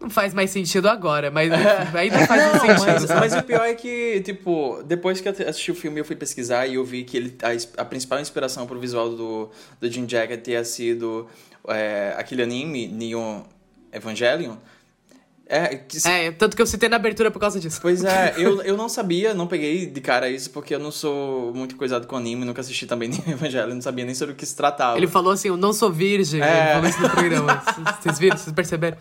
Não 0.00 0.08
faz 0.10 0.32
mais 0.32 0.50
sentido 0.50 0.88
agora, 0.88 1.30
mas 1.30 1.50
enfim, 1.52 1.96
ainda 1.96 2.26
faz 2.26 2.42
Não, 2.52 2.60
sentido. 2.60 3.08
mas, 3.08 3.10
mas 3.10 3.34
o 3.34 3.42
pior 3.42 3.64
é 3.64 3.74
que, 3.74 4.20
tipo, 4.22 4.82
depois 4.86 5.20
que 5.20 5.28
eu 5.28 5.32
assisti 5.48 5.70
o 5.70 5.74
filme, 5.74 6.00
eu 6.00 6.04
fui 6.04 6.16
pesquisar 6.16 6.66
e 6.66 6.74
eu 6.74 6.84
vi 6.84 7.04
que 7.04 7.16
ele, 7.16 7.36
a, 7.42 7.82
a 7.82 7.84
principal 7.84 8.20
inspiração 8.20 8.66
pro 8.66 8.78
visual 8.78 9.10
do, 9.10 9.50
do 9.80 9.90
Jim 9.90 10.06
Jacket 10.08 10.42
tinha 10.42 10.64
sido 10.64 11.26
é, 11.68 12.14
aquele 12.16 12.42
anime, 12.42 12.88
Neon 12.88 13.42
Evangelion. 13.96 14.56
É, 15.48 15.76
que, 15.76 15.96
É, 16.08 16.32
tanto 16.32 16.56
que 16.56 16.62
eu 16.62 16.66
citei 16.66 16.88
na 16.88 16.96
abertura 16.96 17.30
por 17.30 17.38
causa 17.38 17.60
disso. 17.60 17.78
Pois 17.80 18.02
é, 18.02 18.34
eu, 18.36 18.60
eu 18.62 18.76
não 18.76 18.88
sabia, 18.88 19.32
não 19.32 19.46
peguei 19.46 19.86
de 19.86 20.00
cara 20.00 20.28
isso, 20.28 20.50
porque 20.50 20.74
eu 20.74 20.78
não 20.78 20.90
sou 20.90 21.54
muito 21.54 21.76
coisado 21.76 22.06
com 22.06 22.16
anime, 22.16 22.44
nunca 22.44 22.60
assisti 22.60 22.84
também 22.84 23.08
Neon 23.26 23.28
Evangelion, 23.28 23.74
não 23.74 23.82
sabia 23.82 24.04
nem 24.04 24.14
sobre 24.14 24.34
o 24.34 24.36
que 24.36 24.44
se 24.44 24.56
tratava. 24.56 24.96
Ele 24.96 25.06
falou 25.06 25.32
assim, 25.32 25.48
eu 25.48 25.56
não 25.56 25.72
sou 25.72 25.90
virgem. 25.90 26.42
É. 26.42 26.46
Ele 26.46 26.72
falou 26.74 26.90
isso 26.90 27.02
no 27.02 27.10
programa. 27.10 27.62
Vocês 28.02 28.18
viram? 28.18 28.36
Vocês 28.36 28.54
perceberam? 28.54 28.98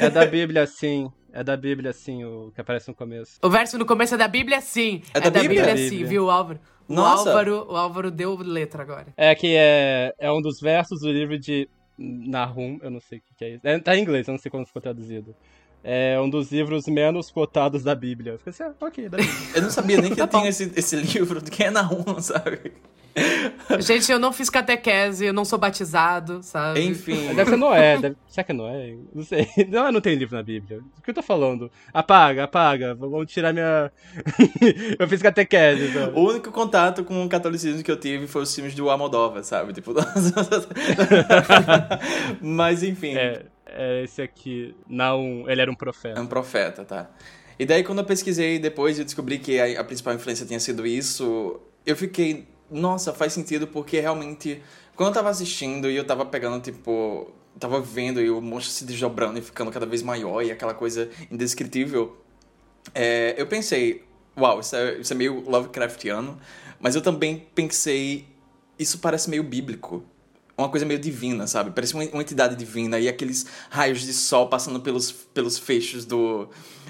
É 0.00 0.10
da 0.10 0.26
Bíblia, 0.26 0.66
sim. 0.66 1.10
É 1.32 1.42
da 1.42 1.56
Bíblia, 1.56 1.92
sim, 1.92 2.24
o 2.24 2.50
que 2.54 2.60
aparece 2.60 2.88
no 2.88 2.94
começo. 2.94 3.38
O 3.40 3.48
verso 3.48 3.78
no 3.78 3.86
começo 3.86 4.14
é 4.14 4.18
da 4.18 4.28
Bíblia, 4.28 4.60
sim. 4.60 5.00
É 5.14 5.20
da 5.20 5.30
Bíblia? 5.30 5.76
sim, 5.76 5.88
Bíblia. 5.90 6.08
viu, 6.08 6.30
Álvaro? 6.30 6.60
O 6.88 6.94
Nossa. 6.94 7.30
Álvaro, 7.30 7.66
o 7.70 7.76
Álvaro 7.76 8.10
deu 8.10 8.36
letra 8.36 8.82
agora. 8.82 9.06
É 9.16 9.34
que 9.34 9.54
é, 9.56 10.12
é 10.18 10.30
um 10.30 10.42
dos 10.42 10.60
versos 10.60 11.00
do 11.00 11.10
livro 11.10 11.38
de 11.38 11.68
Nahum, 11.98 12.78
eu 12.82 12.90
não 12.90 13.00
sei 13.00 13.18
o 13.18 13.22
que, 13.36 13.44
é 13.44 13.48
isso. 13.54 13.66
É, 13.66 13.78
tá 13.78 13.96
em 13.96 14.02
inglês, 14.02 14.26
eu 14.26 14.32
não 14.32 14.38
sei 14.38 14.50
como 14.50 14.66
ficou 14.66 14.82
traduzido. 14.82 15.34
É 15.84 16.20
um 16.20 16.30
dos 16.30 16.52
livros 16.52 16.86
menos 16.86 17.30
cotados 17.30 17.82
da 17.82 17.94
Bíblia. 17.94 18.32
Eu 18.32 18.38
fiquei 18.38 18.50
assim, 18.50 18.62
ah, 18.62 18.74
ok. 18.80 19.08
Eu 19.54 19.62
não 19.62 19.70
sabia 19.70 20.00
nem 20.00 20.10
que 20.10 20.16
Tá 20.16 20.24
eu 20.24 20.28
tinha 20.28 20.48
esse, 20.48 20.72
esse 20.76 20.94
livro, 20.94 21.42
quem 21.42 21.66
é 21.66 21.70
Nahum, 21.70 22.20
sabe? 22.20 22.72
Gente, 23.80 24.10
eu 24.10 24.18
não 24.18 24.32
fiz 24.32 24.48
catequese, 24.48 25.26
eu 25.26 25.32
não 25.32 25.44
sou 25.44 25.58
batizado, 25.58 26.42
sabe? 26.42 26.80
Enfim. 26.82 27.34
Deve 27.34 27.50
ser 27.50 27.56
Noé, 27.56 27.98
deve... 27.98 28.16
será 28.28 28.44
que 28.44 28.52
é 28.52 28.54
Noé? 28.54 28.96
Não 29.14 29.24
sei. 29.24 29.48
Não, 29.68 29.90
não 29.92 30.00
tem 30.00 30.14
livro 30.14 30.36
na 30.36 30.42
Bíblia. 30.42 30.80
O 30.98 31.02
que 31.02 31.10
eu 31.10 31.14
tô 31.14 31.22
falando? 31.22 31.70
Apaga, 31.92 32.44
apaga, 32.44 32.94
vamos 32.94 33.30
tirar 33.30 33.52
minha... 33.52 33.90
eu 34.98 35.08
fiz 35.08 35.22
catequese, 35.22 35.92
sabe? 35.92 36.18
O 36.18 36.28
único 36.28 36.50
contato 36.50 37.04
com 37.04 37.24
o 37.24 37.28
catolicismo 37.28 37.82
que 37.82 37.90
eu 37.90 37.96
tive 37.96 38.26
foi 38.26 38.42
os 38.42 38.54
filmes 38.54 38.74
do 38.74 38.90
Almodóvar, 38.90 39.42
sabe? 39.44 39.72
Tipo... 39.72 39.92
Mas 42.40 42.82
enfim, 42.82 43.14
É, 43.14 43.44
é 43.66 44.04
esse 44.04 44.20
aqui, 44.22 44.74
Naum, 44.88 45.48
ele 45.48 45.60
era 45.60 45.70
um 45.70 45.74
é 45.74 45.76
profeta. 45.76 46.20
um 46.20 46.26
profeta, 46.26 46.84
tá? 46.84 47.10
E 47.58 47.64
daí 47.66 47.82
quando 47.84 47.98
eu 47.98 48.04
pesquisei 48.04 48.58
depois 48.58 48.98
eu 48.98 49.04
descobri 49.04 49.38
que 49.38 49.58
a, 49.60 49.80
a 49.80 49.84
principal 49.84 50.14
influência 50.14 50.46
tinha 50.46 50.58
sido 50.60 50.86
isso, 50.86 51.60
eu 51.86 51.96
fiquei, 51.96 52.46
nossa, 52.72 53.12
faz 53.12 53.32
sentido 53.32 53.66
porque 53.66 54.00
realmente 54.00 54.62
quando 54.94 55.08
eu 55.08 55.14
tava 55.14 55.30
assistindo 55.30 55.90
e 55.90 55.96
eu 55.96 56.04
tava 56.04 56.24
pegando 56.26 56.60
tipo, 56.60 57.30
tava 57.58 57.80
vendo 57.80 58.20
e 58.20 58.30
o 58.30 58.40
monstro 58.40 58.72
se 58.72 58.84
desdobrando 58.84 59.38
e 59.38 59.42
ficando 59.42 59.70
cada 59.70 59.86
vez 59.86 60.02
maior 60.02 60.42
e 60.42 60.50
aquela 60.50 60.74
coisa 60.74 61.10
indescritível, 61.30 62.16
é, 62.94 63.34
eu 63.36 63.46
pensei, 63.46 64.04
uau, 64.36 64.60
isso 64.60 64.76
é, 64.76 64.98
isso 64.98 65.12
é 65.12 65.16
meio 65.16 65.40
Lovecraftiano, 65.48 66.38
mas 66.78 66.94
eu 66.94 67.00
também 67.00 67.46
pensei, 67.54 68.26
isso 68.78 68.98
parece 68.98 69.30
meio 69.30 69.42
bíblico. 69.42 70.04
Uma 70.56 70.68
coisa 70.68 70.84
meio 70.84 71.00
divina, 71.00 71.46
sabe? 71.46 71.70
Parece 71.70 71.94
uma, 71.94 72.04
entidade 72.04 72.54
divina 72.56 72.98
e 72.98 73.08
aqueles 73.08 73.46
raios 73.70 74.02
de 74.02 74.12
sol 74.12 74.48
passando 74.48 74.80
pelos, 74.80 75.10
pelos 75.10 75.58
fechos 75.58 76.04
do. 76.04 76.48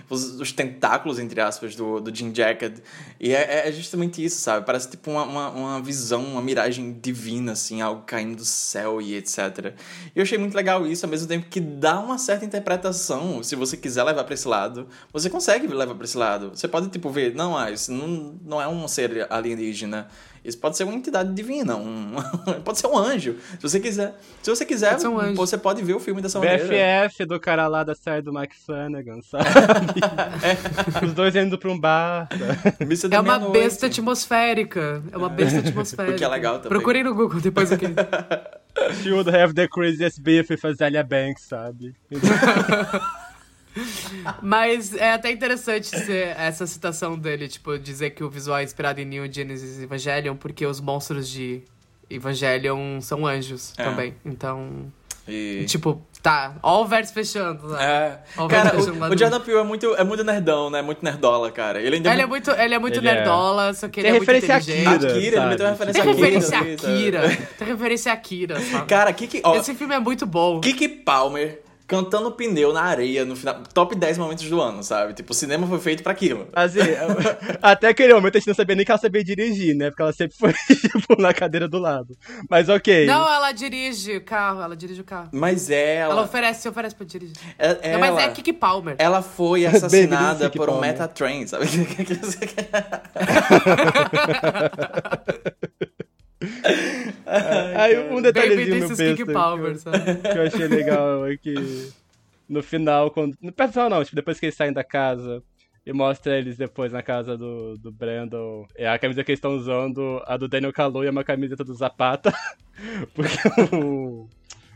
Os, 0.09 0.41
os 0.41 0.53
tentáculos, 0.53 1.19
entre 1.19 1.41
aspas, 1.41 1.77
do, 1.77 2.01
do 2.01 2.15
Jim 2.15 2.35
Jacket. 2.35 2.79
E 3.21 3.33
é, 3.33 3.69
é 3.69 3.73
justamente 3.73 4.23
isso, 4.23 4.41
sabe? 4.41 4.67
Parece 4.67 4.91
tipo 4.91 5.11
uma, 5.11 5.23
uma, 5.23 5.51
uma 5.51 5.81
visão, 5.81 6.25
uma 6.25 6.43
miragem 6.43 6.93
divina, 7.01 7.53
assim, 7.53 7.81
algo 7.81 8.03
caindo 8.03 8.37
do 8.37 8.45
céu 8.45 9.01
e 9.01 9.15
etc. 9.15 9.75
E 10.15 10.19
eu 10.19 10.23
achei 10.23 10.37
muito 10.37 10.55
legal 10.55 10.87
isso, 10.87 11.07
ao 11.07 11.11
mesmo 11.11 11.29
tempo 11.29 11.47
que 11.49 11.61
dá 11.61 12.01
uma 12.01 12.19
certa 12.19 12.45
interpretação. 12.45 13.43
Se 13.43 13.55
você 13.55 13.77
quiser 13.77 14.03
levar 14.03 14.25
pra 14.25 14.35
esse 14.35 14.49
lado, 14.49 14.89
você 15.13 15.31
consegue 15.31 15.67
levar 15.69 15.95
pra 15.95 16.05
esse 16.05 16.19
lado. 16.19 16.51
Você 16.51 16.67
pode, 16.67 16.89
tipo, 16.89 17.09
ver, 17.11 17.35
não, 17.35 17.57
ah, 17.57 17.71
isso 17.71 17.93
não, 17.93 18.39
não 18.45 18.61
é 18.61 18.67
um 18.67 18.87
ser 18.89 19.27
alienígena. 19.31 20.09
Isso 20.45 20.59
pode 20.59 20.77
ser 20.77 20.85
uma 20.85 20.95
entidade 20.95 21.33
divina, 21.33 21.77
um... 21.77 22.17
pode 22.65 22.79
ser 22.79 22.89
um 22.89 22.99
anjo. 22.99 23.37
Se 23.53 23.63
você 23.63 23.79
quiser, 23.79 24.15
se 24.43 24.51
você 24.51 24.65
quiser, 24.65 24.97
um 25.07 25.35
você 25.35 25.57
pode 25.57 25.83
ver 25.83 25.95
o 25.95 26.01
filme 26.01 26.21
dessa 26.21 26.39
maneira. 26.41 26.65
BFF 26.65 27.25
do 27.25 27.39
cara 27.39 27.69
lá 27.69 27.85
da 27.85 27.95
série 27.95 28.23
do 28.23 28.33
Mike 28.33 28.57
Flanagan, 28.57 29.21
sabe? 29.23 29.45
Os 31.05 31.13
dois 31.13 31.37
indo 31.37 31.57
pra 31.57 31.71
um 31.71 31.79
bar. 31.79 32.29
É 33.11 33.21
uma 33.21 33.39
besta 33.51 33.87
atmosférica. 33.87 35.03
É 35.13 35.17
uma 35.17 35.29
besta 35.29 35.61
atmosférica. 35.61 36.15
O 36.15 36.19
que 36.19 36.25
é 36.25 36.29
legal 36.29 36.57
também. 36.57 36.71
Procurem 36.71 37.05
no 37.05 37.15
Google 37.15 37.41
depois 37.41 37.71
aqui. 37.71 37.87
Should 39.03 39.29
have 39.31 39.55
the 39.55 39.69
craziest 39.69 40.21
beef 40.23 40.51
with 40.51 40.65
Azealia 40.65 41.05
Banks, 41.05 41.45
sabe? 41.45 41.95
Mas 44.43 44.95
é 44.95 45.13
até 45.13 45.31
interessante 45.31 45.87
ser 45.89 46.35
essa 46.39 46.67
citação 46.67 47.19
dele, 47.19 47.49
tipo, 47.49 47.79
dizer 47.79 48.11
que 48.11 48.23
o 48.25 48.31
visual 48.31 48.59
é 48.59 48.65
inspirado 48.65 49.01
em 49.01 49.05
Neon 49.05 49.29
Genesis 49.31 49.81
Evangelion, 49.83 50.37
porque 50.37 50.67
os 50.67 50.81
monstros 50.81 51.29
de 51.29 51.63
Evangelion 52.11 53.01
são 53.01 53.27
anjos 53.27 53.73
É. 53.79 53.85
também. 53.85 54.15
Então, 54.25 54.93
E... 55.27 55.65
tipo, 55.67 56.03
tá, 56.21 56.55
ó 56.63 56.83
o 56.83 56.87
verso 56.87 57.13
fechando. 57.15 57.69
Né? 57.69 57.83
É. 57.85 58.19
Ó, 58.37 58.47
Cara, 58.49 58.73
lá 58.75 59.09
o, 59.09 59.13
o 59.15 59.19
Jordan 59.19 59.41
Peele 59.41 59.61
é 59.61 59.65
muito, 59.65 59.95
é 59.95 60.05
muito 60.05 60.23
nerdão, 60.25 60.69
né? 60.69 60.83
Muito 60.83 61.03
nerdola, 61.03 61.51
cara. 61.51 61.81
Ele 61.81 61.97
ainda 61.97 62.13
Ele 62.13 62.23
é 62.23 62.27
muito, 62.27 62.51
ele 62.51 62.75
é 62.75 62.79
muito 62.79 62.99
Ele 62.99 63.09
é. 63.09 63.15
nerdola, 63.15 63.73
só 63.73 63.89
que 63.89 64.01
ele 64.01 64.09
Tem 64.09 64.17
é 64.17 64.19
muito 64.19 64.31
referência 64.31 64.55
a 64.55 64.59
inteligente. 64.59 64.89
Akira. 64.89 65.13
Akira, 65.13 65.55
ele 65.55 65.63
uma 65.65 65.71
referência 65.71 66.03
Tem 66.03 66.03
a 66.03 66.13
Akira. 66.13 66.27
referência 66.27 66.59
a? 66.59 66.61
Akira. 66.61 67.47
Tem 67.59 67.69
referência 67.69 68.13
a 68.13 68.15
Akira, 68.15 68.61
sabe? 68.61 68.87
Cara, 68.87 69.13
Kiki, 69.13 69.41
ó, 69.45 69.57
Esse 69.57 69.75
filme 69.75 69.95
é 69.95 69.99
muito 70.01 70.27
bom. 70.27 70.61
Kiki 70.61 70.89
Palmer 70.89 71.62
cantando 71.87 72.31
pneu 72.33 72.73
na 72.73 72.83
areia 72.83 73.25
no 73.25 73.35
final. 73.37 73.63
Top 73.75 73.95
10 73.95 74.19
momentos 74.19 74.49
do 74.49 74.61
ano, 74.61 74.83
sabe? 74.83 75.15
Tipo, 75.15 75.33
o 75.33 75.35
cinema 75.35 75.67
foi 75.67 75.79
feito 75.79 76.03
pra 76.03 76.13
aquilo. 76.13 76.49
Assim, 76.53 76.79
até 77.63 77.89
aquele 77.89 78.15
momento 78.15 78.37
a 78.37 78.39
gente 78.39 78.49
não 78.49 78.55
sabia 78.55 78.77
nem 78.77 78.85
que 78.85 78.91
ela 78.91 79.01
sabia 79.01 79.23
dirigir, 79.25 79.75
né? 79.75 79.91
Porque 79.91 80.03
ela 80.03 80.13
sempre 80.13 80.37
foi, 80.37 80.53
tipo, 80.77 81.21
na 81.21 81.33
cadeira 81.35 81.69
do 81.69 81.79
lado. 81.79 82.17
Mas 82.49 82.69
ok. 82.69 83.07
Não, 83.07 83.29
ela 83.33 83.53
dirige 83.53 84.17
o 84.17 84.21
carro, 84.25 84.63
ela 84.63 84.77
dirige 84.77 85.01
o 85.01 85.05
carro. 85.05 85.29
Mas 85.33 85.71
ela. 85.71 86.13
Ela 86.15 86.23
oferece, 86.23 86.63
se 86.63 86.69
oferece 86.69 86.95
pra 86.95 87.07
dirigir. 87.07 87.37
é- 87.59 87.93
Não, 87.93 88.01
mas 88.01 88.11
ela- 88.11 88.23
é 88.23 88.29
Kiki 88.31 88.53
Palmer. 88.53 88.97
Ela 88.99 89.23
foi 89.23 89.67
assassinada 89.67 90.51
por 90.51 90.69
um 90.69 90.73
Palmer. 90.75 90.91
Metatrain, 90.93 91.47
sabe? 91.47 91.67
Aí 97.77 97.99
um 98.11 98.21
detalhezinho 98.21 98.77
is 98.77 98.89
besta 98.89 99.05
Kiki 99.05 99.25
que 99.25 99.33
que 100.29 100.39
eu 100.39 100.43
achei 100.43 100.69
legal 100.69 101.27
é 101.27 101.37
que 101.37 101.55
no 102.49 102.63
final, 102.63 103.11
quando. 103.11 103.37
No 103.41 103.53
final 103.53 103.89
não, 103.89 104.05
tipo, 104.05 104.15
depois 104.15 104.39
que 104.39 104.47
eles 104.47 104.55
saem 104.55 104.73
da 104.73 104.85
casa 104.85 105.43
e 105.85 105.93
mostra 105.93 106.39
eles 106.39 106.57
depois 106.57 106.93
na 106.93 107.03
casa 107.03 107.37
do, 107.37 107.77
do 107.79 107.91
Brandon. 107.91 108.67
É 108.75 108.89
a 108.89 108.99
camisa 108.99 109.25
que 109.25 109.31
eles 109.31 109.39
estão 109.39 109.57
usando, 109.57 110.23
a 110.27 110.37
do 110.37 110.49
Daniel 110.49 110.73
Kaluuya 110.73 111.09
é 111.09 111.11
uma 111.11 111.25
camiseta 111.25 111.65
do 111.65 111.75
Zapata. 111.75 112.33
Porque 113.15 113.37
o, 113.75 114.29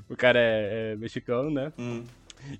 o 0.09 0.17
cara 0.17 0.39
é, 0.39 0.93
é 0.93 0.97
mexicano, 0.97 1.51
né? 1.51 1.73
Hum. 1.79 2.05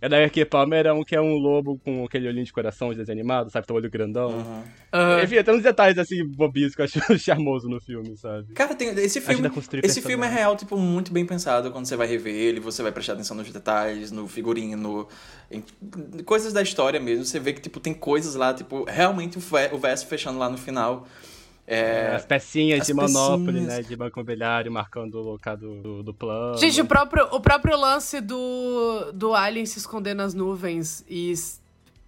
É 0.01 0.09
da 0.09 0.29
Kiki 0.29 0.45
Palmer 0.45 0.87
é 0.87 0.93
um 0.93 1.03
que 1.03 1.15
é 1.15 1.21
um 1.21 1.35
lobo 1.35 1.79
com 1.79 2.05
aquele 2.05 2.29
olhinho 2.29 2.45
de 2.45 2.53
coração 2.53 2.91
de 2.91 2.97
desenho 2.97 3.19
animado, 3.19 3.51
sabe? 3.51 3.67
Tem 3.67 3.75
o 3.75 3.79
olho 3.79 3.91
grandão. 3.91 4.31
Uhum. 4.31 4.63
Aham. 4.93 5.23
Enfim, 5.23 5.43
tem 5.43 5.55
uns 5.55 5.63
detalhes 5.63 5.99
assim 5.99 6.27
bobinhos 6.27 6.75
que 6.75 6.81
eu 6.81 6.85
acho 6.85 7.01
charmoso 7.19 7.69
no 7.69 7.81
filme, 7.81 8.17
sabe? 8.17 8.53
Cara, 8.55 8.75
tem, 8.75 8.89
esse 8.89 9.21
filme, 9.21 9.51
esse 9.83 10.03
filme 10.03 10.27
é 10.27 10.31
real, 10.31 10.57
tipo, 10.57 10.77
muito 10.77 11.13
bem 11.13 11.25
pensado 11.25 11.71
quando 11.71 11.87
você 11.87 11.97
vai 11.97 12.07
rever 12.07 12.35
ele, 12.35 12.61
você 12.61 12.83
vai 12.83 12.93
prestar 12.93 13.15
atenção 13.15 13.37
nos 13.37 13.51
detalhes, 13.51 14.11
no 14.11 14.27
figurino, 14.29 15.09
em 15.51 15.63
coisas 16.25 16.53
da 16.53 16.63
história 16.63 17.01
mesmo. 17.01 17.25
Você 17.25 17.39
vê 17.39 17.53
que, 17.53 17.61
tipo, 17.61 17.81
tem 17.81 17.95
coisas 17.95 18.35
lá, 18.35 18.53
tipo, 18.53 18.85
realmente 18.85 19.39
o 19.39 19.79
verso 19.79 20.07
fechando 20.07 20.39
lá 20.39 20.49
no 20.49 20.59
final. 20.59 21.07
É, 21.67 22.15
As 22.15 22.25
pecinhas 22.25 22.81
as 22.83 22.87
de 22.87 22.95
Monopoly, 22.95 23.47
pecinhas. 23.61 23.67
né? 23.67 23.83
De 23.83 23.97
banco 23.97 24.19
imobiliário 24.21 24.71
marcando 24.71 25.17
o 25.17 25.23
local 25.23 25.57
do, 25.57 25.83
do, 25.83 26.03
do 26.05 26.15
plano. 26.15 26.57
Gente, 26.59 26.81
o 26.81 26.85
próprio, 26.87 27.25
o 27.33 27.41
próprio 27.41 27.77
lance 27.77 28.21
do, 28.21 29.11
do 29.13 29.35
Alien 29.35 29.67
se 29.67 29.79
esconder 29.79 30.15
nas 30.15 30.33
nuvens 30.33 31.05
e, 31.11 31.35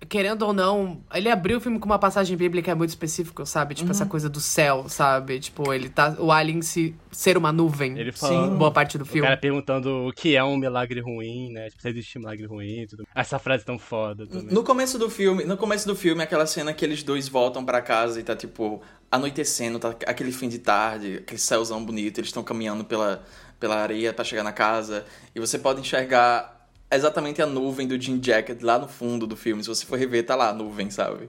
querendo 0.08 0.42
ou 0.42 0.52
não, 0.52 1.00
ele 1.12 1.28
abriu 1.28 1.58
o 1.58 1.60
filme 1.60 1.78
com 1.80 1.86
uma 1.86 1.98
passagem 1.98 2.36
bíblica 2.36 2.72
muito 2.76 2.90
específica, 2.90 3.44
sabe? 3.44 3.74
Tipo, 3.74 3.86
Uhum. 3.88 3.90
essa 3.90 4.06
coisa 4.06 4.28
do 4.28 4.38
céu, 4.38 4.88
sabe? 4.88 5.40
Tipo, 5.40 5.72
ele 5.72 5.88
tá. 5.88 6.14
O 6.20 6.30
Alien 6.30 6.62
se 6.62 6.94
ser 7.10 7.36
uma 7.36 7.50
nuvem. 7.50 7.98
Ele 7.98 8.12
falando, 8.12 8.56
Boa 8.56 8.70
parte 8.70 8.96
do 8.96 9.02
o 9.02 9.04
filme. 9.06 9.22
cara 9.26 9.36
perguntando 9.36 10.06
o 10.06 10.12
que 10.12 10.36
é 10.36 10.44
um 10.44 10.56
milagre 10.56 11.00
ruim, 11.00 11.50
né? 11.50 11.68
Tipo, 11.68 11.82
se 11.82 11.88
existe 11.88 12.16
um 12.16 12.20
milagre 12.20 12.46
ruim 12.46 12.82
e 12.82 12.86
tudo. 12.86 13.04
Essa 13.12 13.40
frase 13.40 13.64
é 13.64 13.66
tão 13.66 13.76
foda 13.78 14.24
também. 14.24 14.54
No 14.54 14.62
começo 14.62 15.00
do 15.00 15.10
filme, 15.10 15.44
no 15.44 15.56
começo 15.56 15.84
do 15.86 15.96
filme, 15.96 16.22
aquela 16.22 16.46
cena 16.46 16.72
que 16.72 16.84
eles 16.84 17.02
dois 17.02 17.28
voltam 17.28 17.64
pra 17.64 17.82
casa 17.82 18.20
e 18.20 18.22
tá 18.22 18.36
tipo 18.36 18.80
anoitecendo, 19.10 19.78
tá 19.78 19.94
aquele 20.06 20.32
fim 20.32 20.48
de 20.48 20.58
tarde, 20.58 21.18
aquele 21.18 21.40
céuzão 21.40 21.84
bonito, 21.84 22.18
eles 22.18 22.28
estão 22.28 22.42
caminhando 22.42 22.84
pela, 22.84 23.24
pela 23.58 23.76
areia 23.76 24.12
pra 24.12 24.24
chegar 24.24 24.42
na 24.42 24.52
casa 24.52 25.04
e 25.34 25.40
você 25.40 25.58
pode 25.58 25.80
enxergar 25.80 26.58
exatamente 26.90 27.42
a 27.42 27.46
nuvem 27.46 27.86
do 27.86 28.00
Jim 28.00 28.20
Jacket 28.22 28.62
lá 28.62 28.78
no 28.78 28.88
fundo 28.88 29.26
do 29.26 29.36
filme. 29.36 29.62
Se 29.62 29.68
você 29.68 29.84
for 29.84 29.98
rever, 29.98 30.24
tá 30.24 30.34
lá 30.34 30.50
a 30.50 30.52
nuvem, 30.52 30.90
sabe? 30.90 31.28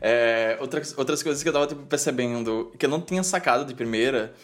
É, 0.00 0.56
outras, 0.60 0.96
outras 0.96 1.22
coisas 1.22 1.42
que 1.42 1.48
eu 1.48 1.52
tava 1.52 1.66
tipo, 1.66 1.82
percebendo, 1.82 2.72
que 2.78 2.86
eu 2.86 2.90
não 2.90 3.00
tinha 3.00 3.22
sacado 3.22 3.64
de 3.64 3.74
primeira, 3.74 4.34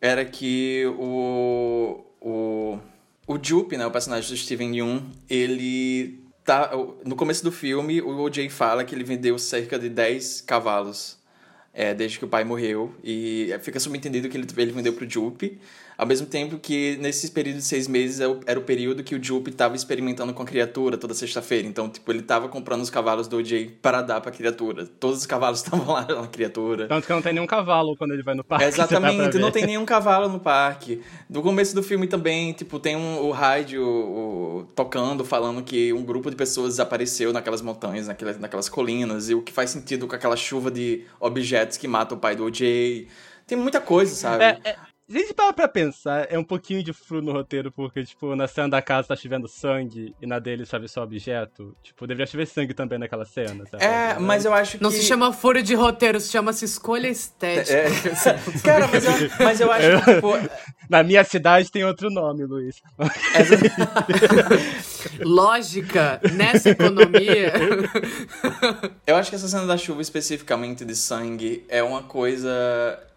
era 0.00 0.24
que 0.24 0.84
o. 0.98 2.04
o 2.20 2.78
o 3.26 3.38
Jupe, 3.42 3.78
né, 3.78 3.86
o 3.86 3.90
personagem 3.90 4.28
do 4.28 4.36
Steven 4.36 4.76
Yeun, 4.76 5.02
ele 5.30 6.22
tá 6.44 6.72
no 7.06 7.16
começo 7.16 7.42
do 7.42 7.50
filme, 7.50 8.02
o 8.02 8.20
OJ 8.20 8.50
fala 8.50 8.84
que 8.84 8.94
ele 8.94 9.02
vendeu 9.02 9.38
cerca 9.38 9.78
de 9.78 9.88
10 9.88 10.42
cavalos 10.42 11.18
é, 11.74 11.92
desde 11.92 12.18
que 12.18 12.24
o 12.24 12.28
pai 12.28 12.44
morreu. 12.44 12.94
E 13.02 13.50
fica 13.62 13.80
subentendido 13.80 14.28
que 14.28 14.36
ele, 14.36 14.46
ele 14.56 14.72
vendeu 14.72 14.92
pro 14.92 15.08
Jupe, 15.08 15.58
ao 15.96 16.06
mesmo 16.06 16.26
tempo 16.26 16.58
que 16.58 16.96
nesse 17.00 17.30
período 17.30 17.56
de 17.56 17.62
seis 17.64 17.86
meses 17.88 18.20
é 18.20 18.24
era 18.46 18.58
o 18.58 18.62
período 18.62 19.02
que 19.04 19.14
o 19.14 19.22
Jupe 19.22 19.50
estava 19.50 19.76
experimentando 19.76 20.32
com 20.34 20.42
a 20.42 20.46
criatura 20.46 20.96
toda 20.96 21.14
sexta-feira, 21.14 21.66
então 21.68 21.88
tipo 21.88 22.10
ele 22.10 22.22
tava 22.22 22.48
comprando 22.48 22.82
os 22.82 22.90
cavalos 22.90 23.28
do 23.28 23.36
OJ 23.36 23.78
para 23.80 24.02
dar 24.02 24.20
pra 24.20 24.30
criatura, 24.32 24.86
todos 24.86 25.18
os 25.20 25.26
cavalos 25.26 25.60
estavam 25.64 25.92
lá 25.94 26.06
na 26.06 26.26
criatura. 26.26 26.88
Tanto 26.88 27.06
que 27.06 27.12
não 27.12 27.22
tem 27.22 27.32
nenhum 27.32 27.46
cavalo 27.46 27.96
quando 27.96 28.12
ele 28.12 28.22
vai 28.22 28.34
no 28.34 28.44
parque. 28.44 28.64
Exatamente, 28.66 29.38
não 29.38 29.50
tem 29.50 29.66
nenhum 29.66 29.84
cavalo 29.84 30.28
no 30.28 30.40
parque. 30.40 31.00
No 31.28 31.42
começo 31.42 31.74
do 31.74 31.82
filme 31.82 32.06
também, 32.06 32.52
tipo, 32.52 32.78
tem 32.78 32.96
um, 32.96 33.20
o 33.20 33.30
rádio 33.30 33.82
o- 33.86 34.66
tocando, 34.74 35.24
falando 35.24 35.62
que 35.62 35.92
um 35.92 36.04
grupo 36.04 36.30
de 36.30 36.36
pessoas 36.36 36.70
desapareceu 36.70 37.32
naquelas 37.32 37.62
montanhas, 37.62 38.06
naquelas, 38.06 38.38
naquelas 38.38 38.68
colinas, 38.68 39.28
e 39.30 39.34
o 39.34 39.42
que 39.42 39.52
faz 39.52 39.70
sentido 39.70 40.06
com 40.06 40.14
aquela 40.14 40.36
chuva 40.36 40.70
de 40.70 41.04
objetos 41.20 41.76
que 41.76 41.86
mata 41.88 42.14
o 42.14 42.18
pai 42.18 42.34
do 42.36 42.44
OJ. 42.44 43.08
Tem 43.46 43.58
muita 43.58 43.80
coisa, 43.80 44.14
sabe? 44.14 44.44
É, 44.44 44.58
é, 44.64 44.76
se 45.08 45.16
a 45.16 45.20
gente 45.20 45.34
parar 45.34 45.52
pra 45.52 45.68
pensar, 45.68 46.26
é 46.30 46.38
um 46.38 46.44
pouquinho 46.44 46.82
de 46.82 46.92
furo 46.92 47.20
no 47.20 47.32
roteiro, 47.32 47.70
porque, 47.70 48.04
tipo, 48.04 48.34
na 48.34 48.48
cena 48.48 48.68
da 48.70 48.82
casa 48.82 49.08
tá 49.08 49.16
chovendo 49.16 49.46
sangue 49.46 50.14
e 50.20 50.26
na 50.26 50.38
dele 50.38 50.64
chove 50.64 50.88
só 50.88 51.02
objeto. 51.02 51.76
Tipo, 51.82 52.06
deveria 52.06 52.26
chover 52.26 52.46
sangue 52.46 52.72
também 52.74 52.98
naquela 52.98 53.24
cena. 53.24 53.64
sabe? 53.70 53.84
É, 53.84 54.18
mas 54.18 54.44
eu 54.44 54.54
acho 54.54 54.78
que. 54.78 54.82
Não 54.82 54.90
se 54.90 55.02
chama 55.02 55.32
furo 55.32 55.62
de 55.62 55.74
roteiro, 55.74 56.18
se 56.20 56.30
chama-se 56.30 56.64
escolha 56.64 57.08
estética. 57.08 57.72
É. 57.76 58.60
Cara, 58.64 58.88
mas 58.88 59.04
eu, 59.04 59.12
mas 59.38 59.60
eu 59.60 59.70
acho 59.72 60.04
que, 60.04 60.14
tipo, 60.14 60.32
Na 60.88 61.02
minha 61.02 61.24
cidade 61.24 61.70
tem 61.70 61.84
outro 61.84 62.10
nome, 62.10 62.44
Luiz. 62.44 62.76
Lógica 65.20 66.20
nessa 66.32 66.70
economia. 66.70 67.52
Eu 69.06 69.16
acho 69.16 69.30
que 69.30 69.36
essa 69.36 69.48
cena 69.48 69.66
da 69.66 69.76
chuva, 69.76 70.02
especificamente 70.02 70.84
de 70.84 70.94
sangue, 70.94 71.64
é 71.68 71.82
uma 71.82 72.02
coisa. 72.02 72.48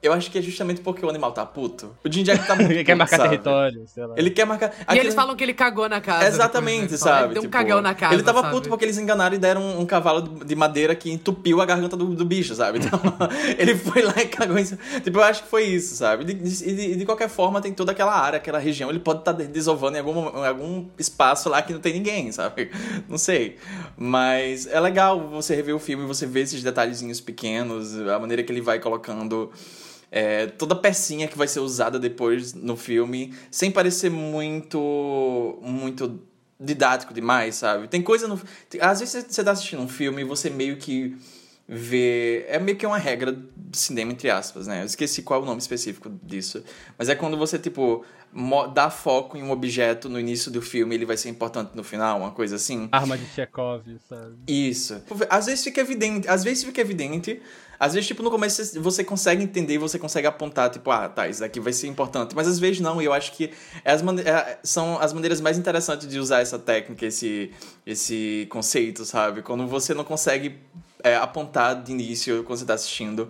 Eu 0.02 0.14
acho 0.14 0.30
que 0.30 0.38
é 0.38 0.42
justamente 0.42 0.80
porque 0.82 1.04
o 1.04 1.10
animal 1.10 1.32
tá 1.32 1.44
puto. 1.46 1.98
O 2.06 2.12
Jim 2.12 2.22
Jack 2.24 2.46
tá 2.46 2.56
muito 2.56 2.72
Ele 2.72 2.84
quer 2.84 2.94
puto, 2.94 2.98
marcar 3.00 3.18
sabe? 3.18 3.30
território, 3.32 3.84
sei 3.88 4.06
lá. 4.06 4.14
Ele 4.16 4.30
quer 4.30 4.46
marcar. 4.46 4.68
E 4.70 4.84
Aquele- 4.84 5.00
eles 5.02 5.16
falam 5.16 5.36
que 5.36 5.44
ele 5.44 5.54
cagou 5.56 5.90
na 5.90 6.00
casa. 6.00 6.28
Exatamente, 6.28 6.82
depois, 6.84 7.02
né? 7.02 7.08
Sabe? 7.10 7.24
Ele 7.26 7.34
deu 7.34 7.42
um 7.42 7.46
Tipo, 7.46 7.54
cagão 7.54 7.82
na 7.82 7.96
casa. 7.96 8.14
Ele 8.14 8.24
tava 8.24 8.42
sabe? 8.42 8.54
puto 8.54 8.70
porque 8.70 8.86
eles 8.86 8.98
enganaram 9.00 9.36
e 9.36 9.40
deram 9.40 9.62
um, 9.62 9.82
um 9.82 9.86
cavalo 9.88 10.22
de 10.46 10.56
madeira 10.56 10.96
que 10.96 11.12
entupiu 11.12 11.60
a 11.62 11.66
garganta 11.66 11.98
do, 11.98 12.06
do 12.14 12.24
bicho, 12.24 12.54
sabe? 12.54 12.78
Então, 12.78 13.00
ele 13.58 13.76
foi 13.76 14.04
lá 14.04 14.14
e 14.22 14.28
cagou 14.28 14.58
em 14.60 14.66
cima. 14.66 14.80
Tipo, 15.04 15.18
eu 15.18 15.24
acho 15.24 15.44
que 15.44 15.50
foi 15.50 15.64
isso, 15.64 15.96
sabe? 15.96 16.24
E 16.24 16.34
de, 16.34 16.76
de- 16.76 16.96
de 16.96 17.06
qualquer 17.06 17.28
forma, 17.28 17.60
tem 17.60 17.74
toda 17.74 17.92
aquela 17.92 18.14
área, 18.14 18.38
aquela 18.38 18.60
região. 18.60 18.90
Ele 18.92 19.00
pode 19.00 19.20
estar 19.20 19.32
desovando 19.34 19.98
em 19.98 20.00
algum, 20.00 20.28
em 20.44 20.48
algum 20.48 20.86
espaço 21.00 21.50
lá 21.50 21.60
que 21.64 21.77
não 21.78 21.82
tem 21.82 21.94
ninguém, 21.94 22.32
sabe? 22.32 22.70
Não 23.08 23.18
sei. 23.18 23.58
Mas 23.96 24.68
é 24.68 24.80
legal 24.80 25.30
você 25.30 25.56
rever 25.56 25.76
o 25.76 25.80
filme 25.80 26.06
você 26.06 26.26
ver 26.26 26.42
esses 26.42 26.62
detalhezinhos 26.62 27.22
pequenos, 27.22 27.98
a 28.00 28.20
maneira 28.20 28.44
que 28.44 28.52
ele 28.52 28.62
vai 28.62 28.80
colocando 28.80 29.52
é, 30.12 30.48
toda 30.48 30.76
pecinha 30.76 31.28
que 31.28 31.38
vai 31.38 31.48
ser 31.48 31.60
usada 31.60 32.00
depois 32.00 32.54
no 32.54 32.76
filme, 32.76 33.34
sem 33.52 33.72
parecer 33.72 34.10
muito. 34.10 35.60
muito 35.62 36.20
didático 36.60 37.14
demais, 37.14 37.56
sabe? 37.56 37.88
Tem 37.88 38.02
coisa 38.02 38.28
no. 38.28 38.42
Às 38.82 39.00
vezes 39.00 39.26
você 39.30 39.44
tá 39.44 39.52
assistindo 39.52 39.82
um 39.82 39.88
filme 39.88 40.22
e 40.22 40.26
você 40.26 40.50
meio 40.50 40.78
que 40.78 41.16
vê. 41.68 42.46
É 42.48 42.60
meio 42.60 42.78
que 42.78 42.86
uma 42.86 42.98
regra 42.98 43.32
de 43.32 43.78
cinema, 43.78 44.12
entre 44.12 44.30
aspas, 44.30 44.68
né? 44.68 44.82
Eu 44.82 44.86
esqueci 44.86 45.22
qual 45.22 45.42
é 45.42 45.44
o 45.44 45.46
nome 45.46 45.60
específico 45.60 46.10
disso. 46.24 46.64
Mas 46.98 47.10
é 47.10 47.16
quando 47.16 47.38
você, 47.38 47.60
tipo, 47.60 48.06
dá 48.74 48.90
foco 48.90 49.38
em 49.38 49.44
um 49.44 49.52
objeto 49.52 50.08
no 50.08 50.20
início 50.20 50.52
do 50.52 50.62
filme 50.62 50.96
ele 50.96 51.06
vai 51.06 51.18
ser 51.18 51.30
importante 51.30 51.72
no 51.76 51.84
final, 51.84 52.20
uma 52.20 52.32
coisa 52.32 52.56
assim. 52.56 52.88
Arma 52.92 53.18
de 53.18 53.26
Chekhov, 53.26 53.84
sabe? 54.08 54.36
Isso. 54.48 55.02
Às 55.30 55.48
vezes 55.48 55.64
fica 55.64 55.82
evidente, 55.82 56.28
às 56.28 56.44
vezes 56.44 56.64
fica 56.64 56.80
evidente, 56.80 57.42
às 57.80 57.94
vezes, 57.94 58.08
tipo, 58.08 58.24
no 58.24 58.32
começo 58.32 58.82
você 58.82 59.04
consegue 59.04 59.44
entender, 59.44 59.78
você 59.78 60.00
consegue 60.00 60.26
apontar, 60.28 60.70
tipo, 60.70 60.90
ah, 60.90 61.08
tá, 61.08 61.28
isso 61.28 61.42
daqui 61.42 61.60
vai 61.60 61.74
ser 61.74 61.88
importante. 61.88 62.36
Mas 62.36 62.48
às 62.48 62.58
vezes 62.58 62.80
não, 62.80 63.02
e 63.02 63.06
eu 63.06 63.14
acho 63.14 63.32
que 63.34 63.52
é 63.86 63.92
as 63.92 64.02
é, 64.02 64.60
são 64.64 65.00
as 65.00 65.14
maneiras 65.14 65.40
mais 65.40 65.58
interessantes 65.58 66.08
de 66.08 66.20
usar 66.20 66.42
essa 66.42 66.58
técnica, 66.58 67.06
esse, 67.06 67.52
esse 67.86 68.48
conceito, 68.50 69.06
sabe? 69.06 69.42
Quando 69.42 69.68
você 69.68 69.94
não 69.94 70.04
consegue 70.04 70.58
é, 71.04 71.16
apontar 71.16 71.82
de 71.82 71.92
início, 71.92 72.44
quando 72.44 72.60
você 72.60 72.66
tá 72.66 72.74
assistindo, 72.74 73.30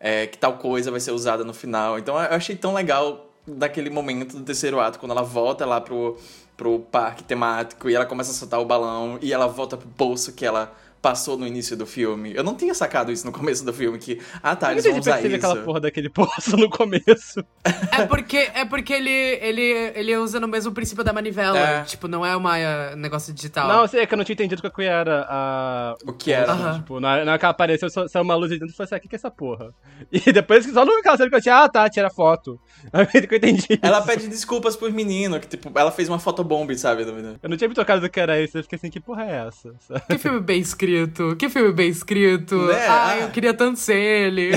é, 0.00 0.26
que 0.26 0.38
tal 0.38 0.58
coisa 0.58 0.90
vai 0.90 1.00
ser 1.00 1.12
usada 1.12 1.44
no 1.44 1.54
final. 1.54 1.98
Então 1.98 2.16
eu 2.16 2.36
achei 2.36 2.56
tão 2.56 2.74
legal 2.74 3.28
daquele 3.46 3.90
momento 3.90 4.36
do 4.36 4.44
terceiro 4.44 4.78
ato, 4.78 4.98
quando 4.98 5.12
ela 5.12 5.22
volta 5.22 5.64
lá 5.64 5.80
pro, 5.80 6.16
pro 6.56 6.80
parque 6.80 7.24
temático 7.24 7.88
e 7.88 7.94
ela 7.94 8.04
começa 8.04 8.30
a 8.30 8.34
soltar 8.34 8.60
o 8.60 8.64
balão 8.64 9.18
e 9.22 9.32
ela 9.32 9.46
volta 9.46 9.76
pro 9.76 9.88
bolso 9.88 10.32
que 10.32 10.44
ela 10.44 10.74
passou 11.00 11.38
no 11.38 11.46
início 11.46 11.76
do 11.76 11.86
filme. 11.86 12.34
Eu 12.34 12.42
não 12.42 12.54
tinha 12.54 12.74
sacado 12.74 13.12
isso 13.12 13.24
no 13.24 13.32
começo 13.32 13.64
do 13.64 13.72
filme, 13.72 13.98
que, 13.98 14.20
ah 14.42 14.56
tá, 14.56 14.72
eles 14.72 14.84
vão 14.84 14.98
usar 14.98 15.24
isso. 15.24 15.36
aquela 15.36 15.56
porra 15.56 15.80
daquele 15.80 16.08
poço 16.10 16.56
no 16.56 16.68
começo. 16.68 17.44
É 17.64 18.04
porque, 18.06 18.50
é 18.54 18.64
porque 18.64 18.92
ele, 18.92 19.10
ele, 19.10 19.92
ele 19.94 20.16
usa 20.16 20.40
no 20.40 20.48
mesmo 20.48 20.72
princípio 20.72 21.04
da 21.04 21.12
manivela. 21.12 21.58
É. 21.58 21.82
Tipo, 21.84 22.08
não 22.08 22.24
é 22.24 22.36
um 22.36 22.44
uh, 22.44 22.96
negócio 22.96 23.32
digital. 23.32 23.68
Não, 23.68 23.86
sei, 23.86 24.02
é 24.02 24.06
que 24.06 24.14
eu 24.14 24.18
não 24.18 24.24
tinha 24.24 24.34
entendido 24.34 24.66
o 24.66 24.70
que 24.70 24.82
era 24.82 25.26
a... 25.28 25.94
O 26.04 26.12
que 26.12 26.32
era. 26.32 26.54
Uhum. 26.54 26.74
Tipo, 26.74 27.00
na, 27.00 27.24
na 27.24 27.32
hora 27.32 27.38
que 27.38 27.46
apareceu, 27.46 27.88
saiu 27.90 28.22
uma 28.22 28.34
luz 28.34 28.50
de 28.50 28.58
dentro 28.58 28.74
e 28.74 28.76
falei 28.76 28.86
assim, 28.86 28.94
ah, 28.94 28.98
o 28.98 29.00
que, 29.00 29.08
que 29.08 29.14
é 29.14 29.18
essa 29.18 29.30
porra? 29.30 29.72
E 30.10 30.32
depois, 30.32 30.64
só 30.66 30.84
no 30.84 31.02
caso 31.02 31.28
que 31.28 31.34
eu 31.34 31.40
tinha, 31.40 31.64
ah 31.64 31.68
tá, 31.68 31.88
tira 31.88 32.10
foto. 32.10 32.58
Aí 32.92 33.06
que 33.06 33.34
eu 33.34 33.38
entendi 33.38 33.78
Ela 33.82 34.00
pede 34.00 34.26
desculpas 34.26 34.76
pros 34.76 34.92
meninos, 34.92 35.38
que 35.40 35.46
tipo, 35.46 35.70
ela 35.78 35.90
fez 35.90 36.08
uma 36.08 36.18
fotobomb, 36.18 36.74
sabe? 36.76 37.02
Eu 37.02 37.48
não 37.48 37.56
tinha 37.56 37.68
me 37.68 37.74
tocado 37.74 38.00
do 38.00 38.08
que 38.08 38.18
era 38.18 38.40
isso, 38.40 38.58
eu 38.58 38.62
fiquei 38.62 38.76
assim, 38.76 38.90
que 38.90 39.00
porra 39.00 39.24
é 39.24 39.46
essa? 39.46 39.74
Sabe? 39.80 40.00
Que 40.08 40.18
filme 40.18 40.40
bem 40.40 40.60
escrito 40.60 40.87
escrito, 40.88 41.36
que 41.36 41.48
filme 41.48 41.72
bem 41.72 41.88
escrito. 41.88 42.66
Né? 42.66 42.86
Ai, 42.86 43.24
eu 43.24 43.30
queria 43.30 43.52
tanto 43.52 43.78
ser 43.78 43.96
ele. 43.96 44.50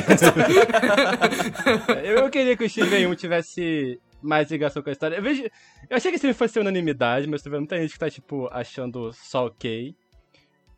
eu 2.03 2.29
queria 2.29 2.55
que 2.55 2.63
o 2.63 2.69
Steven 2.69 3.07
1 3.07 3.15
tivesse 3.15 3.99
mais 4.21 4.49
ligação 4.49 4.81
com 4.81 4.89
a 4.89 4.93
história. 4.93 5.15
Eu, 5.17 5.23
vejo, 5.23 5.43
eu 5.89 5.97
achei 5.97 6.11
que 6.11 6.15
esse 6.15 6.21
filme 6.21 6.33
fosse 6.33 6.59
unanimidade, 6.59 7.27
mas 7.27 7.41
tô 7.41 7.49
vendo 7.49 7.61
muita 7.61 7.77
gente 7.77 7.93
que 7.93 7.99
tá, 7.99 8.09
tipo, 8.09 8.47
achando 8.51 9.11
só 9.13 9.47
ok. 9.47 9.95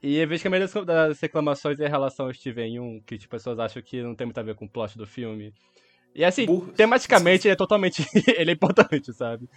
E 0.01 0.17
eu 0.17 0.27
vejo 0.27 0.41
que 0.41 0.47
a 0.47 0.51
maioria 0.51 0.83
das 0.83 1.19
reclamações 1.19 1.79
é 1.79 1.85
em 1.85 1.89
relação 1.89 2.25
ao 2.25 2.33
Steven 2.33 2.79
1, 2.79 3.01
que 3.05 3.17
tipo, 3.17 3.31
pessoas 3.31 3.59
acham 3.59 3.81
que 3.81 4.01
não 4.01 4.15
tem 4.15 4.27
muito 4.27 4.37
a 4.37 4.43
ver 4.43 4.55
com 4.55 4.65
o 4.65 4.69
plot 4.69 4.97
do 4.97 5.07
filme. 5.07 5.53
E 6.15 6.23
assim, 6.23 6.45
Burros. 6.45 6.75
tematicamente 6.75 7.47
ele 7.47 7.53
é 7.53 7.55
totalmente. 7.55 8.05
ele 8.37 8.51
é 8.51 8.53
importante, 8.53 9.11
sabe? 9.13 9.49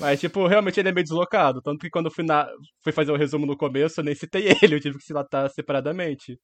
Mas, 0.00 0.18
tipo, 0.18 0.46
realmente 0.46 0.80
ele 0.80 0.88
é 0.88 0.92
meio 0.92 1.04
deslocado. 1.04 1.60
Tanto 1.60 1.80
que 1.80 1.90
quando 1.90 2.06
eu 2.06 2.10
fui, 2.10 2.24
na... 2.24 2.48
fui 2.82 2.92
fazer 2.92 3.12
o 3.12 3.16
resumo 3.16 3.44
no 3.44 3.56
começo, 3.56 4.00
eu 4.00 4.04
nem 4.04 4.14
citei 4.14 4.48
ele, 4.62 4.76
eu 4.76 4.80
tive 4.80 4.98
que 4.98 5.04
citar 5.04 5.50
separadamente. 5.50 6.38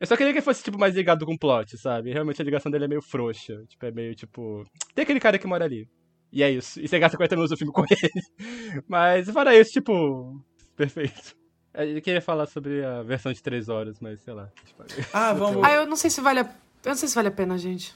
Eu 0.00 0.06
só 0.06 0.16
queria 0.16 0.32
que 0.32 0.38
ele 0.38 0.44
fosse, 0.44 0.62
tipo, 0.62 0.78
mais 0.78 0.94
ligado 0.94 1.24
com 1.26 1.34
o 1.34 1.38
plot, 1.38 1.76
sabe? 1.78 2.12
Realmente 2.12 2.40
a 2.40 2.44
ligação 2.44 2.72
dele 2.72 2.86
é 2.86 2.88
meio 2.88 3.02
frouxa. 3.02 3.62
Tipo, 3.68 3.86
é 3.86 3.92
meio, 3.92 4.14
tipo... 4.14 4.64
Tem 4.94 5.02
aquele 5.02 5.20
cara 5.20 5.38
que 5.38 5.46
mora 5.46 5.64
ali. 5.64 5.86
E 6.32 6.42
é 6.42 6.50
isso. 6.50 6.80
E 6.80 6.88
você 6.88 6.98
gasta 6.98 7.16
40 7.16 7.36
minutos 7.36 7.50
do 7.50 7.58
filme 7.58 7.72
com 7.72 7.84
ele. 7.90 8.82
Mas, 8.88 9.30
fora 9.30 9.54
isso, 9.54 9.72
tipo... 9.72 10.42
Perfeito. 10.74 11.36
Eu 11.74 12.00
queria 12.00 12.22
falar 12.22 12.46
sobre 12.46 12.84
a 12.84 13.02
versão 13.02 13.30
de 13.32 13.42
3 13.42 13.68
horas, 13.68 14.00
mas 14.00 14.20
sei 14.22 14.32
lá. 14.32 14.50
Tipo, 14.64 14.84
ah, 15.12 15.32
vamos... 15.34 15.62
Ah, 15.62 15.72
eu 15.74 15.86
não 15.86 15.96
sei 15.96 16.10
se 16.10 16.20
vale 16.20 16.40
a... 16.40 16.42
Eu 16.42 16.88
não 16.88 16.96
sei 16.96 17.08
se 17.08 17.14
vale 17.14 17.28
a 17.28 17.32
pena, 17.32 17.58
gente. 17.58 17.94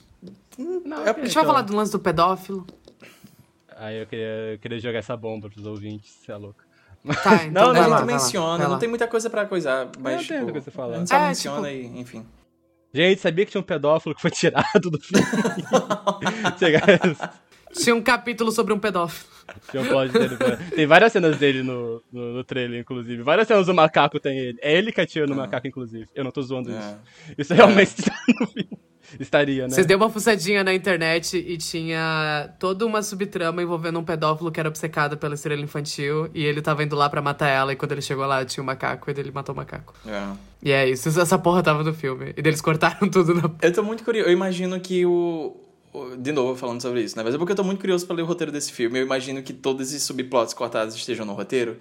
Não, 0.58 1.06
é, 1.06 1.10
a 1.10 1.24
gente 1.24 1.34
vai 1.34 1.44
falar 1.44 1.62
do 1.62 1.74
lance 1.74 1.92
do 1.92 1.98
pedófilo. 1.98 2.66
Aí 3.76 4.00
eu 4.00 4.06
queria, 4.06 4.52
eu 4.52 4.58
queria 4.58 4.78
jogar 4.78 4.98
essa 4.98 5.16
bomba 5.16 5.50
pros 5.50 5.66
ouvintes, 5.66 6.12
você 6.12 6.32
é 6.32 6.36
louco. 6.36 6.62
Tá, 7.22 7.34
então 7.44 7.72
não, 7.72 7.72
a 7.72 7.84
gente 7.84 7.90
lá, 7.90 8.04
menciona, 8.04 8.68
não 8.68 8.78
tem 8.78 8.88
muita 8.88 9.06
coisa 9.06 9.28
pra 9.28 9.46
coisar, 9.46 9.90
mas. 9.98 10.14
Não 10.14 10.20
tipo, 10.20 10.32
tem 10.32 10.42
muita 10.42 10.52
coisa 10.52 10.70
pra 10.70 10.72
falar. 10.72 10.96
A 10.96 10.98
gente 10.98 11.08
só 11.08 11.16
é, 11.16 11.28
menciona 11.28 11.70
tipo... 11.70 11.96
e, 11.96 12.00
enfim. 12.00 12.26
Gente, 12.92 13.20
sabia 13.20 13.44
que 13.44 13.50
tinha 13.50 13.60
um 13.60 13.64
pedófilo 13.64 14.14
que 14.14 14.20
foi 14.20 14.30
tirado 14.30 14.88
do 14.88 15.00
filme? 15.00 15.26
tinha 17.74 17.94
um 17.94 18.00
capítulo 18.00 18.52
sobre 18.52 18.72
um 18.72 18.78
pedófilo. 18.78 19.28
Tinha 19.68 19.82
um 19.82 19.86
plot 19.86 20.12
dele. 20.12 20.36
Tem 20.76 20.86
várias 20.86 21.12
cenas 21.12 21.36
dele 21.36 21.64
no, 21.64 22.00
no, 22.12 22.34
no, 22.34 22.44
trailer, 22.44 22.80
inclusive. 22.80 23.20
Várias 23.24 23.48
cenas 23.48 23.66
do 23.66 23.74
macaco 23.74 24.20
tem 24.20 24.38
ele. 24.38 24.58
É 24.62 24.72
ele 24.72 24.92
que 24.92 25.00
atira 25.00 25.26
no 25.26 25.32
ah. 25.32 25.38
macaco, 25.38 25.66
inclusive. 25.66 26.08
Eu 26.14 26.22
não 26.22 26.30
tô 26.30 26.40
zoando 26.40 26.70
é. 26.70 26.78
isso. 26.78 26.98
Isso 27.36 27.54
realmente 27.54 28.00
é. 28.00 28.04
tá 28.04 28.16
no 28.28 28.46
filme 28.46 28.78
estaria, 29.18 29.64
né? 29.64 29.70
Vocês 29.70 29.86
deu 29.86 29.96
uma 29.96 30.10
fuçadinha 30.10 30.64
na 30.64 30.74
internet 30.74 31.36
e 31.36 31.56
tinha 31.56 32.50
toda 32.58 32.84
uma 32.86 33.02
subtrama 33.02 33.62
envolvendo 33.62 33.98
um 33.98 34.04
pedófilo 34.04 34.50
que 34.50 34.58
era 34.58 34.68
obcecado 34.68 35.16
pela 35.16 35.34
estrela 35.34 35.62
infantil 35.62 36.28
e 36.34 36.44
ele 36.44 36.60
tava 36.62 36.82
indo 36.82 36.96
lá 36.96 37.08
para 37.08 37.22
matar 37.22 37.48
ela 37.48 37.72
e 37.72 37.76
quando 37.76 37.92
ele 37.92 38.02
chegou 38.02 38.26
lá 38.26 38.44
tinha 38.44 38.62
um 38.62 38.66
macaco 38.66 39.10
e 39.10 39.14
ele 39.18 39.30
matou 39.30 39.54
o 39.54 39.56
macaco. 39.56 39.94
É. 40.06 40.36
E 40.62 40.72
é 40.72 40.88
isso, 40.88 41.08
essa 41.08 41.38
porra 41.38 41.62
tava 41.62 41.82
no 41.82 41.92
filme. 41.92 42.34
E 42.36 42.40
eles 42.40 42.60
cortaram 42.60 43.08
tudo 43.08 43.34
na... 43.34 43.50
Eu 43.60 43.72
tô 43.72 43.82
muito 43.82 44.02
curioso, 44.04 44.28
eu 44.28 44.32
imagino 44.32 44.78
que 44.80 45.04
o... 45.04 45.60
De 46.18 46.32
novo, 46.32 46.58
falando 46.58 46.82
sobre 46.82 47.02
isso, 47.02 47.16
né? 47.16 47.22
Mas 47.22 47.36
é 47.36 47.38
porque 47.38 47.52
eu 47.52 47.56
tô 47.56 47.62
muito 47.62 47.78
curioso 47.78 48.04
pra 48.04 48.16
ler 48.16 48.22
o 48.22 48.26
roteiro 48.26 48.50
desse 48.50 48.72
filme. 48.72 48.98
Eu 48.98 49.04
imagino 49.04 49.40
que 49.42 49.52
todos 49.52 49.88
esses 49.88 50.02
subplots 50.02 50.52
cortados 50.52 50.92
estejam 50.92 51.24
no 51.24 51.34
roteiro. 51.34 51.76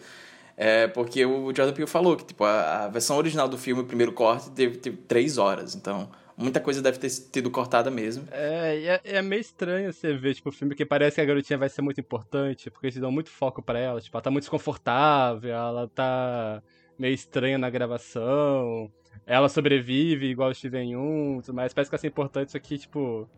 É 0.56 0.86
porque 0.86 1.26
o 1.26 1.45
Jordan 1.45 1.74
Peele 1.74 1.88
falou 1.88 2.16
que, 2.16 2.26
tipo, 2.26 2.44
a, 2.44 2.84
a 2.84 2.88
versão 2.90 3.18
original 3.18 3.50
do 3.50 3.58
filme, 3.58 3.82
o 3.82 3.86
primeiro 3.86 4.12
corte, 4.12 4.52
teve, 4.52 4.78
teve 4.78 4.98
três 4.98 5.40
horas. 5.40 5.74
Então, 5.74 6.08
Muita 6.38 6.60
coisa 6.60 6.82
deve 6.82 6.98
ter 6.98 7.10
sido 7.10 7.52
cortada 7.52 7.92
mesmo. 7.92 8.28
É, 8.32 9.00
é, 9.04 9.18
é 9.18 9.22
meio 9.22 9.40
estranho 9.40 9.94
você 9.94 10.16
ver, 10.16 10.34
tipo, 10.34 10.50
o 10.50 10.52
filme 10.52 10.74
que 10.76 10.86
parece 10.86 11.16
que 11.16 11.22
a 11.22 11.26
garotinha 11.26 11.58
vai 11.60 11.70
ser 11.70 11.82
muito 11.82 12.00
importante, 12.00 12.72
porque 12.72 12.88
eles 12.88 13.00
dão 13.00 13.12
muito 13.12 13.30
foco 13.30 13.62
para 13.62 13.80
ela. 13.80 14.02
Tipo, 14.02 14.18
ela 14.18 14.22
tá 14.24 14.32
muito 14.32 14.44
desconfortável, 14.44 15.54
ela 15.54 15.88
tá 15.88 16.62
meio 16.98 17.14
estranha 17.14 17.58
na 17.58 17.70
gravação. 17.70 18.92
Ela 19.26 19.48
sobrevive 19.48 20.26
igual 20.26 20.50
o 20.50 20.56
Steven 20.56 20.98
1, 20.98 21.42
mas 21.54 21.74
parece 21.74 21.90
que 21.90 21.96
vai 21.96 22.00
ser 22.00 22.08
importante, 22.08 22.50
isso 22.50 22.58
aqui, 22.58 22.78
tipo, 22.78 23.30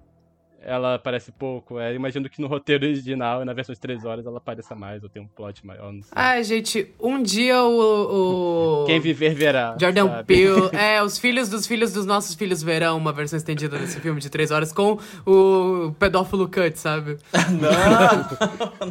ela 0.66 0.96
aparece 0.96 1.32
pouco. 1.32 1.80
É, 1.80 1.94
imagino 1.94 2.28
que 2.30 2.42
no 2.42 2.48
roteiro 2.48 2.86
original 2.86 3.42
e 3.42 3.46
na 3.46 3.54
versão 3.54 3.74
de 3.74 3.80
3 3.80 4.04
horas 4.04 4.26
ela 4.26 4.38
apareça 4.38 4.76
mais, 4.76 5.04
ou 5.04 5.10
tem 5.10 5.22
um 5.22 5.28
plot 5.28 5.66
maior, 5.66 5.94
não 5.94 6.02
sei. 6.02 6.12
Ai, 6.16 6.44
gente, 6.44 6.92
um 7.00 7.22
dia 7.22 7.62
o. 7.64 8.84
o... 8.84 8.86
Quem 8.88 9.00
viver 9.00 9.36
verá. 9.36 9.78
Jordan 9.80 10.08
sabe? 10.08 10.24
Peele. 10.26 10.70
é, 10.74 11.02
os 11.04 11.18
filhos 11.18 11.50
dos 11.50 11.68
filhos 11.68 11.94
dos 11.94 12.06
nossos 12.06 12.34
filhos 12.36 12.64
verão 12.64 12.98
uma 12.98 13.14
versão 13.14 13.38
estendida 13.38 13.78
desse 13.78 14.00
filme 14.00 14.20
de 14.20 14.30
3 14.30 14.52
horas 14.52 14.74
com 14.74 14.98
o 15.26 15.94
pedófilo 16.00 16.48
Cut, 16.48 16.78
sabe? 16.80 17.18
não! 17.52 18.88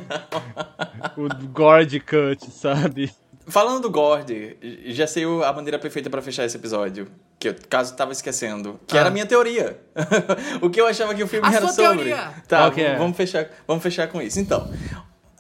não. 1.17 1.25
o 1.25 1.49
Gord 1.49 2.01
Cut, 2.01 2.51
sabe? 2.51 3.11
Falando 3.47 3.83
do 3.83 3.91
Gord, 3.91 4.57
já 4.87 5.07
sei 5.07 5.25
a 5.25 5.53
maneira 5.53 5.79
perfeita 5.79 6.09
para 6.09 6.23
fechar 6.23 6.45
esse 6.45 6.57
episódio. 6.57 7.09
Que 7.39 7.49
eu 7.49 7.57
caso 7.69 7.95
tava 7.95 8.13
esquecendo. 8.13 8.81
Que 8.87 8.97
ah. 8.97 9.01
era 9.01 9.09
a 9.11 9.13
minha 9.13 9.27
teoria. 9.27 9.79
o 10.63 10.71
que 10.71 10.81
eu 10.81 10.87
achava 10.87 11.15
que 11.15 11.23
o 11.23 11.29
filme 11.29 11.47
a 11.47 11.53
era 11.53 11.69
sobre. 11.69 12.05
Teoria. 12.05 12.35
Tá, 12.49 12.69
okay. 12.69 12.97
vamos, 12.97 13.17
fechar, 13.17 13.51
vamos 13.67 13.83
fechar 13.83 14.09
com 14.09 14.23
isso. 14.23 14.41
Então, 14.41 14.73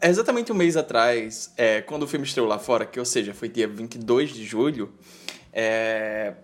exatamente 0.02 0.52
um 0.52 0.54
mês 0.54 0.76
atrás, 0.76 1.52
é, 1.56 1.80
quando 1.80 2.02
o 2.02 2.06
filme 2.06 2.26
estreou 2.26 2.46
lá 2.46 2.58
fora, 2.58 2.84
que 2.84 2.98
ou 2.98 3.06
seja, 3.06 3.32
foi 3.32 3.48
dia 3.48 3.66
22 3.66 4.30
de 4.34 4.44
julho, 4.44 4.92
é, 5.50 6.34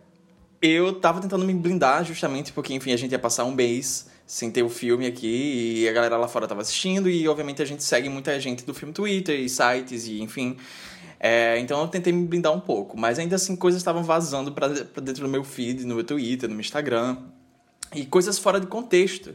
eu 0.63 0.95
tava 0.95 1.21
tentando 1.21 1.45
me 1.45 1.53
blindar 1.53 2.05
justamente 2.05 2.53
porque, 2.53 2.73
enfim, 2.73 2.93
a 2.93 2.97
gente 2.97 3.13
ia 3.13 3.19
passar 3.19 3.45
um 3.45 3.53
mês 3.53 4.09
sem 4.27 4.51
ter 4.51 4.63
o 4.63 4.69
filme 4.69 5.07
aqui 5.07 5.81
e 5.83 5.89
a 5.89 5.93
galera 5.93 6.17
lá 6.17 6.29
fora 6.29 6.47
tava 6.47 6.61
assistindo 6.61 7.11
e, 7.11 7.27
obviamente, 7.29 7.61
a 7.61 7.65
gente 7.65 7.83
segue 7.83 8.09
muita 8.09 8.39
gente 8.39 8.65
do 8.65 8.73
filme 8.73 8.95
Twitter 8.95 9.39
e 9.39 9.49
sites 9.49 10.07
e, 10.07 10.23
enfim. 10.23 10.57
É, 11.23 11.59
então 11.59 11.83
eu 11.83 11.89
tentei 11.89 12.15
me 12.15 12.27
blindar 12.27 12.51
um 12.51 12.61
pouco, 12.61 12.99
mas 12.99 13.19
ainda 13.19 13.37
assim 13.37 13.55
coisas 13.55 13.79
estavam 13.81 14.03
vazando 14.03 14.53
para 14.53 14.69
dentro 14.69 15.25
do 15.25 15.29
meu 15.29 15.45
feed, 15.45 15.85
no 15.85 15.97
meu 15.97 16.05
Twitter, 16.05 16.49
no 16.49 16.55
meu 16.55 16.63
Instagram, 16.63 17.19
e 17.95 18.07
coisas 18.07 18.39
fora 18.39 18.59
de 18.59 18.67
contexto. 18.67 19.35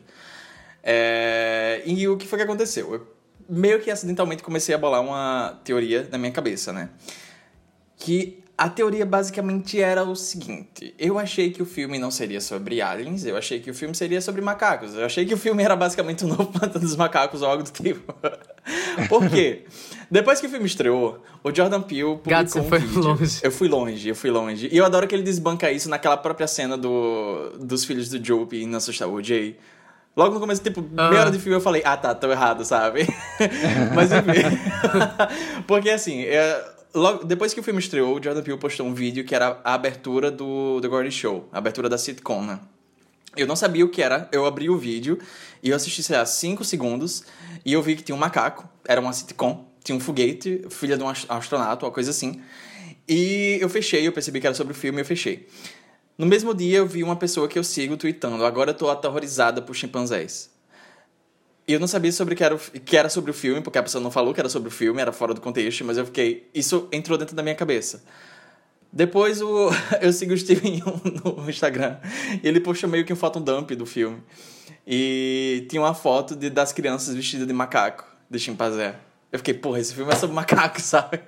É, 0.82 1.84
e 1.86 2.08
o 2.08 2.18
que 2.18 2.26
foi 2.26 2.40
que 2.40 2.44
aconteceu? 2.44 2.92
Eu 2.92 3.16
meio 3.48 3.80
que 3.80 3.92
acidentalmente 3.92 4.42
comecei 4.42 4.74
a 4.74 4.78
bolar 4.80 5.02
uma 5.02 5.60
teoria 5.64 6.08
na 6.12 6.18
minha 6.18 6.32
cabeça, 6.32 6.74
né? 6.74 6.90
Que 7.98 8.44
a 8.58 8.70
teoria 8.70 9.06
basicamente 9.06 9.82
era 9.82 10.04
o 10.04 10.16
seguinte: 10.16 10.94
eu 10.98 11.20
achei 11.20 11.52
que 11.52 11.62
o 11.62 11.66
filme 11.66 12.00
não 12.00 12.10
seria 12.10 12.40
sobre 12.40 12.82
aliens, 12.82 13.26
eu 13.26 13.36
achei 13.36 13.60
que 13.60 13.70
o 13.70 13.74
filme 13.74 13.94
seria 13.94 14.22
sobre 14.22 14.42
macacos, 14.42 14.96
eu 14.96 15.06
achei 15.06 15.26
que 15.26 15.34
o 15.34 15.38
filme 15.38 15.62
era 15.64 15.76
basicamente 15.76 16.24
o 16.24 16.28
novo 16.28 16.46
Planta 16.58 16.80
dos 16.80 16.96
Macacos 16.96 17.42
ou 17.42 17.50
algo 17.50 17.64
do 17.64 17.72
tipo. 17.72 18.14
Por 19.10 19.30
quê? 19.30 19.66
Depois 20.10 20.40
que 20.40 20.48
o 20.48 20.50
filme 20.50 20.66
estreou, 20.66 21.22
o 21.44 21.54
Jordan 21.54 21.82
Peele 21.82 22.04
publicou 22.18 22.30
Gato, 22.32 22.50
você 22.52 22.60
um 22.60 22.64
foi 22.70 22.80
vídeo. 22.80 23.02
longe. 23.02 23.40
Eu 23.44 23.52
fui 23.52 23.68
longe, 23.68 24.10
eu 24.10 24.16
fui 24.16 24.32
longe. 24.32 24.70
E 24.72 24.78
eu 24.78 24.86
adoro 24.86 25.08
que 25.08 25.14
ele 25.16 25.24
desbanca 25.24 25.72
isso 25.72 25.90
naquela 25.90 26.16
própria 26.18 26.48
cena 26.48 26.78
do, 26.78 27.52
dos 27.60 27.84
filhos 27.86 28.10
do 28.10 28.24
Joe 28.26 28.48
indo 28.54 28.78
assustar 28.78 29.08
o 29.10 29.22
Jay. 29.22 29.58
Logo 30.16 30.34
no 30.36 30.40
começo, 30.40 30.64
tipo, 30.64 30.84
Ah. 30.96 31.10
meia 31.10 31.22
hora 31.24 31.32
de 31.32 31.38
filme 31.40 31.58
eu 31.58 31.62
falei, 31.62 31.82
ah 31.84 31.98
tá, 31.98 32.16
tô 32.16 32.32
errado, 32.32 32.64
sabe? 32.64 33.06
Mas 33.94 34.12
enfim. 34.14 34.58
Porque 35.68 35.90
assim, 35.90 36.24
é, 36.24 36.75
logo, 36.96 37.24
depois 37.26 37.54
que 37.54 37.60
o 37.60 37.64
filme 37.64 37.80
estreou, 37.80 38.18
o 38.20 38.24
Jordan 38.24 38.42
Peele 38.42 38.58
postou 38.60 38.86
um 38.86 38.94
vídeo 38.94 39.24
que 39.26 39.36
era 39.36 39.60
a 39.64 39.74
abertura 39.74 40.32
do 40.32 40.80
The 40.82 40.88
Gordy 40.88 41.12
Show, 41.12 41.48
a 41.52 41.58
abertura 41.58 41.88
da 41.90 41.98
sitcom, 41.98 42.42
né? 42.44 42.60
Eu 43.38 43.46
não 43.46 43.56
sabia 43.56 43.84
o 43.84 43.90
que 43.90 44.02
era, 44.02 44.30
eu 44.32 44.46
abri 44.46 44.70
o 44.70 44.78
vídeo 44.78 45.20
e 45.62 45.70
eu 45.70 45.76
assisti, 45.76 46.02
sei 46.02 46.18
lá, 46.18 46.26
5 46.26 46.64
segundos 46.64 47.24
e 47.66 47.74
eu 47.74 47.82
vi 47.82 47.96
que 47.96 48.04
tinha 48.04 48.16
um 48.16 48.20
macaco, 48.20 48.68
era 48.88 49.00
uma 49.02 49.12
sitcom, 49.12 49.70
tinha 49.84 49.96
um 49.96 50.00
foguete, 50.00 50.66
filha 50.70 50.98
de 50.98 51.04
um 51.04 51.10
ast- 51.10 51.26
astronauta, 51.30 51.86
uma 51.86 51.92
coisa 51.92 52.12
assim. 52.12 52.42
E 53.08 53.58
eu 53.62 53.68
fechei, 53.70 54.08
eu 54.08 54.12
percebi 54.14 54.40
que 54.40 54.48
era 54.48 54.56
sobre 54.56 54.72
o 54.72 54.76
filme 54.76 55.00
e 55.00 55.02
eu 55.02 55.06
fechei. 55.06 55.48
No 56.18 56.26
mesmo 56.26 56.54
dia 56.54 56.78
eu 56.78 56.88
vi 56.88 57.04
uma 57.04 57.18
pessoa 57.18 57.48
que 57.48 57.60
eu 57.60 57.64
sigo 57.64 57.98
tweetando, 57.98 58.46
agora 58.46 58.72
eu 58.72 58.74
tô 58.76 58.90
aterrorizada 58.90 59.62
por 59.62 59.76
chimpanzés. 59.76 60.50
E 61.68 61.74
eu 61.74 61.80
não 61.80 61.88
sabia 61.88 62.12
sobre 62.12 62.36
que 62.36 62.44
era, 62.44 62.58
que 62.58 62.96
era 62.96 63.10
sobre 63.10 63.32
o 63.32 63.34
filme, 63.34 63.60
porque 63.62 63.78
a 63.78 63.84
pessoa 63.84 64.04
não 64.04 64.12
falou 64.12 64.34
que 64.34 64.40
era 64.40 64.50
sobre 64.50 64.68
o 64.68 64.72
filme, 64.72 65.02
era 65.02 65.12
fora 65.12 65.34
do 65.34 65.42
contexto, 65.42 65.84
mas 65.84 65.98
eu 65.98 66.06
fiquei. 66.06 66.48
Isso 66.54 66.88
entrou 66.92 67.18
dentro 67.18 67.36
da 67.36 67.42
minha 67.42 67.56
cabeça. 67.56 68.04
Depois 68.94 69.42
o, 69.42 69.70
eu 70.00 70.14
sigo 70.14 70.34
o 70.34 70.38
Steven 70.38 70.82
no 71.24 71.50
Instagram 71.50 71.98
e 72.42 72.48
ele 72.48 72.60
postou 72.60 72.90
meio 72.90 73.04
que 73.04 73.12
um 73.12 73.16
foto 73.16 73.40
dump 73.40 73.72
do 73.72 73.86
filme. 73.86 74.22
E 74.86 75.66
tinha 75.70 75.82
uma 75.82 75.96
foto 75.96 76.36
de, 76.36 76.50
das 76.50 76.72
crianças 76.72 77.16
vestidas 77.16 77.48
de 77.48 77.54
macaco, 77.54 78.06
de 78.30 78.38
chimpanzé. 78.38 78.96
Eu 79.32 79.40
fiquei, 79.40 79.54
porra, 79.54 79.80
esse 79.80 79.94
filme 79.94 80.14
é 80.14 80.16
sobre 80.16 80.36
macaco, 80.36 80.80
sabe? 80.80 81.20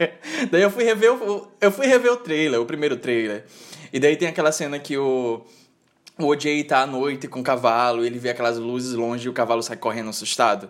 Daí 0.51 0.61
eu 0.61 0.69
fui 0.69 0.83
rever 0.83 1.11
o, 1.13 1.47
eu 1.59 1.71
fui 1.71 1.87
rever 1.87 2.13
o 2.13 2.17
trailer, 2.17 2.61
o 2.61 2.65
primeiro 2.65 2.95
trailer. 2.95 3.45
E 3.91 3.99
daí 3.99 4.15
tem 4.15 4.27
aquela 4.27 4.51
cena 4.51 4.77
que 4.77 4.97
o, 4.97 5.43
o 6.19 6.25
OJ 6.25 6.63
tá 6.63 6.81
à 6.81 6.87
noite 6.87 7.27
com 7.27 7.39
o 7.39 7.43
cavalo, 7.43 8.03
ele 8.03 8.17
vê 8.17 8.29
aquelas 8.29 8.57
luzes 8.57 8.93
longe 8.93 9.27
e 9.27 9.29
o 9.29 9.33
cavalo 9.33 9.61
sai 9.61 9.77
correndo 9.77 10.09
assustado. 10.09 10.69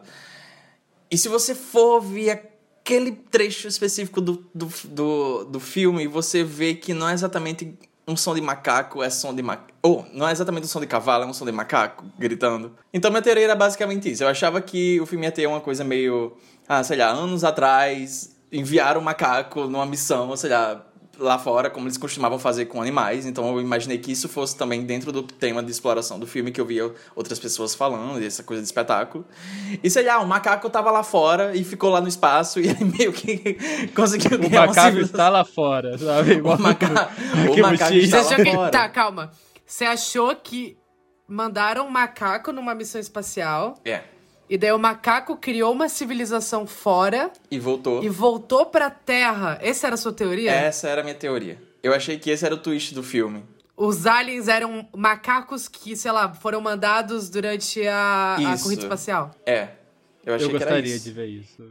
E 1.10 1.18
se 1.18 1.30
você 1.30 1.56
for 1.56 2.02
ver 2.02 2.32
aquele 2.32 3.12
trecho 3.12 3.68
específico 3.68 4.20
do, 4.20 4.46
do, 4.54 4.70
do, 4.86 5.46
do 5.46 5.60
filme, 5.60 6.08
você 6.08 6.44
vê 6.44 6.74
que 6.74 6.94
não 6.94 7.10
é 7.10 7.14
exatamente 7.14 7.78
um 8.08 8.16
som 8.16 8.34
de 8.34 8.42
macaco, 8.42 9.04
é 9.04 9.10
som 9.10 9.36
de 9.36 9.44
macaco. 9.44 9.74
Ou, 9.82 10.06
não 10.14 10.28
é 10.28 10.32
exatamente 10.32 10.66
um 10.66 10.68
som 10.68 10.80
de 10.80 10.88
cavalo, 10.88 11.26
é 11.26 11.28
um 11.28 11.34
som 11.34 11.46
de 11.46 11.52
macaco 11.52 12.06
gritando. 12.18 12.76
Então 12.94 13.12
minha 13.12 13.22
teoria 13.22 13.44
era 13.44 13.56
basicamente 13.56 14.10
isso. 14.10 14.24
Eu 14.24 14.30
achava 14.30 14.62
que 14.62 15.00
o 15.02 15.06
filme 15.06 15.26
ia 15.26 15.32
ter 15.32 15.46
uma 15.48 15.60
coisa 15.60 15.84
meio. 15.84 16.38
Ah, 16.68 16.84
sei 16.84 16.98
lá, 16.98 17.08
anos 17.08 17.44
atrás 17.44 18.36
enviaram 18.52 19.02
um 19.02 19.04
macaco 19.04 19.68
numa 19.68 19.86
missão, 19.86 20.36
sei 20.38 20.50
lá, 20.50 20.87
lá 21.20 21.38
fora, 21.40 21.70
como 21.70 21.88
eles 21.88 21.98
costumavam 21.98 22.38
fazer 22.40 22.66
com 22.66 22.82
animais. 22.82 23.26
Então 23.26 23.48
eu 23.50 23.62
imaginei 23.62 23.98
que 23.98 24.12
isso 24.12 24.28
fosse 24.30 24.56
também 24.56 24.84
dentro 24.86 25.12
do 25.12 25.24
tema 25.24 25.62
de 25.64 25.72
exploração 25.72 26.20
do 26.20 26.28
filme 26.28 26.52
que 26.52 26.60
eu 26.62 26.66
via 26.66 26.92
outras 27.16 27.40
pessoas 27.40 27.74
falando, 27.76 28.22
essa 28.24 28.44
coisa 28.44 28.62
de 28.62 28.68
espetáculo. 28.68 29.26
E 29.84 29.90
sei 29.90 30.04
lá, 30.04 30.20
o 30.20 30.28
macaco 30.28 30.70
tava 30.70 30.92
lá 30.92 31.04
fora 31.04 31.56
e 31.56 31.64
ficou 31.64 31.90
lá 31.90 32.00
no 32.02 32.08
espaço 32.08 32.60
e 32.62 32.68
ele 32.68 32.86
meio 32.86 33.12
que 33.14 33.90
conseguiu 33.96 34.38
O 34.38 34.42
macaco 34.44 34.74
civilização. 34.74 35.02
está 35.02 35.30
lá 35.30 35.44
fora, 35.46 35.98
sabe? 35.98 36.34
Igual 36.34 36.58
O 36.58 36.62
maca- 36.62 36.88
o 36.88 37.62
macaco 37.62 37.94
está 37.96 38.18
lá 38.22 38.24
achou 38.32 38.44
que. 38.46 38.52
fora. 38.54 38.72
Tá, 38.72 38.90
calma. 38.90 39.32
Você 39.66 39.86
achou 39.86 40.36
que 40.36 40.78
mandaram 41.28 41.86
um 41.88 41.90
macaco 41.90 42.52
numa 42.54 42.74
missão 42.74 43.02
espacial 43.02 43.76
É. 43.84 44.02
e 44.50 44.58
daí 44.58 44.72
o 44.72 44.80
macaco 44.80 45.36
criou 45.38 45.72
uma 45.74 45.90
civilização 45.90 46.66
fora 46.66 47.32
E 47.52 47.60
voltou. 47.60 48.04
e 48.04 48.10
voltou 48.10 48.66
pra 48.68 48.90
Terra. 48.90 49.58
Essa 49.62 49.88
era 49.88 49.96
a 49.96 49.98
sua 49.98 50.14
teoria? 50.14 50.52
Essa 50.52 50.88
era 50.90 51.02
a 51.02 51.04
minha 51.04 51.16
teoria. 51.16 51.62
Eu 51.84 51.94
achei 51.94 52.18
que 52.18 52.30
esse 52.30 52.46
era 52.46 52.54
o 52.56 52.58
twist 52.58 52.94
do 52.94 53.04
filme. 53.04 53.44
Os 53.76 54.08
aliens 54.08 54.48
eram 54.48 54.88
macacos 54.96 55.68
que, 55.68 55.96
sei 55.96 56.12
lá, 56.12 56.34
foram 56.34 56.60
mandados 56.60 57.30
durante 57.30 57.86
a, 57.88 58.36
a 58.36 58.58
corrida 58.58 58.82
espacial. 58.84 59.32
É. 59.46 59.70
Eu 60.26 60.34
achei 60.36 60.48
Eu 60.48 60.50
que 60.50 60.56
era 60.58 60.66
gostaria 60.66 60.96
isso. 60.96 61.04
de 61.06 61.12
ver 61.12 61.26
isso. 61.28 61.64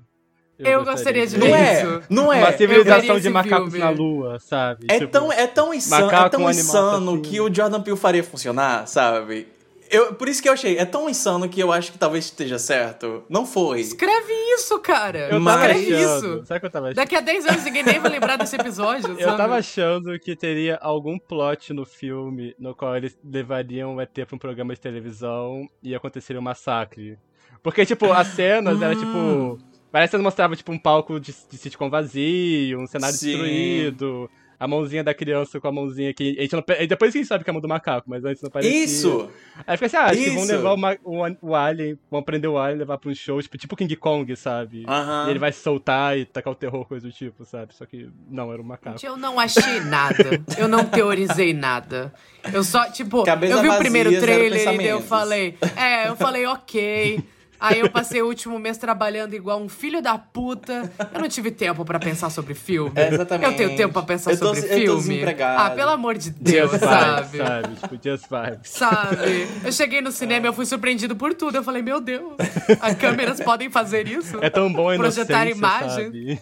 Eu 0.58 0.84
gostaria 0.84 1.26
de 1.26 1.36
Não 1.36 1.46
ver 1.48 1.52
é, 1.52 1.82
isso. 1.82 2.02
não 2.08 2.32
é. 2.32 2.38
Uma 2.38 2.50
Eu 2.50 2.56
civilização 2.56 3.20
de 3.20 3.28
macacos 3.28 3.70
filme. 3.72 3.78
na 3.78 3.90
lua, 3.90 4.38
sabe? 4.38 4.86
É 4.88 4.98
Tipo, 5.00 5.12
tão, 5.12 5.30
é 5.30 5.46
tão 5.46 5.74
insano, 5.74 6.10
é 6.10 6.28
tão 6.30 6.50
insano 6.50 7.12
assim. 7.12 7.22
que 7.22 7.40
o 7.40 7.52
Jordan 7.52 7.82
Peele 7.82 7.96
faria 7.98 8.24
funcionar, 8.24 8.86
sabe? 8.86 9.48
Eu, 9.90 10.14
por 10.14 10.28
isso 10.28 10.42
que 10.42 10.48
eu 10.48 10.52
achei, 10.52 10.76
é 10.78 10.84
tão 10.84 11.08
insano 11.08 11.48
que 11.48 11.60
eu 11.60 11.70
acho 11.72 11.92
que 11.92 11.98
talvez 11.98 12.24
esteja 12.26 12.58
certo. 12.58 13.24
Não 13.28 13.44
foi. 13.46 13.80
Escreve 13.80 14.32
isso, 14.54 14.78
cara. 14.80 15.28
Eu 15.30 15.40
Mas- 15.40 15.60
Escreve 15.60 15.94
achando. 15.94 16.26
isso. 16.38 16.46
Sabe 16.46 16.58
o 16.58 16.60
que 16.60 16.66
eu 16.66 16.70
tava 16.70 16.86
achando? 16.86 16.96
Daqui 16.96 17.16
a 17.16 17.20
10 17.20 17.46
anos 17.46 17.64
ninguém 17.64 17.82
nem 17.82 17.98
vai 17.98 18.10
lembrar 18.10 18.36
desse 18.36 18.56
episódio, 18.56 19.10
Eu 19.18 19.24
sabe? 19.26 19.36
tava 19.36 19.56
achando 19.56 20.18
que 20.18 20.34
teria 20.36 20.76
algum 20.80 21.18
plot 21.18 21.72
no 21.72 21.84
filme 21.84 22.54
no 22.58 22.74
qual 22.74 22.96
eles 22.96 23.16
levariam 23.24 23.96
o 23.96 24.00
ET 24.00 24.12
pra 24.26 24.36
um 24.36 24.38
programa 24.38 24.74
de 24.74 24.80
televisão 24.80 25.68
e 25.82 25.94
aconteceria 25.94 26.40
um 26.40 26.44
massacre. 26.44 27.18
Porque, 27.62 27.84
tipo, 27.84 28.12
as 28.12 28.28
cenas 28.28 28.80
era 28.80 28.94
tipo. 28.94 29.58
Parece 29.90 30.16
que 30.16 30.22
mostrava, 30.22 30.54
tipo, 30.54 30.70
um 30.72 30.78
palco 30.78 31.18
de, 31.18 31.34
de 31.50 31.56
sitcom 31.56 31.88
vazio, 31.88 32.78
um 32.80 32.86
cenário 32.86 33.16
Sim. 33.16 33.28
destruído, 33.28 34.30
a 34.58 34.66
mãozinha 34.66 35.04
da 35.04 35.14
criança 35.14 35.60
com 35.60 35.68
a 35.68 35.72
mãozinha 35.72 36.12
que. 36.12 36.36
A 36.38 36.42
gente 36.42 36.52
não, 36.52 36.64
e 36.80 36.86
depois 36.86 37.12
que 37.12 37.18
a 37.18 37.20
gente 37.20 37.28
sabe 37.28 37.44
que 37.44 37.50
é 37.50 37.52
a 37.52 37.54
mão 37.54 37.60
do 37.60 37.68
macaco, 37.68 38.08
mas 38.08 38.24
antes 38.24 38.42
não 38.42 38.50
parecia. 38.50 38.84
Isso! 38.84 39.30
Aí 39.66 39.76
fica 39.76 39.86
assim, 39.86 39.96
ah, 39.96 40.04
acho 40.06 40.22
que 40.22 40.30
vão 40.30 40.44
Isso. 40.44 40.52
levar 40.52 40.74
o, 40.74 41.22
o, 41.22 41.36
o 41.42 41.54
Alien, 41.54 41.98
vão 42.10 42.22
prender 42.22 42.50
o 42.50 42.58
Alien, 42.58 42.78
levar 42.78 42.98
pra 42.98 43.10
um 43.10 43.14
show, 43.14 43.40
tipo, 43.40 43.58
tipo 43.58 43.76
King 43.76 43.94
Kong, 43.96 44.34
sabe? 44.36 44.84
E 45.26 45.30
ele 45.30 45.38
vai 45.38 45.52
se 45.52 45.60
soltar 45.60 46.16
e 46.18 46.24
tacar 46.24 46.52
o 46.52 46.56
terror, 46.56 46.84
coisa 46.86 47.06
do 47.06 47.12
tipo, 47.12 47.44
sabe? 47.44 47.74
Só 47.74 47.84
que 47.86 48.08
não, 48.28 48.52
era 48.52 48.60
um 48.60 48.64
macaco. 48.64 48.98
Gente, 48.98 49.06
Eu 49.06 49.16
não 49.16 49.38
achei 49.38 49.80
nada. 49.80 50.42
Eu 50.56 50.68
não 50.68 50.84
teorizei 50.84 51.52
nada. 51.52 52.12
Eu 52.52 52.62
só, 52.64 52.90
tipo, 52.90 53.24
Cabeça 53.24 53.54
eu 53.54 53.60
vi 53.60 53.66
o 53.66 53.70
vazia, 53.70 53.82
primeiro 53.82 54.10
zero 54.10 54.22
trailer 54.22 54.80
e 54.80 54.86
eu 54.86 55.00
falei. 55.02 55.56
É, 55.76 56.08
eu 56.08 56.16
falei, 56.16 56.46
ok. 56.46 57.24
Aí 57.58 57.80
eu 57.80 57.90
passei 57.90 58.20
o 58.22 58.26
último 58.26 58.58
mês 58.58 58.76
trabalhando 58.78 59.34
igual 59.34 59.60
um 59.60 59.68
filho 59.68 60.02
da 60.02 60.16
puta. 60.18 60.90
Eu 61.14 61.20
não 61.20 61.28
tive 61.28 61.50
tempo 61.50 61.84
pra 61.84 61.98
pensar 61.98 62.30
sobre 62.30 62.54
filme. 62.54 62.92
É, 62.94 63.08
exatamente. 63.14 63.50
Eu 63.50 63.56
tenho 63.56 63.76
tempo 63.76 63.92
pra 63.94 64.02
pensar 64.02 64.32
Eu 64.32 64.38
tô- 64.38 64.46
sobre 64.54 64.60
eu 64.60 64.68
tô 64.68 64.74
filme. 64.74 65.00
desempregado. 65.00 65.62
Ah, 65.62 65.70
pelo 65.70 65.90
amor 65.90 66.16
de 66.18 66.30
Deus, 66.30 66.70
Just 66.70 66.82
sabe? 66.84 67.26
vibes, 67.38 67.46
sabe? 67.48 67.74
Tipo, 67.76 67.98
just 68.02 68.24
vibes. 68.30 68.70
Sabe? 68.70 69.48
Eu 69.64 69.72
cheguei 69.72 70.00
no 70.00 70.12
cinema 70.12 70.46
e 70.46 70.48
eu 70.48 70.52
fui 70.52 70.66
surpreendido 70.66 71.16
por 71.16 71.32
tudo. 71.34 71.56
Eu 71.56 71.62
falei, 71.64 71.82
meu 71.82 72.00
Deus, 72.00 72.32
as 72.80 72.94
câmeras 72.94 73.40
podem 73.40 73.70
fazer 73.70 74.06
isso? 74.06 74.38
É 74.42 74.50
tão 74.50 74.72
bom 74.72 74.94
Projetar 74.96 75.46
imagens. 75.48 76.04
sabe? 76.04 76.40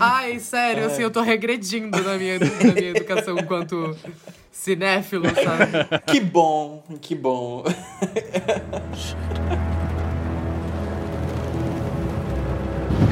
Ai, 0.00 0.38
sério, 0.38 0.86
assim, 0.86 1.02
eu 1.02 1.10
tô 1.10 1.20
regredindo 1.22 2.00
na 2.02 2.16
minha, 2.16 2.38
na 2.38 2.72
minha 2.74 2.90
educação 2.90 3.38
enquanto 3.38 3.96
cinéfilo, 4.52 5.24
sabe? 5.34 6.02
Que 6.06 6.20
bom, 6.20 6.82
que 7.00 7.14
bom. 7.14 7.64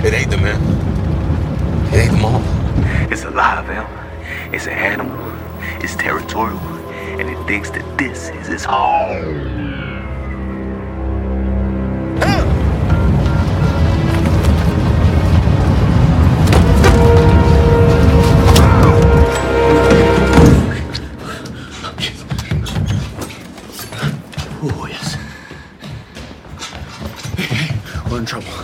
It 0.05 0.13
ain't 0.15 0.31
the 0.31 0.37
man. 0.37 0.61
It 1.93 1.97
ain't 1.97 2.13
the 2.13 2.19
mom. 2.19 2.43
It's 3.11 3.25
alive, 3.25 3.69
Al. 3.71 3.89
It's 4.53 4.67
an 4.67 4.73
animal. 4.73 5.19
It's 5.83 5.97
territorial. 5.97 6.59
And 7.19 7.29
it 7.29 7.47
thinks 7.47 7.71
that 7.71 7.99
this 7.99 8.31
is 8.31 8.49
its 8.49 8.65
home. 8.65 9.73
Oh, 24.67 24.87
yes. 24.87 25.17
We're 28.11 28.19
in 28.19 28.27
trouble. 28.27 28.64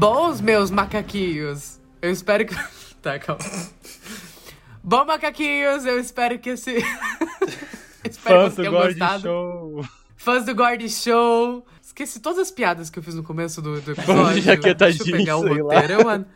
Bons, 0.00 0.40
meus 0.40 0.70
macaquinhos. 0.70 1.78
Eu 2.00 2.10
espero 2.10 2.46
que. 2.46 2.54
Tá, 3.02 3.18
calma. 3.18 3.42
Bom, 4.82 5.06
macaquinhos, 5.06 5.86
eu 5.86 5.98
espero 5.98 6.38
que 6.38 6.50
esse. 6.50 6.76
espero 8.04 8.50
Fãs 8.50 8.54
que 8.54 8.56
vocês 8.56 8.56
tenham 8.56 8.72
gostado. 8.72 9.22
Show. 9.22 9.84
Fãs 10.16 10.44
do 10.46 10.54
Gordy 10.54 10.88
Show. 10.88 11.66
Esqueci 11.82 12.20
todas 12.20 12.38
as 12.38 12.50
piadas 12.50 12.88
que 12.88 12.98
eu 12.98 13.02
fiz 13.02 13.14
no 13.14 13.22
começo 13.22 13.60
do, 13.60 13.78
do 13.80 13.92
episódio. 13.92 14.34
De 14.34 14.40
jaqueta 14.40 14.86
Deixa 14.86 15.02
eu 15.02 15.06
jeans, 15.06 15.18
pegar 15.18 15.36
o 15.36 15.46
roteiro, 15.46 16.04
mano. 16.04 16.26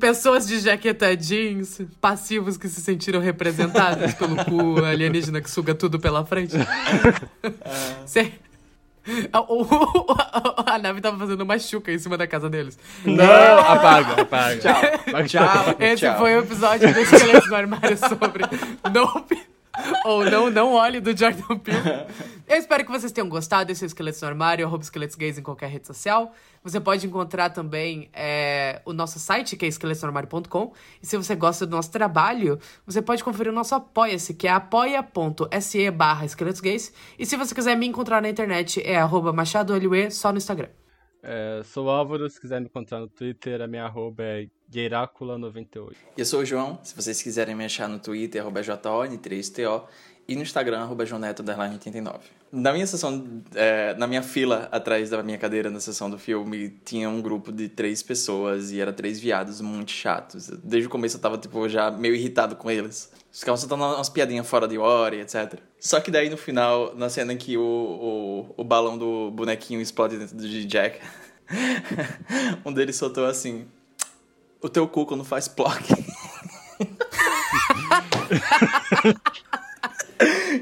Pessoas 0.00 0.46
de 0.48 0.58
jaqueta 0.58 1.16
jeans, 1.16 1.80
passivos 2.00 2.56
que 2.56 2.68
se 2.68 2.80
sentiram 2.80 3.20
representados 3.20 4.14
pelo 4.14 4.36
cu 4.44 4.84
alienígena 4.84 5.40
que 5.40 5.50
suga 5.50 5.74
tudo 5.76 6.00
pela 6.00 6.24
frente. 6.24 6.54
Cê- 8.06 8.32
A, 9.32 10.74
a 10.74 10.78
nave 10.78 11.00
tava 11.00 11.18
fazendo 11.18 11.42
uma 11.42 11.58
chuca 11.58 11.92
em 11.92 11.98
cima 11.98 12.16
da 12.16 12.26
casa 12.26 12.48
deles. 12.48 12.78
Não, 13.04 13.24
apaga, 13.58 14.22
apaga. 14.22 14.60
Tchau. 14.60 15.24
Tchau. 15.26 15.76
Esse 15.78 15.96
tchau. 16.06 16.18
foi 16.18 16.36
o 16.36 16.40
episódio 16.40 16.92
do 16.92 17.00
Esqueletos 17.00 17.48
no 17.48 17.56
Armário 17.56 17.96
sobre 17.96 18.44
Nope. 18.92 19.40
Ou 20.04 20.24
não, 20.24 20.50
não 20.50 20.72
olhe 20.74 21.00
do 21.00 21.16
Jordan 21.16 21.58
Peele. 21.58 22.06
Eu 22.48 22.56
espero 22.56 22.84
que 22.84 22.90
vocês 22.90 23.12
tenham 23.12 23.28
gostado 23.28 23.66
desse 23.66 23.84
Esqueletos 23.84 24.20
no 24.20 24.28
Armário, 24.28 24.66
arroba 24.66 24.82
Esqueletos 24.82 25.14
Gays 25.16 25.38
em 25.38 25.42
qualquer 25.42 25.68
rede 25.68 25.86
social. 25.86 26.34
Você 26.62 26.80
pode 26.80 27.06
encontrar 27.06 27.50
também 27.50 28.10
é, 28.12 28.82
o 28.84 28.92
nosso 28.92 29.18
site, 29.18 29.56
que 29.56 29.64
é 29.64 29.68
esqueletosnoarmário.com. 29.68 30.72
E 31.02 31.06
se 31.06 31.16
você 31.16 31.34
gosta 31.34 31.66
do 31.66 31.76
nosso 31.76 31.90
trabalho, 31.90 32.58
você 32.84 33.00
pode 33.00 33.22
conferir 33.22 33.52
o 33.52 33.54
nosso 33.54 33.74
Apoia-se, 33.74 34.34
que 34.34 34.48
é 34.48 34.50
apoia.se 34.50 35.90
barra. 35.90 36.26
E 37.18 37.26
se 37.26 37.36
você 37.36 37.54
quiser 37.54 37.76
me 37.76 37.86
encontrar 37.86 38.20
na 38.20 38.28
internet, 38.28 38.82
é 38.84 38.96
arroba 38.96 39.32
só 40.10 40.32
no 40.32 40.38
Instagram. 40.38 40.68
É, 41.22 41.60
sou 41.64 41.88
Álvaro, 41.88 42.28
se 42.28 42.40
quiser 42.40 42.60
me 42.60 42.66
encontrar 42.66 42.98
no 42.98 43.08
Twitter, 43.08 43.60
a 43.60 43.66
minha 43.66 43.84
arroba 43.84 44.22
é 44.22 44.48
Gueiracula98. 44.72 45.94
E 46.16 46.20
eu 46.20 46.24
sou 46.24 46.40
o 46.40 46.44
João, 46.44 46.78
se 46.82 46.94
vocês 46.94 47.20
quiserem 47.22 47.54
me 47.54 47.64
achar 47.64 47.88
no 47.88 47.98
Twitter, 47.98 48.40
arroba 48.40 48.60
JON3TO 48.60 49.84
e 50.28 50.36
no 50.36 50.42
Instagram, 50.42 50.80
arroba 50.82 51.04
joneto89. 51.04 52.20
Na 52.52 52.72
minha 52.72 52.86
sessão, 52.86 53.42
é, 53.54 53.94
na 53.94 54.06
minha 54.06 54.22
fila 54.22 54.68
atrás 54.70 55.10
da 55.10 55.22
minha 55.24 55.36
cadeira 55.36 55.70
na 55.70 55.80
sessão 55.80 56.08
do 56.08 56.18
filme, 56.18 56.70
tinha 56.84 57.10
um 57.10 57.20
grupo 57.20 57.50
de 57.50 57.68
três 57.68 58.00
pessoas 58.00 58.70
e 58.70 58.80
era 58.80 58.92
três 58.92 59.18
viados 59.18 59.60
muito 59.60 59.90
chatos. 59.90 60.48
Desde 60.62 60.86
o 60.86 60.90
começo 60.90 61.16
eu 61.16 61.20
tava, 61.20 61.36
tipo, 61.36 61.68
já 61.68 61.90
meio 61.90 62.14
irritado 62.14 62.54
com 62.54 62.70
eles. 62.70 63.10
Eles 63.12 63.40
ficavam 63.40 63.56
soltando 63.56 63.82
umas 63.82 64.08
piadinhas 64.08 64.46
fora 64.46 64.68
de 64.68 64.78
hora 64.78 65.16
e 65.16 65.20
etc. 65.20 65.60
Só 65.80 66.00
que 66.00 66.12
daí 66.12 66.30
no 66.30 66.36
final, 66.36 66.94
na 66.94 67.08
cena 67.08 67.32
em 67.32 67.36
que 67.36 67.56
o, 67.56 67.62
o, 67.62 68.54
o 68.56 68.64
balão 68.64 68.96
do 68.96 69.32
bonequinho 69.32 69.80
explode 69.80 70.16
dentro 70.16 70.36
de 70.36 70.64
Jack, 70.64 71.00
um 72.64 72.72
deles 72.72 72.94
soltou 72.94 73.26
assim: 73.26 73.66
O 74.62 74.68
teu 74.68 74.86
cu 74.86 75.06
quando 75.06 75.24
faz 75.24 75.48
plock. 75.48 75.82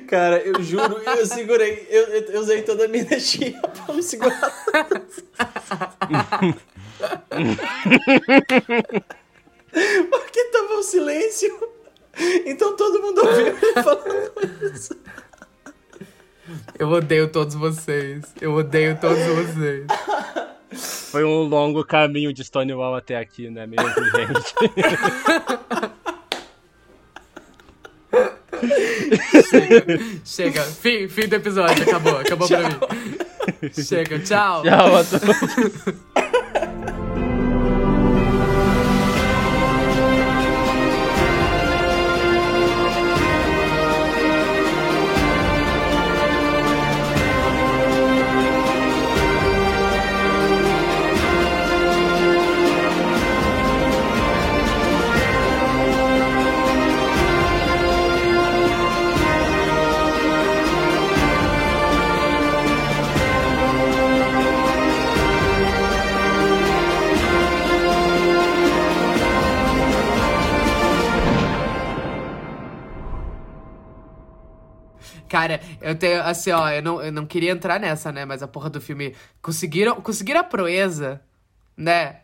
Cara, 0.08 0.38
eu 0.38 0.62
juro, 0.62 0.98
eu 1.04 1.26
segurei, 1.26 1.86
eu, 1.90 2.02
eu, 2.04 2.22
eu 2.22 2.40
usei 2.40 2.62
toda 2.62 2.84
a 2.84 2.88
minha 2.88 3.02
energia 3.02 3.60
pra 3.84 3.94
me 3.94 4.02
segurar. 4.02 4.54
Porque 10.10 10.44
tava 10.44 10.74
um 10.74 10.82
silêncio. 10.82 11.68
Então 12.46 12.76
todo 12.76 13.02
mundo 13.02 13.20
ouviu 13.26 13.46
ele 13.48 13.82
falando 13.82 14.74
isso. 14.74 14.96
Eu 16.78 16.88
odeio 16.88 17.28
todos 17.28 17.54
vocês. 17.54 18.24
Eu 18.40 18.54
odeio 18.54 18.98
todos 19.00 19.18
vocês. 19.18 19.86
Foi 20.73 21.24
um 21.24 21.43
longo 21.43 21.85
caminho 21.85 22.32
de 22.32 22.45
Stonewall 22.45 22.95
até 22.95 23.16
aqui, 23.16 23.49
não 23.49 23.62
é 23.62 23.66
mesmo, 23.66 23.89
gente? 24.11 24.55
Chega, 29.49 29.85
chega. 30.24 30.62
Fim, 30.62 31.09
fim 31.09 31.28
do 31.28 31.36
episódio. 31.36 31.82
Acabou, 31.82 32.19
acabou 32.19 32.49
pra 32.49 32.69
mim. 32.69 32.77
Chega, 33.73 34.19
tchau. 34.19 34.62
Tchau 34.62 34.97
a 34.97 35.05
todos. 35.05 36.39
Cara, 75.39 75.60
eu 75.81 75.94
tenho, 75.94 76.20
assim, 76.23 76.51
ó, 76.51 76.69
eu 76.69 76.82
não, 76.82 77.01
eu 77.01 77.12
não 77.12 77.24
queria 77.24 77.52
entrar 77.52 77.78
nessa, 77.78 78.10
né? 78.10 78.24
Mas 78.24 78.43
a 78.43 78.48
porra 78.48 78.69
do 78.69 78.81
filme. 78.81 79.15
Conseguiram, 79.40 80.01
conseguiram 80.01 80.40
a 80.40 80.44
proeza, 80.44 81.20
né? 81.77 82.16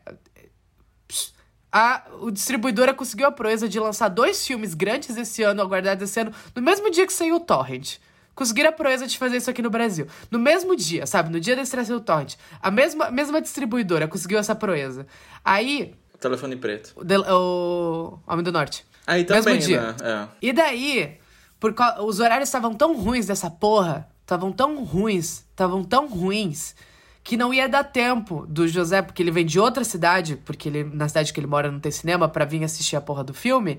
A, 1.73 2.03
o 2.21 2.31
distribuidora 2.31 2.93
conseguiu 2.93 3.27
a 3.27 3.33
proeza 3.33 3.69
de 3.69 3.79
lançar 3.79 4.09
dois 4.09 4.45
filmes 4.45 4.75
grandes 4.75 5.17
esse 5.17 5.43
ano, 5.43 5.61
aguardados 5.63 6.09
esse 6.09 6.21
ano, 6.21 6.33
no 6.55 6.63
mesmo 6.63 6.91
dia 6.91 7.07
que 7.07 7.13
saiu 7.13 7.37
o 7.37 7.41
Torrent. 7.41 7.99
Conseguiram 8.35 8.71
a 8.71 8.73
proeza 8.73 9.07
de 9.07 9.17
fazer 9.17 9.37
isso 9.37 9.49
aqui 9.51 9.63
no 9.63 9.71
Brasil. 9.71 10.07
No 10.29 10.39
mesmo 10.41 10.75
dia, 10.75 11.07
sabe? 11.07 11.31
No 11.31 11.39
dia 11.39 11.55
da 11.55 11.63
estreia 11.63 11.87
do 11.87 12.01
Torrent. 12.01 12.35
A 12.61 12.69
mesma, 12.71 13.11
mesma 13.13 13.41
distribuidora 13.41 14.09
conseguiu 14.09 14.39
essa 14.39 14.57
proeza. 14.57 15.07
Aí, 15.45 15.95
Telefone 16.19 16.57
preto. 16.57 16.93
o, 16.97 17.33
o 17.33 18.19
Homem 18.27 18.43
do 18.45 18.51
Norte. 18.51 18.85
Aí 19.07 19.23
também, 19.25 19.55
Mesmo 19.55 19.69
dia. 19.69 19.83
né? 19.83 19.95
É. 20.03 20.29
E 20.43 20.53
daí, 20.53 21.19
por 21.65 21.73
cau- 21.73 22.05
os 22.05 22.21
horários 22.21 22.51
estavam 22.51 22.75
tão 22.75 22.95
ruins 22.95 23.25
dessa 23.25 23.51
porra, 23.51 24.07
estavam 24.21 24.53
tão 24.53 24.85
ruins, 24.85 25.47
estavam 25.49 25.83
tão 25.83 26.07
ruins, 26.07 26.75
que 27.23 27.39
não 27.39 27.55
ia 27.55 27.67
dar 27.67 27.85
tempo 27.85 28.45
do 28.47 28.69
José, 28.69 29.01
porque 29.01 29.23
ele 29.23 29.31
vem 29.31 29.47
de 29.47 29.59
outra 29.59 29.83
cidade, 29.83 30.37
porque 30.45 30.69
ele 30.69 30.85
na 30.85 31.09
cidade 31.09 31.33
que 31.33 31.41
ele 31.41 31.47
mora 31.47 31.73
não 31.73 31.81
tem 31.81 31.91
cinema, 31.91 32.29
pra 32.29 32.45
vir 32.45 32.63
assistir 32.63 32.97
a 32.97 33.01
porra 33.01 33.25
do 33.25 33.33
filme. 33.33 33.79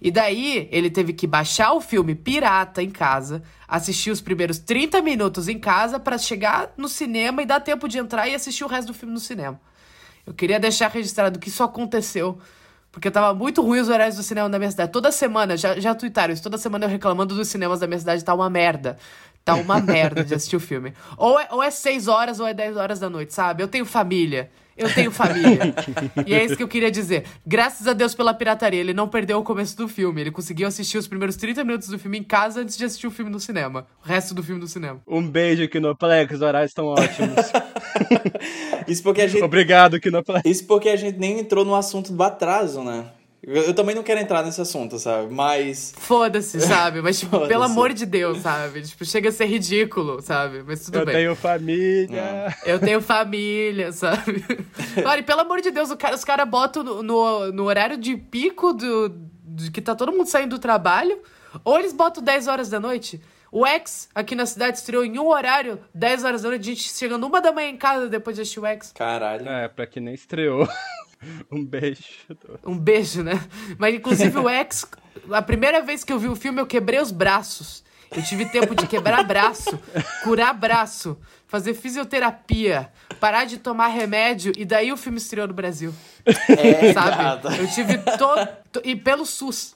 E 0.00 0.08
daí, 0.08 0.68
ele 0.70 0.88
teve 0.88 1.12
que 1.12 1.26
baixar 1.26 1.72
o 1.72 1.80
filme 1.80 2.14
pirata 2.14 2.80
em 2.80 2.90
casa, 2.90 3.42
assistir 3.66 4.12
os 4.12 4.20
primeiros 4.20 4.60
30 4.60 5.02
minutos 5.02 5.48
em 5.48 5.58
casa 5.58 5.98
pra 5.98 6.18
chegar 6.18 6.74
no 6.76 6.88
cinema 6.88 7.42
e 7.42 7.44
dar 7.44 7.58
tempo 7.58 7.88
de 7.88 7.98
entrar 7.98 8.28
e 8.28 8.36
assistir 8.36 8.62
o 8.62 8.68
resto 8.68 8.92
do 8.92 8.94
filme 8.94 9.12
no 9.12 9.18
cinema. 9.18 9.60
Eu 10.24 10.32
queria 10.32 10.60
deixar 10.60 10.92
registrado 10.92 11.40
que 11.40 11.48
isso 11.48 11.64
aconteceu. 11.64 12.38
Porque 12.96 13.10
tava 13.10 13.34
muito 13.34 13.60
ruim 13.60 13.78
os 13.78 13.90
horários 13.90 14.16
do 14.16 14.22
cinema 14.22 14.48
da 14.48 14.58
minha 14.58 14.70
cidade. 14.70 14.90
Toda 14.90 15.12
semana, 15.12 15.54
já, 15.54 15.78
já 15.78 15.94
tuitaram 15.94 16.32
isso, 16.32 16.42
toda 16.42 16.56
semana 16.56 16.86
eu 16.86 16.88
reclamando 16.88 17.34
dos 17.34 17.46
cinemas 17.46 17.80
da 17.80 17.86
minha 17.86 17.98
cidade, 17.98 18.24
tá 18.24 18.32
uma 18.32 18.48
merda. 18.48 18.96
Tá 19.44 19.54
uma 19.54 19.78
merda 19.84 20.24
de 20.24 20.34
assistir 20.34 20.56
o 20.56 20.60
filme. 20.60 20.94
Ou 21.18 21.38
é, 21.38 21.46
ou 21.50 21.62
é 21.62 21.70
6 21.70 22.08
horas 22.08 22.40
ou 22.40 22.46
é 22.46 22.54
10 22.54 22.78
horas 22.78 22.98
da 22.98 23.10
noite, 23.10 23.34
sabe? 23.34 23.62
Eu 23.62 23.68
tenho 23.68 23.84
família. 23.84 24.50
Eu 24.76 24.92
tenho 24.92 25.10
família. 25.10 25.74
e 26.26 26.34
é 26.34 26.44
isso 26.44 26.56
que 26.56 26.62
eu 26.62 26.68
queria 26.68 26.90
dizer. 26.90 27.24
Graças 27.46 27.86
a 27.86 27.92
Deus 27.92 28.14
pela 28.14 28.34
pirataria, 28.34 28.78
ele 28.80 28.92
não 28.92 29.08
perdeu 29.08 29.38
o 29.38 29.42
começo 29.42 29.76
do 29.76 29.88
filme. 29.88 30.20
Ele 30.20 30.30
conseguiu 30.30 30.68
assistir 30.68 30.98
os 30.98 31.08
primeiros 31.08 31.36
30 31.36 31.64
minutos 31.64 31.88
do 31.88 31.98
filme 31.98 32.18
em 32.18 32.22
casa 32.22 32.60
antes 32.60 32.76
de 32.76 32.84
assistir 32.84 33.06
o 33.06 33.10
filme 33.10 33.30
no 33.30 33.40
cinema. 33.40 33.86
O 34.04 34.08
resto 34.08 34.34
do 34.34 34.42
filme 34.42 34.60
no 34.60 34.68
cinema. 34.68 35.00
Um 35.06 35.26
beijo, 35.26 35.66
Kinoplex, 35.68 36.34
os 36.34 36.42
horários 36.42 36.70
estão 36.70 36.86
ótimos. 36.86 37.36
Isso 38.86 39.02
porque 39.02 39.22
a 39.22 39.26
gente. 39.26 39.42
Obrigado, 39.42 39.98
Kinoplex. 39.98 40.42
Isso 40.44 40.66
porque 40.66 40.88
a 40.88 40.96
gente 40.96 41.18
nem 41.18 41.40
entrou 41.40 41.64
no 41.64 41.74
assunto 41.74 42.12
do 42.12 42.22
atraso, 42.22 42.82
né? 42.82 43.06
Eu, 43.46 43.62
eu 43.62 43.74
também 43.74 43.94
não 43.94 44.02
quero 44.02 44.18
entrar 44.18 44.42
nesse 44.42 44.60
assunto, 44.60 44.98
sabe? 44.98 45.32
Mas. 45.32 45.94
Foda-se, 45.96 46.58
sabe? 46.66 47.00
Mas, 47.00 47.20
tipo, 47.20 47.46
pelo 47.46 47.62
amor 47.62 47.92
de 47.92 48.04
Deus, 48.04 48.38
sabe? 48.38 48.82
Tipo, 48.82 49.04
chega 49.04 49.28
a 49.28 49.32
ser 49.32 49.46
ridículo, 49.46 50.20
sabe? 50.20 50.64
Mas 50.66 50.84
tudo 50.84 50.98
Eu 50.98 51.06
bem. 51.06 51.14
tenho 51.14 51.36
família. 51.36 52.56
Eu 52.64 52.80
tenho 52.80 53.00
família, 53.00 53.92
sabe? 53.92 54.44
Olha, 55.06 55.20
e 55.20 55.22
pelo 55.22 55.42
amor 55.42 55.60
de 55.60 55.70
Deus, 55.70 55.90
o 55.92 55.96
cara- 55.96 56.14
os 56.16 56.24
caras 56.24 56.48
botam 56.48 56.82
no, 56.82 57.02
no, 57.04 57.52
no 57.52 57.64
horário 57.64 57.96
de 57.96 58.16
pico 58.16 58.72
do, 58.72 59.14
de 59.44 59.70
que 59.70 59.80
tá 59.80 59.94
todo 59.94 60.10
mundo 60.12 60.26
saindo 60.26 60.56
do 60.56 60.58
trabalho, 60.58 61.18
ou 61.64 61.78
eles 61.78 61.92
botam 61.92 62.22
10 62.22 62.48
horas 62.48 62.68
da 62.68 62.80
noite. 62.80 63.20
O 63.52 63.64
X, 63.64 64.08
aqui 64.12 64.34
na 64.34 64.44
cidade, 64.44 64.78
estreou 64.78 65.04
em 65.04 65.18
um 65.20 65.28
horário, 65.28 65.78
10 65.94 66.24
horas 66.24 66.42
da 66.42 66.48
noite, 66.48 66.62
a 66.62 66.64
gente 66.74 66.82
chegando 66.92 67.24
uma 67.26 67.40
da 67.40 67.52
manhã 67.52 67.68
em 67.68 67.76
casa 67.76 68.08
depois 68.08 68.34
de 68.34 68.42
assistir 68.42 68.58
o 68.58 68.66
X. 68.66 68.92
Caralho. 68.92 69.48
É, 69.48 69.68
pra 69.68 69.86
quem 69.86 70.02
nem 70.02 70.14
estreou. 70.14 70.68
Um 71.50 71.64
beijo. 71.64 72.04
Um 72.64 72.78
beijo, 72.78 73.22
né? 73.22 73.34
Mas, 73.78 73.94
inclusive, 73.94 74.38
o 74.38 74.48
X, 74.48 74.86
a 75.30 75.42
primeira 75.42 75.80
vez 75.82 76.04
que 76.04 76.12
eu 76.12 76.18
vi 76.18 76.28
o 76.28 76.36
filme, 76.36 76.60
eu 76.60 76.66
quebrei 76.66 77.00
os 77.00 77.10
braços. 77.10 77.84
Eu 78.14 78.22
tive 78.22 78.46
tempo 78.46 78.74
de 78.74 78.86
quebrar 78.86 79.24
braço, 79.24 79.76
curar 80.22 80.54
braço, 80.54 81.18
fazer 81.48 81.74
fisioterapia, 81.74 82.92
parar 83.18 83.44
de 83.44 83.58
tomar 83.58 83.88
remédio, 83.88 84.52
e 84.56 84.64
daí 84.64 84.92
o 84.92 84.96
filme 84.96 85.18
estreou 85.18 85.48
no 85.48 85.54
Brasil. 85.54 85.92
É, 86.24 86.92
sabe? 86.92 87.16
gata. 87.16 87.56
Eu 87.56 87.68
tive 87.68 87.98
todo. 88.16 88.48
to- 88.70 88.82
e 88.84 88.94
pelo 88.94 89.26
SUS. 89.26 89.74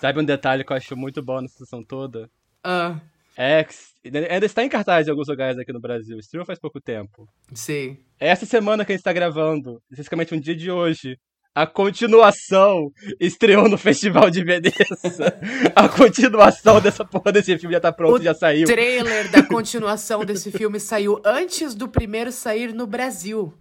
Sabe 0.00 0.20
um 0.20 0.24
detalhe 0.24 0.62
que 0.64 0.72
eu 0.72 0.76
acho 0.76 0.96
muito 0.96 1.20
bom 1.22 1.40
nessa 1.40 1.58
sessão 1.58 1.82
toda? 1.82 2.30
Ah, 2.62 2.96
X 3.36 3.94
ainda 4.04 4.46
está 4.46 4.64
em 4.64 4.68
cartaz 4.68 5.06
em 5.06 5.10
alguns 5.10 5.28
lugares 5.28 5.58
aqui 5.58 5.72
no 5.72 5.80
Brasil. 5.80 6.18
Estreou 6.18 6.46
faz 6.46 6.58
pouco 6.58 6.80
tempo. 6.80 7.28
sei. 7.54 7.98
Essa 8.18 8.46
semana 8.46 8.84
que 8.84 8.92
a 8.92 8.96
gente 8.96 9.04
tá 9.04 9.12
gravando, 9.12 9.80
especificamente 9.90 10.34
um 10.34 10.40
dia 10.40 10.56
de 10.56 10.70
hoje, 10.70 11.18
a 11.54 11.66
continuação 11.66 12.90
estreou 13.20 13.68
no 13.68 13.78
Festival 13.78 14.30
de 14.30 14.44
Veneza. 14.44 15.38
a 15.74 15.88
continuação 15.88 16.80
dessa 16.80 17.04
porra 17.04 17.32
desse 17.32 17.56
filme 17.58 17.74
já 17.74 17.80
tá 17.80 17.92
pronto, 17.92 18.20
O 18.20 18.22
já 18.22 18.34
saiu. 18.34 18.66
trailer 18.66 19.30
da 19.30 19.42
continuação 19.42 20.24
desse 20.24 20.50
filme 20.50 20.78
saiu 20.78 21.20
antes 21.24 21.74
do 21.74 21.88
primeiro 21.88 22.30
sair 22.30 22.74
no 22.74 22.86
Brasil. 22.86 23.52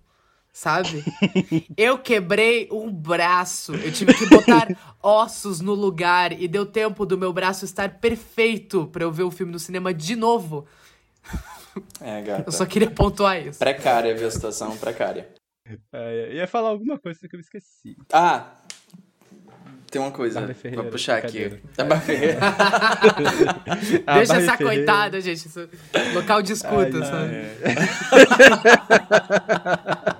Sabe? 0.55 1.03
Eu 1.75 1.97
quebrei 1.99 2.69
um 2.71 2.89
braço. 2.89 3.75
Eu 3.75 3.91
tive 3.91 4.13
que 4.13 4.25
botar 4.25 4.67
ossos 5.03 5.59
no 5.59 5.73
lugar 5.73 6.31
e 6.31 6.47
deu 6.47 6.65
tempo 6.65 7.05
do 7.05 7.17
meu 7.17 7.33
braço 7.33 7.65
estar 7.65 7.89
perfeito 7.99 8.87
pra 8.87 9.03
eu 9.03 9.11
ver 9.11 9.23
o 9.23 9.31
filme 9.31 9.51
no 9.51 9.59
cinema 9.59 9.93
de 9.93 10.15
novo. 10.15 10.65
É, 11.99 12.21
gata. 12.21 12.45
Eu 12.47 12.53
só 12.53 12.65
queria 12.65 12.89
pontuar 12.89 13.45
isso. 13.45 13.59
Precária, 13.59 14.15
viu 14.15 14.27
a 14.27 14.31
situação? 14.31 14.77
Precária. 14.77 15.27
É, 15.91 16.35
ia 16.35 16.47
falar 16.47 16.69
alguma 16.69 16.97
coisa 16.97 17.19
que 17.27 17.35
eu 17.35 17.39
esqueci. 17.41 17.97
Ah, 18.13 18.51
tem 19.91 20.01
uma 20.01 20.11
coisa. 20.11 20.39
Vou 20.73 20.85
puxar 20.85 21.17
aqui. 21.17 21.49
brincadeira. 21.49 21.61
A 21.77 21.83
Barbie 21.83 22.05
Ferreira. 22.05 22.39
Deixa 24.15 24.35
essa 24.37 24.57
Ferreira- 24.57 24.57
coitada, 24.57 25.19
gente. 25.19 25.49
Local 26.13 26.41
de 26.41 26.53
escuta, 26.53 26.97
Ai, 26.97 27.09
sabe? 27.09 27.35
É. 27.35 27.75